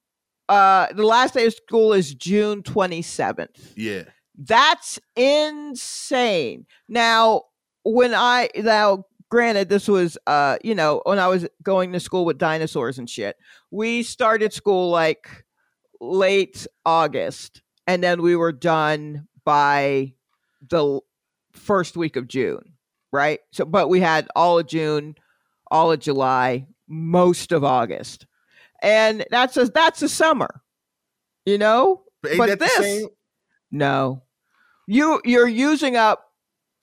uh 0.47 0.87
the 0.93 1.05
last 1.05 1.33
day 1.33 1.45
of 1.45 1.53
school 1.53 1.91
is 1.93 2.13
june 2.15 2.63
27th 2.63 3.73
yeah. 3.75 4.03
that's 4.37 4.97
insane 5.15 6.65
now 6.87 7.43
when 7.83 8.13
i 8.13 8.49
now 8.57 9.03
granted 9.29 9.69
this 9.69 9.87
was 9.87 10.17
uh 10.27 10.57
you 10.63 10.75
know 10.75 11.01
when 11.05 11.19
i 11.19 11.27
was 11.27 11.47
going 11.63 11.91
to 11.93 11.99
school 11.99 12.25
with 12.25 12.37
dinosaurs 12.37 12.97
and 12.97 13.09
shit 13.09 13.35
we 13.71 14.03
started 14.03 14.51
school 14.53 14.89
like 14.89 15.27
late 16.01 16.65
august 16.85 17.61
and 17.87 18.03
then 18.03 18.21
we 18.21 18.35
were 18.35 18.51
done 18.51 19.27
by 19.45 20.11
the 20.69 20.99
first 21.53 21.95
week 21.95 22.15
of 22.15 22.27
june 22.27 22.73
right 23.11 23.39
so 23.51 23.63
but 23.65 23.87
we 23.87 23.99
had 23.99 24.27
all 24.35 24.57
of 24.59 24.65
june 24.67 25.15
all 25.69 25.91
of 25.91 25.99
july 25.99 26.65
most 26.87 27.51
of 27.51 27.63
august 27.63 28.25
and 28.81 29.23
that's 29.29 29.55
a 29.57 29.65
that's 29.65 30.01
a 30.01 30.09
summer 30.09 30.61
you 31.45 31.57
know 31.57 32.01
But 32.23 32.31
ain't 32.31 32.39
But 32.39 32.59
this- 32.59 33.05
no. 33.71 34.23
You 34.87 35.21
you're 35.23 35.47
using 35.47 35.95
up 35.95 36.27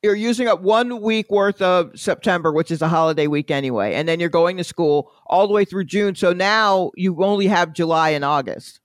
you're 0.02 0.14
using 0.14 0.46
up 0.48 0.62
one 0.62 1.02
week 1.02 1.30
worth 1.30 1.60
of 1.60 1.90
September, 1.98 2.52
which 2.52 2.70
is 2.70 2.80
a 2.80 2.88
holiday 2.88 3.26
week 3.26 3.50
anyway, 3.50 3.94
and 3.94 4.08
then 4.08 4.20
you're 4.20 4.28
going 4.30 4.56
to 4.56 4.64
school 4.64 5.10
all 5.26 5.46
the 5.48 5.52
way 5.52 5.64
through 5.64 5.84
June. 5.84 6.14
So 6.14 6.32
now 6.32 6.92
you 6.94 7.22
only 7.22 7.48
have 7.48 7.72
July 7.74 8.10
and 8.10 8.24
August. 8.24 8.80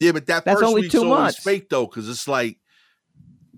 Yeah, 0.00 0.12
but 0.12 0.26
that 0.26 0.44
That's 0.44 0.60
first 0.60 0.68
only 0.68 0.82
week's 0.82 0.92
two 0.92 1.04
always 1.04 1.10
months. 1.10 1.42
fake 1.42 1.68
though, 1.68 1.86
because 1.86 2.08
it's 2.08 2.28
like 2.28 2.58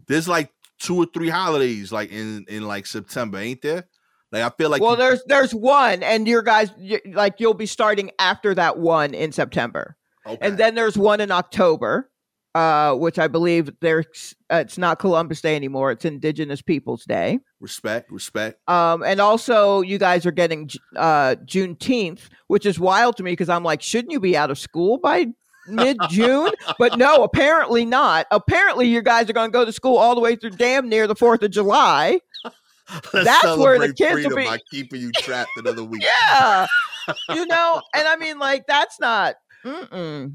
there's 0.07 0.29
like 0.29 0.53
two 0.79 0.97
or 0.97 1.07
three 1.07 1.29
holidays 1.29 1.91
like 1.93 2.11
in 2.11 2.45
in 2.49 2.67
like 2.67 2.87
September, 2.87 3.39
ain't 3.39 3.63
there? 3.63 3.89
Like 4.31 4.43
I 4.43 4.51
feel 4.57 4.71
like 4.71 4.83
well, 4.83 4.97
there's 4.97 5.23
there's 5.27 5.55
one, 5.55 6.03
and 6.03 6.29
your 6.29 6.43
guys 6.43 6.71
like 7.07 7.37
you'll 7.39 7.55
be 7.55 7.67
starting 7.67 8.11
after 8.19 8.55
that 8.55 8.79
one 8.79 9.15
in 9.15 9.33
September, 9.33 9.97
okay. 10.27 10.39
and 10.41 10.59
then 10.59 10.75
there's 10.75 10.99
one 10.99 11.21
in 11.21 11.31
October, 11.31 12.11
uh, 12.55 12.95
which 12.95 13.19
I 13.19 13.27
believe 13.27 13.71
there's 13.81 14.35
uh, 14.53 14.57
it's 14.57 14.77
not 14.77 14.99
Columbus 14.99 15.41
Day 15.41 15.57
anymore; 15.57 15.91
it's 15.93 16.05
Indigenous 16.05 16.61
Peoples 16.61 17.05
Day. 17.05 17.39
respect, 17.59 18.13
respect. 18.13 18.61
Um, 18.69 19.03
and 19.03 19.19
also, 19.19 19.81
you 19.81 19.99
guys 19.99 20.27
are 20.27 20.31
getting 20.31 20.69
uh, 20.95 21.37
Juneteenth, 21.47 22.29
which 22.49 22.67
is 22.67 22.79
wild 22.79 23.17
to 23.17 23.23
me 23.23 23.33
because 23.33 23.49
I'm 23.49 23.65
like, 23.65 23.81
shouldn't 23.81 24.13
you 24.13 24.21
be 24.21 24.37
out 24.37 24.51
of 24.51 24.59
school 24.59 24.99
by 24.99 25.27
mid 25.69 25.97
June, 26.09 26.51
but 26.79 26.99
no, 26.99 27.23
apparently 27.23 27.85
not. 27.85 28.27
Apparently, 28.31 28.89
you 28.89 29.03
guys 29.03 29.29
are 29.29 29.33
going 29.33 29.51
to 29.51 29.53
go 29.53 29.65
to 29.65 29.73
school 29.73 29.97
all 29.97 30.15
the 30.15 30.21
way 30.21 30.37
through 30.37 30.51
damn 30.51 30.89
near 30.89 31.07
the 31.07 31.15
Fourth 31.15 31.43
of 31.43 31.51
July. 31.51 32.21
That's 33.13 33.57
where 33.57 33.79
the 33.79 33.93
kids 33.93 34.27
will 34.27 34.37
be 34.37 34.45
by 34.47 34.59
keeping 34.71 35.01
you 35.01 35.13
trapped 35.13 35.51
another 35.57 35.85
week. 35.85 36.03
yeah, 36.03 36.67
you 37.35 37.47
know, 37.47 37.83
and 37.95 38.09
I 38.09 38.17
mean, 38.17 38.39
like 38.39 38.67
that's 38.67 38.99
not. 38.99 39.35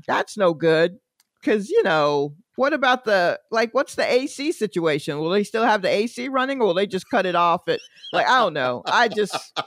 that's 0.07 0.37
no 0.37 0.53
good 0.53 0.99
because 1.41 1.69
you 1.69 1.81
know 1.81 2.35
what 2.55 2.73
about 2.73 3.05
the 3.05 3.39
like 3.51 3.73
what's 3.73 3.95
the 3.95 4.11
AC 4.11 4.51
situation? 4.51 5.19
Will 5.19 5.29
they 5.29 5.43
still 5.43 5.63
have 5.63 5.81
the 5.81 5.89
AC 5.89 6.29
running 6.29 6.61
or 6.61 6.67
will 6.67 6.73
they 6.73 6.87
just 6.87 7.09
cut 7.09 7.25
it 7.25 7.35
off 7.35 7.67
at 7.67 7.79
like 8.11 8.27
I 8.27 8.39
don't 8.39 8.53
know. 8.53 8.83
I 8.85 9.07
just 9.07 9.59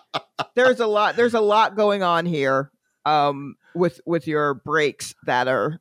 there's 0.54 0.80
a 0.80 0.86
lot 0.86 1.16
there's 1.16 1.34
a 1.34 1.40
lot 1.40 1.76
going 1.76 2.02
on 2.02 2.26
here 2.26 2.70
um 3.06 3.54
with 3.74 4.00
with 4.04 4.26
your 4.26 4.54
breaks 4.54 5.14
that 5.24 5.48
are 5.48 5.80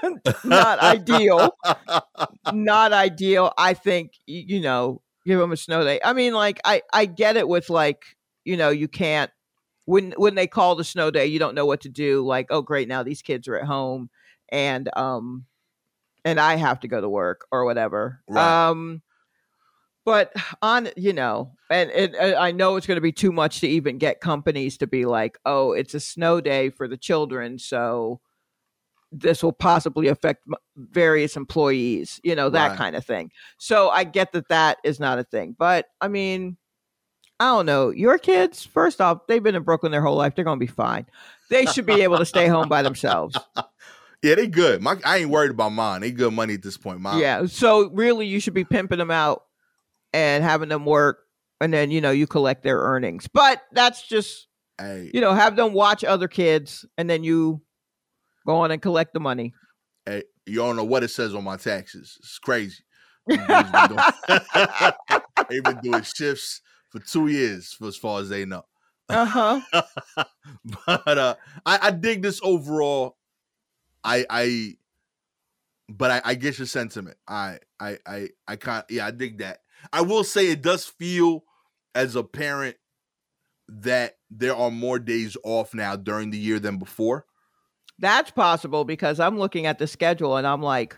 not 0.44 0.78
ideal. 0.78 1.56
not 2.52 2.92
ideal. 2.92 3.52
I 3.58 3.74
think 3.74 4.12
you 4.26 4.60
know, 4.60 5.00
give 5.24 5.40
them 5.40 5.52
a 5.52 5.56
snow 5.56 5.82
day. 5.82 5.98
I 6.04 6.12
mean 6.12 6.34
like 6.34 6.60
I 6.64 6.82
I 6.92 7.06
get 7.06 7.36
it 7.36 7.48
with 7.48 7.70
like, 7.70 8.04
you 8.44 8.56
know, 8.56 8.68
you 8.68 8.86
can't 8.86 9.30
when 9.86 10.12
when 10.16 10.34
they 10.34 10.46
call 10.46 10.76
the 10.76 10.84
snow 10.84 11.10
day, 11.10 11.26
you 11.26 11.38
don't 11.38 11.54
know 11.54 11.66
what 11.66 11.80
to 11.80 11.88
do 11.88 12.24
like, 12.24 12.48
oh 12.50 12.62
great, 12.62 12.88
now 12.88 13.02
these 13.02 13.22
kids 13.22 13.48
are 13.48 13.56
at 13.56 13.66
home 13.66 14.10
and 14.50 14.88
um 14.96 15.46
and 16.26 16.40
I 16.40 16.56
have 16.56 16.80
to 16.80 16.88
go 16.88 17.00
to 17.00 17.08
work 17.08 17.46
or 17.52 17.64
whatever. 17.64 18.20
Right. 18.28 18.68
Um, 18.68 19.00
but 20.06 20.32
on 20.62 20.88
you 20.96 21.12
know, 21.12 21.52
and, 21.68 21.90
and, 21.90 22.14
and 22.14 22.36
I 22.36 22.52
know 22.52 22.76
it's 22.76 22.86
going 22.86 22.96
to 22.96 23.02
be 23.02 23.12
too 23.12 23.32
much 23.32 23.60
to 23.60 23.68
even 23.68 23.98
get 23.98 24.20
companies 24.20 24.78
to 24.78 24.86
be 24.86 25.04
like, 25.04 25.36
oh, 25.44 25.72
it's 25.72 25.92
a 25.94 26.00
snow 26.00 26.40
day 26.40 26.70
for 26.70 26.88
the 26.88 26.96
children, 26.96 27.58
so 27.58 28.20
this 29.12 29.42
will 29.42 29.52
possibly 29.52 30.08
affect 30.08 30.46
various 30.76 31.36
employees, 31.36 32.20
you 32.22 32.36
know, 32.36 32.48
that 32.50 32.68
right. 32.68 32.78
kind 32.78 32.96
of 32.96 33.04
thing. 33.04 33.30
So 33.58 33.90
I 33.90 34.04
get 34.04 34.32
that 34.32 34.48
that 34.48 34.78
is 34.84 35.00
not 35.00 35.18
a 35.18 35.24
thing, 35.24 35.56
but 35.58 35.86
I 36.00 36.06
mean, 36.08 36.56
I 37.40 37.46
don't 37.46 37.66
know. 37.66 37.90
Your 37.90 38.16
kids, 38.16 38.64
first 38.64 39.00
off, 39.00 39.26
they've 39.26 39.42
been 39.42 39.56
in 39.56 39.64
Brooklyn 39.64 39.92
their 39.92 40.02
whole 40.02 40.16
life. 40.16 40.34
They're 40.34 40.44
going 40.44 40.58
to 40.58 40.64
be 40.64 40.72
fine. 40.72 41.06
They 41.50 41.66
should 41.66 41.84
be 41.84 42.02
able 42.02 42.18
to 42.18 42.24
stay 42.24 42.46
home 42.46 42.68
by 42.68 42.82
themselves. 42.82 43.36
Yeah, 44.22 44.34
they 44.34 44.46
good. 44.46 44.82
My, 44.82 44.96
I 45.04 45.18
ain't 45.18 45.30
worried 45.30 45.50
about 45.50 45.70
mine. 45.70 46.00
They 46.00 46.10
good 46.10 46.32
money 46.32 46.54
at 46.54 46.62
this 46.62 46.76
point. 46.76 47.00
Mine. 47.00 47.20
Yeah. 47.20 47.46
So 47.46 47.90
really, 47.90 48.26
you 48.26 48.40
should 48.40 48.54
be 48.54 48.64
pimping 48.64 48.98
them 48.98 49.10
out 49.10 49.45
and 50.16 50.42
having 50.42 50.68
them 50.68 50.84
work, 50.84 51.18
and 51.60 51.72
then 51.72 51.90
you 51.90 52.00
know 52.00 52.10
you 52.10 52.26
collect 52.26 52.62
their 52.62 52.78
earnings. 52.78 53.28
But 53.32 53.62
that's 53.72 54.06
just 54.06 54.48
hey. 54.78 55.10
you 55.12 55.20
know 55.20 55.34
have 55.34 55.56
them 55.56 55.72
watch 55.72 56.04
other 56.04 56.28
kids, 56.28 56.84
and 56.96 57.08
then 57.08 57.22
you 57.24 57.62
go 58.46 58.56
on 58.56 58.70
and 58.70 58.80
collect 58.80 59.14
the 59.14 59.20
money. 59.20 59.52
Hey, 60.04 60.22
you 60.46 60.56
don't 60.56 60.76
know 60.76 60.84
what 60.84 61.02
it 61.02 61.08
says 61.08 61.34
on 61.34 61.44
my 61.44 61.56
taxes. 61.56 62.16
It's 62.20 62.38
crazy. 62.38 62.82
They've 63.28 63.38
been 65.62 65.80
doing 65.82 66.02
shifts 66.02 66.62
for 66.90 67.00
two 67.00 67.26
years, 67.28 67.72
for 67.72 67.88
as 67.88 67.96
far 67.96 68.20
as 68.20 68.28
they 68.28 68.44
know. 68.44 68.64
Uh 69.08 69.24
huh. 69.24 69.60
but 70.86 71.18
uh, 71.18 71.34
I, 71.64 71.78
I 71.82 71.90
dig 71.92 72.22
this 72.22 72.40
overall 72.42 73.16
I 74.06 74.24
I 74.30 74.76
but 75.88 76.10
I, 76.10 76.22
I 76.24 76.34
get 76.34 76.58
your 76.58 76.66
sentiment. 76.66 77.16
I 77.26 77.58
I 77.80 77.98
I 78.06 78.28
I 78.46 78.56
can't 78.56 78.86
yeah, 78.88 79.06
I 79.06 79.10
dig 79.10 79.38
that. 79.38 79.58
I 79.92 80.02
will 80.02 80.24
say 80.24 80.50
it 80.50 80.62
does 80.62 80.86
feel 80.86 81.44
as 81.94 82.16
a 82.16 82.22
parent 82.22 82.76
that 83.68 84.16
there 84.30 84.54
are 84.54 84.70
more 84.70 84.98
days 84.98 85.36
off 85.44 85.74
now 85.74 85.96
during 85.96 86.30
the 86.30 86.38
year 86.38 86.58
than 86.58 86.78
before. 86.78 87.24
That's 87.98 88.30
possible 88.30 88.84
because 88.84 89.18
I'm 89.20 89.38
looking 89.38 89.66
at 89.66 89.78
the 89.78 89.86
schedule 89.86 90.36
and 90.36 90.46
I'm 90.46 90.62
like, 90.62 90.96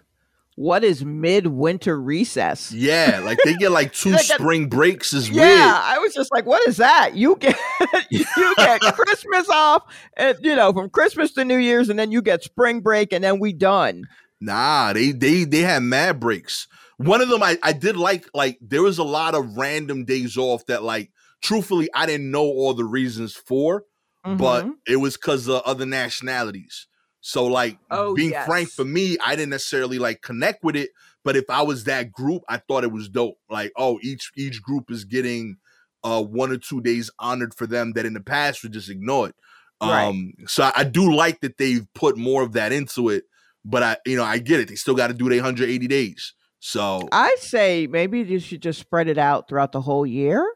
what 0.59 0.83
is 0.83 1.05
midwinter 1.05 2.01
recess? 2.01 2.73
Yeah, 2.73 3.21
like 3.25 3.39
they 3.45 3.55
get 3.55 3.71
like 3.71 3.93
two 3.95 4.19
spring 4.19 4.69
breaks 4.69 5.13
is 5.13 5.31
yeah, 5.31 5.43
weird. 5.43 5.61
I 5.61 5.99
was 5.99 6.13
just 6.13 6.33
like, 6.33 6.47
what 6.47 6.67
is 6.67 6.79
that? 6.79 7.15
You 7.15 7.37
get 7.37 7.57
you 8.11 8.25
get 8.57 8.81
Christmas 8.95 9.49
off, 9.49 9.85
and 10.17 10.37
you 10.41 10.57
know, 10.57 10.73
from 10.73 10.91
Christmas 10.91 11.31
to 11.35 11.45
New 11.45 11.59
Year's, 11.59 11.89
and 11.89 11.97
then 11.97 12.11
you 12.11 12.21
get 12.21 12.43
spring 12.43 12.81
break, 12.81 13.13
and 13.13 13.23
then 13.23 13.39
we 13.39 13.53
done. 13.53 14.03
Nah, 14.41 14.93
they 14.95 15.13
they 15.13 15.45
they 15.45 15.61
had 15.61 15.85
mad 15.85 16.19
breaks. 16.19 16.67
One 16.99 17.21
of 17.21 17.29
them 17.29 17.43
I, 17.43 17.59
I 17.63 17.73
did 17.73 17.97
like 17.97 18.27
like 18.35 18.59
there 18.61 18.83
was 18.83 18.99
a 18.99 19.05
lot 19.05 19.35
of 19.35 19.57
random 19.57 20.05
days 20.05 20.37
off 20.37 20.67
that 20.67 20.83
like 20.83 21.13
truthfully 21.41 21.89
I 21.95 22.07
didn't 22.07 22.31
know 22.31 22.43
all 22.43 22.75
the 22.75 22.85
reasons 22.85 23.35
for, 23.35 23.85
mm-hmm. 24.27 24.37
but 24.37 24.67
it 24.87 24.97
was 24.97 25.17
because 25.17 25.49
of 25.49 25.63
other 25.63 25.87
nationalities. 25.87 26.89
So 27.21 27.47
like 27.47 27.79
oh, 27.91 28.15
being 28.15 28.31
yes. 28.31 28.47
frank 28.47 28.69
for 28.69 28.85
me, 28.85 29.17
I 29.25 29.37
didn't 29.37 29.51
necessarily 29.51 29.99
like 29.99 30.23
connect 30.23 30.65
with 30.65 30.77
it, 30.77 30.91
but 31.25 31.37
if 31.37 31.45
I 31.49 31.63
was 31.63 31.85
that 31.85 32.13
group, 32.13 32.43
I 32.49 32.59
thought 32.59 32.85
it 32.85 32.93
was 32.93 33.09
dope. 33.09 33.39
Like, 33.51 33.73
oh, 33.77 33.99
each 34.03 34.31
each 34.37 34.63
group 34.63 34.91
is 34.91 35.05
getting 35.05 35.59
uh 36.03 36.23
one 36.23 36.51
or 36.51 36.59
two 36.59 36.81
days 36.81 37.11
honored 37.19 37.55
for 37.55 37.67
them 37.67 37.93
that 37.93 38.07
in 38.07 38.15
the 38.15 38.21
past 38.21 38.63
were 38.63 38.71
just 38.71 38.91
ignored. 38.91 39.35
Right. 39.81 40.07
Um 40.07 40.33
so 40.47 40.65
I, 40.65 40.73
I 40.77 40.85
do 40.85 41.15
like 41.15 41.41
that 41.43 41.59
they've 41.59 41.87
put 41.95 42.17
more 42.17 42.43
of 42.43 42.53
that 42.53 42.73
into 42.73 43.09
it, 43.09 43.25
but 43.65 43.83
I 43.83 43.97
you 44.07 44.17
know, 44.17 44.25
I 44.25 44.39
get 44.39 44.61
it. 44.61 44.69
They 44.69 44.75
still 44.75 44.95
got 44.95 45.09
to 45.09 45.15
do 45.15 45.29
their 45.29 45.39
180 45.39 45.87
days. 45.87 46.35
So 46.61 47.09
I 47.13 47.37
say 47.39 47.87
maybe 47.87 48.21
you 48.21 48.39
should 48.39 48.63
just 48.63 48.81
spread 48.81 49.09
it 49.09 49.19
out 49.19 49.49
throughout 49.49 49.73
the 49.73 49.81
whole 49.81 50.07
year. 50.07 50.47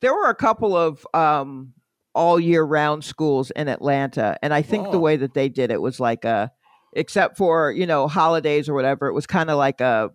There 0.00 0.14
were 0.14 0.28
a 0.28 0.34
couple 0.34 0.76
of 0.76 1.06
um 1.14 1.74
all 2.14 2.40
year 2.40 2.62
round 2.62 3.04
schools 3.04 3.50
in 3.52 3.68
Atlanta. 3.68 4.36
And 4.42 4.52
I 4.52 4.62
think 4.62 4.90
the 4.90 4.98
way 4.98 5.16
that 5.16 5.34
they 5.34 5.48
did 5.48 5.70
it 5.70 5.80
was 5.80 6.00
like 6.00 6.24
a, 6.24 6.50
except 6.92 7.36
for, 7.36 7.70
you 7.72 7.86
know, 7.86 8.08
holidays 8.08 8.68
or 8.68 8.74
whatever, 8.74 9.06
it 9.06 9.12
was 9.12 9.26
kind 9.26 9.50
of 9.50 9.58
like 9.58 9.80
a 9.80 10.10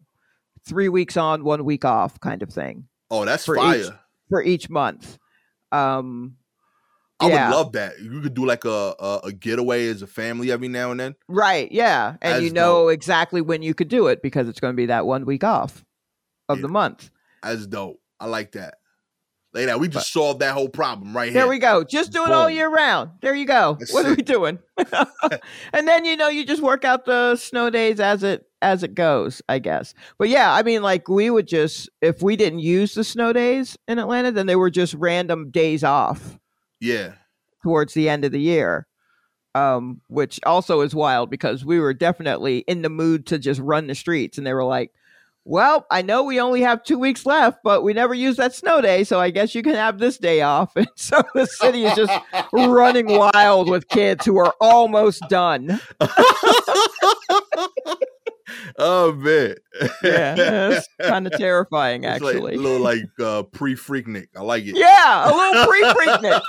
three 0.68 0.90
weeks 0.90 1.16
on, 1.16 1.44
one 1.44 1.64
week 1.64 1.86
off 1.86 2.20
kind 2.20 2.44
of 2.44 2.50
thing. 2.50 2.88
Oh, 3.10 3.24
that's 3.24 3.46
for 3.46 3.56
fire. 3.56 3.78
Each, 3.78 3.90
for 4.30 4.44
each 4.44 4.70
month. 4.70 5.18
Um, 5.72 6.36
I 7.20 7.30
yeah. 7.30 7.50
would 7.50 7.56
love 7.56 7.72
that. 7.74 8.00
You 8.02 8.22
could 8.22 8.34
do 8.34 8.46
like 8.46 8.66
a, 8.66 8.94
a, 9.00 9.22
a 9.26 9.32
getaway 9.32 9.88
as 9.88 10.02
a 10.02 10.08
family 10.08 10.52
every 10.52 10.68
now 10.68 10.92
and 10.92 11.00
then. 11.00 11.16
Right. 11.28 11.72
Yeah. 11.72 12.18
And 12.22 12.38
as 12.38 12.44
you 12.44 12.52
know 12.52 12.86
dope. 12.86 12.94
exactly 12.94 13.42
when 13.42 13.62
you 13.62 13.74
could 13.74 13.88
do 13.88 14.08
it 14.08 14.22
because 14.22 14.50
it's 14.50 14.60
going 14.60 14.74
to 14.74 14.78
be 14.78 14.88
that 14.88 15.06
one 15.06 15.26
week 15.26 15.44
off 15.44 15.86
of 16.50 16.58
yeah. 16.58 16.64
the 16.64 16.68
month. 16.68 17.10
As 17.42 17.68
dope. 17.68 18.02
I 18.20 18.28
like 18.28 18.54
that. 18.54 18.76
Like 19.54 19.68
that. 19.68 19.80
We 19.80 19.88
just 19.88 20.14
but, 20.14 20.20
solved 20.20 20.40
that 20.42 20.54
whole 20.54 20.68
problem 20.68 21.16
right 21.16 21.26
there 21.26 21.32
here. 21.32 21.42
There 21.44 21.50
we 21.50 21.60
go. 21.60 21.86
Just 21.86 22.12
do 22.12 22.24
it 22.24 22.28
Boom. 22.28 22.36
all 22.36 22.50
year 22.50 22.70
round. 22.70 23.12
There 23.22 23.34
you 23.34 23.46
go. 23.46 23.78
That's 23.80 23.94
what 23.94 24.06
it. 24.06 24.10
are 24.10 24.16
we 24.16 24.22
doing? 24.22 24.60
and 25.74 25.88
then 25.88 26.04
you 26.04 26.18
know 26.18 26.28
you 26.28 26.46
just 26.46 26.62
work 26.62 26.84
out 26.84 27.06
the 27.06 27.38
snow 27.38 27.70
days 27.70 28.02
as 28.02 28.24
it 28.24 28.46
as 28.62 28.84
it 28.84 28.94
goes, 28.94 29.42
I 29.48 29.60
guess. 29.60 29.94
But 30.18 30.28
yeah, 30.28 30.54
I 30.54 30.64
mean 30.64 30.82
like 30.82 31.08
we 31.08 31.30
would 31.30 31.48
just 31.48 31.90
if 32.02 32.22
we 32.22 32.36
didn't 32.36 32.60
use 32.60 32.94
the 32.94 33.06
snow 33.06 33.32
days 33.32 33.78
in 33.88 34.00
Atlanta, 34.00 34.32
then 34.32 34.48
they 34.48 34.58
were 34.58 34.70
just 34.70 34.94
random 34.96 35.52
days 35.52 35.84
off. 35.84 36.38
Yeah. 36.80 37.14
Towards 37.64 37.94
the 37.94 38.10
end 38.10 38.26
of 38.26 38.32
the 38.32 38.42
year. 38.42 38.88
Um, 39.54 40.02
which 40.10 40.40
also 40.46 40.82
is 40.82 40.94
wild 40.94 41.30
because 41.30 41.64
we 41.64 41.80
were 41.80 41.94
definitely 41.94 42.66
in 42.68 42.82
the 42.82 42.90
mood 42.90 43.26
to 43.28 43.40
just 43.40 43.62
run 43.62 43.88
the 43.88 43.96
streets 43.96 44.38
and 44.38 44.46
they 44.46 44.54
were 44.54 44.66
like, 44.66 44.92
well, 45.46 45.86
I 45.92 46.02
know 46.02 46.24
we 46.24 46.40
only 46.40 46.62
have 46.62 46.84
two 46.84 46.98
weeks 46.98 47.26
left, 47.26 47.60
but 47.64 47.84
we 47.84 47.94
never 47.94 48.16
use 48.16 48.38
that 48.38 48.56
snow 48.56 48.82
day, 48.82 49.04
so 49.04 49.20
I 49.20 49.30
guess 49.30 49.54
you 49.54 49.62
can 49.62 49.76
have 49.76 50.00
this 50.00 50.18
day 50.18 50.42
off. 50.42 50.72
And 50.76 50.88
so 50.96 51.22
the 51.36 51.46
city 51.46 51.86
is 51.86 51.96
just 51.96 52.12
running 52.52 53.06
wild 53.08 53.70
with 53.70 53.88
kids 53.88 54.26
who 54.26 54.38
are 54.40 54.54
almost 54.60 55.22
done. 55.30 55.80
oh 58.78 59.14
man, 59.14 59.56
yeah, 60.04 60.70
it's 60.72 60.88
kind 61.02 61.28
of 61.28 61.34
terrifying, 61.34 62.04
it's 62.04 62.16
actually. 62.16 62.42
Like 62.42 62.56
a 62.56 62.58
little 62.58 62.82
like 62.82 63.04
uh, 63.20 63.44
pre 63.44 63.76
Freaknik. 63.76 64.28
I 64.36 64.42
like 64.42 64.64
it. 64.66 64.76
Yeah, 64.76 65.30
a 65.30 65.32
little 65.36 65.66
pre 65.66 65.84
Freaknik. 65.84 66.42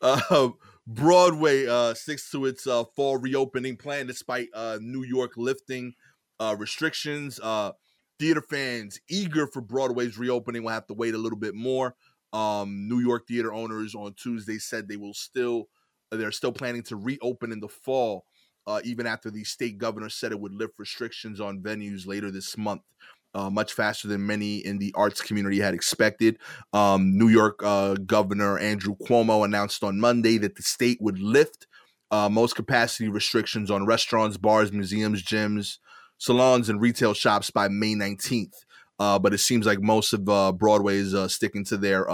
um, 0.30 0.54
Broadway 0.86 1.66
uh, 1.66 1.94
sticks 1.94 2.30
to 2.30 2.44
its 2.46 2.66
uh, 2.66 2.84
fall 2.96 3.16
reopening 3.16 3.76
plan 3.76 4.06
despite 4.06 4.48
uh, 4.54 4.78
New 4.80 5.02
York 5.02 5.32
lifting 5.36 5.94
uh, 6.38 6.54
restrictions. 6.58 7.40
Uh, 7.42 7.72
theater 8.18 8.42
fans 8.42 9.00
eager 9.08 9.46
for 9.46 9.60
Broadway's 9.60 10.18
reopening 10.18 10.62
will 10.62 10.70
have 10.70 10.86
to 10.88 10.94
wait 10.94 11.14
a 11.14 11.18
little 11.18 11.38
bit 11.38 11.54
more. 11.54 11.94
Um, 12.34 12.88
New 12.88 12.98
York 13.00 13.26
theater 13.26 13.54
owners 13.54 13.94
on 13.94 14.14
Tuesday 14.14 14.58
said 14.58 14.88
they 14.88 14.96
will 14.96 15.14
still 15.14 15.68
they're 16.10 16.32
still 16.32 16.52
planning 16.52 16.82
to 16.84 16.96
reopen 16.96 17.50
in 17.50 17.60
the 17.60 17.68
fall, 17.68 18.24
uh, 18.66 18.80
even 18.84 19.06
after 19.06 19.30
the 19.30 19.44
state 19.44 19.78
governor 19.78 20.08
said 20.10 20.32
it 20.32 20.38
would 20.40 20.54
lift 20.54 20.74
restrictions 20.78 21.40
on 21.40 21.60
venues 21.60 22.06
later 22.06 22.30
this 22.30 22.56
month 22.58 22.82
uh, 23.34 23.50
much 23.50 23.72
faster 23.72 24.08
than 24.08 24.26
many 24.26 24.58
in 24.58 24.78
the 24.78 24.92
arts 24.96 25.20
community 25.20 25.58
had 25.58 25.74
expected. 25.74 26.38
Um, 26.72 27.18
New 27.18 27.28
York 27.28 27.60
uh, 27.62 27.94
Governor 27.94 28.58
Andrew 28.58 28.94
Cuomo 28.96 29.44
announced 29.44 29.82
on 29.82 30.00
Monday 30.00 30.38
that 30.38 30.56
the 30.56 30.62
state 30.62 30.98
would 31.00 31.18
lift 31.18 31.66
uh, 32.10 32.28
most 32.28 32.54
capacity 32.54 33.08
restrictions 33.08 33.70
on 33.70 33.86
restaurants, 33.86 34.36
bars, 34.36 34.72
museums, 34.72 35.22
gyms, 35.22 35.78
salons, 36.18 36.68
and 36.68 36.80
retail 36.80 37.12
shops 37.12 37.50
by 37.50 37.66
May 37.68 37.94
19th. 37.94 38.63
Uh, 38.98 39.18
but 39.18 39.34
it 39.34 39.38
seems 39.38 39.66
like 39.66 39.80
most 39.80 40.12
of 40.12 40.28
uh, 40.28 40.52
Broadway 40.52 40.96
is 40.96 41.14
uh, 41.14 41.28
sticking 41.28 41.64
to 41.64 41.76
their 41.76 42.08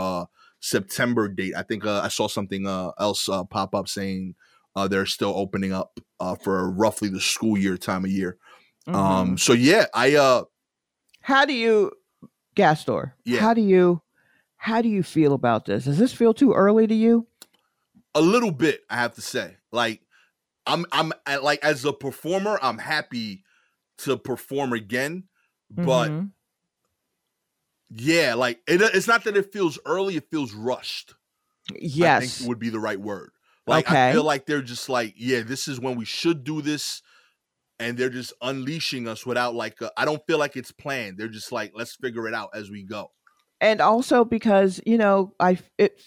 September 0.60 1.28
date. 1.28 1.54
I 1.56 1.62
think 1.62 1.84
uh, 1.84 2.00
I 2.02 2.08
saw 2.08 2.28
something 2.28 2.66
uh, 2.66 2.92
else 2.98 3.28
uh, 3.28 3.44
pop 3.44 3.74
up 3.74 3.88
saying 3.88 4.34
uh, 4.76 4.86
they're 4.88 5.06
still 5.06 5.32
opening 5.34 5.72
up 5.72 5.98
uh, 6.20 6.36
for 6.36 6.70
roughly 6.70 7.08
the 7.08 7.20
school 7.20 7.58
year 7.58 7.76
time 7.76 8.04
of 8.04 8.10
year. 8.10 8.38
Mhm. 8.86 8.94
Um, 8.94 9.38
so 9.38 9.52
yeah, 9.52 9.86
I 9.94 10.14
uh, 10.16 10.44
how 11.22 11.44
do 11.44 11.52
you, 11.52 11.92
Gastor? 12.54 13.14
Yeah. 13.24 13.40
How 13.40 13.54
do 13.54 13.60
you, 13.60 14.02
how 14.56 14.82
do 14.82 14.88
you 14.88 15.02
feel 15.02 15.32
about 15.32 15.64
this? 15.64 15.84
Does 15.84 15.98
this 15.98 16.12
feel 16.12 16.34
too 16.34 16.52
early 16.52 16.86
to 16.86 16.94
you? 16.94 17.26
a 18.16 18.20
little 18.20 18.50
bit. 18.50 18.80
I 18.90 18.96
have 18.96 19.14
to 19.14 19.20
say, 19.20 19.56
like, 19.70 20.00
I'm 20.66 20.84
I'm 20.90 21.12
like 21.42 21.64
as 21.64 21.84
a 21.84 21.92
performer, 21.92 22.58
I'm 22.60 22.78
happy 22.78 23.44
to 23.98 24.16
perform 24.16 24.72
again, 24.72 25.28
but 25.70 26.10
Mhm. 26.10 26.32
Yeah, 27.90 28.34
like 28.34 28.60
it, 28.66 28.80
it's 28.94 29.08
not 29.08 29.24
that 29.24 29.36
it 29.36 29.52
feels 29.52 29.78
early; 29.84 30.16
it 30.16 30.30
feels 30.30 30.52
rushed. 30.52 31.14
I 31.70 31.76
yes, 31.80 32.40
would 32.42 32.58
be 32.58 32.70
the 32.70 32.80
right 32.80 33.00
word. 33.00 33.30
Like 33.66 33.90
I 33.90 34.12
feel 34.12 34.24
like 34.24 34.46
they're 34.46 34.62
just 34.62 34.88
like, 34.88 35.14
yeah, 35.16 35.42
this 35.42 35.68
is 35.68 35.80
when 35.80 35.96
we 35.96 36.04
should 36.04 36.42
do 36.44 36.62
this, 36.62 37.02
and 37.78 37.96
they're 37.96 38.10
just 38.10 38.32
unleashing 38.42 39.06
us 39.08 39.24
without 39.26 39.54
like. 39.54 39.80
I 39.82 39.90
I 39.98 40.04
don't 40.04 40.24
feel 40.26 40.38
like 40.38 40.56
it's 40.56 40.72
planned. 40.72 41.18
They're 41.18 41.28
just 41.28 41.52
like, 41.52 41.72
let's 41.74 41.94
figure 41.94 42.26
it 42.26 42.34
out 42.34 42.50
as 42.54 42.70
we 42.70 42.82
go. 42.82 43.12
and 43.60 43.80
also 43.80 44.24
because 44.24 44.80
you 44.86 44.96
know 44.96 45.34
i 45.38 45.58
it 45.78 46.00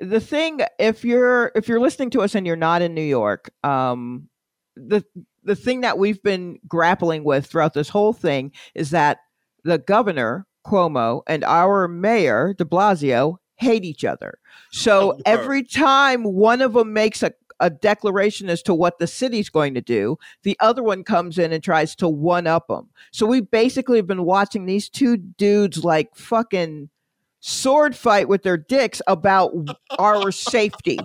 the 0.00 0.20
thing 0.20 0.60
if 0.78 1.04
you're 1.04 1.52
if 1.54 1.68
you're 1.68 1.80
listening 1.80 2.10
to 2.10 2.20
us 2.20 2.34
and 2.34 2.46
you're 2.46 2.56
not 2.56 2.82
in 2.82 2.94
new 2.94 3.00
york 3.02 3.50
um 3.62 4.28
the 4.76 5.04
the 5.44 5.54
thing 5.54 5.82
that 5.82 5.98
we've 5.98 6.22
been 6.22 6.58
grappling 6.66 7.24
with 7.24 7.46
throughout 7.46 7.74
this 7.74 7.88
whole 7.88 8.12
thing 8.12 8.52
is 8.74 8.90
that 8.90 9.18
the 9.64 9.78
governor 9.78 10.46
cuomo 10.66 11.22
and 11.26 11.44
our 11.44 11.88
mayor 11.88 12.54
de 12.54 12.64
blasio 12.64 13.36
hate 13.56 13.84
each 13.84 14.04
other 14.04 14.38
so 14.70 15.12
oh, 15.12 15.20
every 15.26 15.62
time 15.62 16.24
one 16.24 16.60
of 16.62 16.72
them 16.72 16.92
makes 16.92 17.22
a 17.22 17.32
a 17.62 17.70
declaration 17.70 18.50
as 18.50 18.60
to 18.60 18.74
what 18.74 18.98
the 18.98 19.06
city's 19.06 19.48
going 19.48 19.72
to 19.72 19.80
do, 19.80 20.18
the 20.42 20.56
other 20.58 20.82
one 20.82 21.04
comes 21.04 21.38
in 21.38 21.52
and 21.52 21.62
tries 21.62 21.94
to 21.94 22.08
one 22.08 22.48
up 22.48 22.66
them. 22.66 22.90
So 23.12 23.24
we 23.24 23.40
basically 23.40 23.98
have 23.98 24.06
been 24.06 24.24
watching 24.24 24.66
these 24.66 24.88
two 24.88 25.16
dudes 25.16 25.84
like 25.84 26.14
fucking 26.16 26.90
sword 27.38 27.94
fight 27.94 28.28
with 28.28 28.42
their 28.42 28.56
dicks 28.56 29.00
about 29.06 29.52
our 29.98 30.32
safety. 30.32 30.98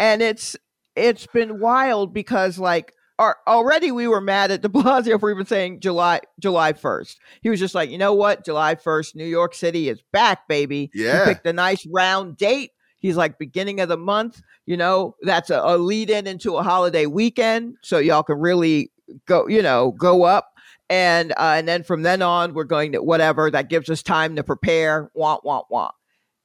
And 0.00 0.20
it's 0.20 0.56
it's 0.96 1.28
been 1.28 1.60
wild 1.60 2.12
because 2.12 2.58
like 2.58 2.92
our, 3.18 3.36
already 3.46 3.90
we 3.90 4.08
were 4.08 4.20
mad 4.20 4.50
at 4.50 4.62
De 4.62 4.68
Blasio 4.68 5.18
for 5.18 5.30
even 5.30 5.46
saying 5.46 5.80
July 5.80 6.20
July 6.38 6.72
first. 6.72 7.18
He 7.42 7.50
was 7.50 7.60
just 7.60 7.74
like, 7.74 7.90
you 7.90 7.98
know 7.98 8.14
what, 8.14 8.44
July 8.44 8.74
first, 8.74 9.16
New 9.16 9.26
York 9.26 9.54
City 9.54 9.88
is 9.88 10.00
back, 10.12 10.48
baby. 10.48 10.90
Yeah. 10.94 11.20
He 11.20 11.32
picked 11.32 11.46
a 11.46 11.52
nice 11.52 11.86
round 11.86 12.36
date. 12.36 12.70
He's 13.00 13.16
like 13.16 13.38
beginning 13.38 13.80
of 13.80 13.88
the 13.88 13.96
month. 13.96 14.42
You 14.66 14.76
know, 14.76 15.14
that's 15.22 15.50
a, 15.50 15.60
a 15.62 15.78
lead 15.78 16.10
in 16.10 16.26
into 16.26 16.56
a 16.56 16.62
holiday 16.62 17.06
weekend, 17.06 17.76
so 17.82 17.98
y'all 17.98 18.22
can 18.22 18.38
really 18.38 18.90
go. 19.26 19.46
You 19.46 19.62
know, 19.62 19.92
go 19.92 20.24
up. 20.24 20.52
And 20.90 21.32
uh, 21.32 21.54
and 21.56 21.68
then 21.68 21.84
from 21.84 22.02
then 22.02 22.22
on, 22.22 22.54
we're 22.54 22.64
going 22.64 22.92
to 22.92 23.02
whatever 23.02 23.50
that 23.50 23.68
gives 23.68 23.90
us 23.90 24.02
time 24.02 24.36
to 24.36 24.42
prepare. 24.42 25.10
Want 25.14 25.44
want 25.44 25.66
want. 25.70 25.94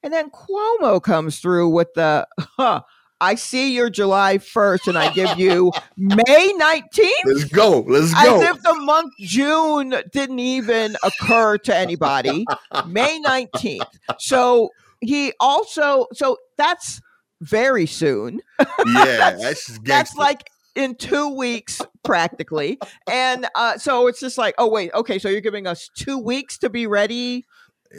And 0.04 0.12
then 0.12 0.30
Cuomo 0.30 1.02
comes 1.02 1.40
through 1.40 1.70
with 1.70 1.94
the, 1.96 2.28
huh, 2.58 2.82
I 3.24 3.36
see 3.36 3.74
you're 3.74 3.90
July 3.90 4.38
1st 4.38 4.88
and 4.90 4.98
I 4.98 5.10
give 5.14 5.40
you 5.40 5.72
May 5.98 6.54
19th. 6.60 7.12
Let's 7.24 7.46
go. 7.46 7.80
Let's 7.88 8.14
go. 8.14 8.42
As 8.42 8.50
if 8.50 8.62
the 8.62 8.74
month 8.74 9.14
June 9.18 9.96
didn't 10.12 10.40
even 10.40 10.98
occur 11.04 11.58
to 11.60 11.74
anybody. 11.74 12.46
May 12.86 13.22
19th. 13.26 13.88
So 14.20 14.72
he 15.00 15.32
also, 15.40 16.08
so 16.12 16.38
that's 16.58 17.00
very 17.40 17.86
soon. 17.86 18.42
yeah, 18.60 19.38
that's 19.40 19.68
just 19.68 19.86
That's 19.86 20.16
like 20.18 20.50
in 20.76 20.96
two 20.96 21.34
weeks 21.34 21.82
practically. 22.04 22.78
And 23.10 23.48
uh, 23.56 23.78
so 23.78 24.08
it's 24.08 24.20
just 24.20 24.38
like, 24.38 24.56
oh, 24.58 24.68
wait, 24.68 24.94
okay, 24.94 25.18
so 25.18 25.30
you're 25.30 25.40
giving 25.40 25.66
us 25.66 25.90
two 25.96 26.20
weeks 26.20 26.58
to 26.58 26.70
be 26.70 26.88
ready 26.88 27.46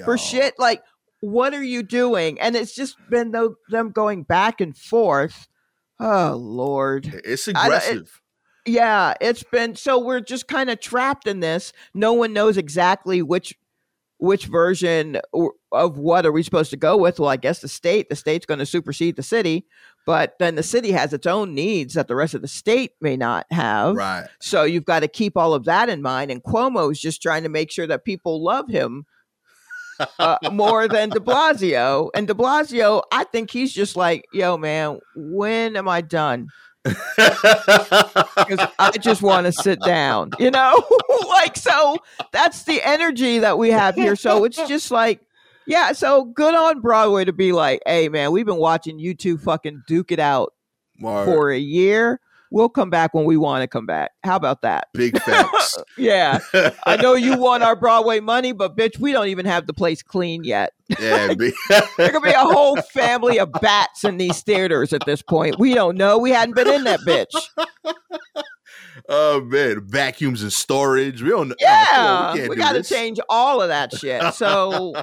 for 0.05 0.19
shit. 0.19 0.55
Like, 0.59 0.83
what 1.31 1.55
are 1.55 1.63
you 1.63 1.83
doing? 1.83 2.41
And 2.41 2.55
it's 2.57 2.75
just 2.75 2.97
been 3.11 3.31
tho- 3.33 3.57
them 3.69 3.91
going 3.91 4.23
back 4.25 4.61
and 4.61 4.77
forth. 4.77 5.49
Oh 6.01 6.35
Lord, 6.39 7.07
It's 7.25 7.47
I 7.49 7.51
it- 7.53 7.57
aggressive. 7.67 8.21
yeah, 8.67 9.15
it's 9.21 9.43
been 9.45 9.77
so 9.77 9.99
we're 9.99 10.21
just 10.21 10.49
kind 10.49 10.71
of 10.71 10.81
trapped 10.81 11.27
in 11.27 11.41
this. 11.41 11.73
No 11.95 12.13
one 12.13 12.33
knows 12.33 12.57
exactly 12.57 13.23
which 13.23 13.55
which 14.19 14.47
version 14.47 15.19
of 15.73 15.99
what 15.99 16.25
are 16.25 16.33
we 16.33 16.43
supposed 16.43 16.71
to 16.71 16.77
go 16.77 16.97
with. 16.97 17.19
Well, 17.21 17.29
I 17.29 17.37
guess 17.37 17.59
the 17.61 17.69
state. 17.69 18.09
The 18.09 18.17
state's 18.17 18.47
going 18.47 18.61
to 18.61 18.65
supersede 18.67 19.17
the 19.17 19.23
city, 19.23 19.67
but 20.07 20.37
then 20.39 20.55
the 20.55 20.63
city 20.63 20.93
has 20.93 21.13
its 21.13 21.27
own 21.27 21.53
needs 21.55 21.95
that 21.95 22.09
the 22.09 22.15
rest 22.17 22.33
of 22.33 22.41
the 22.41 22.49
state 22.49 22.93
may 23.01 23.17
not 23.17 23.45
have. 23.51 23.97
right. 23.97 24.27
So 24.41 24.63
you've 24.63 24.85
got 24.85 25.01
to 25.01 25.09
keep 25.09 25.37
all 25.37 25.53
of 25.53 25.65
that 25.65 25.89
in 25.89 26.01
mind. 26.01 26.31
And 26.31 26.43
Cuomo 26.43 26.91
is 26.91 27.01
just 27.01 27.21
trying 27.23 27.43
to 27.43 27.49
make 27.49 27.71
sure 27.71 27.87
that 27.89 28.05
people 28.05 28.43
love 28.43 28.69
him 28.71 29.05
uh, 30.19 30.39
more 30.53 30.89
than 30.89 31.11
De 31.11 31.21
Blasio. 31.21 32.11
And 32.15 32.27
De 32.27 32.35
Blasio, 32.35 33.03
I 33.13 33.25
think 33.25 33.51
he's 33.51 33.73
just 33.73 33.97
like, 33.97 34.27
yo, 34.33 34.57
man, 34.57 35.01
when 35.15 35.77
am 35.77 35.89
I 35.89 36.01
done? 36.01 36.49
Because 37.17 38.69
I 38.79 38.91
just 39.01 39.23
want 39.23 39.47
to 39.47 39.53
sit 39.53 39.81
down, 39.81 40.31
you 40.39 40.51
know? 40.51 40.85
like, 41.29 41.57
so 41.57 41.97
that's 42.33 42.65
the 42.65 42.83
energy 42.83 43.39
that 43.39 43.57
we 43.57 43.71
have 43.71 43.95
here. 43.95 44.17
So 44.17 44.45
it's 44.45 44.57
just 44.69 44.91
like, 44.91 45.21
yeah, 45.67 45.93
so 45.93 46.25
good 46.25 46.55
on 46.55 46.81
Broadway 46.81 47.25
to 47.25 47.33
be 47.33 47.53
like, 47.53 47.81
hey, 47.87 48.09
man, 48.09 48.33
we've 48.33 48.45
been 48.45 48.59
watching 48.59 48.99
you 48.99 49.15
two 49.15 49.39
fucking 49.39 49.83
duke 49.87 50.13
it 50.13 50.19
out 50.19 50.53
Word. 51.01 51.25
for 51.25 51.51
a 51.51 51.59
year. 51.59 52.21
We'll 52.55 52.69
come 52.69 52.89
back 52.89 53.13
when 53.15 53.25
we 53.25 53.37
want 53.37 53.63
to 53.63 53.67
come 53.67 53.85
back. 53.85 54.13
How 54.23 54.37
about 54.37 54.63
that? 54.63 54.87
Big 54.95 55.19
facts. 55.23 55.77
Yeah. 55.99 56.39
I 56.87 56.95
know 56.97 57.15
you 57.15 57.37
want 57.37 57.65
our 57.65 57.75
Broadway 57.75 58.21
money, 58.21 58.53
but 58.53 58.77
bitch, 58.77 58.97
we 58.97 59.11
don't 59.11 59.27
even 59.27 59.45
have 59.45 59.67
the 59.67 59.73
place 59.73 60.05
clean 60.05 60.45
yet. 60.45 60.73
yeah, 61.01 61.35
big. 61.39 61.53
There 61.69 62.11
could 62.11 62.23
be 62.23 62.31
a 62.31 62.39
whole 62.39 62.77
family 62.77 63.41
of 63.41 63.51
bats 63.61 64.05
in 64.05 64.19
these 64.19 64.41
theaters 64.43 64.93
at 64.93 65.05
this 65.05 65.21
point. 65.21 65.59
We 65.59 65.75
don't 65.75 65.97
know. 65.97 66.17
We 66.17 66.31
hadn't 66.31 66.55
been 66.55 66.69
in 66.69 66.85
that 66.85 67.01
bitch. 67.01 67.35
oh 69.09 69.41
man, 69.41 69.81
vacuums 69.89 70.43
and 70.43 70.53
storage. 70.53 71.23
We 71.23 71.31
don't. 71.31 71.49
know. 71.49 71.57
Oh, 71.61 71.65
yeah. 71.65 71.87
Oh, 71.93 72.33
we 72.35 72.39
can't 72.55 72.57
got 72.57 72.73
to 72.75 72.85
change 72.85 73.19
all 73.29 73.63
of 73.63 73.67
that 73.67 73.93
shit. 73.97 74.33
So 74.33 74.95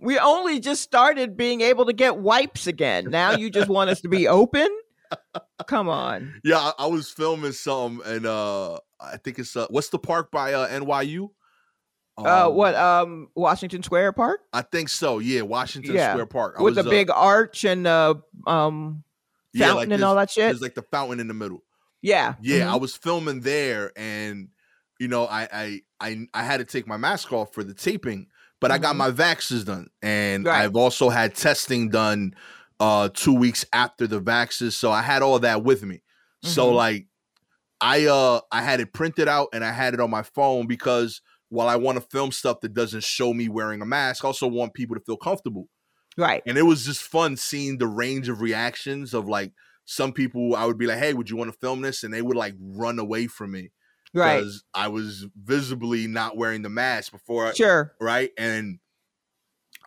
we 0.00 0.20
only 0.20 0.60
just 0.60 0.82
started 0.84 1.36
being 1.36 1.62
able 1.62 1.84
to 1.86 1.92
get 1.92 2.18
wipes 2.18 2.68
again. 2.68 3.10
Now 3.10 3.32
you 3.32 3.50
just 3.50 3.68
want 3.68 3.90
us 3.90 4.00
to 4.02 4.08
be 4.08 4.28
open? 4.28 4.68
Come 5.66 5.88
on. 5.88 6.40
Yeah, 6.44 6.58
I, 6.58 6.72
I 6.80 6.86
was 6.86 7.10
filming 7.10 7.52
some, 7.52 8.02
and 8.04 8.26
uh 8.26 8.78
I 9.00 9.16
think 9.18 9.38
it's 9.38 9.56
uh, 9.56 9.66
what's 9.70 9.88
the 9.90 9.98
park 9.98 10.30
by 10.30 10.54
uh, 10.54 10.68
NYU? 10.68 11.30
Uh, 12.18 12.48
Um, 12.48 12.54
what? 12.54 12.74
Um, 12.74 13.28
Washington 13.34 13.82
Square 13.82 14.12
Park 14.12 14.40
I 14.52 14.62
think 14.62 14.88
so. 14.88 15.18
Yeah, 15.18 15.42
Washington 15.42 15.94
Yeah, 15.94 16.12
Square 16.12 16.26
Park. 16.26 16.54
I 16.58 16.62
with 16.62 16.74
the 16.74 16.82
was, 16.82 16.86
uh, 16.86 16.90
big 16.90 17.10
arch 17.10 17.64
and 17.64 17.84
the 17.86 18.22
um 18.46 19.04
yeah, 19.52 19.68
fountain 19.68 19.92
and 19.92 20.04
all 20.04 20.14
that 20.16 20.30
shit. 20.30 20.48
There's 20.48 20.62
like 20.62 20.74
the 20.74 20.82
fountain 20.82 21.20
in 21.20 21.28
the 21.28 21.34
middle. 21.34 21.62
Yeah, 22.02 22.34
Yeah, 22.40 22.66
mhm. 22.68 22.72
I 22.72 22.76
was 22.76 22.96
filming 22.96 23.40
there, 23.40 23.92
and 23.96 24.48
you 24.98 25.08
know, 25.08 25.26
I 25.26 25.48
I 25.52 25.80
I, 26.00 26.26
I 26.34 26.42
had 26.42 26.58
to 26.58 26.64
take 26.64 26.86
my 26.86 26.96
mask 26.96 27.32
off 27.32 27.52
for 27.52 27.64
the 27.64 27.74
taping, 27.74 28.28
but 28.60 28.70
I 28.70 28.78
got 28.78 28.94
Mhm. 28.94 28.98
my 28.98 29.10
vaxes 29.10 29.64
done, 29.64 29.88
and 30.02 30.46
Right. 30.46 30.62
I've 30.64 30.76
also 30.76 31.08
had 31.10 31.34
testing 31.34 31.88
done 31.90 32.34
uh 32.80 33.08
two 33.14 33.34
weeks 33.34 33.64
after 33.72 34.06
the 34.06 34.20
vaxes, 34.20 34.72
so 34.74 34.90
I 34.92 35.02
had 35.02 35.22
all 35.22 35.38
that 35.40 35.64
with 35.64 35.82
me. 35.84 36.02
So 36.42 36.70
Mhm. 36.70 36.74
like, 36.74 37.08
I 37.80 38.06
uh 38.06 38.40
I 38.52 38.62
had 38.62 38.80
it 38.80 38.92
printed 38.94 39.28
out 39.28 39.48
and 39.52 39.64
I 39.64 39.72
had 39.72 39.94
it 39.94 40.00
on 40.00 40.10
my 40.10 40.22
phone 40.22 40.66
because 40.66 41.22
while 41.50 41.68
I 41.68 41.76
want 41.76 41.96
to 41.98 42.06
film 42.10 42.32
stuff 42.32 42.60
that 42.62 42.74
doesn't 42.74 43.04
show 43.04 43.34
me 43.34 43.48
wearing 43.48 43.82
a 43.82 43.86
mask, 43.86 44.24
I 44.24 44.28
also 44.28 44.48
want 44.48 44.74
people 44.74 44.96
to 44.96 45.02
feel 45.02 45.16
comfortable 45.18 45.68
right. 46.16 46.44
and 46.46 46.56
it 46.58 46.62
was 46.62 46.84
just 46.84 47.02
fun 47.02 47.36
seeing 47.36 47.78
the 47.78 47.86
range 47.86 48.28
of 48.28 48.40
reactions 48.40 49.14
of 49.14 49.28
like 49.28 49.52
some 49.84 50.12
people 50.12 50.54
I 50.56 50.64
would 50.64 50.78
be 50.78 50.86
like, 50.86 50.98
"Hey, 50.98 51.14
would 51.14 51.30
you 51.30 51.36
want 51.36 51.52
to 51.52 51.58
film 51.58 51.82
this?" 51.82 52.02
and 52.04 52.12
they 52.12 52.22
would 52.22 52.36
like 52.36 52.54
run 52.60 52.98
away 52.98 53.26
from 53.28 53.52
me 53.52 53.70
Right. 54.14 54.50
because 54.50 54.64
I 54.74 54.88
was 54.88 55.26
visibly 55.36 56.06
not 56.06 56.36
wearing 56.36 56.62
the 56.62 56.68
mask 56.70 57.12
before, 57.12 57.46
I, 57.48 57.54
Sure. 57.54 57.96
right? 58.00 58.30
And 58.38 58.78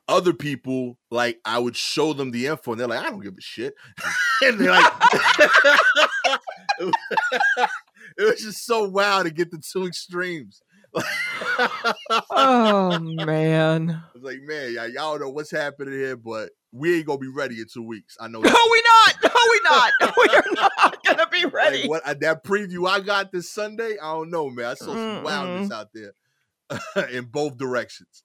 other 0.10 0.34
people 0.34 0.98
like 1.12 1.40
I 1.46 1.60
would 1.60 1.76
show 1.78 2.14
them 2.14 2.32
the 2.32 2.48
info 2.48 2.72
and 2.72 2.82
they're 2.82 2.88
like, 2.88 3.06
"I 3.06 3.10
don't 3.10 3.22
give 3.22 3.36
a 3.38 3.42
shit," 3.42 3.74
and 4.44 4.60
they're 4.60 4.72
like, 4.72 4.92
it 6.80 6.92
was 8.20 8.42
just 8.42 8.66
so 8.66 8.88
wild 8.90 9.26
to 9.26 9.32
get 9.32 9.52
the 9.52 9.60
two 9.60 9.86
extremes. 9.86 10.62
Oh 12.32 13.00
man. 13.00 13.92
I 13.92 14.02
was 14.14 14.24
like, 14.24 14.42
man, 14.42 14.74
y'all, 14.74 14.88
y'all 14.90 15.20
know 15.20 15.30
what's 15.30 15.52
happening 15.52 15.94
here, 15.94 16.18
but 16.18 16.50
we 16.72 16.98
ain't 16.98 17.06
gonna 17.06 17.20
be 17.20 17.28
ready 17.28 17.60
in 17.60 17.66
two 17.72 17.84
weeks. 17.84 18.18
I 18.20 18.28
know 18.28 18.40
No, 18.40 18.50
we 18.72 18.84
not. 19.06 19.16
No, 19.24 19.30
we 19.52 19.60
not. 19.64 19.94
We 20.18 20.36
are 20.36 20.44
not 20.56 21.04
gonna 21.06 21.28
be 21.32 21.46
ready. 21.46 21.82
Like 21.82 21.90
what 21.90 22.08
uh, 22.08 22.16
that 22.22 22.44
preview 22.44 22.88
I 22.90 23.00
got 23.00 23.32
this 23.32 23.52
Sunday, 23.52 23.98
I 24.02 24.12
don't 24.14 24.30
know, 24.32 24.50
man. 24.50 24.66
I 24.66 24.74
saw 24.74 24.86
some 24.88 24.98
Mm-mm. 24.98 25.24
wildness 25.24 25.72
out 25.72 25.90
there. 25.94 26.14
in 27.12 27.26
both 27.26 27.58
directions. 27.58 28.24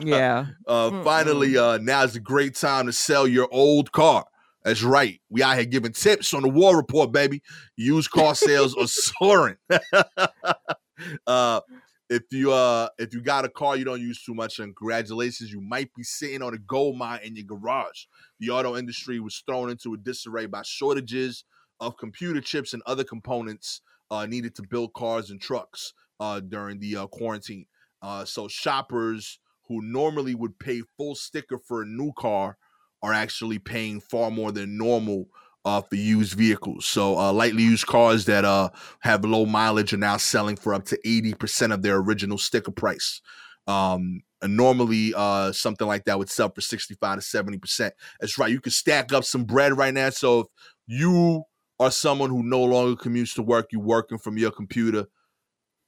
Yeah. 0.00 0.46
Uh, 0.66 1.02
finally, 1.02 1.56
uh, 1.56 1.78
now's 1.78 2.16
a 2.16 2.20
great 2.20 2.54
time 2.54 2.86
to 2.86 2.92
sell 2.92 3.26
your 3.26 3.48
old 3.50 3.92
car. 3.92 4.24
That's 4.64 4.82
right. 4.82 5.20
We 5.28 5.42
out 5.42 5.56
here 5.56 5.64
giving 5.64 5.92
tips 5.92 6.32
on 6.34 6.42
the 6.42 6.48
war 6.48 6.76
report, 6.76 7.12
baby. 7.12 7.42
Used 7.76 8.10
car 8.12 8.34
sales 8.34 8.76
are 8.76 8.86
soaring. 8.86 9.56
uh, 11.26 11.60
if 12.08 12.22
you 12.30 12.52
uh 12.52 12.88
if 12.98 13.14
you 13.14 13.22
got 13.22 13.46
a 13.46 13.48
car 13.48 13.76
you 13.76 13.84
don't 13.84 14.00
use 14.00 14.22
too 14.22 14.34
much, 14.34 14.58
congratulations, 14.58 15.50
you 15.50 15.60
might 15.60 15.92
be 15.94 16.02
sitting 16.02 16.42
on 16.42 16.54
a 16.54 16.58
gold 16.58 16.96
mine 16.96 17.20
in 17.24 17.34
your 17.34 17.46
garage. 17.46 18.04
The 18.38 18.50
auto 18.50 18.76
industry 18.76 19.18
was 19.18 19.42
thrown 19.46 19.70
into 19.70 19.94
a 19.94 19.96
disarray 19.96 20.46
by 20.46 20.62
shortages 20.62 21.44
of 21.80 21.96
computer 21.96 22.40
chips 22.40 22.74
and 22.74 22.82
other 22.86 23.04
components 23.04 23.80
uh, 24.10 24.26
needed 24.26 24.54
to 24.56 24.62
build 24.62 24.92
cars 24.92 25.30
and 25.30 25.40
trucks 25.40 25.94
uh, 26.20 26.40
during 26.40 26.78
the 26.78 26.96
uh, 26.96 27.06
quarantine. 27.06 27.66
Uh, 28.02 28.24
so 28.24 28.46
shoppers 28.46 29.38
who 29.72 29.82
normally 29.82 30.34
would 30.34 30.58
pay 30.58 30.82
full 30.96 31.14
sticker 31.14 31.58
for 31.58 31.82
a 31.82 31.86
new 31.86 32.12
car 32.12 32.58
are 33.02 33.12
actually 33.12 33.58
paying 33.58 34.00
far 34.00 34.30
more 34.30 34.52
than 34.52 34.76
normal 34.76 35.26
uh, 35.64 35.80
for 35.80 35.96
used 35.96 36.34
vehicles. 36.34 36.86
So 36.86 37.18
uh, 37.18 37.32
lightly 37.32 37.62
used 37.62 37.86
cars 37.86 38.26
that 38.26 38.44
uh, 38.44 38.70
have 39.00 39.24
low 39.24 39.46
mileage 39.46 39.92
are 39.92 39.98
now 39.98 40.16
selling 40.16 40.56
for 40.56 40.74
up 40.74 40.84
to 40.86 40.98
80% 41.06 41.72
of 41.72 41.82
their 41.82 41.96
original 41.96 42.38
sticker 42.38 42.70
price. 42.70 43.20
Um, 43.66 44.22
and 44.42 44.56
normally 44.56 45.14
uh, 45.16 45.52
something 45.52 45.86
like 45.86 46.04
that 46.04 46.18
would 46.18 46.28
sell 46.28 46.50
for 46.50 46.60
65 46.60 47.20
to 47.20 47.24
70%. 47.24 47.92
That's 48.20 48.38
right. 48.38 48.50
You 48.50 48.60
can 48.60 48.72
stack 48.72 49.12
up 49.12 49.24
some 49.24 49.44
bread 49.44 49.76
right 49.76 49.94
now. 49.94 50.10
So 50.10 50.40
if 50.40 50.46
you 50.86 51.44
are 51.78 51.90
someone 51.90 52.30
who 52.30 52.42
no 52.42 52.62
longer 52.62 53.00
commutes 53.00 53.34
to 53.36 53.42
work, 53.42 53.68
you're 53.70 53.80
working 53.80 54.18
from 54.18 54.36
your 54.36 54.50
computer, 54.50 55.06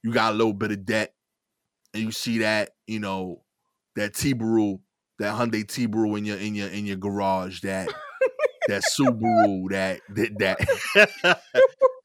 you 0.03 0.13
got 0.13 0.33
a 0.33 0.37
little 0.37 0.53
bit 0.53 0.71
of 0.71 0.85
debt, 0.85 1.13
and 1.93 2.03
you 2.03 2.11
see 2.11 2.39
that, 2.39 2.71
you 2.87 2.99
know, 2.99 3.44
that 3.95 4.13
Subaru, 4.13 4.79
that 5.19 5.35
Hyundai 5.35 5.65
Subaru 5.65 6.17
in 6.17 6.25
your 6.25 6.37
in 6.37 6.55
your 6.55 6.67
in 6.69 6.85
your 6.85 6.97
garage, 6.97 7.61
that 7.61 7.89
that 8.67 8.83
Subaru, 8.97 9.69
that 9.69 10.01
that. 10.09 10.57
that. 10.95 11.41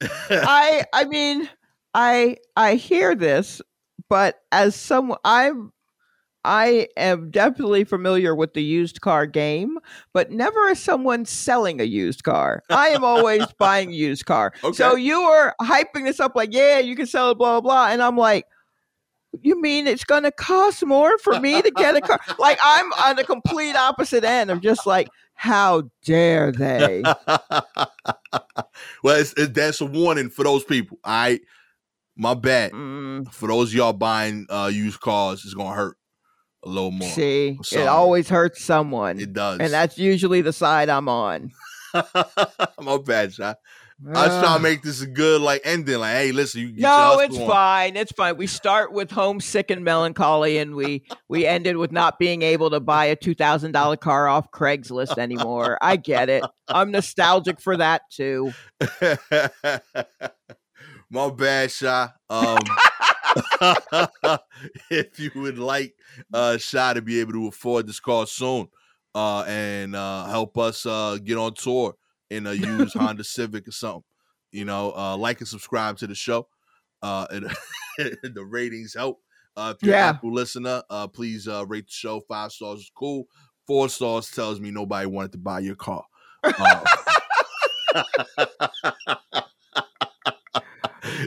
I 0.29 0.85
I 0.93 1.05
mean, 1.05 1.49
I 1.93 2.37
I 2.55 2.75
hear 2.75 3.15
this, 3.15 3.61
but 4.09 4.41
as 4.51 4.75
someone 4.75 5.19
I'm 5.23 5.71
I 6.43 6.87
am 6.97 7.29
definitely 7.29 7.83
familiar 7.83 8.33
with 8.33 8.53
the 8.53 8.63
used 8.63 9.01
car 9.01 9.25
game, 9.27 9.77
but 10.13 10.31
never 10.31 10.69
as 10.69 10.79
someone 10.79 11.25
selling 11.25 11.79
a 11.79 11.83
used 11.83 12.23
car. 12.23 12.63
I 12.69 12.89
am 12.89 13.03
always 13.03 13.45
buying 13.59 13.91
a 13.91 13.95
used 13.95 14.25
car. 14.25 14.53
Okay. 14.63 14.75
So 14.75 14.95
you 14.95 15.21
are 15.21 15.55
hyping 15.61 16.05
this 16.05 16.19
up 16.19 16.35
like, 16.35 16.53
yeah, 16.53 16.79
you 16.79 16.95
can 16.95 17.05
sell 17.05 17.31
it, 17.31 17.37
blah, 17.37 17.61
blah, 17.61 17.61
blah. 17.61 17.87
And 17.91 18.01
I'm 18.01 18.17
like, 18.17 18.45
you 19.41 19.61
mean 19.61 19.87
it's 19.87 20.03
going 20.03 20.23
to 20.23 20.31
cost 20.31 20.85
more 20.85 21.17
for 21.19 21.39
me 21.39 21.61
to 21.61 21.71
get 21.71 21.95
a 21.95 22.01
car? 22.01 22.19
like 22.39 22.59
I'm 22.63 22.91
on 22.93 23.15
the 23.15 23.23
complete 23.23 23.75
opposite 23.75 24.23
end. 24.23 24.51
I'm 24.51 24.61
just 24.61 24.85
like, 24.85 25.09
how 25.33 25.89
dare 26.03 26.51
they? 26.51 27.01
well, 29.03 29.19
it's, 29.19 29.33
it, 29.33 29.53
that's 29.53 29.81
a 29.81 29.85
warning 29.85 30.29
for 30.29 30.43
those 30.43 30.63
people. 30.63 30.99
I, 31.03 31.39
my 32.15 32.33
bad. 32.33 32.71
Mm. 32.71 33.31
For 33.33 33.47
those 33.47 33.73
y'all 33.73 33.93
buying 33.93 34.45
uh, 34.49 34.69
used 34.71 34.99
cars, 34.99 35.43
it's 35.45 35.53
gonna 35.53 35.75
hurt 35.75 35.97
a 36.63 36.69
little 36.69 36.91
more. 36.91 37.09
See, 37.09 37.57
it 37.71 37.87
always 37.87 38.29
hurts 38.29 38.63
someone. 38.63 39.19
It 39.19 39.33
does, 39.33 39.59
and 39.59 39.71
that's 39.71 39.97
usually 39.97 40.41
the 40.41 40.53
side 40.53 40.89
I'm 40.89 41.09
on. 41.09 41.51
my 42.79 42.97
bad, 43.03 43.33
I 44.07 44.27
was 44.27 44.39
trying 44.43 44.57
to 44.57 44.63
make 44.63 44.81
this 44.81 45.01
a 45.01 45.07
good 45.07 45.41
like 45.41 45.61
ending. 45.63 45.99
Like, 45.99 46.15
hey, 46.15 46.31
listen, 46.31 46.61
you 46.61 46.73
no, 46.77 47.19
it's 47.19 47.37
on. 47.37 47.47
fine. 47.47 47.95
It's 47.95 48.11
fine. 48.11 48.35
We 48.35 48.47
start 48.47 48.91
with 48.91 49.11
homesick 49.11 49.69
and 49.69 49.83
melancholy, 49.83 50.57
and 50.57 50.73
we 50.73 51.03
we 51.29 51.45
ended 51.45 51.77
with 51.77 51.91
not 51.91 52.17
being 52.17 52.41
able 52.41 52.71
to 52.71 52.79
buy 52.79 53.05
a 53.05 53.15
two 53.15 53.35
thousand 53.35 53.73
dollar 53.73 53.97
car 53.97 54.27
off 54.27 54.49
Craigslist 54.51 55.19
anymore. 55.19 55.77
I 55.81 55.97
get 55.97 56.29
it. 56.29 56.43
I'm 56.67 56.89
nostalgic 56.89 57.61
for 57.61 57.77
that 57.77 58.01
too. 58.09 58.53
My 61.11 61.29
bad, 61.29 61.69
Sha. 61.69 62.09
Um, 62.29 62.57
if 64.89 65.19
you 65.19 65.31
would 65.35 65.59
like 65.59 65.93
uh 66.33 66.57
Sha 66.57 66.93
to 66.93 67.03
be 67.03 67.19
able 67.19 67.33
to 67.33 67.47
afford 67.47 67.85
this 67.87 67.99
car 67.99 68.25
soon, 68.25 68.67
uh, 69.13 69.43
and 69.47 69.95
uh 69.95 70.25
help 70.25 70.57
us 70.57 70.87
uh 70.87 71.19
get 71.23 71.37
on 71.37 71.53
tour 71.53 71.95
in 72.31 72.47
a 72.47 72.53
used 72.53 72.95
Honda 72.95 73.23
Civic 73.23 73.67
or 73.67 73.71
something. 73.71 74.03
You 74.51 74.65
know, 74.65 74.93
uh, 74.95 75.15
like 75.15 75.39
and 75.39 75.47
subscribe 75.47 75.97
to 75.97 76.07
the 76.07 76.15
show. 76.15 76.47
Uh, 77.01 77.27
and 77.29 77.45
the 78.35 78.43
ratings 78.43 78.93
help. 78.93 79.21
Uh, 79.55 79.73
if 79.75 79.83
you're 79.83 79.95
yeah. 79.95 80.09
an 80.09 80.15
Apple 80.15 80.33
listener, 80.33 80.81
uh, 80.89 81.07
please 81.07 81.47
uh, 81.47 81.65
rate 81.67 81.87
the 81.87 81.91
show. 81.91 82.21
Five 82.21 82.51
stars 82.51 82.79
is 82.79 82.91
cool. 82.95 83.25
Four 83.67 83.89
stars 83.89 84.29
tells 84.31 84.59
me 84.59 84.71
nobody 84.71 85.07
wanted 85.07 85.33
to 85.33 85.37
buy 85.37 85.59
your 85.59 85.75
car. 85.75 86.03
Uh, 86.43 86.83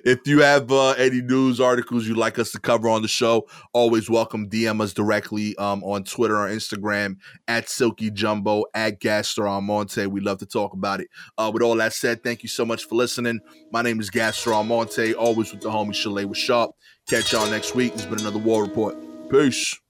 if 0.05 0.27
you 0.27 0.41
have 0.41 0.71
uh, 0.71 0.91
any 0.93 1.21
news 1.21 1.61
articles 1.61 2.07
you'd 2.07 2.16
like 2.16 2.39
us 2.39 2.51
to 2.53 2.61
cover 2.61 2.89
on 2.89 3.03
the 3.03 3.09
show, 3.09 3.47
always 3.73 4.11
welcome. 4.11 4.49
DM 4.49 4.81
us 4.81 4.93
directly 4.93 5.57
um, 5.57 5.83
on 5.85 6.05
Twitter 6.05 6.37
or 6.37 6.49
Instagram 6.49 7.16
at 7.49 7.69
Silky 7.69 8.11
Jumbo 8.11 8.65
at 8.75 9.01
Gastor 9.01 9.47
Almonte. 9.47 10.07
We 10.07 10.21
love 10.21 10.39
to 10.39 10.47
talk 10.47 10.73
about 10.73 11.01
it. 11.01 11.09
Uh, 11.39 11.51
with 11.53 11.62
all 11.62 11.77
that 11.77 11.93
said, 11.93 12.23
thank 12.23 12.43
you 12.43 12.49
so 12.49 12.65
much 12.65 12.85
for 12.85 12.95
listening. 12.95 13.41
My 13.71 13.83
name 13.83 14.01
is 14.01 14.11
Gastor 14.11 14.53
Almonte, 14.53 15.15
always 15.15 15.53
with 15.53 15.61
the 15.61 15.71
homie 15.71 15.91
Shalewa 15.91 16.35
Sharpe. 16.35 16.73
Catch 17.09 17.33
y'all 17.33 17.51
next 17.51 17.75
week. 17.75 17.93
It's 17.95 18.07
been 18.07 18.21
another 18.21 18.39
War 18.39 18.62
Report. 18.62 18.97
Peace. 19.31 19.84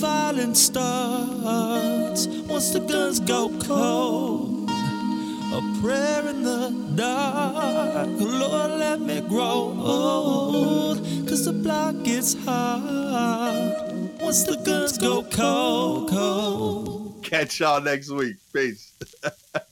Violence 0.00 0.62
starts 0.62 2.26
once 2.48 2.70
the 2.70 2.80
guns 2.80 3.20
go 3.20 3.50
cold. 3.60 4.70
A 4.70 5.60
prayer 5.82 6.26
in 6.28 6.42
the 6.42 6.70
dark, 6.94 8.08
Lord, 8.18 8.70
let 8.78 9.00
me 9.00 9.20
grow 9.20 9.76
old. 9.78 10.98
Cause 11.28 11.44
the 11.44 11.52
block 11.52 12.02
gets 12.04 12.34
hard 12.44 14.20
once 14.20 14.44
the 14.44 14.56
guns 14.64 14.96
go 14.98 15.22
cold, 15.24 16.10
cold. 16.10 17.22
Catch 17.22 17.60
y'all 17.60 17.80
next 17.80 18.10
week. 18.10 18.36
Peace. 18.52 18.92